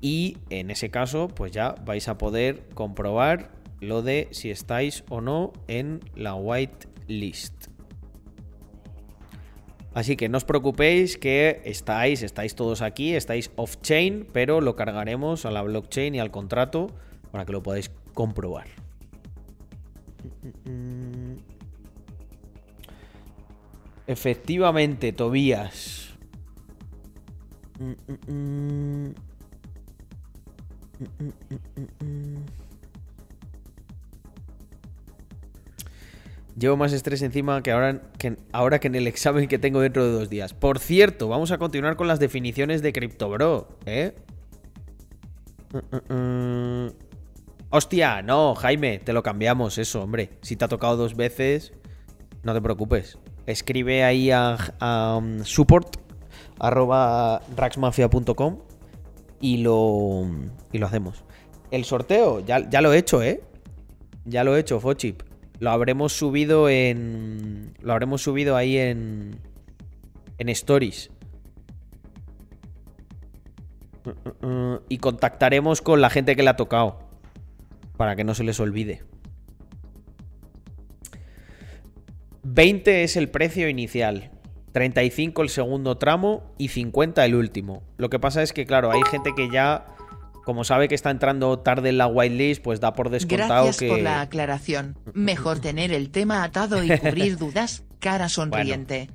Y 0.01 0.39
en 0.51 0.71
ese 0.71 0.91
caso, 0.91 1.29
pues 1.29 1.53
ya 1.53 1.75
vais 1.85 2.09
a 2.09 2.19
poder 2.19 2.69
comprobar 2.75 3.51
lo 3.81 4.03
de 4.03 4.29
si 4.31 4.51
estáis 4.51 5.05
o 5.09 5.21
no 5.21 5.53
en 5.69 6.01
la 6.15 6.35
whitelist. 6.35 7.69
Así 9.95 10.15
que 10.17 10.29
no 10.29 10.37
os 10.37 10.45
preocupéis 10.45 11.17
que 11.17 11.63
estáis, 11.65 12.23
estáis 12.23 12.55
todos 12.55 12.83
aquí, 12.83 13.15
estáis 13.15 13.51
off-chain, 13.57 14.29
pero 14.31 14.61
lo 14.61 14.77
cargaremos 14.77 15.47
a 15.47 15.51
la 15.51 15.63
blockchain 15.63 16.15
y 16.15 16.21
al 16.21 16.31
contrato 16.31 16.89
para 17.33 17.47
que 17.47 17.53
lo 17.53 17.63
podáis 17.63 17.91
comprobar. 18.13 18.67
Efectivamente, 24.07 25.13
Tobías. 25.13 26.15
Llevo 36.59 36.77
más 36.79 36.93
estrés 36.95 37.21
encima 37.21 37.63
que 37.63 37.71
ahora, 37.71 38.01
que 38.19 38.37
ahora 38.53 38.79
que 38.79 38.87
en 38.89 38.95
el 38.95 39.07
examen 39.07 39.47
que 39.47 39.59
tengo 39.59 39.81
dentro 39.81 40.07
de 40.07 40.13
dos 40.13 40.31
días. 40.31 40.55
Por 40.55 40.79
cierto, 40.79 41.29
vamos 41.29 41.51
a 41.51 41.59
continuar 41.59 41.97
con 41.97 42.09
las 42.09 42.19
definiciones 42.19 42.81
de 42.81 42.95
CryptoBro, 42.95 43.69
¿eh? 43.85 44.15
Hostia, 47.69 48.23
no, 48.23 48.55
Jaime, 48.55 48.99
te 48.99 49.13
lo 49.13 49.23
cambiamos 49.23 49.77
eso, 49.77 50.03
hombre. 50.03 50.31
Si 50.41 50.57
te 50.57 50.65
ha 50.65 50.69
tocado 50.69 50.97
dos 50.97 51.15
veces, 51.15 51.75
no 52.43 52.55
te 52.55 52.63
preocupes. 52.63 53.19
Escribe 53.47 54.03
ahí 54.03 54.31
a, 54.31 54.57
um, 55.19 55.45
support 55.45 55.99
arroba 56.59 57.43
y 59.41 59.59
lo, 59.59 60.27
y 60.73 60.79
lo 60.79 60.87
hacemos. 60.87 61.25
El 61.71 61.85
sorteo, 61.85 62.41
ya, 62.41 62.69
ya 62.69 62.81
lo 62.81 62.93
he 62.93 62.99
hecho, 62.99 63.23
¿eh? 63.23 63.43
Ya 64.25 64.45
lo 64.45 64.57
he 64.57 64.61
hecho, 64.61 64.81
Fochip. 64.81 65.23
Lo 65.59 65.71
habremos 65.71 66.13
subido 66.13 66.69
en. 66.69 67.75
Lo 67.81 67.93
habremos 67.93 68.23
subido 68.23 68.57
ahí 68.57 68.77
en. 68.77 69.41
En 70.39 70.49
Stories. 70.51 71.11
Y 74.89 74.99
contactaremos 74.99 75.81
con 75.81 76.01
la 76.01 76.11
gente 76.11 76.37
que 76.37 76.43
le 76.43 76.51
ha 76.51 76.57
tocado. 76.57 76.99
Para 77.97 78.15
que 78.17 78.25
no 78.25 78.35
se 78.35 78.45
les 78.45 78.61
olvide. 78.61 79.03
20 82.43 83.03
es 83.03 83.17
el 83.17 83.29
precio 83.29 83.69
inicial. 83.69 84.31
35 84.77 85.41
el 85.41 85.49
segundo 85.49 85.97
tramo 85.97 86.53
y 86.59 86.69
50 86.69 87.25
el 87.25 87.35
último. 87.35 87.83
Lo 87.97 88.11
que 88.11 88.19
pasa 88.19 88.43
es 88.43 88.53
que, 88.53 88.67
claro, 88.67 88.93
hay 88.93 89.01
gente 89.11 89.31
que 89.35 89.49
ya 89.51 89.87
como 90.45 90.65
sabe 90.65 90.87
que 90.87 90.95
está 90.95 91.11
entrando 91.11 91.61
tarde 91.61 91.89
en 91.89 91.97
la 91.97 92.07
whitelist, 92.07 92.63
pues 92.63 92.79
da 92.79 92.93
por 92.93 93.09
descontado 93.09 93.65
Gracias 93.65 93.79
que. 93.79 93.89
por 93.89 94.01
la 94.01 94.21
aclaración. 94.21 94.99
Mejor 95.15 95.61
tener 95.61 95.93
el 95.93 96.11
tema 96.11 96.45
atado 96.45 96.85
y 96.85 96.91
cubrir 96.99 97.39
dudas, 97.39 97.85
cara 98.01 98.29
sonriente. 98.29 99.09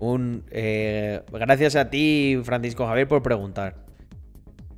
un, 0.00 0.42
eh, 0.50 1.22
gracias 1.30 1.76
a 1.76 1.88
ti, 1.88 2.40
Francisco 2.42 2.84
Javier, 2.88 3.06
por 3.06 3.22
preguntar. 3.22 3.76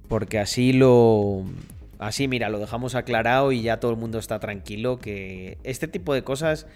Porque 0.09 0.39
así 0.39 0.75
lo. 0.75 1.43
Así, 1.99 2.29
mira, 2.29 2.51
lo 2.51 2.59
dejamos 2.59 2.95
aclarado 2.97 3.51
y 3.51 3.63
ya 3.63 3.81
todo 3.81 3.93
el 3.93 3.97
mundo 3.97 4.19
está 4.19 4.41
tranquilo. 4.41 4.99
Que 4.99 5.57
este 5.65 5.89
tipo 5.89 6.13
de 6.13 6.23
cosas 6.23 6.67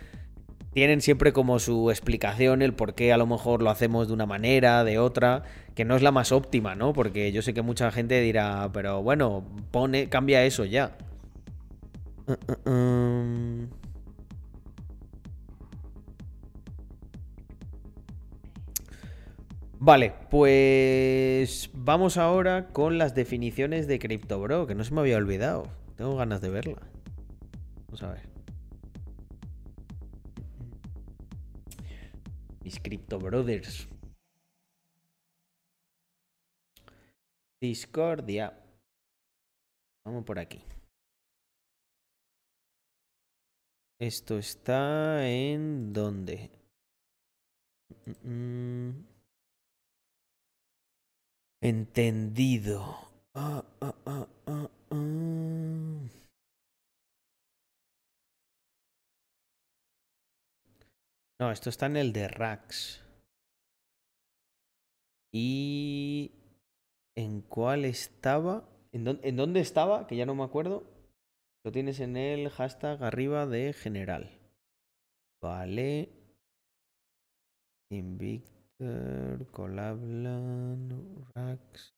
tienen 0.73 1.01
siempre 1.01 1.33
como 1.33 1.59
su 1.59 1.91
explicación 1.91 2.63
el 2.63 2.75
por 2.75 2.95
qué 2.95 3.13
a 3.13 3.17
lo 3.17 3.27
mejor 3.27 3.63
lo 3.63 3.71
hacemos 3.71 4.09
de 4.09 4.15
una 4.15 4.27
manera, 4.27 4.85
de 4.85 4.99
otra, 4.99 5.43
que 5.75 5.85
no 5.85 5.97
es 5.97 6.03
la 6.03 6.13
más 6.13 6.33
óptima, 6.33 6.75
¿no? 6.75 6.93
Porque 6.93 7.33
yo 7.33 7.43
sé 7.43 7.55
que 7.55 7.63
mucha 7.63 7.91
gente 7.91 8.21
dirá, 8.21 8.71
pero 8.73 9.03
bueno, 9.03 9.45
pone, 9.71 10.09
cambia 10.09 10.45
eso 10.45 10.65
ya. 10.65 10.97
Vale, 19.79 20.15
pues 20.31 21.71
vamos 21.75 22.17
ahora 22.17 22.69
con 22.69 22.99
las 22.99 23.15
definiciones 23.15 23.89
de 23.89 23.99
CryptoBro, 23.99 24.67
que 24.67 24.75
no 24.77 24.85
se 24.85 24.95
me 24.95 25.01
había 25.01 25.17
olvidado. 25.17 25.65
Tengo 25.97 26.17
ganas 26.17 26.41
de 26.41 26.51
verla. 26.51 26.77
Vamos 27.89 28.03
a 28.05 28.13
ver. 28.13 28.32
Mis 32.63 32.79
Crypto 32.81 33.19
Brothers. 33.19 33.89
Discordia. 37.61 38.53
Vamos 40.05 40.25
por 40.25 40.39
aquí. 40.39 40.61
Esto 44.01 44.39
está 44.39 45.29
en 45.29 45.93
dónde? 45.93 46.51
Entendido. 51.61 52.99
Ah, 53.35 53.65
ah, 53.81 53.95
ah, 54.07 54.27
No, 61.41 61.51
esto 61.51 61.71
está 61.71 61.87
en 61.87 61.97
el 61.97 62.13
de 62.13 62.29
Rax. 62.29 63.03
¿Y 65.33 66.33
en 67.17 67.41
cuál 67.43 67.85
estaba? 67.85 68.69
¿En, 68.93 69.07
¿En, 69.23 69.37
dónde 69.37 69.61
estaba? 69.61 70.07
Que 70.07 70.17
ya 70.17 70.27
no 70.27 70.35
me 70.35 70.45
acuerdo. 70.45 70.85
Lo 71.65 71.73
tienes 71.73 72.01
en 72.01 72.17
el 72.17 72.51
hashtag 72.51 73.03
arriba 73.03 73.47
de 73.47 73.73
general. 73.73 74.31
Vale. 75.41 76.09
Invictor, 77.91 79.47
Colablan, 79.51 81.27
Rax. 81.35 81.95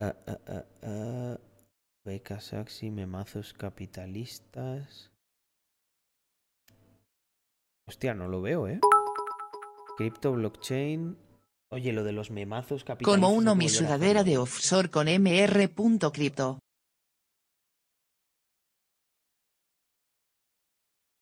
Ah. 0.00 1.38
Beca 2.04 2.38
Saxi, 2.38 2.90
memazos 2.90 3.54
capitalistas. 3.54 5.13
Hostia, 7.86 8.14
no 8.14 8.28
lo 8.28 8.40
veo, 8.40 8.66
¿eh? 8.68 8.80
Crypto 9.96 10.32
blockchain. 10.32 11.16
Oye, 11.70 11.92
lo 11.92 12.04
de 12.04 12.12
los 12.12 12.30
memazos 12.30 12.84
capitalistas. 12.84 13.20
Como 13.20 13.36
uno 13.36 13.54
mi 13.54 13.68
sudadera 13.68 14.24
de 14.24 14.38
offshore 14.38 14.90
con 14.90 15.06
mr.crypto. 15.06 16.58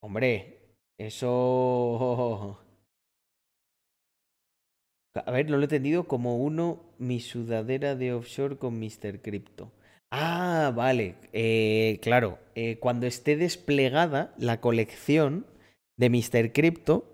Hombre, 0.00 0.76
eso... 0.98 2.58
A 5.14 5.30
ver, 5.30 5.50
no 5.50 5.56
lo 5.56 5.62
he 5.62 5.64
entendido 5.64 6.04
como 6.04 6.38
uno 6.38 6.94
mi 6.98 7.20
sudadera 7.20 7.94
de 7.94 8.14
offshore 8.14 8.56
con 8.56 8.80
Mr. 8.80 9.20
Crypto. 9.20 9.70
Ah, 10.10 10.72
vale. 10.74 11.16
Eh, 11.32 11.98
claro, 12.02 12.38
eh, 12.54 12.78
cuando 12.78 13.06
esté 13.06 13.36
desplegada 13.36 14.34
la 14.38 14.60
colección 14.60 15.46
de 16.02 16.10
Mr. 16.10 16.52
Crypto, 16.52 17.10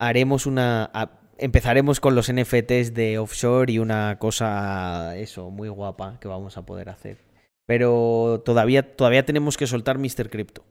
haremos 0.00 0.46
una... 0.46 0.90
empezaremos 1.38 2.00
con 2.00 2.14
los 2.14 2.32
NFTs 2.32 2.94
de 2.94 3.18
offshore 3.18 3.72
y 3.72 3.78
una 3.78 4.18
cosa, 4.18 5.16
eso, 5.16 5.50
muy 5.50 5.68
guapa 5.68 6.18
que 6.20 6.28
vamos 6.28 6.56
a 6.56 6.64
poder 6.64 6.88
hacer. 6.88 7.18
Pero 7.66 8.42
todavía, 8.44 8.96
todavía 8.96 9.24
tenemos 9.24 9.56
que 9.56 9.66
soltar 9.66 9.98
Mr. 9.98 10.30
Crypto. 10.30 10.64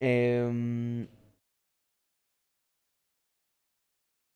Em, 0.00 1.08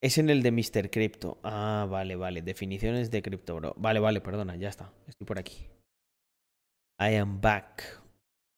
es 0.03 0.19
en 0.19 0.31
el 0.31 0.43
de 0.43 0.51
Mr. 0.51 0.91
Crypto. 0.91 1.39
Ah, 1.43 1.87
vale, 1.89 2.17
vale. 2.17 2.43
Definiciones 2.43 3.11
de 3.11 3.23
Crypto, 3.23 3.57
bro. 3.57 3.75
Vale, 3.77 4.01
vale, 4.01 4.21
perdona, 4.21 4.57
ya 4.57 4.69
está. 4.69 4.93
Estoy 5.07 5.27
por 5.27 5.39
aquí. 5.39 5.69
I 7.01 7.17
am 7.17 7.41
back. 7.41 8.03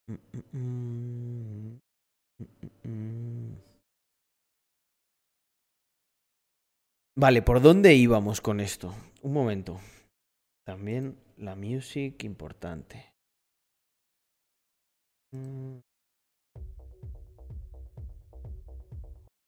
Mm, 0.07 0.17
mm, 0.53 1.81
mm, 2.39 2.74
vale, 7.17 7.43
¿por 7.43 7.61
dónde 7.61 7.95
íbamos 7.95 8.41
con 8.41 8.61
esto? 8.61 8.95
Un 9.23 9.33
momento. 9.33 9.81
También 10.67 11.19
la 11.37 11.57
music 11.57 12.25
importante. 12.25 13.13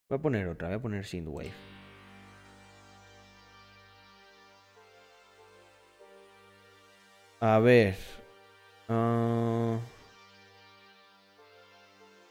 Voy 0.09 0.17
a 0.17 0.21
poner 0.21 0.47
otra, 0.47 0.67
voy 0.69 0.77
a 0.77 0.81
poner 0.81 1.05
Synthwave. 1.05 1.51
A 7.39 7.59
ver. 7.59 7.95
Uh... 8.89 9.77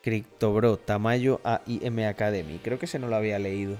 Cryptobro, 0.07 0.77
Tamayo 0.77 1.41
AIM 1.43 2.07
Academy. 2.07 2.61
Creo 2.63 2.79
que 2.79 2.87
ese 2.87 3.01
no 3.01 3.09
lo 3.09 3.17
había 3.17 3.41
leído. 3.41 3.77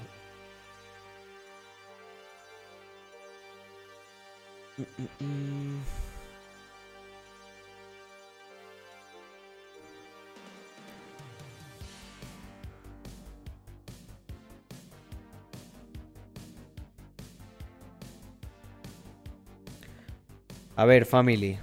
A 20.75 20.85
ver, 20.85 21.07
family. 21.07 21.61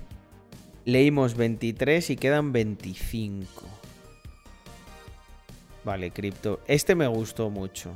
Leímos 0.85 1.35
23 1.35 2.11
y 2.11 2.15
quedan 2.15 2.53
25. 2.53 3.72
Vale, 5.83 6.11
cripto. 6.11 6.61
Este 6.67 6.95
me 6.95 7.07
gustó 7.07 7.49
mucho. 7.49 7.91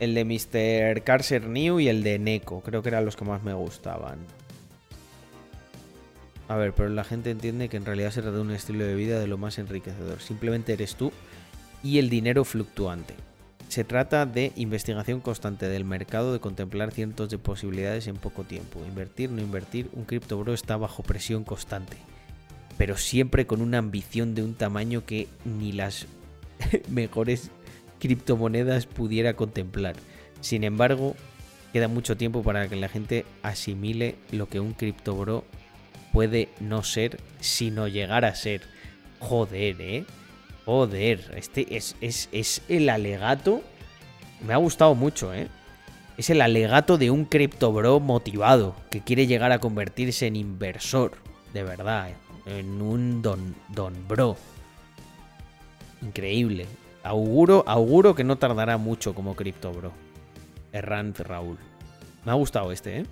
El 0.00 0.14
de 0.14 0.24
Mr. 0.24 1.02
Carcer 1.02 1.46
New 1.46 1.80
y 1.80 1.88
el 1.88 2.02
de 2.02 2.18
Neko. 2.18 2.60
Creo 2.60 2.82
que 2.82 2.88
eran 2.88 3.04
los 3.04 3.16
que 3.16 3.24
más 3.24 3.42
me 3.42 3.52
gustaban. 3.52 4.18
A 6.48 6.56
ver, 6.56 6.72
pero 6.72 6.88
la 6.88 7.04
gente 7.04 7.30
entiende 7.30 7.68
que 7.68 7.76
en 7.76 7.84
realidad 7.84 8.10
se 8.10 8.22
trata 8.22 8.36
de 8.36 8.42
un 8.42 8.52
estilo 8.52 8.84
de 8.84 8.94
vida 8.94 9.18
de 9.18 9.26
lo 9.26 9.36
más 9.36 9.58
enriquecedor. 9.58 10.20
Simplemente 10.20 10.72
eres 10.72 10.94
tú 10.94 11.12
y 11.82 11.98
el 11.98 12.08
dinero 12.08 12.44
fluctuante. 12.44 13.14
Se 13.68 13.84
trata 13.84 14.24
de 14.24 14.52
investigación 14.56 15.20
constante 15.20 15.68
del 15.68 15.84
mercado, 15.84 16.32
de 16.32 16.40
contemplar 16.40 16.90
cientos 16.90 17.28
de 17.28 17.36
posibilidades 17.36 18.06
en 18.06 18.16
poco 18.16 18.44
tiempo. 18.44 18.80
Invertir, 18.86 19.30
no 19.30 19.42
invertir, 19.42 19.90
un 19.92 20.04
cripto 20.04 20.38
bro 20.38 20.54
está 20.54 20.78
bajo 20.78 21.02
presión 21.02 21.44
constante, 21.44 21.98
pero 22.78 22.96
siempre 22.96 23.46
con 23.46 23.60
una 23.60 23.78
ambición 23.78 24.34
de 24.34 24.42
un 24.44 24.54
tamaño 24.54 25.04
que 25.04 25.26
ni 25.44 25.72
las 25.72 26.06
mejores 26.88 27.50
criptomonedas 27.98 28.86
pudiera 28.86 29.34
contemplar. 29.34 29.96
Sin 30.40 30.62
embargo, 30.62 31.16
queda 31.72 31.88
mucho 31.88 32.16
tiempo 32.16 32.42
para 32.42 32.68
que 32.68 32.76
la 32.76 32.88
gente 32.88 33.26
asimile 33.42 34.14
lo 34.30 34.48
que 34.48 34.60
un 34.60 34.72
cripto 34.72 35.16
bro 35.16 35.44
puede 36.12 36.48
no 36.60 36.84
ser, 36.84 37.18
sino 37.40 37.88
llegar 37.88 38.24
a 38.24 38.34
ser. 38.36 38.62
Joder, 39.18 39.76
¿eh? 39.80 40.04
Joder, 40.64 41.34
este 41.36 41.76
es, 41.76 41.96
es, 42.00 42.62
el 42.68 42.88
alegato. 42.88 43.62
Me 44.46 44.52
ha 44.52 44.58
gustado 44.58 44.94
mucho, 44.94 45.34
¿eh? 45.34 45.48
Es 46.16 46.30
el 46.30 46.40
alegato 46.40 46.96
de 46.98 47.10
un 47.10 47.24
cripto 47.24 47.72
bro 47.72 47.98
motivado 47.98 48.76
que 48.90 49.00
quiere 49.00 49.26
llegar 49.26 49.50
a 49.50 49.58
convertirse 49.58 50.28
en 50.28 50.36
inversor, 50.36 51.12
de 51.52 51.64
verdad, 51.64 52.10
¿eh? 52.10 52.27
En 52.48 52.80
un 52.80 53.22
don, 53.22 53.54
don 53.68 53.94
bro. 54.08 54.36
Increíble. 56.02 56.66
Auguro, 57.02 57.64
auguro 57.66 58.14
que 58.14 58.24
no 58.24 58.36
tardará 58.36 58.78
mucho 58.78 59.14
como 59.14 59.36
cripto 59.36 59.72
bro. 59.72 59.92
Errant 60.72 61.18
Raúl. 61.20 61.58
Me 62.24 62.32
ha 62.32 62.34
gustado 62.34 62.72
este, 62.72 63.00
¿eh? 63.00 63.06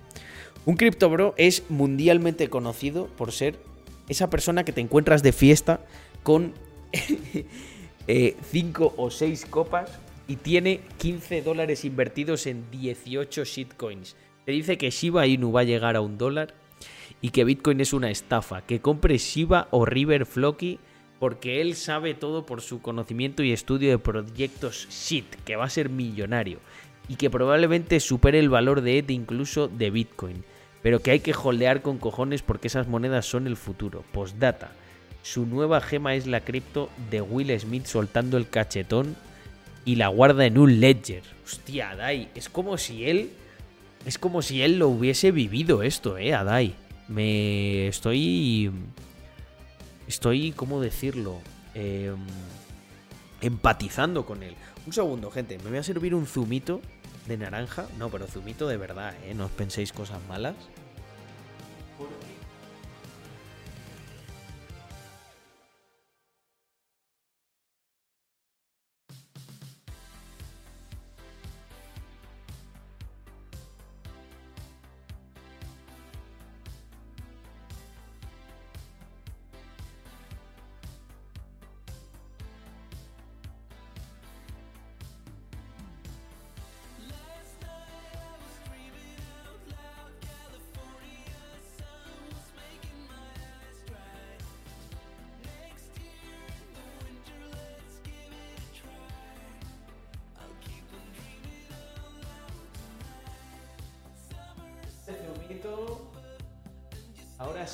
Un 0.65 0.75
cripto 0.75 1.09
bro 1.09 1.33
es 1.37 1.63
mundialmente 1.69 2.49
conocido 2.49 3.07
por 3.07 3.31
ser 3.31 3.57
esa 4.09 4.29
persona 4.29 4.63
que 4.63 4.73
te 4.73 4.81
encuentras 4.81 5.23
de 5.23 5.31
fiesta 5.31 5.79
con 6.23 6.53
eh, 8.07 8.35
cinco 8.51 8.93
o 8.97 9.09
seis 9.09 9.45
copas 9.45 9.89
y 10.27 10.35
tiene 10.35 10.81
15 10.97 11.41
dólares 11.41 11.85
invertidos 11.85 12.47
en 12.47 12.69
18 12.71 13.45
shitcoins. 13.45 14.15
Te 14.45 14.51
dice 14.51 14.77
que 14.77 14.89
Shiba 14.89 15.25
Inu 15.27 15.51
va 15.51 15.61
a 15.61 15.65
llegar 15.65 15.95
a 15.95 16.01
un 16.01 16.17
dólar 16.17 16.53
y 17.21 17.29
que 17.29 17.43
Bitcoin 17.43 17.81
es 17.81 17.93
una 17.93 18.09
estafa. 18.09 18.61
Que 18.61 18.79
compre 18.79 19.17
Shiba 19.17 19.67
o 19.71 19.85
River 19.85 20.25
Flocky 20.25 20.79
porque 21.19 21.61
él 21.61 21.75
sabe 21.75 22.13
todo 22.13 22.45
por 22.45 22.61
su 22.61 22.81
conocimiento 22.81 23.43
y 23.43 23.51
estudio 23.51 23.89
de 23.89 23.97
proyectos 23.97 24.87
shit, 24.89 25.25
que 25.45 25.55
va 25.55 25.65
a 25.65 25.69
ser 25.69 25.89
millonario 25.89 26.59
y 27.07 27.15
que 27.15 27.29
probablemente 27.29 27.99
supere 27.99 28.39
el 28.39 28.49
valor 28.49 28.81
de 28.81 28.99
ETH 28.99 29.11
incluso 29.11 29.67
de 29.67 29.89
Bitcoin. 29.89 30.43
Pero 30.83 31.01
que 31.01 31.11
hay 31.11 31.19
que 31.19 31.33
holdear 31.33 31.81
con 31.81 31.97
cojones 31.97 32.41
porque 32.41 32.67
esas 32.67 32.87
monedas 32.87 33.25
son 33.25 33.47
el 33.47 33.57
futuro. 33.57 34.03
Postdata. 34.11 34.71
Su 35.23 35.45
nueva 35.45 35.81
gema 35.81 36.15
es 36.15 36.27
la 36.27 36.41
cripto 36.41 36.89
de 37.09 37.21
Will 37.21 37.57
Smith 37.59 37.85
soltando 37.85 38.37
el 38.37 38.47
cachetón 38.47 39.15
y 39.85 39.95
la 39.95 40.09
guarda 40.09 40.45
en 40.45 40.57
un 40.57 40.79
ledger. 40.79 41.23
Hostia, 41.43 41.91
Adai, 41.91 42.29
es 42.35 42.47
como 42.47 42.77
si 42.77 43.09
él. 43.09 43.31
Es 44.05 44.17
como 44.17 44.41
si 44.41 44.61
él 44.61 44.79
lo 44.79 44.87
hubiese 44.87 45.31
vivido 45.31 45.83
esto, 45.83 46.17
eh, 46.17 46.33
Adai. 46.33 46.75
Me 47.07 47.87
estoy. 47.87 48.71
Estoy, 50.07 50.51
¿cómo 50.51 50.79
decirlo? 50.81 51.39
Em, 51.73 52.17
empatizando 53.41 54.25
con 54.25 54.43
él. 54.43 54.55
Un 54.85 54.93
segundo, 54.93 55.31
gente. 55.31 55.57
Me 55.59 55.69
voy 55.69 55.79
a 55.79 55.83
servir 55.83 56.15
un 56.15 56.25
zumito 56.25 56.81
de 57.27 57.37
naranja. 57.37 57.87
No, 57.97 58.09
pero 58.09 58.27
zumito 58.27 58.67
de 58.67 58.77
verdad, 58.77 59.13
¿eh? 59.25 59.33
No 59.33 59.45
os 59.45 59.51
penséis 59.51 59.91
cosas 59.91 60.19
malas. 60.27 60.55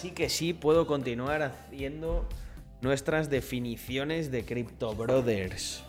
Sí 0.03 0.11
que 0.11 0.27
sí 0.27 0.51
puedo 0.51 0.85
continuar 0.85 1.41
haciendo 1.43 2.27
nuestras 2.81 3.29
definiciones 3.29 4.31
de 4.31 4.43
Crypto 4.43 4.93
Brothers. 4.93 5.81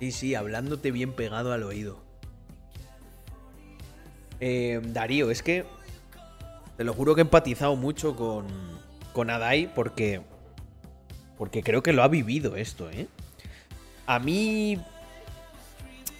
Sí, 0.00 0.10
sí, 0.10 0.34
hablándote 0.34 0.90
bien 0.90 1.12
pegado 1.12 1.52
al 1.52 1.62
oído. 1.62 2.02
Eh, 4.40 4.80
Darío, 4.82 5.30
es 5.30 5.44
que 5.44 5.64
te 6.76 6.82
lo 6.82 6.92
juro 6.92 7.14
que 7.14 7.20
he 7.20 7.22
empatizado 7.22 7.76
mucho 7.76 8.16
con, 8.16 8.48
con 9.12 9.30
Adai 9.30 9.72
porque, 9.72 10.22
porque 11.38 11.62
creo 11.62 11.84
que 11.84 11.92
lo 11.92 12.02
ha 12.02 12.08
vivido 12.08 12.56
esto, 12.56 12.90
¿eh? 12.90 13.06
A 14.06 14.18
mí... 14.18 14.78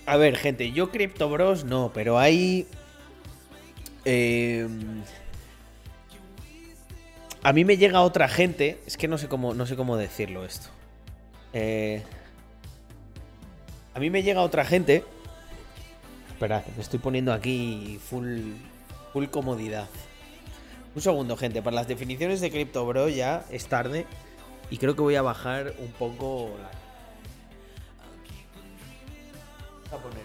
A 0.05 0.17
ver, 0.17 0.37
gente, 0.37 0.73
yo 0.73 0.91
Crypto 0.91 1.29
Bros 1.29 1.65
no, 1.65 1.91
pero 1.95 2.19
hay... 2.19 2.67
Eh, 4.05 4.67
a 7.45 7.53
mí 7.53 7.65
me 7.65 7.77
llega 7.77 8.03
otra 8.03 8.29
gente, 8.29 8.81
es 8.87 8.97
que 8.97 9.09
no 9.09 9.19
sé 9.19 9.29
cómo, 9.29 9.55
no 9.55 9.67
sé 9.67 9.77
cómo 9.77 9.97
decirlo 9.97 10.45
esto. 10.45 10.69
Eh, 11.53 12.03
a 13.95 14.01
mí 14.01 14.11
me 14.11 14.23
llega 14.23 14.41
otra 14.43 14.65
gente. 14.65 15.05
Espera, 16.29 16.65
me 16.77 16.83
estoy 16.83 16.99
poniendo 16.99 17.33
aquí 17.33 17.99
full, 18.03 18.53
full 19.13 19.27
comodidad. 19.27 19.89
Un 20.95 21.03
segundo, 21.03 21.37
gente. 21.37 21.63
Para 21.63 21.77
las 21.77 21.89
definiciones 21.89 22.41
de 22.41 22.51
CryptoBro 22.51 23.09
ya 23.09 23.45
es 23.51 23.67
tarde. 23.67 24.07
Y 24.71 24.79
creo 24.79 24.95
que 24.95 25.03
voy 25.03 25.17
a 25.17 25.23
bajar 25.23 25.75
un 25.79 25.91
poco 25.93 26.51
la. 26.61 26.82
A 29.93 29.99
poner 29.99 30.23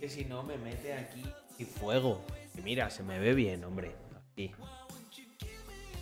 Que 0.00 0.10
si 0.10 0.24
no 0.26 0.42
me 0.42 0.58
mete 0.58 0.92
aquí 0.92 1.24
y 1.58 1.64
fuego. 1.64 2.20
Y 2.58 2.60
mira, 2.60 2.90
se 2.90 3.02
me 3.02 3.18
ve 3.18 3.32
bien, 3.32 3.64
hombre. 3.64 3.92
Aquí. 4.32 4.50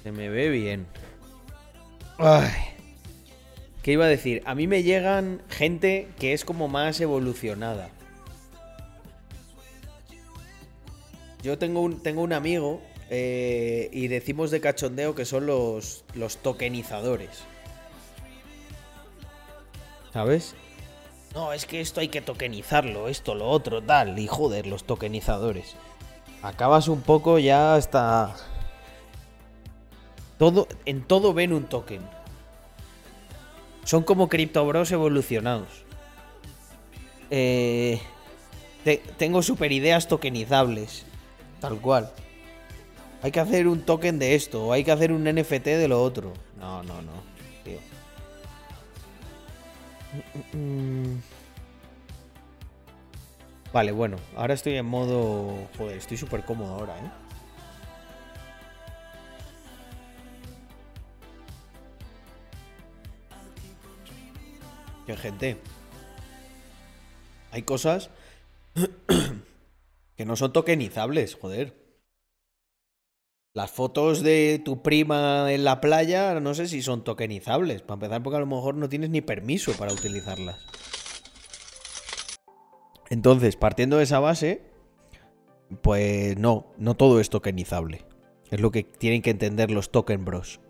Se 0.03 0.11
me 0.11 0.29
ve 0.29 0.49
bien. 0.49 0.89
Ay. 2.19 2.51
¿Qué 3.83 3.93
iba 3.93 4.07
a 4.07 4.09
decir? 4.09 4.43
A 4.45 4.57
mí 4.57 4.67
me 4.67 4.83
llegan 4.83 5.41
gente 5.49 6.09
que 6.19 6.33
es 6.33 6.45
como 6.45 6.67
más 6.67 7.01
evolucionada. 7.01 7.91
Yo 11.43 11.59
tengo 11.59 11.81
un, 11.81 12.01
tengo 12.01 12.23
un 12.23 12.33
amigo 12.33 12.81
eh, 13.11 13.91
y 13.93 14.09
decimos 14.09 14.51
de 14.51 14.61
cachondeo 14.61 15.15
que 15.15 15.25
son 15.25 15.47
los, 15.47 16.05
los 16.15 16.39
tokenizadores. 16.39 17.43
¿Sabes? 20.13 20.55
No, 21.35 21.53
es 21.53 21.67
que 21.67 21.81
esto 21.81 22.01
hay 22.01 22.09
que 22.09 22.21
tokenizarlo, 22.21 23.09
esto, 23.09 23.35
lo 23.35 23.49
otro, 23.49 23.83
tal. 23.83 24.19
Y 24.19 24.27
joder, 24.27 24.67
los 24.67 24.85
tokenizadores. 24.85 25.75
Acabas 26.43 26.89
un 26.89 27.01
poco 27.01 27.39
ya 27.39 27.75
hasta... 27.75 28.35
Todo, 30.39 30.69
en 30.85 31.03
todo 31.03 31.33
ven 31.33 31.53
un 31.53 31.65
token. 31.65 32.03
Son 33.85 34.03
como 34.03 34.29
criptobros 34.29 34.91
evolucionados. 34.93 35.85
Eh, 37.31 38.01
tengo 39.17 39.43
super 39.43 39.73
ideas 39.73 40.09
tokenizables. 40.09 41.07
Tal 41.63 41.81
cual. 41.81 42.13
Hay 43.23 43.31
que 43.31 43.39
hacer 43.39 43.69
un 43.69 43.83
token 43.83 44.19
de 44.19 44.35
esto. 44.35 44.67
O 44.67 44.73
hay 44.73 44.83
que 44.83 44.91
hacer 44.91 45.13
un 45.13 45.23
NFT 45.23 45.67
de 45.67 45.87
lo 45.87 46.03
otro. 46.03 46.33
No, 46.59 46.83
no, 46.83 47.01
no. 47.03 47.13
Tío. 47.63 47.79
Vale, 53.73 53.93
bueno, 53.93 54.17
ahora 54.37 54.55
estoy 54.55 54.75
en 54.77 54.87
modo... 54.87 55.69
Joder, 55.79 55.99
estoy 55.99 56.17
súper 56.17 56.45
cómodo 56.45 56.75
ahora, 56.75 56.99
¿eh? 56.99 57.11
Que 65.07 65.17
gente. 65.17 65.57
Hay 67.53 67.63
cosas 67.63 68.11
que 70.23 70.27
no 70.27 70.37
son 70.37 70.53
tokenizables, 70.53 71.35
joder. 71.35 71.75
Las 73.55 73.73
fotos 73.73 74.23
de 74.23 74.63
tu 74.65 74.81
prima 74.81 75.53
en 75.53 75.65
la 75.65 75.81
playa, 75.81 76.39
no 76.39 76.55
sé 76.55 76.69
si 76.69 76.81
son 76.81 77.03
tokenizables. 77.03 77.83
Para 77.83 77.95
empezar, 77.95 78.23
porque 78.23 78.37
a 78.37 78.41
lo 78.41 78.47
mejor 78.47 78.77
no 78.77 78.89
tienes 78.89 79.11
ni 79.11 79.21
permiso 79.21 79.73
para 79.73 79.93
utilizarlas. 79.93 80.65
Entonces, 83.11 83.57
partiendo 83.57 83.97
de 83.97 84.05
esa 84.05 84.21
base, 84.21 84.63
pues 85.81 86.39
no, 86.39 86.67
no 86.79 86.95
todo 86.95 87.19
es 87.19 87.29
tokenizable. 87.29 88.05
Es 88.53 88.61
lo 88.61 88.71
que 88.71 88.85
tienen 88.85 89.23
que 89.23 89.31
entender 89.31 89.73
los 89.73 89.91
token 89.91 90.25
bros. 90.25 90.61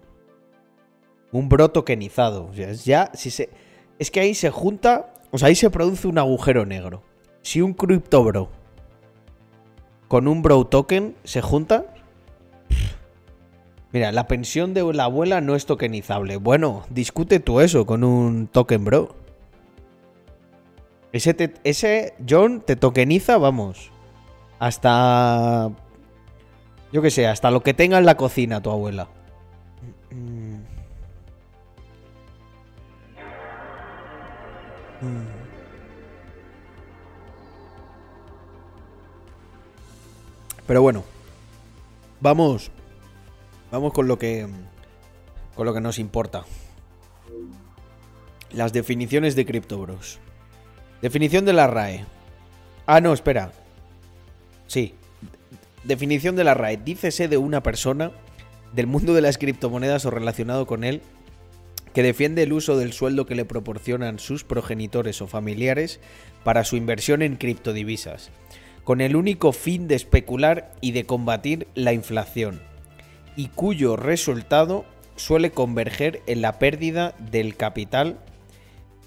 Un 1.30 1.50
bro 1.50 1.68
tokenizado. 1.68 2.50
Ya, 2.54 3.10
si 3.12 3.30
se, 3.30 3.50
es 3.98 4.10
que 4.10 4.20
ahí 4.20 4.34
se 4.34 4.48
junta, 4.48 5.12
o 5.30 5.36
sea, 5.36 5.48
ahí 5.48 5.56
se 5.56 5.68
produce 5.68 6.08
un 6.08 6.16
agujero 6.16 6.64
negro. 6.64 7.02
Si 7.42 7.60
un 7.60 7.74
cripto 7.74 8.24
bro 8.24 8.61
con 10.12 10.28
un 10.28 10.42
bro 10.42 10.66
token 10.66 11.16
se 11.24 11.40
junta, 11.40 11.86
Mira, 13.92 14.12
la 14.12 14.28
pensión 14.28 14.74
de 14.74 14.92
la 14.92 15.04
abuela 15.04 15.40
no 15.40 15.54
es 15.54 15.64
tokenizable. 15.64 16.36
Bueno, 16.36 16.84
discute 16.90 17.40
tú 17.40 17.60
eso 17.60 17.86
con 17.86 18.04
un 18.04 18.46
token 18.46 18.84
bro. 18.84 19.16
Ese, 21.12 21.54
ese 21.64 22.12
John 22.28 22.60
te 22.60 22.76
tokeniza, 22.76 23.38
vamos. 23.38 23.90
Hasta... 24.58 25.70
Yo 26.92 27.00
qué 27.00 27.10
sé, 27.10 27.26
hasta 27.26 27.50
lo 27.50 27.62
que 27.62 27.72
tenga 27.72 27.96
en 27.96 28.04
la 28.04 28.18
cocina 28.18 28.60
tu 28.60 28.70
abuela. 28.70 29.08
Pero 40.66 40.82
bueno, 40.82 41.04
vamos, 42.20 42.70
vamos 43.70 43.92
con 43.92 44.08
lo 44.08 44.18
que 44.18 44.46
con 45.54 45.66
lo 45.66 45.74
que 45.74 45.80
nos 45.80 45.98
importa. 45.98 46.44
Las 48.52 48.72
definiciones 48.72 49.34
de 49.34 49.46
CryptoBros. 49.46 50.18
Definición 51.00 51.44
de 51.44 51.52
la 51.52 51.66
RAE. 51.66 52.04
Ah, 52.86 53.00
no, 53.00 53.12
espera. 53.12 53.52
Sí. 54.66 54.94
Definición 55.84 56.36
de 56.36 56.44
la 56.44 56.54
RAE. 56.54 56.78
Dícese 56.78 57.28
de 57.28 57.36
una 57.36 57.62
persona 57.62 58.12
del 58.72 58.86
mundo 58.86 59.14
de 59.14 59.20
las 59.20 59.38
criptomonedas 59.38 60.06
o 60.06 60.10
relacionado 60.10 60.66
con 60.66 60.84
él 60.84 61.02
que 61.92 62.02
defiende 62.02 62.42
el 62.42 62.52
uso 62.52 62.78
del 62.78 62.92
sueldo 62.92 63.26
que 63.26 63.34
le 63.34 63.44
proporcionan 63.44 64.18
sus 64.18 64.44
progenitores 64.44 65.20
o 65.20 65.26
familiares 65.26 66.00
para 66.42 66.64
su 66.64 66.76
inversión 66.76 67.20
en 67.22 67.36
criptodivisas, 67.36 68.30
con 68.84 69.00
el 69.00 69.16
único 69.16 69.52
fin 69.52 69.88
de 69.88 69.94
especular 69.94 70.72
y 70.80 70.92
de 70.92 71.04
combatir 71.04 71.68
la 71.74 71.92
inflación, 71.92 72.60
y 73.36 73.48
cuyo 73.48 73.96
resultado 73.96 74.84
suele 75.16 75.50
converger 75.50 76.22
en 76.26 76.42
la 76.42 76.58
pérdida 76.58 77.14
del 77.18 77.56
capital 77.56 78.18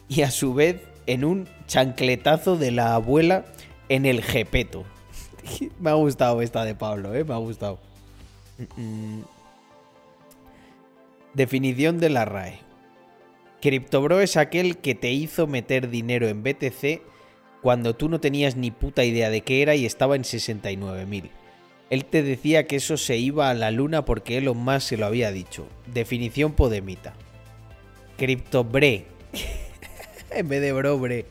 y 0.08 0.22
a 0.22 0.32
su 0.32 0.54
vez 0.54 0.82
en 1.08 1.26
un 1.26 1.48
chancletazo 1.68 2.58
de 2.58 2.72
la 2.72 2.96
abuela 2.96 3.46
en 3.90 4.06
el 4.06 4.24
jepeto. 4.24 4.86
me 5.80 5.90
ha 5.90 5.94
gustado 5.94 6.42
esta 6.42 6.64
de 6.64 6.76
Pablo, 6.76 7.14
¿eh? 7.14 7.24
Me 7.24 7.34
ha 7.34 7.38
gustado. 7.38 7.80
Definición 11.34 12.00
de 12.00 12.10
la 12.10 12.26
RAE. 12.26 12.60
CryptoBro 13.62 14.22
es 14.22 14.38
aquel 14.38 14.78
que 14.78 14.96
te 14.96 15.12
hizo 15.12 15.48
meter 15.48 15.90
dinero 15.90 16.28
en 16.28 16.44
BTC 16.44 17.02
cuando 17.66 17.96
tú 17.96 18.10
no 18.10 18.20
tenías 18.20 18.56
ni 18.56 18.70
puta 18.70 19.06
idea 19.06 19.32
de 19.32 19.42
qué 19.42 19.64
era 19.64 19.74
y 19.74 19.88
estaba 19.88 20.16
en 20.16 20.22
69.000. 20.22 21.32
Él 21.90 22.06
te 22.06 22.22
decía 22.22 22.68
que 22.68 22.76
eso 22.76 22.96
se 22.96 23.18
iba 23.18 23.50
a 23.50 23.56
la 23.56 23.72
luna 23.72 24.06
porque 24.06 24.38
Elon 24.38 24.60
Musk 24.60 24.82
se 24.82 24.98
lo 24.98 25.08
había 25.08 25.32
dicho. 25.32 25.66
Definición 25.92 26.54
podemita. 26.54 27.16
CryptoBre 28.20 29.08
en 30.30 30.48
vez 30.48 30.62
de 30.62 30.74
brobre. 30.74 31.26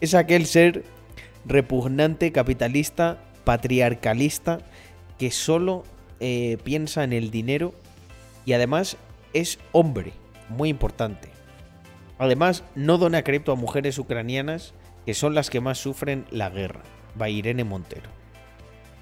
Es 0.00 0.14
aquel 0.14 0.46
ser 0.46 0.84
repugnante, 1.44 2.32
capitalista, 2.32 3.22
patriarcalista, 3.44 4.60
que 5.18 5.30
solo 5.30 5.84
eh, 6.20 6.56
piensa 6.64 7.04
en 7.04 7.12
el 7.12 7.30
dinero 7.30 7.74
y 8.46 8.54
además 8.54 8.96
es 9.34 9.58
hombre, 9.72 10.14
muy 10.48 10.70
importante. 10.70 11.28
Además, 12.16 12.64
no 12.74 12.96
dona 12.96 13.22
cripto 13.22 13.52
a 13.52 13.56
mujeres 13.56 13.98
ucranianas 13.98 14.72
que 15.04 15.14
son 15.14 15.34
las 15.34 15.50
que 15.50 15.60
más 15.60 15.78
sufren 15.78 16.24
la 16.30 16.50
guerra. 16.50 16.82
Va 17.20 17.28
Irene 17.28 17.64
Montero. 17.64 18.10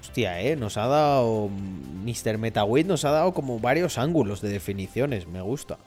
Hostia, 0.01 0.41
eh, 0.41 0.55
nos 0.55 0.77
ha 0.77 0.87
dado. 0.87 1.49
Mr. 1.49 2.37
Metawit 2.37 2.85
nos 2.85 3.05
ha 3.05 3.11
dado 3.11 3.33
como 3.33 3.59
varios 3.59 3.97
ángulos 3.97 4.41
de 4.41 4.49
definiciones. 4.49 5.27
Me 5.27 5.41
gusta. 5.41 5.79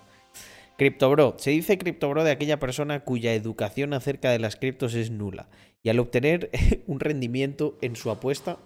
CryptoBro. 0.79 1.37
Se 1.39 1.51
dice 1.51 1.79
CryptoBro 1.79 2.25
de 2.25 2.31
aquella 2.31 2.59
persona 2.59 3.01
cuya 3.01 3.35
educación 3.35 3.93
acerca 3.93 4.31
de 4.31 4.39
las 4.39 4.57
criptos 4.57 4.95
es 4.95 5.11
nula. 5.11 5.49
Y 5.83 5.91
al 5.91 6.01
obtener 6.01 6.51
un 6.87 7.01
rendimiento 7.01 7.77
en 7.83 7.95
su 7.97 8.11
apuesta, 8.11 8.59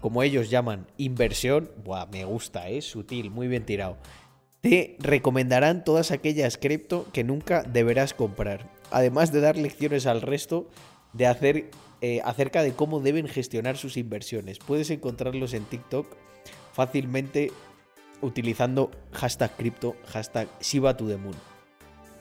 como 0.00 0.22
ellos 0.22 0.50
llaman 0.50 0.86
inversión, 0.98 1.70
buah, 1.84 2.06
me 2.06 2.24
gusta, 2.24 2.68
es 2.68 2.84
sutil, 2.84 3.30
muy 3.30 3.48
bien 3.48 3.64
tirado. 3.64 3.96
Te 4.60 4.96
recomendarán 4.98 5.84
todas 5.84 6.10
aquellas 6.10 6.56
cripto 6.56 7.06
que 7.12 7.24
nunca 7.24 7.62
deberás 7.62 8.14
comprar. 8.14 8.70
Además 8.90 9.32
de 9.32 9.40
dar 9.40 9.56
lecciones 9.56 10.06
al 10.06 10.22
resto 10.22 10.68
de 11.14 11.26
hacer, 11.26 11.70
eh, 12.00 12.20
acerca 12.24 12.62
de 12.62 12.72
cómo 12.72 13.00
deben 13.00 13.28
gestionar 13.28 13.76
sus 13.76 13.96
inversiones. 13.96 14.58
Puedes 14.58 14.90
encontrarlos 14.90 15.54
en 15.54 15.64
TikTok 15.64 16.06
fácilmente 16.72 17.52
utilizando 18.20 18.90
hashtag 19.12 19.56
cripto, 19.56 19.96
hashtag 20.06 20.48
Shiba 20.60 20.96
to 20.96 21.06
the 21.08 21.16
Moon. 21.16 21.34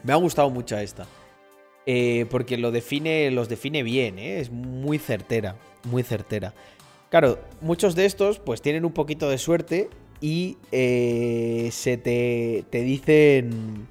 Me 0.03 0.13
ha 0.13 0.17
gustado 0.17 0.49
mucho 0.49 0.77
esta. 0.77 1.07
Eh, 1.85 2.25
porque 2.29 2.57
lo 2.57 2.71
define, 2.71 3.29
los 3.31 3.49
define 3.49 3.83
bien, 3.83 4.17
¿eh? 4.17 4.39
es 4.39 4.51
muy 4.51 4.99
certera, 4.99 5.57
muy 5.83 6.03
certera. 6.03 6.53
Claro, 7.09 7.39
muchos 7.59 7.93
de 7.95 8.05
estos 8.05 8.39
pues 8.39 8.61
tienen 8.61 8.85
un 8.85 8.93
poquito 8.93 9.29
de 9.29 9.37
suerte 9.37 9.89
y 10.21 10.57
se 10.71 11.97
te, 11.97 12.63
te 12.69 12.81
dicen 12.81 13.87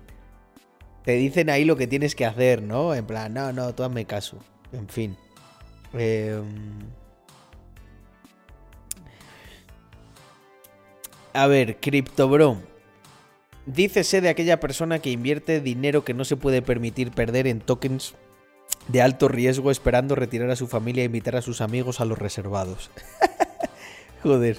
te 1.04 1.12
dicen 1.12 1.50
ahí 1.50 1.64
lo 1.64 1.76
que 1.76 1.86
tienes 1.86 2.14
que 2.14 2.24
hacer, 2.24 2.62
¿no? 2.62 2.94
En 2.94 3.06
plan, 3.06 3.34
no, 3.34 3.52
no, 3.52 3.74
tú 3.74 3.82
hazme 3.82 4.04
caso. 4.04 4.38
En 4.72 4.88
fin. 4.88 5.16
Em, 5.92 6.80
a 11.34 11.46
ver, 11.46 11.76
CryptoBro. 11.78 12.58
Dícese 13.66 14.20
de 14.20 14.28
aquella 14.28 14.58
persona 14.58 14.98
que 14.98 15.10
invierte 15.10 15.60
dinero 15.60 16.04
que 16.04 16.14
no 16.14 16.24
se 16.24 16.36
puede 16.36 16.62
permitir 16.62 17.12
perder 17.12 17.46
en 17.46 17.60
tokens 17.60 18.14
de 18.88 19.02
alto 19.02 19.28
riesgo 19.28 19.70
esperando 19.70 20.14
retirar 20.14 20.50
a 20.50 20.56
su 20.56 20.66
familia 20.66 21.02
e 21.02 21.06
invitar 21.06 21.36
a 21.36 21.42
sus 21.42 21.60
amigos 21.60 22.00
a 22.00 22.04
los 22.04 22.18
reservados. 22.18 22.90
Joder. 24.22 24.58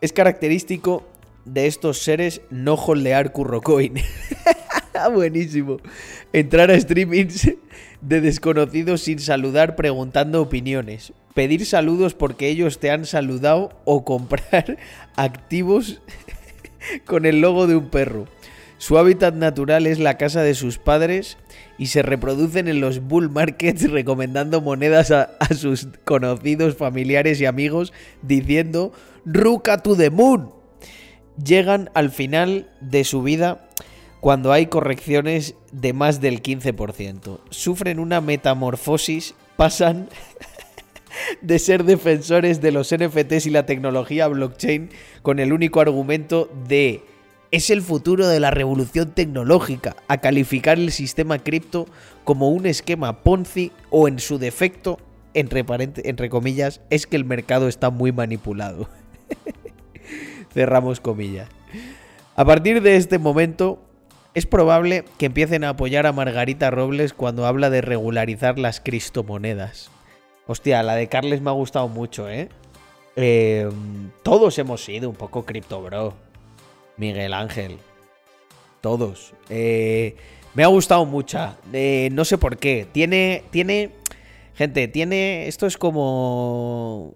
Es 0.00 0.12
característico 0.12 1.06
de 1.44 1.66
estos 1.66 1.98
seres 1.98 2.42
no 2.50 2.74
holdear 2.74 3.32
currocoin. 3.32 3.94
Buenísimo. 5.14 5.78
Entrar 6.32 6.70
a 6.70 6.78
streamings 6.78 7.48
de 8.00 8.20
desconocidos 8.20 9.02
sin 9.02 9.18
saludar 9.18 9.76
preguntando 9.76 10.42
opiniones. 10.42 11.12
Pedir 11.34 11.66
saludos 11.66 12.14
porque 12.14 12.48
ellos 12.48 12.78
te 12.78 12.90
han 12.90 13.04
saludado 13.04 13.70
o 13.84 14.04
comprar 14.04 14.78
activos 15.16 16.00
con 17.06 17.26
el 17.26 17.40
logo 17.40 17.66
de 17.66 17.76
un 17.76 17.90
perro. 17.90 18.26
Su 18.78 18.96
hábitat 18.96 19.34
natural 19.34 19.88
es 19.88 19.98
la 19.98 20.16
casa 20.16 20.42
de 20.42 20.54
sus 20.54 20.78
padres 20.78 21.36
y 21.78 21.86
se 21.86 22.02
reproducen 22.02 22.68
en 22.68 22.80
los 22.80 23.00
bull 23.00 23.28
markets 23.28 23.90
recomendando 23.90 24.60
monedas 24.60 25.10
a, 25.10 25.36
sus 25.56 25.88
conocidos, 26.04 26.76
familiares 26.76 27.40
y 27.40 27.46
amigos 27.46 27.92
diciendo 28.22 28.92
Ruka 29.24 29.78
to 29.78 29.96
the 29.96 30.10
moon. 30.10 30.50
Llegan 31.44 31.90
al 31.94 32.10
final 32.10 32.70
de 32.80 33.04
su 33.04 33.22
vida 33.22 33.68
cuando 34.20 34.52
hay 34.52 34.66
correcciones 34.66 35.54
de 35.72 35.92
más 35.92 36.20
del 36.20 36.42
15%. 36.42 37.40
Sufren 37.50 37.98
una 37.98 38.20
metamorfosis, 38.20 39.34
pasan 39.56 40.08
de 41.42 41.58
ser 41.58 41.84
defensores 41.84 42.60
de 42.60 42.72
los 42.72 42.94
NFTs 42.94 43.46
y 43.46 43.50
la 43.50 43.66
tecnología 43.66 44.28
blockchain 44.28 44.90
con 45.22 45.38
el 45.38 45.52
único 45.52 45.80
argumento 45.80 46.50
de 46.66 47.02
es 47.50 47.70
el 47.70 47.80
futuro 47.80 48.28
de 48.28 48.40
la 48.40 48.50
revolución 48.50 49.12
tecnológica, 49.12 49.96
a 50.06 50.18
calificar 50.18 50.78
el 50.78 50.92
sistema 50.92 51.38
cripto 51.38 51.86
como 52.24 52.50
un 52.50 52.66
esquema 52.66 53.22
Ponzi 53.22 53.72
o 53.90 54.06
en 54.06 54.18
su 54.18 54.38
defecto, 54.38 54.98
entre, 55.32 55.64
entre 56.04 56.28
comillas, 56.28 56.82
es 56.90 57.06
que 57.06 57.16
el 57.16 57.24
mercado 57.24 57.68
está 57.68 57.88
muy 57.88 58.12
manipulado. 58.12 58.88
Cerramos 60.52 61.00
comillas. 61.00 61.48
A 62.36 62.44
partir 62.44 62.82
de 62.82 62.96
este 62.96 63.18
momento, 63.18 63.80
es 64.34 64.46
probable 64.46 65.04
que 65.18 65.26
empiecen 65.26 65.64
a 65.64 65.70
apoyar 65.70 66.06
a 66.06 66.12
Margarita 66.12 66.70
Robles 66.70 67.12
cuando 67.12 67.46
habla 67.46 67.70
de 67.70 67.80
regularizar 67.80 68.58
las 68.58 68.80
criptomonedas. 68.80 69.90
Hostia, 70.46 70.82
la 70.82 70.94
de 70.94 71.08
Carles 71.08 71.40
me 71.40 71.50
ha 71.50 71.54
gustado 71.54 71.88
mucho, 71.88 72.28
¿eh? 72.28 72.48
eh 73.16 73.68
todos 74.22 74.58
hemos 74.58 74.84
sido 74.84 75.10
un 75.10 75.16
poco 75.16 75.44
cripto, 75.44 75.82
bro. 75.82 76.14
Miguel 76.96 77.32
Ángel. 77.32 77.78
Todos. 78.80 79.32
Eh, 79.48 80.16
me 80.54 80.64
ha 80.64 80.68
gustado 80.68 81.04
mucho. 81.04 81.54
Eh, 81.72 82.08
no 82.12 82.24
sé 82.24 82.38
por 82.38 82.58
qué. 82.58 82.86
Tiene. 82.90 83.44
Tiene. 83.50 83.90
Gente, 84.54 84.88
tiene. 84.88 85.48
Esto 85.48 85.66
es 85.66 85.78
como. 85.78 87.14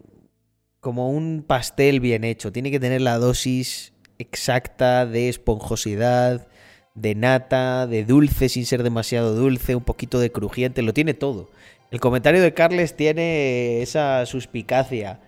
Como 0.81 1.11
un 1.11 1.45
pastel 1.47 2.01
bien 2.01 2.25
hecho. 2.25 2.53
Tiene 2.53 2.71
que 2.71 2.81
tener 2.81 3.01
la 3.01 3.19
dosis 3.19 3.93
exacta 4.19 5.07
de 5.07 5.29
esponjosidad, 5.29 6.47
de 6.95 7.15
nata, 7.15 7.87
de 7.87 8.05
dulce 8.05 8.49
sin 8.49 8.67
ser 8.67 8.83
demasiado 8.83 9.35
dulce, 9.35 9.75
un 9.75 9.85
poquito 9.85 10.21
de 10.21 10.31
crujiente. 10.31 10.83
Lo 10.83 10.93
tiene 10.93 11.15
todo. 11.15 11.49
El 11.91 12.01
comentario 12.01 12.43
de 12.43 12.55
Carles 12.55 12.97
tiene 12.97 13.83
esa 13.83 14.25
suspicacia. 14.27 15.21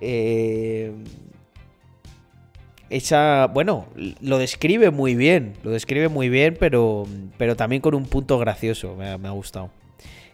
Eh, 0.00 0.92
esa. 2.90 3.46
Bueno, 3.48 3.86
lo 4.20 4.38
describe 4.38 4.90
muy 4.90 5.14
bien. 5.14 5.54
Lo 5.62 5.70
describe 5.70 6.08
muy 6.08 6.28
bien, 6.28 6.56
pero, 6.58 7.06
pero 7.36 7.56
también 7.56 7.82
con 7.82 7.94
un 7.94 8.04
punto 8.04 8.38
gracioso. 8.38 8.94
Me, 8.96 9.08
ha 9.08 9.30
gustado. 9.30 9.70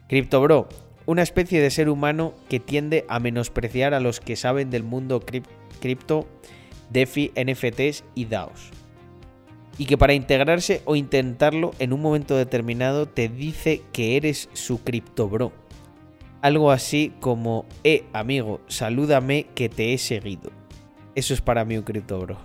CryptoBro, 0.09 0.69
una 1.07 1.23
especie 1.23 1.61
de 1.61 1.71
ser 1.71 1.89
humano 1.89 2.35
que 2.49 2.61
tiende 2.61 3.05
a 3.09 3.19
menospreciar 3.21 3.95
a 3.95 4.01
los 4.01 4.21
que 4.21 4.37
saben 4.37 4.71
del 4.71 4.83
mundo 4.83 5.21
cripto, 5.81 6.27
DeFi, 6.91 7.33
NFTs 7.37 8.05
y 8.15 8.27
DAOs. 8.27 8.84
Y 9.79 9.87
que 9.87 9.99
para 9.99 10.15
integrarse 10.15 10.83
o 10.85 10.97
intentarlo 10.97 11.73
en 11.79 11.93
un 11.93 12.01
momento 12.01 12.37
determinado 12.37 13.07
te 13.07 13.29
dice 13.29 13.83
que 13.93 14.17
eres 14.17 14.49
su 14.53 14.83
CryptoBro 14.83 15.53
algo 16.45 16.71
así 16.71 17.11
como, 17.21 17.65
eh, 17.85 18.05
amigo, 18.13 18.61
salúdame 18.67 19.47
que 19.55 19.71
te 19.71 19.95
he 19.95 19.99
seguido. 19.99 20.51
Eso 21.15 21.33
es 21.33 21.41
para 21.41 21.65
mí 21.65 21.79
un 21.79 21.85
cripto 21.85 22.21
bro. 22.21 22.37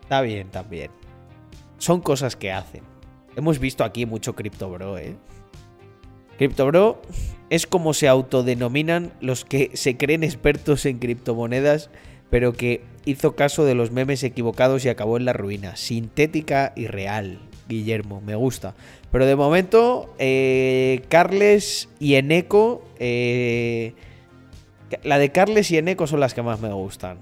Está 0.00 0.20
bien 0.20 0.48
también. 0.48 0.92
Son 1.76 2.00
cosas 2.00 2.36
que 2.36 2.52
hacen. 2.52 2.84
Hemos 3.34 3.58
visto 3.58 3.82
aquí 3.82 4.06
mucho 4.06 4.36
cripto 4.36 4.70
bro, 4.70 4.96
eh. 4.96 5.16
Crypto 6.38 6.66
bro 6.66 7.02
es 7.50 7.66
como 7.66 7.94
se 7.94 8.06
autodenominan 8.06 9.12
los 9.20 9.44
que 9.44 9.72
se 9.74 9.96
creen 9.96 10.22
expertos 10.22 10.86
en 10.86 11.00
criptomonedas, 11.00 11.90
pero 12.30 12.52
que 12.52 12.82
hizo 13.04 13.36
caso 13.36 13.64
de 13.64 13.74
los 13.74 13.90
memes 13.90 14.22
equivocados 14.22 14.84
y 14.84 14.88
acabó 14.88 15.16
en 15.16 15.24
la 15.24 15.32
ruina. 15.32 15.76
Sintética 15.76 16.72
y 16.76 16.86
real. 16.86 17.38
Guillermo, 17.68 18.20
me 18.20 18.34
gusta. 18.34 18.74
Pero 19.10 19.26
de 19.26 19.36
momento, 19.36 20.14
eh, 20.18 21.02
Carles 21.08 21.88
y 21.98 22.14
Eneco. 22.14 22.84
Eh, 22.98 23.94
la 25.02 25.18
de 25.18 25.30
Carles 25.30 25.70
y 25.70 25.78
Eneco 25.78 26.06
son 26.06 26.20
las 26.20 26.34
que 26.34 26.42
más 26.42 26.60
me 26.60 26.72
gustan. 26.72 27.18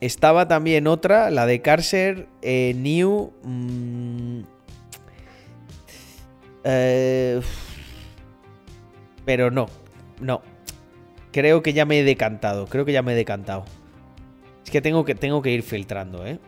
Estaba 0.00 0.48
también 0.48 0.86
otra, 0.86 1.30
la 1.30 1.44
de 1.44 1.60
Carser 1.60 2.26
eh, 2.40 2.74
New. 2.76 3.32
Mm, 3.42 4.40
pero 9.24 9.50
no, 9.50 9.66
no. 10.20 10.42
Creo 11.32 11.62
que 11.62 11.72
ya 11.72 11.84
me 11.84 12.00
he 12.00 12.04
decantado. 12.04 12.66
Creo 12.66 12.84
que 12.84 12.92
ya 12.92 13.02
me 13.02 13.12
he 13.12 13.16
decantado. 13.16 13.64
Es 14.64 14.70
que 14.70 14.80
tengo 14.80 15.04
que, 15.04 15.14
tengo 15.14 15.42
que 15.42 15.50
ir 15.52 15.62
filtrando, 15.62 16.26
¿eh? 16.26 16.38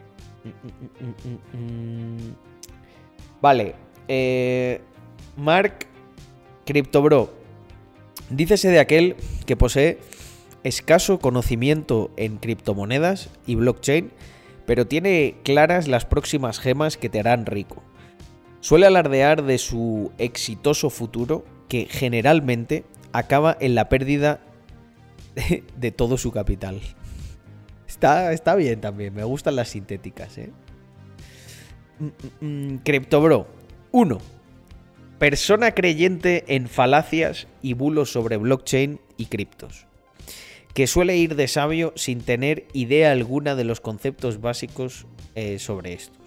Vale. 3.41 3.75
Eh, 4.09 4.81
Mark 5.37 5.87
CryptoBro. 6.67 7.33
Dícese 8.31 8.69
de 8.69 8.81
aquel 8.81 9.17
que 9.47 9.57
posee 9.57 9.99
escaso 10.65 11.19
conocimiento 11.19 12.11
en 12.17 12.37
criptomonedas 12.39 13.31
y 13.47 13.57
blockchain, 13.57 14.11
pero 14.67 14.87
tiene 14.87 15.37
claras 15.43 15.89
las 15.89 16.07
próximas 16.07 16.61
gemas 16.61 16.97
que 16.97 17.09
te 17.09 17.21
harán 17.21 17.47
rico. 17.47 17.83
Suele 18.61 18.87
alardear 18.87 19.43
de 19.43 19.59
su 19.59 20.13
exitoso 20.19 20.89
futuro 20.89 21.45
que 21.69 21.87
generalmente 21.91 22.85
acaba 23.13 23.57
en 23.61 23.75
la 23.75 23.89
pérdida 23.89 24.41
de 25.77 25.91
todo 25.93 26.17
su 26.17 26.33
capital. 26.33 26.81
Está, 27.87 28.55
bien 28.57 28.81
también, 28.81 29.15
me 29.15 29.25
gustan 29.25 29.57
las 29.57 29.69
sintéticas, 29.69 30.39
¿eh? 30.39 30.51
Mm, 31.99 32.07
mm, 32.45 32.73
mm, 32.75 32.79
CryptoBro. 32.79 33.47
1. 33.93 34.19
persona 35.19 35.75
creyente 35.75 36.45
en 36.49 36.67
falacias 36.67 37.47
y 37.61 37.75
bulos 37.75 38.11
sobre 38.11 38.39
blockchain 38.39 39.01
y 39.19 39.27
criptos, 39.27 39.87
que 40.73 40.87
suele 40.87 41.19
ir 41.19 41.37
de 41.37 41.47
sabio 41.47 41.93
sin 41.95 42.23
tener 42.23 42.67
idea 42.73 43.13
alguna 43.13 43.55
de 43.55 43.65
los 43.65 43.83
conceptos 43.83 44.41
básicos 44.41 45.07
eh, 45.35 45.59
sobre 45.59 45.93
estos. 45.93 46.23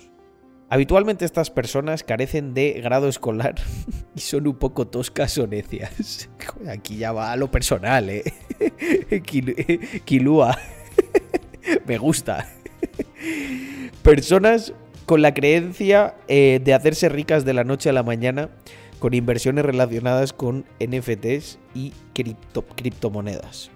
Habitualmente 0.70 1.26
estas 1.26 1.50
personas 1.50 2.04
carecen 2.04 2.54
de 2.54 2.74
grado 2.74 3.08
escolar 3.08 3.56
y 4.16 4.20
son 4.20 4.48
un 4.48 4.56
poco 4.56 4.88
toscas 4.88 5.38
o 5.40 5.48
necias. 5.48 6.30
Aquí 6.68 6.98
ya 6.98 7.12
va 7.12 7.32
a 7.32 7.36
lo 7.36 7.50
personal, 7.50 8.10
¿eh? 8.10 8.24
Kilua. 10.06 10.58
Me 11.86 11.98
gusta. 11.98 12.48
Personas 14.04 14.74
con 15.06 15.22
la 15.22 15.34
creencia 15.34 16.16
eh, 16.28 16.60
de 16.64 16.74
hacerse 16.74 17.10
ricas 17.10 17.46
de 17.46 17.54
la 17.54 17.64
noche 17.64 17.90
a 17.90 17.94
la 17.94 18.04
mañana 18.04 18.50
con 19.00 19.14
inversiones 19.14 19.66
relacionadas 19.66 20.34
con 20.34 20.66
NFTs 20.80 21.60
y 21.74 21.94
criptomonedas. 22.76 23.72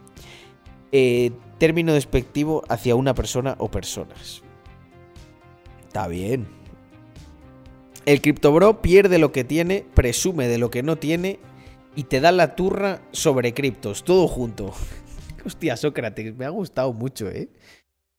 Eh, 0.91 1.31
término 1.57 1.93
despectivo 1.93 2.64
hacia 2.69 2.95
una 2.95 3.14
persona 3.14 3.56
o 3.60 3.69
personas. 3.69 4.41
Está 5.88 6.07
bien. 6.07 6.47
El 8.06 8.22
criptobro 8.22 8.81
pierde 8.81 9.19
lo 9.19 9.31
que 9.31 9.43
tiene, 9.43 9.85
presume 9.93 10.47
de 10.47 10.57
lo 10.57 10.72
que 10.72 10.81
no 10.81 10.95
tiene 10.95 11.39
y 11.95 12.03
te 12.03 12.20
da 12.20 12.32
la 12.32 12.56
turra 12.56 13.02
sobre 13.11 13.53
criptos, 13.53 14.03
todo 14.03 14.28
junto. 14.28 14.74
Hostia, 15.45 15.78
Sócrates, 15.78 16.36
me 16.36 16.45
ha 16.45 16.49
gustado 16.49 16.94
mucho, 16.94 17.30
¿eh? 17.30 17.49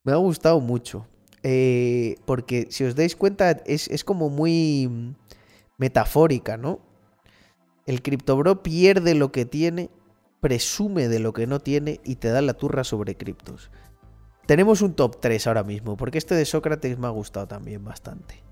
Me 0.04 0.12
ha 0.12 0.16
gustado 0.16 0.60
mucho. 0.60 1.06
Eh, 1.42 2.16
porque 2.26 2.66
si 2.70 2.84
os 2.84 2.94
dais 2.94 3.16
cuenta, 3.16 3.50
es, 3.66 3.88
es 3.88 4.04
como 4.04 4.28
muy 4.28 5.14
metafórica, 5.78 6.56
¿no? 6.56 6.80
El 7.86 8.02
criptobro 8.02 8.62
pierde 8.62 9.14
lo 9.14 9.32
que 9.32 9.46
tiene, 9.46 9.90
presume 10.40 11.08
de 11.08 11.18
lo 11.18 11.32
que 11.32 11.46
no 11.46 11.60
tiene 11.60 12.00
y 12.04 12.16
te 12.16 12.28
da 12.28 12.42
la 12.42 12.54
turra 12.54 12.84
sobre 12.84 13.16
criptos. 13.16 13.70
Tenemos 14.46 14.82
un 14.82 14.94
top 14.94 15.20
3 15.20 15.46
ahora 15.46 15.64
mismo, 15.64 15.96
porque 15.96 16.18
este 16.18 16.34
de 16.34 16.44
Sócrates 16.44 16.98
me 16.98 17.06
ha 17.06 17.10
gustado 17.10 17.46
también 17.46 17.84
bastante. 17.84 18.42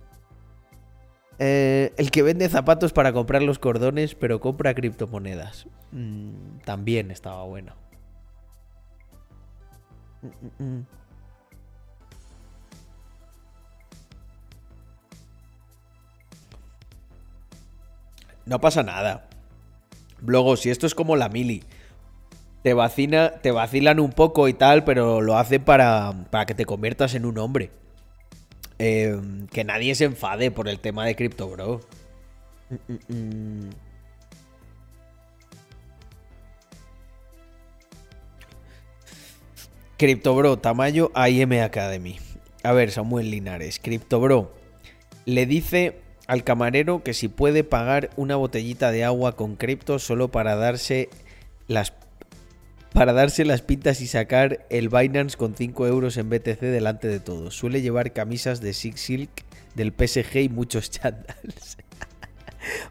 Eh, 1.38 1.92
el 1.96 2.10
que 2.10 2.22
vende 2.22 2.48
zapatos 2.48 2.92
para 2.92 3.12
comprar 3.12 3.42
los 3.42 3.58
cordones, 3.58 4.14
pero 4.14 4.40
compra 4.40 4.74
criptomonedas. 4.74 5.66
Mm, 5.92 6.58
también 6.64 7.10
estaba 7.10 7.44
bueno. 7.44 7.74
Mm, 10.22 10.64
mm, 10.64 10.86
no 18.46 18.60
pasa 18.60 18.82
nada. 18.82 19.28
Luego, 20.20 20.56
si 20.56 20.70
esto 20.70 20.86
es 20.86 20.94
como 20.96 21.14
la 21.14 21.28
mili, 21.28 21.62
te, 22.64 22.74
vacina, 22.74 23.34
te 23.42 23.52
vacilan 23.52 24.00
un 24.00 24.10
poco 24.10 24.48
y 24.48 24.54
tal, 24.54 24.82
pero 24.82 25.20
lo 25.20 25.36
hacen 25.36 25.64
para, 25.64 26.12
para 26.30 26.46
que 26.46 26.54
te 26.54 26.66
conviertas 26.66 27.14
en 27.14 27.26
un 27.26 27.38
hombre. 27.38 27.70
Em, 28.78 29.46
que 29.48 29.64
nadie 29.64 29.94
se 29.94 30.04
enfade 30.04 30.50
por 30.50 30.68
el 30.68 30.78
tema 30.78 31.04
de 31.04 31.16
Crypto 31.16 31.48
Bro. 31.48 31.80
Tamayo 40.58 41.10
IM 41.28 41.60
Academy. 41.60 42.18
A 42.62 42.72
ver, 42.72 42.92
Samuel 42.92 43.30
Linares. 43.30 43.80
Crypto 43.82 44.20
Bro 44.20 44.54
le 45.28 45.44
dice 45.44 46.00
al 46.26 46.44
camarero 46.44 47.02
que 47.02 47.14
si 47.14 47.28
puede 47.28 47.64
pagar 47.64 48.10
una 48.16 48.36
botellita 48.36 48.90
de 48.92 49.04
agua 49.04 49.36
con 49.36 49.56
cripto 49.56 49.98
solo 49.98 50.28
para 50.28 50.56
darse 50.56 51.10
las 51.66 51.92
para 52.92 53.12
darse 53.12 53.44
las 53.44 53.62
pintas 53.62 54.00
y 54.00 54.06
sacar 54.06 54.66
el 54.70 54.88
Binance 54.88 55.36
con 55.36 55.54
5 55.54 55.86
euros 55.86 56.16
en 56.16 56.30
BTC 56.30 56.60
delante 56.60 57.08
de 57.08 57.20
todos. 57.20 57.54
Suele 57.54 57.82
llevar 57.82 58.12
camisas 58.12 58.60
de 58.60 58.72
Six 58.72 59.00
Silk 59.00 59.30
del 59.74 59.92
PSG 59.92 60.36
y 60.36 60.48
muchos 60.48 60.90
chandals. 60.90 61.78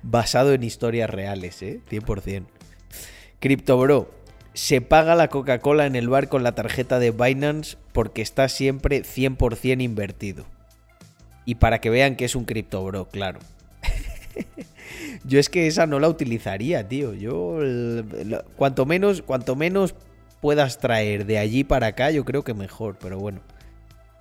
Basado 0.02 0.54
en 0.54 0.64
historias 0.64 1.10
reales, 1.10 1.62
¿eh? 1.62 1.82
100%. 1.90 2.46
Crypto 3.40 3.78
Bro. 3.78 4.12
Se 4.54 4.82
paga 4.82 5.14
la 5.14 5.28
Coca-Cola 5.28 5.86
en 5.86 5.96
el 5.96 6.10
bar 6.10 6.30
con 6.30 6.42
la 6.42 6.56
tarjeta 6.56 6.98
de 6.98 7.12
Binance 7.12 7.78
porque 7.92 8.24
está 8.24 8.50
siempre 8.50 9.04
100% 9.04 9.84
invertido. 9.84 10.46
Y 11.46 11.56
para 11.56 11.80
que 11.80 11.92
vean 11.92 12.16
que 12.16 12.26
es 12.26 12.36
un 12.36 12.46
Crypto 12.46 12.84
Bro, 12.84 13.10
claro. 13.10 13.40
Yo 15.28 15.40
es 15.40 15.50
que 15.50 15.68
esa 15.68 15.86
no 15.86 16.00
la 16.00 16.08
utilizaría, 16.08 16.88
tío. 16.88 17.14
Yo, 17.14 17.60
cuanto 18.56 18.86
menos, 18.86 19.22
cuanto 19.22 19.58
menos 19.58 19.94
puedas 20.40 20.80
traer 20.80 21.26
de 21.26 21.38
allí 21.38 21.66
para 21.66 21.88
acá, 21.88 22.12
yo 22.12 22.24
creo 22.24 22.46
que 22.46 22.54
mejor, 22.54 22.98
pero 22.98 23.20
bueno. 23.20 23.42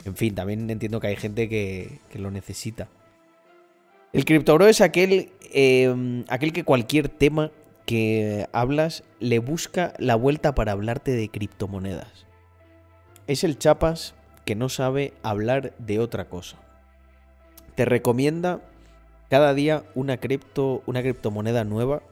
En 0.05 0.16
fin, 0.16 0.35
también 0.35 0.69
entiendo 0.69 0.99
que 0.99 1.07
hay 1.07 1.16
gente 1.16 1.49
que, 1.49 2.01
lo 2.15 2.33
necesita. 2.33 2.89
El 4.12 4.24
CryptoBro 4.24 4.66
es 4.66 4.81
aquel, 4.81 5.31
em, 5.53 6.24
aquel 6.28 6.53
que 6.53 6.65
cualquier 6.65 7.09
tema 7.09 7.53
que 7.85 8.49
hablas 8.53 9.05
le 9.20 9.39
busca 9.39 9.95
la 9.99 10.16
vuelta 10.16 10.57
para 10.57 10.73
hablarte 10.73 11.12
de 11.12 11.28
criptomonedas. 11.28 12.27
Es 13.28 13.45
el 13.45 13.59
chapas 13.59 14.15
que 14.45 14.57
no 14.57 14.69
sabe 14.69 15.12
hablar 15.23 15.73
de 15.78 16.01
otra 16.01 16.28
cosa. 16.28 16.57
Te 17.77 17.85
recomienda 17.85 18.61
cada 19.28 19.55
día 19.55 19.85
una, 19.94 20.19
cripto, 20.19 20.82
una 20.86 21.03
criptomoneda 21.03 21.65
nueva 21.65 22.03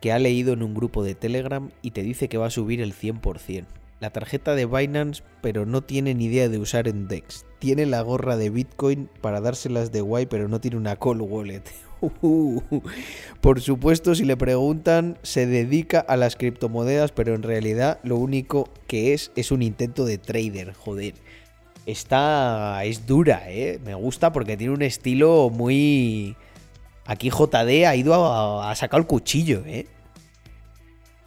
que 0.00 0.12
ha 0.12 0.18
leído 0.18 0.52
en 0.52 0.62
un 0.62 0.74
grupo 0.74 1.02
de 1.04 1.14
Telegram 1.14 1.70
y 1.80 1.92
te 1.92 2.02
dice 2.02 2.28
que 2.28 2.38
va 2.38 2.46
a 2.46 2.50
subir 2.50 2.80
el 2.80 2.94
100%. 2.94 3.64
La 4.00 4.10
tarjeta 4.10 4.56
de 4.56 4.66
Binance, 4.66 5.22
pero 5.42 5.64
no 5.64 5.82
tiene 5.82 6.12
ni 6.14 6.24
idea 6.24 6.48
de 6.48 6.58
usar 6.58 6.88
en 6.88 7.06
DEX. 7.06 7.46
Tiene 7.60 7.86
la 7.86 8.02
gorra 8.02 8.36
de 8.36 8.50
Bitcoin 8.50 9.08
para 9.20 9.40
dárselas 9.40 9.92
de 9.92 10.00
guay, 10.00 10.26
pero 10.26 10.48
no 10.48 10.60
tiene 10.60 10.76
una 10.76 10.96
call 10.96 11.20
wallet. 11.20 11.62
Por 13.40 13.60
supuesto, 13.60 14.16
si 14.16 14.24
le 14.24 14.36
preguntan, 14.36 15.18
se 15.22 15.46
dedica 15.46 16.00
a 16.00 16.16
las 16.16 16.34
criptomonedas, 16.34 17.12
pero 17.12 17.36
en 17.36 17.44
realidad 17.44 18.00
lo 18.02 18.16
único 18.16 18.68
que 18.88 19.14
es 19.14 19.30
es 19.36 19.52
un 19.52 19.62
intento 19.62 20.04
de 20.04 20.18
trader, 20.18 20.72
joder. 20.72 21.14
Esta 21.86 22.84
es 22.84 23.06
dura, 23.06 23.44
¿eh? 23.46 23.78
Me 23.84 23.94
gusta 23.94 24.32
porque 24.32 24.56
tiene 24.56 24.74
un 24.74 24.82
estilo 24.82 25.48
muy 25.48 26.36
Aquí 27.04 27.30
JD 27.30 27.86
ha 27.86 27.96
ido 27.96 28.14
a, 28.62 28.74
sacar 28.76 29.00
el 29.00 29.06
cuchillo, 29.06 29.64
¿eh? 29.66 29.86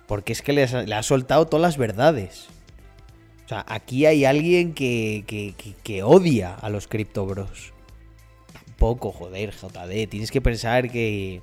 Porque 0.08 0.34
es 0.34 0.42
que 0.42 0.54
le, 0.54 0.64
ha 0.64 1.04
soltado 1.04 1.48
todas 1.48 1.62
las 1.62 1.78
verdades. 1.78 2.48
O 3.46 3.50
sea, 3.50 3.66
aquí 3.68 4.06
hay 4.06 4.26
alguien 4.26 4.74
que, 4.74 5.24
que, 5.84 6.04
odia 6.04 6.56
a 6.56 6.70
los 6.70 6.88
criptobros. 6.88 7.74
Tampoco, 8.54 9.12
joder, 9.12 9.52
JD. 9.52 10.08
Tienes 10.10 10.32
que 10.32 10.42
pensar 10.42 10.90
que 10.90 11.42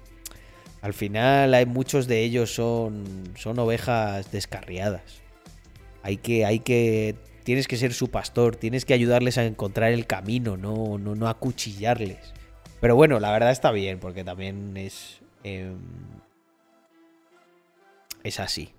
al 0.81 0.95
final 0.95 1.55
hay 1.55 1.67
muchos 1.67 2.07
de 2.07 2.23
ellos 2.23 2.55
son, 2.55 3.05
son 3.37 3.59
ovejas 3.59 4.33
descarriadas. 4.33 5.23
Hay 6.03 6.17
que, 6.17 6.45
hay 6.45 6.61
que, 6.61 7.17
tienes 7.45 7.69
que 7.69 7.77
ser 7.77 7.93
su 7.93 8.11
pastor, 8.11 8.57
tienes 8.57 8.85
que 8.85 8.95
ayudarles 8.95 9.39
a 9.39 9.45
encontrar 9.45 9.93
el 9.93 10.07
camino, 10.07 10.57
no, 10.57 10.99
no, 10.99 11.15
no 11.15 11.29
acuchillarles. 11.29 12.33
Pero 12.83 12.97
bueno, 12.97 13.21
la 13.21 13.31
verdad 13.31 13.53
está 13.53 13.71
bien, 13.71 14.01
porque 14.01 14.25
también 14.25 14.77
es. 14.77 15.21
Em, 15.45 15.79
es 18.25 18.41
así. 18.41 18.71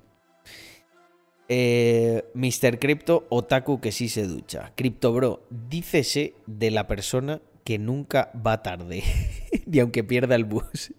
Eh, 1.48 2.26
Mr. 2.34 2.80
Crypto, 2.80 3.26
Otaku 3.30 3.80
que 3.80 3.94
sí 3.94 4.10
se 4.10 4.28
ducha. 4.28 4.74
Crypto 4.76 5.14
Bro, 5.14 5.48
dícese 5.50 6.34
de 6.48 6.70
la 6.70 6.86
persona 6.86 7.40
que 7.64 7.80
nunca 7.80 8.30
va 8.46 8.62
tarde, 8.62 9.04
ni 9.66 9.80
aunque 9.80 10.04
pierda 10.04 10.36
el 10.36 10.44
bus. 10.44 10.94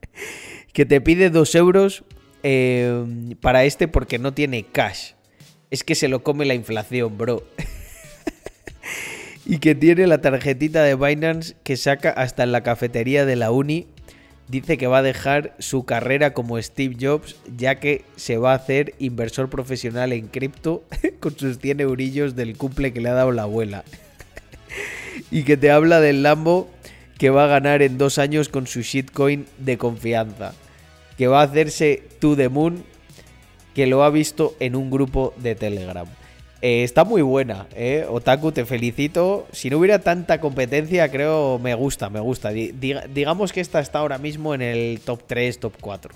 que 0.72 0.86
te 0.86 1.02
pide 1.02 1.28
dos 1.28 1.54
euros 1.54 2.04
em, 2.42 3.32
para 3.32 3.64
este 3.64 3.86
porque 3.86 4.18
no 4.18 4.32
tiene 4.32 4.62
cash. 4.64 5.12
Es 5.70 5.84
que 5.84 5.94
se 5.94 6.08
lo 6.08 6.22
come 6.22 6.46
la 6.46 6.54
inflación, 6.54 7.18
bro. 7.18 7.44
y 9.50 9.58
que 9.58 9.74
tiene 9.74 10.06
la 10.06 10.20
tarjetita 10.20 10.84
de 10.84 10.94
Binance 10.94 11.56
que 11.64 11.76
saca 11.76 12.10
hasta 12.10 12.44
en 12.44 12.52
la 12.52 12.62
cafetería 12.62 13.26
de 13.26 13.34
la 13.34 13.50
uni. 13.50 13.88
Dice 14.46 14.78
que 14.78 14.86
va 14.86 14.98
a 14.98 15.02
dejar 15.02 15.56
su 15.58 15.84
carrera 15.84 16.34
como 16.34 16.62
Steve 16.62 16.94
Jobs 17.00 17.34
ya 17.56 17.80
que 17.80 18.04
se 18.14 18.36
va 18.36 18.52
a 18.52 18.54
hacer 18.54 18.94
inversor 19.00 19.50
profesional 19.50 20.12
en 20.12 20.28
cripto 20.28 20.84
con 21.18 21.36
sus 21.36 21.58
100 21.58 21.80
eurillos 21.80 22.36
del 22.36 22.56
cumple 22.56 22.92
que 22.92 23.00
le 23.00 23.08
ha 23.08 23.14
dado 23.14 23.32
la 23.32 23.42
abuela. 23.42 23.82
y 25.32 25.42
que 25.42 25.56
te 25.56 25.72
habla 25.72 25.98
del 25.98 26.22
Lambo 26.22 26.70
que 27.18 27.30
va 27.30 27.42
a 27.42 27.48
ganar 27.48 27.82
en 27.82 27.98
dos 27.98 28.18
años 28.18 28.50
con 28.50 28.68
su 28.68 28.82
shitcoin 28.82 29.46
de 29.58 29.78
confianza. 29.78 30.54
Que 31.18 31.26
va 31.26 31.40
a 31.40 31.44
hacerse 31.44 32.04
To 32.20 32.36
The 32.36 32.50
Moon 32.50 32.84
que 33.74 33.88
lo 33.88 34.04
ha 34.04 34.10
visto 34.10 34.54
en 34.60 34.76
un 34.76 34.92
grupo 34.92 35.34
de 35.38 35.56
Telegram. 35.56 36.06
Eh, 36.62 36.84
está 36.84 37.04
muy 37.04 37.22
buena, 37.22 37.66
¿eh? 37.74 38.04
Otaku, 38.08 38.52
te 38.52 38.66
felicito. 38.66 39.46
Si 39.50 39.70
no 39.70 39.78
hubiera 39.78 40.00
tanta 40.00 40.40
competencia, 40.40 41.10
creo 41.10 41.58
me 41.58 41.74
gusta, 41.74 42.10
me 42.10 42.20
gusta. 42.20 42.50
digamos 42.50 43.52
que 43.52 43.60
esta 43.60 43.80
está 43.80 44.00
ahora 44.00 44.18
mismo 44.18 44.54
en 44.54 44.60
el 44.60 45.00
top 45.00 45.22
3, 45.26 45.58
top 45.58 45.74
4. 45.80 46.14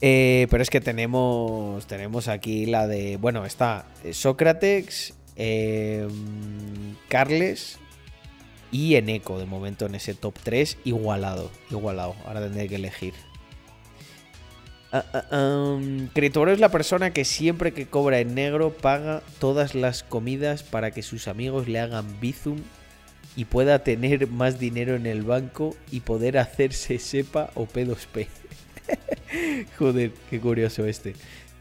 Eh, 0.00 0.46
pero 0.50 0.62
es 0.62 0.70
que 0.70 0.80
tenemos, 0.80 1.86
tenemos 1.86 2.26
aquí 2.26 2.66
la 2.66 2.88
de. 2.88 3.18
Bueno, 3.18 3.44
está 3.44 3.86
Sócrates, 4.12 5.14
em, 5.36 6.96
Carles 7.08 7.78
y 8.72 8.96
Eneco 8.96 9.38
de 9.38 9.46
momento 9.46 9.86
en 9.86 9.94
ese 9.94 10.14
top 10.14 10.34
3 10.42 10.78
igualado. 10.84 11.50
Igualado. 11.70 12.16
Ahora 12.26 12.40
tendré 12.40 12.68
que 12.68 12.76
elegir. 12.76 13.14
Uh, 14.92 16.48
es 16.48 16.58
la 16.58 16.68
persona 16.68 17.12
que 17.12 17.24
siempre 17.24 17.72
que 17.72 17.86
cobra 17.86 18.18
en 18.18 18.34
negro 18.34 18.72
paga 18.72 19.22
todas 19.38 19.76
las 19.76 20.02
comidas 20.02 20.64
para 20.64 20.90
que 20.90 21.02
sus 21.02 21.28
amigos 21.28 21.68
le 21.68 21.78
hagan 21.78 22.20
bizum 22.20 22.58
y 23.36 23.44
pueda 23.44 23.84
tener 23.84 24.26
más 24.26 24.58
dinero 24.58 24.96
en 24.96 25.06
el 25.06 25.22
banco 25.22 25.76
y 25.92 26.00
poder 26.00 26.38
hacerse 26.38 26.98
sepa 26.98 27.50
o 27.54 27.66
P2P. 27.66 28.26
Joder, 29.78 30.10
qué 30.28 30.40
curioso 30.40 30.84
este. 30.86 31.14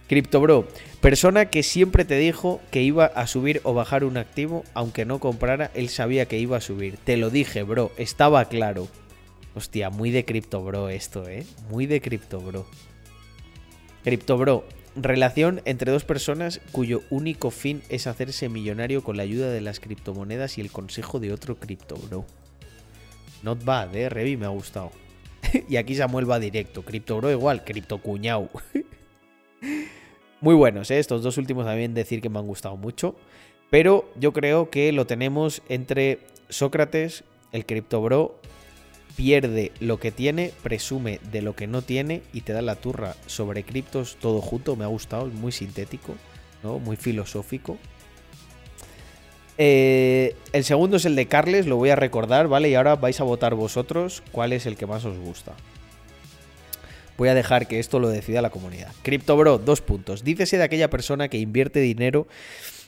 CryptoBro, 0.08 0.68
persona 1.02 1.52
que 1.52 1.62
siempre 1.62 2.06
te 2.06 2.18
dijo 2.18 2.60
que 2.72 2.82
iba 2.82 3.06
a 3.06 3.28
subir 3.28 3.62
o 3.64 3.76
bajar 3.76 4.04
un 4.04 4.18
activo, 4.18 4.64
aunque 4.74 5.06
no 5.06 5.20
comprara, 5.20 5.70
él 5.76 5.90
sabía 5.90 6.26
que 6.26 6.40
iba 6.40 6.58
a 6.58 6.62
subir. 6.62 6.98
Te 6.98 7.16
lo 7.16 7.30
dije, 7.30 7.62
bro, 7.62 7.92
estaba 7.98 8.46
claro. 8.46 8.88
Hostia, 9.54 9.92
muy 9.92 10.10
de 10.10 10.26
CryptoBro 10.26 10.90
esto, 10.90 11.30
¿eh? 11.30 11.46
Muy 11.70 11.86
de 11.86 12.02
CryptoBro. 12.02 12.66
CryptoBro, 14.04 14.66
relación 14.96 15.62
entre 15.66 15.92
dos 15.92 16.04
personas 16.06 16.62
cuyo 16.72 17.02
único 17.10 17.52
fin 17.52 17.82
es 17.90 18.08
hacerse 18.08 18.50
millonario 18.50 19.04
con 19.04 19.18
la 19.18 19.24
ayuda 19.24 19.50
de 19.52 19.62
las 19.62 19.80
criptomonedas 19.80 20.58
y 20.58 20.62
el 20.62 20.72
consejo 20.72 21.20
de 21.20 21.34
otro 21.34 21.56
CryptoBro. 21.56 22.26
Not 23.44 23.64
bad, 23.64 23.96
eh, 23.96 24.10
Revi, 24.10 24.38
me 24.38 24.46
ha 24.46 24.50
gustado. 24.50 24.92
y 25.70 25.78
aquí 25.78 25.96
Samuel 25.96 26.30
va 26.30 26.40
directo. 26.40 26.84
CryptoBro 26.84 27.32
igual, 27.32 27.64
CryptoCuñao. 27.64 28.50
Muy 30.42 30.56
buenos, 30.56 30.90
¿eh? 30.92 31.00
estos 31.00 31.22
dos 31.22 31.38
últimos 31.38 31.66
también 31.66 31.94
decir 31.94 32.22
que 32.22 32.30
me 32.30 32.40
han 32.40 32.48
gustado 32.48 32.78
mucho. 32.78 33.16
Pero 33.70 34.10
yo 34.16 34.34
creo 34.34 34.70
que 34.70 34.92
lo 34.92 35.06
tenemos 35.06 35.62
entre 35.70 36.20
Sócrates, 36.48 37.24
el 37.52 37.66
CryptoBro, 37.66 38.40
pierde 39.20 39.74
lo 39.82 40.00
que 40.00 40.14
tiene, 40.14 40.54
presume 40.64 41.20
de 41.30 41.42
lo 41.42 41.54
que 41.54 41.68
no 41.68 41.82
tiene 41.82 42.22
y 42.32 42.40
te 42.40 42.54
da 42.54 42.62
la 42.62 42.76
turra 42.76 43.18
sobre 43.26 43.64
criptos 43.64 44.16
todo 44.22 44.40
junto. 44.40 44.78
Me 44.78 44.86
ha 44.86 44.88
gustado, 44.88 45.28
es 45.28 45.34
muy 45.34 45.52
sintético, 45.52 46.16
¿no? 46.64 46.80
muy 46.80 46.96
filosófico. 46.96 47.78
Eh, 49.58 50.38
el 50.54 50.64
segundo 50.64 50.96
es 50.96 51.04
el 51.04 51.18
de 51.18 51.26
Carles, 51.26 51.68
lo 51.68 51.76
voy 51.76 51.90
a 51.90 51.98
recordar, 51.98 52.48
¿vale? 52.48 52.70
Y 52.70 52.76
ahora 52.76 52.96
vais 52.96 53.20
a 53.20 53.26
votar 53.26 53.56
vosotros 53.56 54.24
cuál 54.32 54.54
es 54.54 54.66
el 54.66 54.78
que 54.78 54.86
más 54.86 55.04
os 55.04 55.18
gusta. 55.18 55.52
Voy 57.18 57.28
a 57.28 57.34
dejar 57.34 57.68
que 57.68 57.80
esto 57.80 58.00
lo 58.00 58.08
decida 58.08 58.42
la 58.42 58.52
comunidad. 58.52 58.94
CryptoBro, 59.02 59.58
dos 59.58 59.82
puntos. 59.82 60.24
Dícese 60.24 60.58
de 60.58 60.64
aquella 60.64 60.90
persona 60.90 61.28
que 61.28 61.40
invierte 61.40 61.82
dinero 61.82 62.26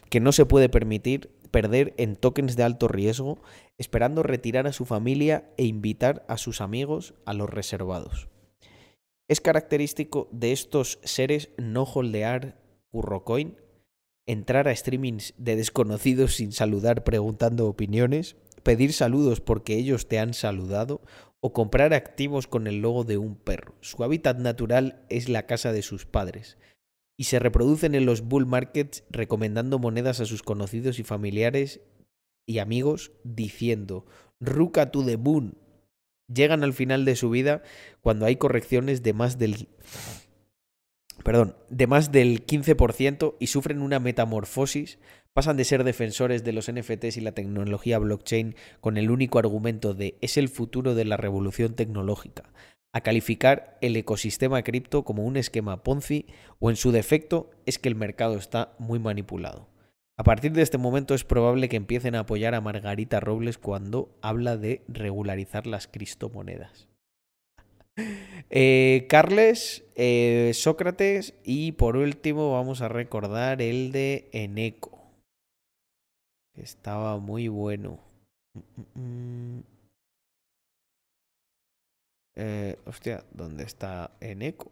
que 0.10 0.22
no 0.22 0.32
se 0.32 0.46
puede 0.46 0.70
permitir 0.70 1.30
perder 1.52 1.94
en 1.98 2.16
tokens 2.16 2.56
de 2.56 2.64
alto 2.64 2.88
riesgo, 2.88 3.42
esperando 3.82 4.22
retirar 4.22 4.68
a 4.68 4.74
su 4.74 4.86
familia 4.86 5.50
e 5.58 5.66
invitar 5.66 6.24
a 6.28 6.38
sus 6.38 6.62
amigos 6.62 7.16
a 7.26 7.34
los 7.34 7.50
reservados. 7.50 8.30
Es 9.28 9.42
característico 9.42 10.30
de 10.32 10.52
estos 10.52 11.00
seres 11.04 11.50
no 11.58 11.84
holdear 11.84 12.62
CurroCoin, 12.92 13.58
entrar 14.28 14.68
a 14.68 14.76
streamings 14.76 15.34
de 15.38 15.56
desconocidos 15.56 16.36
sin 16.36 16.52
saludar 16.52 17.04
preguntando 17.04 17.68
opiniones, 17.68 18.36
pedir 18.62 18.94
saludos 18.94 19.42
porque 19.42 19.78
ellos 19.78 20.08
te 20.08 20.20
han 20.20 20.36
saludado 20.36 21.02
o 21.40 21.52
comprar 21.52 21.96
activos 21.96 22.46
con 22.46 22.68
el 22.68 22.82
logo 22.82 23.04
de 23.04 23.18
un 23.18 23.36
perro. 23.36 23.74
Su 23.82 24.04
hábitat 24.04 24.38
natural 24.38 25.08
es 25.10 25.28
la 25.28 25.48
casa 25.48 25.74
de 25.74 25.82
sus 25.82 26.06
padres 26.06 26.60
y 27.18 27.24
se 27.24 27.40
reproducen 27.40 27.96
en 27.96 28.06
los 28.06 28.22
bull 28.22 28.46
markets 28.46 29.06
recomendando 29.10 29.80
monedas 29.80 30.20
a 30.20 30.26
sus 30.26 30.44
conocidos 30.44 31.00
y 31.00 31.04
familiares 31.04 31.82
y 32.52 32.60
amigos 32.60 33.12
diciendo 33.24 34.06
Ruka 34.40 34.92
to 34.92 35.06
the 35.06 35.18
moon. 35.18 35.58
Llegan 36.28 36.64
al 36.64 36.74
final 36.74 37.06
de 37.06 37.16
su 37.16 37.30
vida 37.30 37.64
cuando 38.02 38.26
hay 38.26 38.36
correcciones 38.36 39.04
de 39.04 39.14
más 39.14 39.38
del 39.38 39.70
perdón, 41.24 41.56
de 41.70 41.88
más 41.88 42.12
del 42.12 42.46
15% 42.46 43.36
y 43.40 43.48
sufren 43.48 43.82
una 43.82 44.00
metamorfosis 44.00 44.98
pasan 45.34 45.58
de 45.58 45.64
ser 45.64 45.84
defensores 45.84 46.44
de 46.44 46.52
los 46.52 46.72
NFTs 46.72 47.18
y 47.18 47.22
la 47.22 47.32
tecnología 47.32 48.00
blockchain 48.00 48.56
con 48.82 48.98
el 48.98 49.10
único 49.12 49.40
argumento 49.40 49.94
de 49.94 50.18
es 50.22 50.38
el 50.38 50.50
futuro 50.50 50.94
de 50.94 51.06
la 51.06 51.18
revolución 51.18 51.76
tecnológica, 51.76 52.52
a 52.94 53.02
calificar 53.02 53.78
el 53.82 53.96
ecosistema 53.96 54.62
cripto 54.64 55.04
como 55.04 55.24
un 55.24 55.38
esquema 55.38 55.84
Ponzi 55.84 56.26
o 56.60 56.70
en 56.70 56.76
su 56.76 56.92
defecto 56.92 57.52
es 57.66 57.80
que 57.80 57.88
el 57.88 57.96
mercado 57.96 58.36
está 58.36 58.76
muy 58.78 59.00
manipulado. 59.00 59.71
A 60.22 60.24
partir 60.24 60.52
de 60.52 60.62
este 60.62 60.78
momento 60.78 61.16
es 61.16 61.24
probable 61.24 61.68
que 61.68 61.78
empiecen 61.78 62.14
a 62.14 62.20
apoyar 62.20 62.54
a 62.54 62.62
Margarita 62.62 63.20
Robles 63.20 63.58
cuando 63.58 64.16
habla 64.22 64.56
de 64.56 64.84
regularizar 64.88 65.66
las 65.66 65.88
criptomonedas. 65.88 66.88
Eh, 68.54 69.06
Carles, 69.10 69.84
eh, 69.96 70.52
Sócrates 70.54 71.34
y 71.44 71.74
por 71.74 71.98
último 71.98 72.52
vamos 72.52 72.82
a 72.82 72.88
recordar 72.88 73.62
el 73.62 73.92
de 73.92 74.30
Eneco. 74.32 75.00
Estaba 76.56 77.18
muy 77.18 77.48
bueno. 77.48 78.00
Eh, 82.36 82.78
hostia, 82.86 83.24
¿dónde 83.34 83.64
está 83.64 84.12
Eneco? 84.20 84.72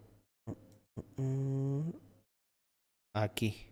Aquí. 3.13 3.68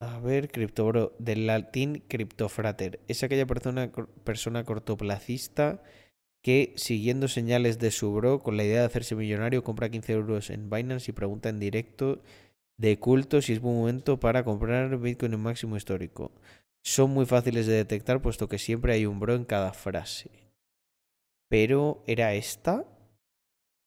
A 0.00 0.20
ver, 0.20 0.50
CryptoBro. 0.50 1.14
Del 1.18 1.46
latín 1.46 2.04
CryptoFrater. 2.08 3.00
Es 3.08 3.22
aquella 3.22 3.46
persona, 3.46 3.90
persona 4.24 4.64
cortoplacista 4.64 5.82
que, 6.42 6.72
siguiendo 6.76 7.26
señales 7.26 7.78
de 7.78 7.90
su 7.90 8.12
bro, 8.14 8.38
con 8.40 8.56
la 8.56 8.64
idea 8.64 8.80
de 8.80 8.86
hacerse 8.86 9.16
millonario, 9.16 9.64
compra 9.64 9.90
15 9.90 10.12
euros 10.12 10.50
en 10.50 10.70
Binance 10.70 11.10
y 11.10 11.14
pregunta 11.14 11.48
en 11.48 11.58
directo 11.58 12.22
de 12.78 12.98
culto 13.00 13.42
si 13.42 13.52
es 13.52 13.60
buen 13.60 13.76
momento 13.76 14.20
para 14.20 14.44
comprar 14.44 14.96
Bitcoin 14.98 15.34
en 15.34 15.40
máximo 15.40 15.76
histórico. 15.76 16.30
Son 16.84 17.10
muy 17.10 17.26
fáciles 17.26 17.66
de 17.66 17.74
detectar 17.74 18.22
puesto 18.22 18.48
que 18.48 18.58
siempre 18.58 18.92
hay 18.92 19.04
un 19.04 19.18
bro 19.18 19.34
en 19.34 19.44
cada 19.44 19.72
frase. 19.72 20.30
Pero, 21.48 22.04
¿era 22.06 22.34
esta? 22.34 22.84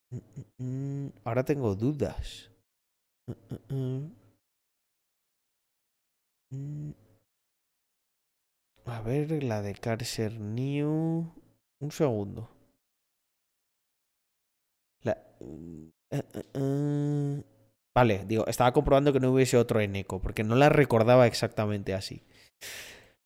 Mm, 0.09 0.17
mm, 0.63 1.05
mm. 1.05 1.11
Ahora 1.23 1.45
tengo 1.45 1.75
dudas. 1.75 2.51
A 8.85 9.01
ver, 9.01 9.43
la 9.43 9.61
de 9.61 9.73
Carcer 9.73 10.39
New. 10.39 11.31
Un 11.79 11.91
segundo. 11.91 12.49
La... 15.03 15.13
Eh, 16.11 16.23
eh, 16.33 16.43
eh. 16.53 17.43
Vale, 17.93 18.23
digo, 18.25 18.47
estaba 18.47 18.71
comprobando 18.71 19.11
que 19.11 19.19
no 19.19 19.31
hubiese 19.31 19.57
otro 19.57 19.81
eco, 19.81 20.21
porque 20.21 20.43
no 20.43 20.55
la 20.55 20.69
recordaba 20.69 21.27
exactamente 21.27 21.93
así. 21.93 22.23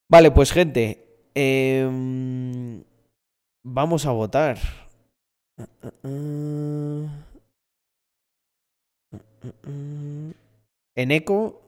Vale, 0.09 0.31
pues 0.31 0.51
gente, 0.51 1.29
em, 1.35 2.83
vamos 3.63 4.05
a 4.05 4.11
votar. 4.11 4.57
En 10.95 11.11
eco. 11.11 11.64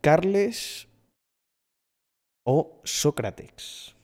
Carles 0.00 0.88
o 2.44 2.80
Sócrates. 2.84 3.96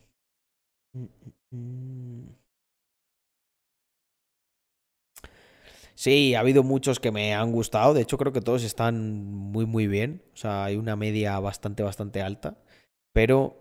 Sí, 5.95 6.35
ha 6.35 6.41
habido 6.41 6.63
muchos 6.63 6.99
que 6.99 7.13
me 7.13 7.35
han 7.35 7.53
gustado. 7.53 7.93
De 7.93 8.01
hecho, 8.01 8.17
creo 8.17 8.33
que 8.33 8.41
todos 8.41 8.65
están 8.65 9.23
muy, 9.53 9.67
muy 9.67 9.87
bien. 9.87 10.23
O 10.33 10.37
sea, 10.37 10.65
hay 10.65 10.77
una 10.77 10.97
media 10.97 11.39
bastante, 11.41 11.83
bastante 11.83 12.23
alta. 12.23 12.57
Pero 13.13 13.55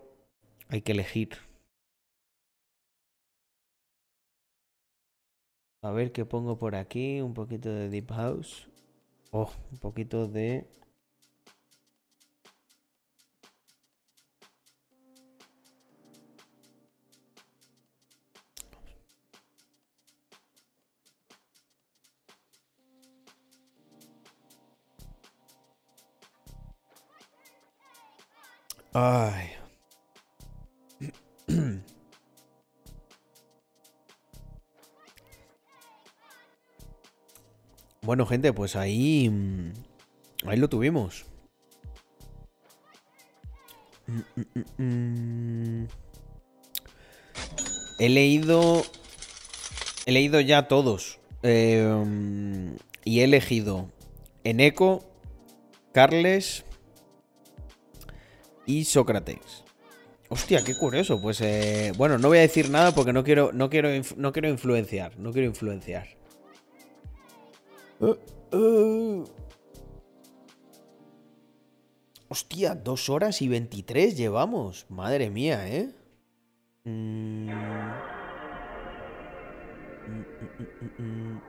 hay 0.68 0.80
que 0.80 0.92
elegir. 0.92 1.36
A 5.82 5.90
ver 5.90 6.12
qué 6.12 6.24
pongo 6.24 6.56
por 6.58 6.76
aquí. 6.76 7.20
Un 7.20 7.34
poquito 7.34 7.68
de 7.68 7.90
Deep 7.90 8.10
House. 8.12 8.68
Oh, 9.32 9.52
un 9.70 9.78
poquito 9.78 10.26
de 10.26 10.66
Ay. 28.92 29.50
Bueno, 38.02 38.24
gente, 38.26 38.52
pues 38.52 38.76
ahí. 38.76 39.28
Mm, 39.28 39.72
ahí 40.46 40.56
lo 40.56 40.68
tuvimos. 40.68 41.26
Mm, 44.06 44.82
mm, 44.82 45.86
he 47.98 48.08
leído. 48.08 48.82
He 50.06 50.12
leído 50.12 50.40
ya 50.40 50.66
todos. 50.66 51.20
Em, 51.42 52.76
y 53.04 53.20
he 53.20 53.24
elegido 53.24 53.90
Eneco, 54.44 55.04
Carles 55.92 56.64
y 58.70 58.84
Sócrates. 58.84 59.64
Hostia, 60.28 60.62
qué 60.62 60.76
curioso. 60.76 61.20
Pues 61.20 61.40
eh, 61.40 61.92
bueno, 61.96 62.18
no 62.18 62.28
voy 62.28 62.38
a 62.38 62.42
decir 62.42 62.70
nada 62.70 62.94
porque 62.94 63.12
no 63.12 63.24
quiero, 63.24 63.52
no 63.52 63.68
quiero, 63.68 63.88
no 64.16 64.32
quiero 64.32 64.48
influenciar. 64.48 65.18
No 65.18 65.32
quiero 65.32 65.48
influenciar. 65.48 66.06
Uh. 67.98 69.24
Hostia, 72.28 72.76
dos 72.76 73.08
horas 73.08 73.42
y 73.42 73.48
veintitrés 73.48 74.16
llevamos. 74.16 74.86
Madre 74.88 75.30
mía, 75.30 75.68
¿eh? 75.68 75.90
Mm. 76.84 77.50
Mm, 80.08 81.02
mm, 81.02 81.40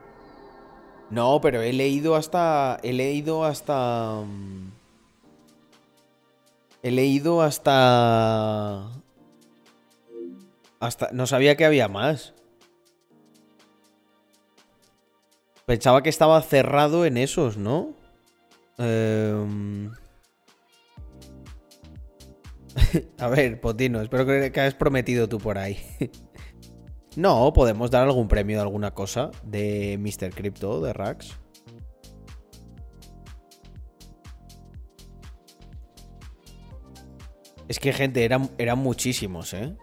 no, 1.10 1.40
pero 1.40 1.62
he 1.62 1.72
leído 1.72 2.16
hasta. 2.16 2.80
He 2.82 2.92
leído 2.92 3.44
hasta. 3.44 4.24
He 6.82 6.90
leído 6.90 7.42
hasta... 7.42 8.90
Hasta... 10.80 11.10
No 11.12 11.26
sabía 11.26 11.56
que 11.56 11.64
había 11.64 11.88
más. 11.88 12.34
Pensaba 15.64 16.02
que 16.02 16.08
estaba 16.08 16.42
cerrado 16.42 17.06
en 17.06 17.16
esos, 17.16 17.56
¿no? 17.56 17.94
Em. 18.78 19.92
A 23.18 23.28
ver, 23.28 23.60
Potino, 23.60 24.00
espero 24.00 24.26
que 24.26 24.60
hayas 24.60 24.74
prometido 24.74 25.28
tú 25.28 25.38
por 25.38 25.58
ahí. 25.58 25.78
no, 27.16 27.52
podemos 27.52 27.92
dar 27.92 28.02
algún 28.02 28.26
premio 28.26 28.56
de 28.56 28.62
alguna 28.62 28.92
cosa 28.92 29.30
de 29.44 29.98
Mr. 29.98 30.34
Crypto, 30.34 30.80
de 30.80 30.92
Rax. 30.92 31.38
Es 37.72 37.78
que, 37.78 37.94
gente, 37.94 38.22
eran, 38.22 38.50
eran 38.58 38.78
muchísimos, 38.80 39.54
¿eh? 39.54 39.74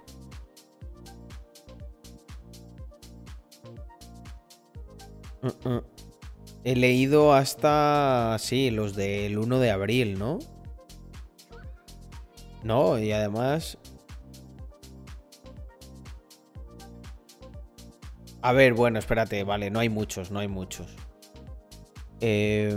Uh, 5.41 5.67
uh. 5.67 5.81
He 6.63 6.75
leído 6.75 7.33
hasta, 7.33 8.37
sí, 8.37 8.69
los 8.69 8.95
del 8.95 9.39
1 9.39 9.57
de 9.57 9.71
abril, 9.71 10.19
¿no? 10.19 10.37
No, 12.61 12.99
y 12.99 13.11
además... 13.11 13.79
A 18.43 18.53
ver, 18.53 18.75
bueno, 18.75 18.99
espérate, 18.99 19.43
vale, 19.43 19.71
no 19.71 19.79
hay 19.79 19.89
muchos, 19.89 20.29
no 20.29 20.37
hay 20.37 20.47
muchos. 20.47 20.95
Eh... 22.21 22.71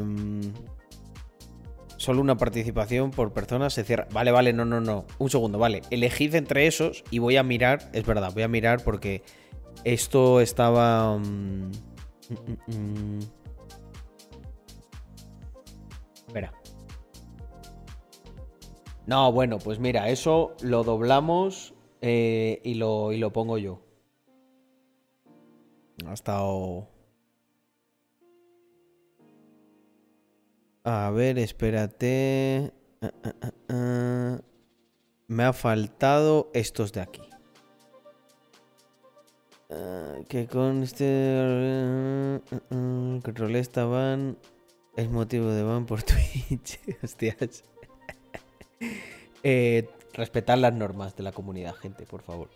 Solo 2.03 2.21
una 2.21 2.37
participación 2.37 3.13
por 3.13 3.33
persona 3.33 3.71
se 3.71 3.85
cierra. 3.85 4.09
Vale, 4.11 4.33
vale, 4.33 4.53
no, 4.53 4.65
no, 4.65 4.81
no. 4.81 5.05
Un 5.19 5.31
segundo, 5.31 5.57
vale. 5.61 5.83
Elegid 5.91 6.35
entre 6.35 6.67
esos 6.67 7.05
y 7.13 7.21
voy 7.21 7.37
a 7.37 7.45
mirar. 7.45 7.91
Es 7.93 8.05
verdad, 8.05 8.33
voy 8.35 8.43
a 8.43 8.49
mirar 8.49 8.83
porque 8.83 9.23
esto 9.85 10.41
estaba. 10.41 11.17
Mm, 11.17 11.71
Espera. 16.27 16.53
No, 19.07 19.31
bueno, 19.31 19.61
pues 19.61 19.79
mira, 19.79 20.09
eso 20.09 20.57
lo 20.61 20.83
doblamos 20.83 21.73
eh, 22.01 22.61
y, 22.65 22.75
lo, 22.75 23.13
y 23.13 23.19
lo 23.19 23.33
pongo 23.33 23.59
yo. 23.59 23.79
Ha 26.05 26.15
estado. 26.15 26.89
A 30.85 31.11
ver, 31.11 31.39
espérate. 31.39 32.73
Ah, 33.01 33.13
ah, 33.25 33.53
ah, 33.69 34.41
Me 35.29 35.45
ha 35.45 35.53
faltado 35.53 36.51
estos 36.55 36.93
de 36.93 37.01
aquí. 37.01 37.23
que 40.29 40.47
con 40.47 40.83
este 40.83 41.05
que 43.25 43.33
rol 43.33 43.57
estaban 43.57 44.37
es 44.97 45.11
motivo 45.11 45.49
de 45.49 45.63
ban 45.63 45.87
por 45.87 46.03
Twitch. 46.05 46.79
Hostias. 47.03 47.65
eh, 49.43 49.89
respetar 50.13 50.59
las 50.59 50.75
normas 50.75 51.17
de 51.17 51.23
la 51.23 51.33
comunidad, 51.33 51.75
gente, 51.75 52.05
por 52.07 52.23
favor. 52.23 52.51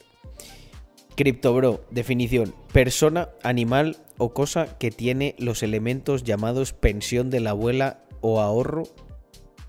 CryptoBro, 1.17 1.85
definición: 1.91 2.55
persona, 2.73 3.31
animal 3.43 3.97
o 4.19 4.35
cosa 4.35 4.79
que 4.79 4.91
tiene 4.91 5.35
los 5.39 5.63
elementos 5.63 6.25
llamados 6.25 6.73
pensión 6.73 7.31
de 7.31 7.41
la 7.41 7.51
abuela 7.51 8.06
o 8.29 8.41
ahorro, 8.41 8.83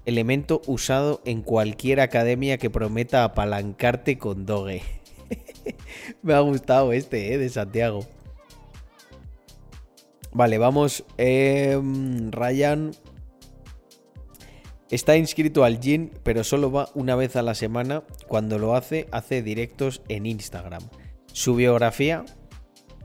elemento 0.06 0.64
usado 0.66 1.22
en 1.26 1.44
cualquier 1.44 2.00
academia 2.00 2.58
que 2.58 2.72
prometa 2.72 3.24
apalancarte 3.24 4.18
con 4.18 4.48
Doge. 4.48 4.82
Me 6.24 6.34
ha 6.34 6.40
gustado 6.40 6.92
este, 6.92 7.34
¿eh? 7.34 7.38
De 7.38 7.50
Santiago. 7.50 8.08
Vale, 10.34 10.58
vamos. 10.58 11.04
Em, 11.18 12.32
Ryan 12.32 12.94
está 14.90 15.18
inscrito 15.18 15.64
al 15.64 15.80
gym, 15.80 16.10
pero 16.24 16.44
solo 16.44 16.72
va 16.72 16.90
una 16.96 17.16
vez 17.16 17.36
a 17.36 17.44
la 17.44 17.54
semana. 17.54 18.06
Cuando 18.28 18.58
lo 18.58 18.76
hace, 18.76 19.08
hace 19.12 19.44
directos 19.44 20.02
en 20.10 20.26
Instagram. 20.26 20.82
Su 21.32 21.54
biografía: 21.54 22.26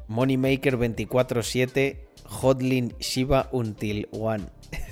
Moneymaker 0.09 0.79
24-7, 0.79 1.99
Hotlin 2.25 2.95
Until 3.53 4.09
One 4.13 4.47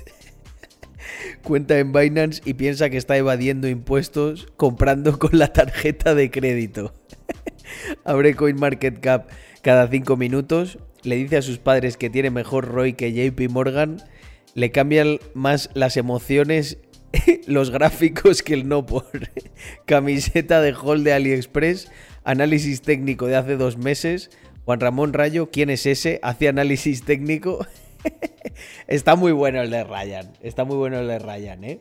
cuenta 1.43 1.79
en 1.79 1.91
Binance 1.91 2.41
y 2.45 2.53
piensa 2.53 2.89
que 2.89 2.97
está 2.97 3.17
evadiendo 3.17 3.67
impuestos 3.67 4.47
comprando 4.57 5.19
con 5.19 5.37
la 5.37 5.53
tarjeta 5.53 6.15
de 6.15 6.31
crédito. 6.31 6.93
Abre 8.03 8.35
CoinMarketCap 8.35 9.29
cada 9.61 9.87
5 9.87 10.17
minutos, 10.17 10.79
le 11.03 11.15
dice 11.15 11.37
a 11.37 11.41
sus 11.41 11.57
padres 11.57 11.97
que 11.97 12.09
tiene 12.09 12.29
mejor 12.29 12.67
ROI 12.67 12.93
que 12.93 13.13
JP 13.13 13.51
Morgan, 13.51 13.97
le 14.53 14.71
cambian 14.71 15.19
más 15.33 15.69
las 15.73 15.97
emociones, 15.97 16.77
los 17.47 17.69
gráficos 17.69 18.43
que 18.43 18.53
el 18.53 18.67
no 18.67 18.85
por. 18.85 19.05
Camiseta 19.85 20.61
de 20.61 20.73
Hall 20.73 21.03
de 21.03 21.13
AliExpress, 21.13 21.91
análisis 22.23 22.81
técnico 22.81 23.27
de 23.27 23.35
hace 23.35 23.57
dos 23.57 23.77
meses. 23.77 24.29
Juan 24.65 24.79
Ramón 24.79 25.13
Rayo, 25.13 25.49
¿quién 25.51 25.69
es 25.69 25.85
ese? 25.85 26.19
Hace 26.21 26.47
análisis 26.47 27.03
técnico. 27.03 27.65
Está 28.87 29.15
muy 29.15 29.31
bueno 29.31 29.61
el 29.61 29.69
de 29.69 29.83
Ryan. 29.83 30.31
Está 30.41 30.63
muy 30.63 30.77
bueno 30.77 30.99
el 30.99 31.07
de 31.07 31.19
Ryan, 31.19 31.63
¿eh? 31.63 31.79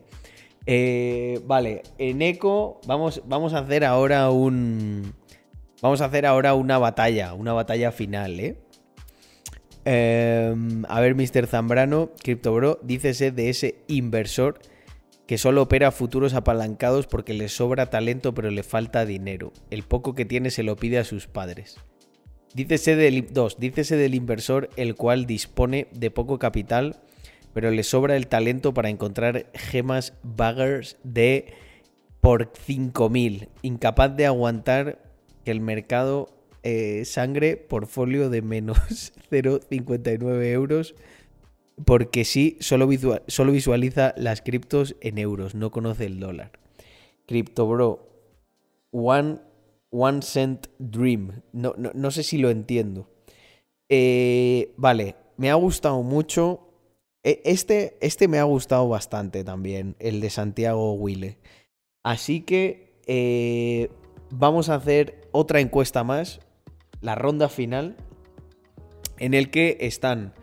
eh 0.67 1.41
vale, 1.45 1.83
en 1.99 2.23
Eco 2.23 2.81
vamos, 2.87 3.23
vamos 3.27 3.55
a 3.55 3.59
hacer 3.59 3.85
ahora 3.85 4.31
un... 4.31 5.15
Vamos 5.83 6.03
a 6.03 6.07
hacer 6.07 6.27
ahora 6.27 6.55
una 6.55 6.77
batalla, 6.79 7.33
una 7.33 7.55
batalla 7.55 7.91
final, 7.91 8.39
¿eh? 8.39 8.57
Em, 9.85 10.85
a 10.89 11.01
ver, 11.01 11.15
Mr. 11.15 11.47
Zambrano, 11.47 12.11
CryptoBro, 12.23 12.81
dícese 12.83 13.31
de 13.31 13.49
ese 13.49 13.77
inversor 13.89 14.61
que 15.27 15.39
solo 15.39 15.63
opera 15.63 15.91
futuros 15.93 16.35
apalancados 16.35 17.07
porque 17.07 17.35
le 17.35 17.49
sobra 17.49 17.87
talento 17.87 18.35
pero 18.35 18.51
le 18.51 18.63
falta 18.63 19.07
dinero. 19.07 19.53
El 19.71 19.85
poco 19.85 20.15
que 20.15 20.25
tiene 20.25 20.51
se 20.51 20.65
lo 20.65 20.77
pide 20.77 20.99
a 20.99 21.05
sus 21.05 21.29
padres. 21.29 21.77
Dícese 22.53 22.97
del, 22.97 23.29
dícese 23.59 23.97
del 23.97 24.15
inversor 24.15 24.71
el 24.77 24.97
cual 24.97 25.27
dispone 25.27 25.87
de 25.93 26.11
poco 26.11 26.39
capital, 26.39 26.97
pero 27.55 27.71
le 27.71 27.85
sobra 27.85 28.17
el 28.17 28.27
talento 28.27 28.75
para 28.75 28.89
encontrar 28.89 29.47
gemas 29.55 30.15
baggers 30.25 30.97
de 31.05 31.53
por 32.21 32.53
5.000, 32.53 33.49
incapaz 33.63 34.17
de 34.17 34.27
aguantar 34.27 34.99
que 35.45 35.53
el 35.53 35.61
mercado 35.61 36.29
eh, 36.63 37.05
sangre 37.05 37.57
portfolio 37.57 38.31
de 38.31 38.43
menos 38.43 38.79
0,59 39.31 40.45
euros, 40.47 40.97
porque 41.85 42.25
sí, 42.25 42.57
solo, 42.61 42.89
solo 43.29 43.53
visualiza 43.53 44.13
las 44.17 44.43
criptos 44.43 44.97
en 45.01 45.19
euros, 45.19 45.55
no 45.55 45.71
conoce 45.71 46.07
el 46.07 46.19
dólar. 46.19 46.51
CryptoBro, 47.27 48.09
one 48.91 49.39
One 49.91 50.23
Cent 50.23 50.69
Dream. 50.79 51.43
No, 51.53 51.75
no, 51.77 52.11
sé 52.11 52.23
si 52.23 52.39
lo 52.39 52.51
entiendo. 52.51 53.09
Eh, 53.89 54.73
vale, 54.77 55.17
me 55.37 55.51
ha 55.51 55.55
gustado 55.55 56.03
mucho. 56.03 56.69
E, 57.23 57.43
este, 57.45 57.99
este 58.01 58.29
me 58.29 58.39
ha 58.39 58.45
gustado 58.45 58.89
bastante 58.89 59.45
también, 59.45 59.97
el 59.99 60.21
de 60.21 60.31
Santiago 60.31 60.95
Wille. 60.95 61.39
Así 62.03 62.41
que 62.43 62.99
eh, 63.07 63.91
vamos 64.31 64.69
a 64.69 64.77
hacer 64.77 65.29
otra 65.33 65.61
encuesta 65.61 66.05
más, 66.05 66.41
la 67.01 67.15
ronda 67.15 67.49
final, 67.49 67.97
en 69.19 69.35
el 69.35 69.51
que 69.51 69.79
están 69.81 70.35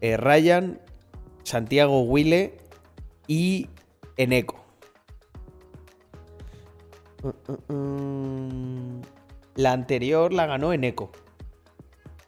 eh, 0.00 0.16
Ryan, 0.16 0.80
Santiago 1.42 2.02
Wille 2.02 2.58
y 3.26 3.68
Eneco. 4.16 4.63
Uh. 7.24 9.00
La 9.56 9.72
anterior 9.72 10.32
la 10.32 10.46
ganó 10.46 10.72
Eneco. 10.72 11.10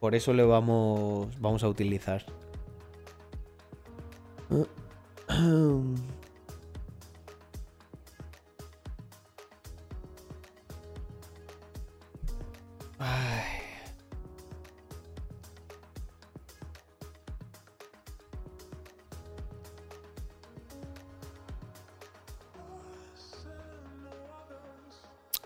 Por 0.01 0.14
eso 0.14 0.32
le 0.32 0.44
vamos, 0.44 1.28
vamos 1.40 1.62
a 1.64 1.68
utilizar. 1.68 2.24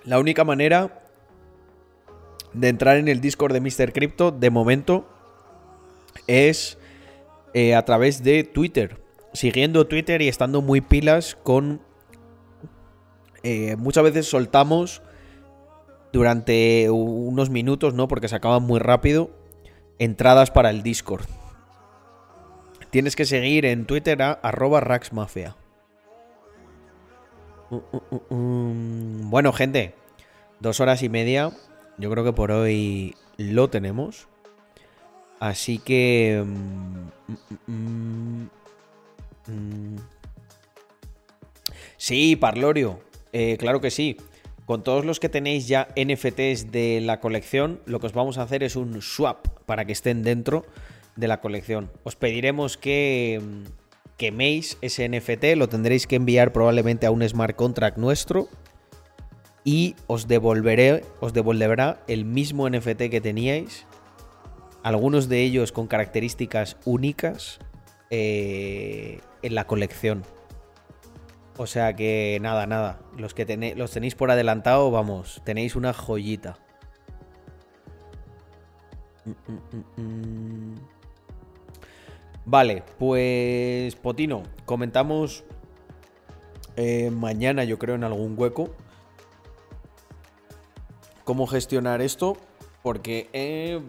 La 0.04 0.18
única 0.18 0.44
manera 0.44 1.02
de 2.52 2.68
entrar 2.68 2.96
en 2.96 3.08
el 3.08 3.20
Discord 3.20 3.52
de 3.52 3.60
Mr. 3.60 3.92
Crypto, 3.92 4.30
de 4.30 4.50
momento, 4.50 5.08
es 6.26 6.78
eh, 7.54 7.74
a 7.74 7.84
través 7.84 8.22
de 8.22 8.44
Twitter. 8.44 9.00
Siguiendo 9.32 9.86
Twitter 9.86 10.22
y 10.22 10.28
estando 10.28 10.62
muy 10.62 10.80
pilas 10.80 11.36
con... 11.42 11.80
Eh, 13.42 13.76
muchas 13.76 14.04
veces 14.04 14.26
soltamos 14.26 15.02
durante 16.12 16.90
unos 16.90 17.50
minutos, 17.50 17.94
¿no? 17.94 18.08
Porque 18.08 18.28
se 18.28 18.36
acaban 18.36 18.62
muy 18.62 18.80
rápido. 18.80 19.30
Entradas 19.98 20.50
para 20.50 20.70
el 20.70 20.82
Discord. 20.82 21.26
Tienes 22.90 23.14
que 23.14 23.24
seguir 23.24 23.66
en 23.66 23.84
Twitter 23.86 24.20
a 24.22 24.32
arroba 24.32 24.80
raxmafia. 24.80 25.56
Bueno, 27.70 29.52
gente. 29.52 29.94
Dos 30.60 30.80
horas 30.80 31.02
y 31.02 31.08
media. 31.08 31.50
Yo 31.98 32.10
creo 32.10 32.24
que 32.24 32.32
por 32.32 32.50
hoy 32.50 33.14
lo 33.36 33.70
tenemos. 33.70 34.28
Así 35.38 35.78
que... 35.78 36.44
Mm, 36.44 37.10
mm, 37.66 38.48
mm, 39.46 39.96
sí, 41.96 42.36
Parlorio. 42.36 43.00
Eh, 43.32 43.56
claro 43.58 43.80
que 43.80 43.90
sí. 43.90 44.16
Con 44.66 44.84
todos 44.84 45.04
los 45.04 45.18
que 45.18 45.28
tenéis 45.28 45.66
ya 45.66 45.88
NFTs 45.96 46.70
de 46.70 47.00
la 47.00 47.20
colección, 47.20 47.80
lo 47.86 48.00
que 48.00 48.06
os 48.06 48.12
vamos 48.12 48.38
a 48.38 48.42
hacer 48.42 48.62
es 48.62 48.76
un 48.76 49.00
swap 49.02 49.48
para 49.66 49.84
que 49.84 49.92
estén 49.92 50.22
dentro 50.22 50.64
de 51.16 51.26
la 51.28 51.40
colección. 51.40 51.90
Os 52.04 52.16
pediremos 52.16 52.76
que 52.76 53.40
queméis 54.20 54.76
ese 54.82 55.08
NFT, 55.08 55.56
lo 55.56 55.70
tendréis 55.70 56.06
que 56.06 56.16
enviar 56.16 56.52
probablemente 56.52 57.06
a 57.06 57.10
un 57.10 57.26
smart 57.26 57.56
contract 57.56 57.96
nuestro 57.96 58.48
y 59.64 59.96
os 60.08 60.28
devolveré, 60.28 61.04
os 61.20 61.32
devolverá 61.32 62.04
el 62.06 62.26
mismo 62.26 62.68
NFT 62.68 63.08
que 63.08 63.22
teníais, 63.22 63.86
algunos 64.82 65.30
de 65.30 65.40
ellos 65.40 65.72
con 65.72 65.86
características 65.86 66.76
únicas 66.84 67.60
eh, 68.10 69.20
en 69.40 69.54
la 69.54 69.66
colección. 69.66 70.22
O 71.56 71.66
sea 71.66 71.96
que 71.96 72.38
nada, 72.42 72.66
nada, 72.66 73.00
los 73.16 73.32
que 73.32 73.46
tenéis, 73.46 73.74
los 73.74 73.90
tenéis 73.90 74.16
por 74.16 74.30
adelantado, 74.30 74.90
vamos, 74.90 75.40
tenéis 75.46 75.76
una 75.76 75.94
joyita. 75.94 76.58
Mm, 79.24 79.30
mm, 79.30 80.02
mm, 80.02 80.99
vale, 82.44 82.82
pues 82.98 83.94
Potino, 83.96 84.42
comentamos 84.64 85.44
eh, 86.76 87.10
mañana 87.10 87.64
yo 87.64 87.78
creo 87.78 87.94
en 87.94 88.04
algún 88.04 88.38
hueco 88.38 88.70
cómo 91.24 91.46
gestionar 91.46 92.00
esto, 92.00 92.36
porque 92.82 93.28
eh, 93.32 93.80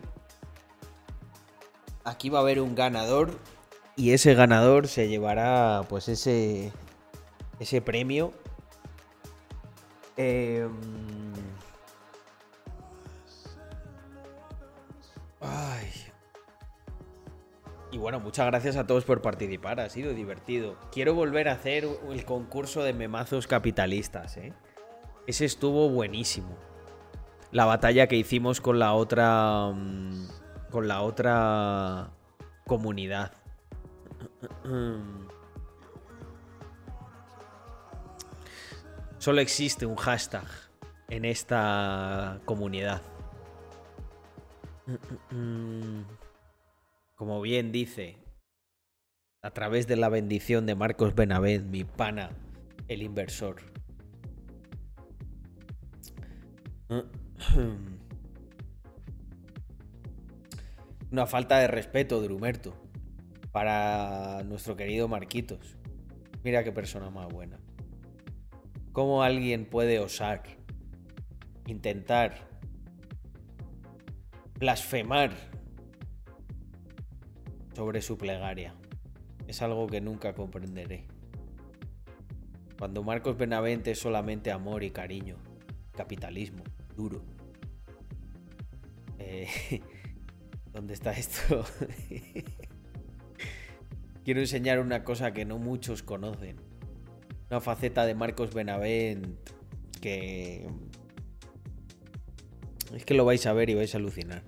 aquí 2.04 2.30
va 2.30 2.40
a 2.40 2.42
haber 2.42 2.60
un 2.60 2.76
ganador 2.76 3.40
y 3.96 4.12
ese 4.12 4.34
ganador 4.34 4.88
se 4.88 5.08
llevará 5.08 5.84
pues 5.90 6.08
ese, 6.08 6.72
ese 7.60 7.82
premio. 7.82 8.34
Em, 10.18 10.72
y 17.92 17.98
bueno, 17.98 18.20
muchas 18.20 18.48
gracias 18.48 18.76
a 18.78 18.88
todos 18.88 19.04
por 19.04 19.22
participar, 19.22 19.80
ha 19.80 19.90
sido 19.90 20.14
divertido. 20.14 20.78
Quiero 20.92 21.14
volver 21.14 21.50
a 21.50 21.54
hacer 21.54 21.88
el 22.10 22.26
concurso 22.26 22.84
de 22.84 22.94
memazos 22.94 23.48
capitalistas, 23.48 24.38
¿eh? 24.38 24.54
Ese 25.28 25.46
estuvo 25.46 25.90
buenísimo 25.90 26.58
la 27.52 27.66
batalla 27.66 28.08
que 28.08 28.16
hicimos 28.16 28.62
con 28.62 28.80
la 28.80 28.94
otra. 28.94 29.72
Mm, 29.74 30.28
con 30.72 30.88
la 30.88 31.02
otra 31.02 32.12
comunidad. 32.66 33.34
Solo 39.18 39.42
existe 39.42 39.86
un 39.86 39.98
hashtag 39.98 40.46
en 41.10 41.26
esta 41.26 42.40
comunidad. 42.46 43.02
Como 47.22 47.38
bien 47.40 47.72
dice, 47.72 48.18
a 49.44 49.52
través 49.52 49.86
de 49.86 49.96
la 49.96 50.10
bendición 50.10 50.66
de 50.66 50.74
Marcos 50.74 51.14
Benavent, 51.14 51.68
mi 51.68 51.84
pana, 51.84 52.32
el 52.88 53.04
inversor. 53.04 53.58
Una 61.12 61.28
falta 61.28 61.60
de 61.60 61.68
respeto, 61.68 62.24
Drumerto, 62.24 62.74
para 63.52 64.42
nuestro 64.44 64.76
querido 64.76 65.08
Marquitos. 65.08 65.78
Mira 66.44 66.64
qué 66.64 66.72
persona 66.72 67.12
más 67.12 67.32
buena. 67.32 67.60
¿Cómo 68.94 69.22
alguien 69.22 69.66
puede 69.66 70.00
osar 70.00 70.42
intentar 71.68 72.50
blasfemar 74.58 75.51
sobre 77.74 78.02
su 78.02 78.18
plegaria? 78.18 78.76
Es 79.48 79.62
algo 79.62 79.88
que 79.88 80.02
nunca 80.02 80.34
comprenderé. 80.34 81.06
Cuando 82.78 83.04
Marcos 83.04 83.38
Benavente 83.38 83.92
es 83.92 84.00
solamente 84.00 84.52
amor 84.52 84.84
y 84.84 84.92
cariño, 84.92 85.38
capitalismo 85.92 86.64
duro. 86.96 87.22
Eh, 89.20 89.48
¿Dónde 90.74 90.94
está 90.94 91.12
esto? 91.12 91.66
Quiero 94.24 94.40
enseñar 94.40 94.80
una 94.80 95.04
cosa 95.04 95.34
que 95.34 95.46
no 95.46 95.58
muchos 95.58 96.02
conocen. 96.02 96.58
Una 97.50 97.60
faceta 97.60 98.06
de 98.06 98.16
Marcos 98.16 98.54
Benavent 98.54 99.38
que... 100.00 100.68
Es 102.96 103.06
que 103.06 103.14
lo 103.14 103.26
vais 103.26 103.46
a 103.46 103.54
ver 103.54 103.70
y 103.70 103.76
vais 103.76 103.94
a 103.94 103.98
alucinar. 103.98 104.44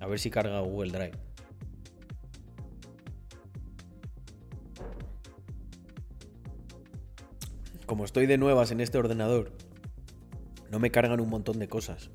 A 0.00 0.06
ver 0.06 0.18
si 0.18 0.30
carga 0.30 0.60
Google 0.60 0.92
Drive. 0.92 1.25
Como 7.86 8.04
estoy 8.04 8.26
de 8.26 8.36
nuevas 8.36 8.72
en 8.72 8.80
este 8.80 8.98
ordenador, 8.98 9.52
no 10.70 10.80
me 10.80 10.90
cargan 10.90 11.20
un 11.20 11.30
montón 11.30 11.60
de 11.60 11.68
cosas. 11.68 12.10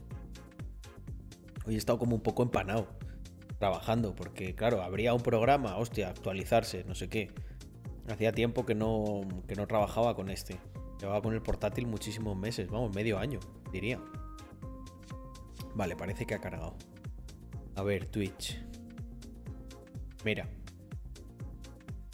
Hoy 1.66 1.76
he 1.76 1.78
estado 1.78 1.98
como 1.98 2.16
un 2.16 2.22
poco 2.22 2.44
empanado 2.44 2.88
trabajando, 3.58 4.14
porque 4.14 4.54
claro, 4.54 4.82
habría 4.82 5.14
un 5.14 5.22
programa, 5.22 5.78
hostia, 5.78 6.10
actualizarse, 6.10 6.84
no 6.84 6.96
sé 6.96 7.08
qué. 7.08 7.32
Hacía 8.10 8.34
tiempo 8.34 8.66
que 8.66 8.76
no, 8.76 9.22
que 9.48 9.56
no 9.56 9.68
trabajaba 9.68 10.16
con 10.16 10.30
este. 10.30 10.60
Llevaba 11.00 11.22
con 11.22 11.34
el 11.34 11.42
portátil 11.42 11.88
muchísimos 11.88 12.36
meses, 12.36 12.70
vamos, 12.70 12.94
medio 12.94 13.18
año, 13.18 13.40
diría. 13.72 14.02
Vale, 15.76 15.96
parece 15.96 16.26
que 16.26 16.34
ha 16.34 16.42
cargado. 16.42 16.76
A 17.76 17.84
ver, 17.84 18.08
Twitch. 18.08 18.62
Mira. 20.26 20.50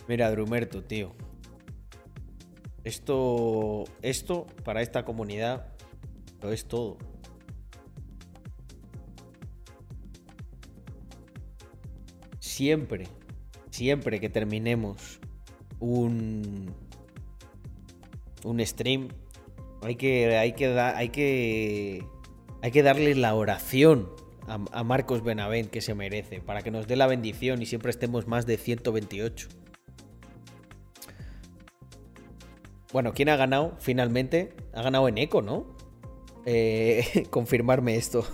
Mira, 0.07 0.29
Drumerto, 0.29 0.83
tío. 0.83 1.15
Esto, 2.87 3.83
esto 4.01 4.47
para 4.63 4.81
esta 4.81 5.03
comunidad 5.03 5.67
lo 6.41 6.53
es 6.53 6.63
todo. 6.69 6.97
Siempre, 12.39 13.07
siempre 13.71 14.21
que 14.21 14.29
terminemos 14.29 15.19
un, 15.81 16.73
un 18.45 18.65
stream, 18.65 19.09
hay 19.81 19.97
que, 19.97 20.37
hay 20.37 20.53
que, 20.53 20.67
hay 20.79 21.09
que, 21.09 22.05
hay 22.61 22.71
que 22.71 22.83
darle 22.83 23.15
la 23.15 23.35
oración 23.35 24.09
a, 24.47 24.63
a 24.71 24.83
Marcos 24.85 25.25
Benavent 25.25 25.69
que 25.69 25.81
se 25.81 25.93
merece, 25.93 26.39
para 26.39 26.61
que 26.61 26.71
nos 26.71 26.87
dé 26.87 26.95
la 26.95 27.07
bendición 27.07 27.61
y 27.61 27.65
siempre 27.65 27.91
estemos 27.91 28.27
más 28.27 28.45
de 28.45 28.55
128. 28.55 29.66
Bueno, 32.97 33.13
¿quién 33.13 33.29
ha 33.29 33.35
ganado 33.35 33.75
finalmente? 33.77 34.55
Ha 34.73 34.81
ganado 34.81 35.07
en 35.07 35.19
eco, 35.19 35.43
¿no? 35.43 35.67
Eh, 36.47 37.27
confirmarme 37.29 37.95
esto. 37.95 38.25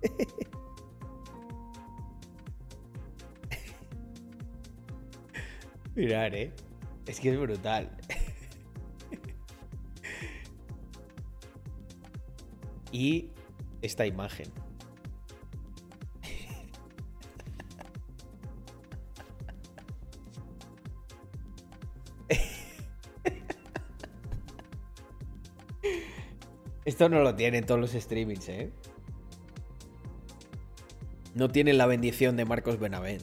Mirar, 5.94 6.34
¿eh? 6.34 6.54
Es 7.04 7.20
que 7.20 7.32
es 7.32 7.38
brutal. 7.38 7.94
y 12.92 13.28
esta 13.82 14.06
imagen. 14.06 14.50
Esto 26.88 27.10
no 27.10 27.20
lo 27.20 27.34
tienen 27.34 27.66
todos 27.66 27.78
los 27.78 27.90
streamings, 27.90 28.48
¿eh? 28.48 28.70
No 31.34 31.50
tienen 31.50 31.76
la 31.76 31.84
bendición 31.84 32.34
de 32.38 32.46
Marcos 32.46 32.80
Benavent. 32.80 33.22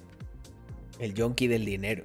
El 1.00 1.16
yonki 1.16 1.48
del 1.48 1.66
dinero. 1.66 2.04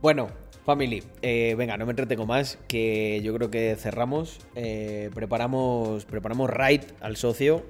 Bueno, 0.00 0.28
family, 0.64 1.02
eh, 1.20 1.56
venga, 1.58 1.76
no 1.76 1.84
me 1.84 1.90
entretengo 1.90 2.24
más, 2.24 2.60
que 2.68 3.20
yo 3.24 3.34
creo 3.34 3.50
que 3.50 3.74
cerramos. 3.74 4.38
Eh, 4.54 5.10
preparamos, 5.12 6.04
preparamos 6.04 6.48
raid 6.48 6.82
al 7.00 7.16
socio. 7.16 7.64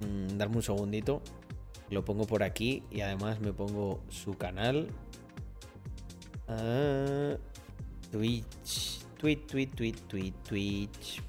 Mm, 0.00 0.38
darme 0.38 0.56
un 0.56 0.62
segundito. 0.62 1.20
Lo 1.90 2.06
pongo 2.06 2.26
por 2.26 2.42
aquí 2.42 2.82
y 2.90 3.02
además 3.02 3.40
me 3.40 3.52
pongo 3.52 4.00
su 4.08 4.38
canal. 4.38 4.88
Ah, 6.48 7.36
Twitch. 8.10 9.00
Tweet, 9.18 9.46
tweet, 9.46 9.74
tweet, 9.74 10.08
tweet, 10.08 10.34
Twitch. 10.44 11.22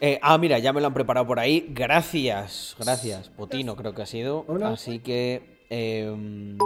Eh, 0.00 0.18
ah, 0.20 0.36
mira, 0.36 0.58
ya 0.58 0.72
me 0.74 0.82
lo 0.82 0.88
han 0.88 0.94
preparado 0.94 1.26
por 1.26 1.40
ahí. 1.40 1.66
Gracias, 1.70 2.76
gracias. 2.78 3.30
Potino 3.30 3.74
creo 3.74 3.94
que 3.94 4.02
ha 4.02 4.06
sido. 4.06 4.44
Así 4.64 4.98
que 4.98 5.64
em, 5.70 6.58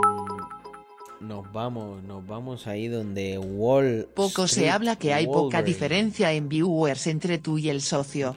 nos 1.20 1.50
vamos, 1.52 2.02
nos 2.04 2.26
vamos 2.26 2.66
ahí 2.66 2.88
donde 2.88 3.38
Wall. 3.38 4.08
Poco 4.14 4.46
se 4.46 4.70
habla 4.70 4.96
que 4.96 5.12
hay 5.14 5.26
poca 5.26 5.62
diferencia 5.62 6.32
en 6.32 6.48
viewers 6.48 7.06
entre 7.06 7.38
tú 7.38 7.58
y 7.58 7.68
el 7.68 7.80
socio. 7.80 8.36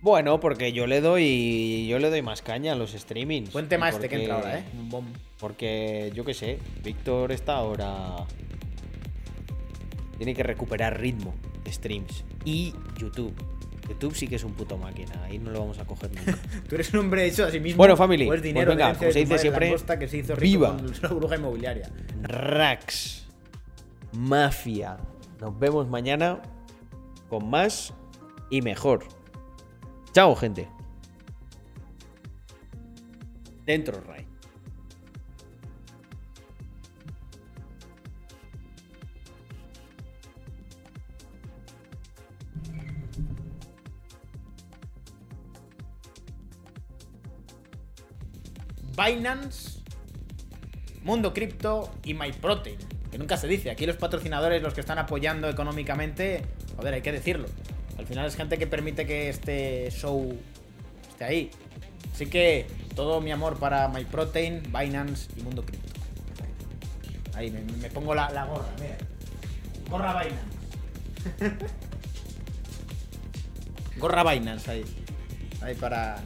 Bueno, 0.00 0.40
porque 0.40 0.72
yo 0.72 0.86
le 0.86 1.00
doy. 1.00 1.86
Yo 1.86 1.98
le 1.98 2.10
doy 2.10 2.22
más 2.22 2.42
caña 2.42 2.72
a 2.72 2.74
los 2.74 2.90
streamings. 2.90 3.52
Buen 3.52 3.68
tema 3.68 3.88
este 3.88 4.08
que 4.08 4.16
entra 4.16 4.34
ahora, 4.34 4.58
¿eh? 4.58 4.64
Porque, 5.38 6.12
yo 6.14 6.24
qué 6.24 6.34
sé, 6.34 6.58
Víctor 6.82 7.30
está 7.30 7.56
ahora. 7.56 8.26
Tiene 10.16 10.34
que 10.34 10.42
recuperar 10.42 11.00
ritmo 11.00 11.34
streams. 11.68 12.24
Y 12.44 12.74
YouTube. 12.98 13.32
YouTube 13.88 14.14
sí 14.14 14.28
que 14.28 14.36
es 14.36 14.44
un 14.44 14.52
puto 14.52 14.76
máquina, 14.78 15.12
ahí 15.24 15.38
no 15.38 15.50
lo 15.50 15.60
vamos 15.60 15.78
a 15.78 15.84
coger 15.84 16.10
nunca. 16.14 16.38
Tú 16.68 16.74
eres 16.74 16.92
un 16.92 17.00
hombre 17.00 17.26
hecho 17.26 17.44
a 17.44 17.50
sí 17.50 17.60
mismo. 17.60 17.78
Bueno, 17.78 17.96
family, 17.96 18.26
pues 18.26 18.42
dinero 18.42 18.66
pues 18.66 18.78
venga, 18.78 18.94
como 18.94 19.12
se 19.12 19.18
dice 19.18 19.38
siempre, 19.38 19.74
que 19.98 20.08
se 20.08 20.18
hizo 20.18 20.36
viva 20.36 20.76
la 21.02 21.08
burbuja 21.08 21.36
inmobiliaria. 21.36 21.90
Rax, 22.22 23.26
mafia. 24.12 24.98
Nos 25.40 25.58
vemos 25.58 25.88
mañana 25.88 26.40
con 27.28 27.48
más 27.50 27.92
y 28.50 28.62
mejor. 28.62 29.04
Chao, 30.12 30.36
gente. 30.36 30.68
Dentro, 33.64 34.00
Ray. 34.00 34.21
Binance, 48.96 49.80
Mundo 51.02 51.32
Cripto 51.32 51.90
y 52.04 52.14
MyProtein. 52.14 52.76
Que 53.10 53.18
nunca 53.18 53.36
se 53.36 53.46
dice. 53.46 53.70
Aquí 53.70 53.86
los 53.86 53.96
patrocinadores, 53.96 54.62
los 54.62 54.74
que 54.74 54.80
están 54.80 54.98
apoyando 54.98 55.48
económicamente, 55.48 56.42
joder, 56.76 56.94
hay 56.94 57.02
que 57.02 57.12
decirlo. 57.12 57.46
Al 57.98 58.06
final 58.06 58.26
es 58.26 58.36
gente 58.36 58.58
que 58.58 58.66
permite 58.66 59.06
que 59.06 59.28
este 59.28 59.90
show 59.90 60.38
esté 61.10 61.24
ahí. 61.24 61.50
Así 62.12 62.26
que 62.26 62.66
todo 62.94 63.20
mi 63.20 63.30
amor 63.30 63.58
para 63.58 63.88
MyProtein, 63.88 64.62
Binance 64.64 65.28
y 65.36 65.42
Mundo 65.42 65.64
Cripto. 65.64 65.92
Ahí 67.34 67.50
me, 67.50 67.88
pongo 67.90 68.14
la, 68.14 68.28
gorra, 68.44 68.66
mira. 68.80 68.96
Gorra 69.88 70.22
Binance. 70.22 71.56
gorra 73.98 74.30
Binance 74.30 74.70
ahí. 74.70 74.84
Ahí 75.62 75.74
para. 75.74 76.18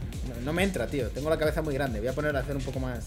No, 0.44 0.52
me 0.52 0.62
entra, 0.62 0.86
tío. 0.86 1.08
Tengo 1.08 1.30
la 1.30 1.38
cabeza 1.38 1.62
muy 1.62 1.74
grande. 1.74 1.98
Voy 2.00 2.08
a 2.08 2.12
poner 2.12 2.36
a 2.36 2.40
hacer 2.40 2.56
un 2.56 2.62
poco 2.62 2.80
más. 2.80 3.04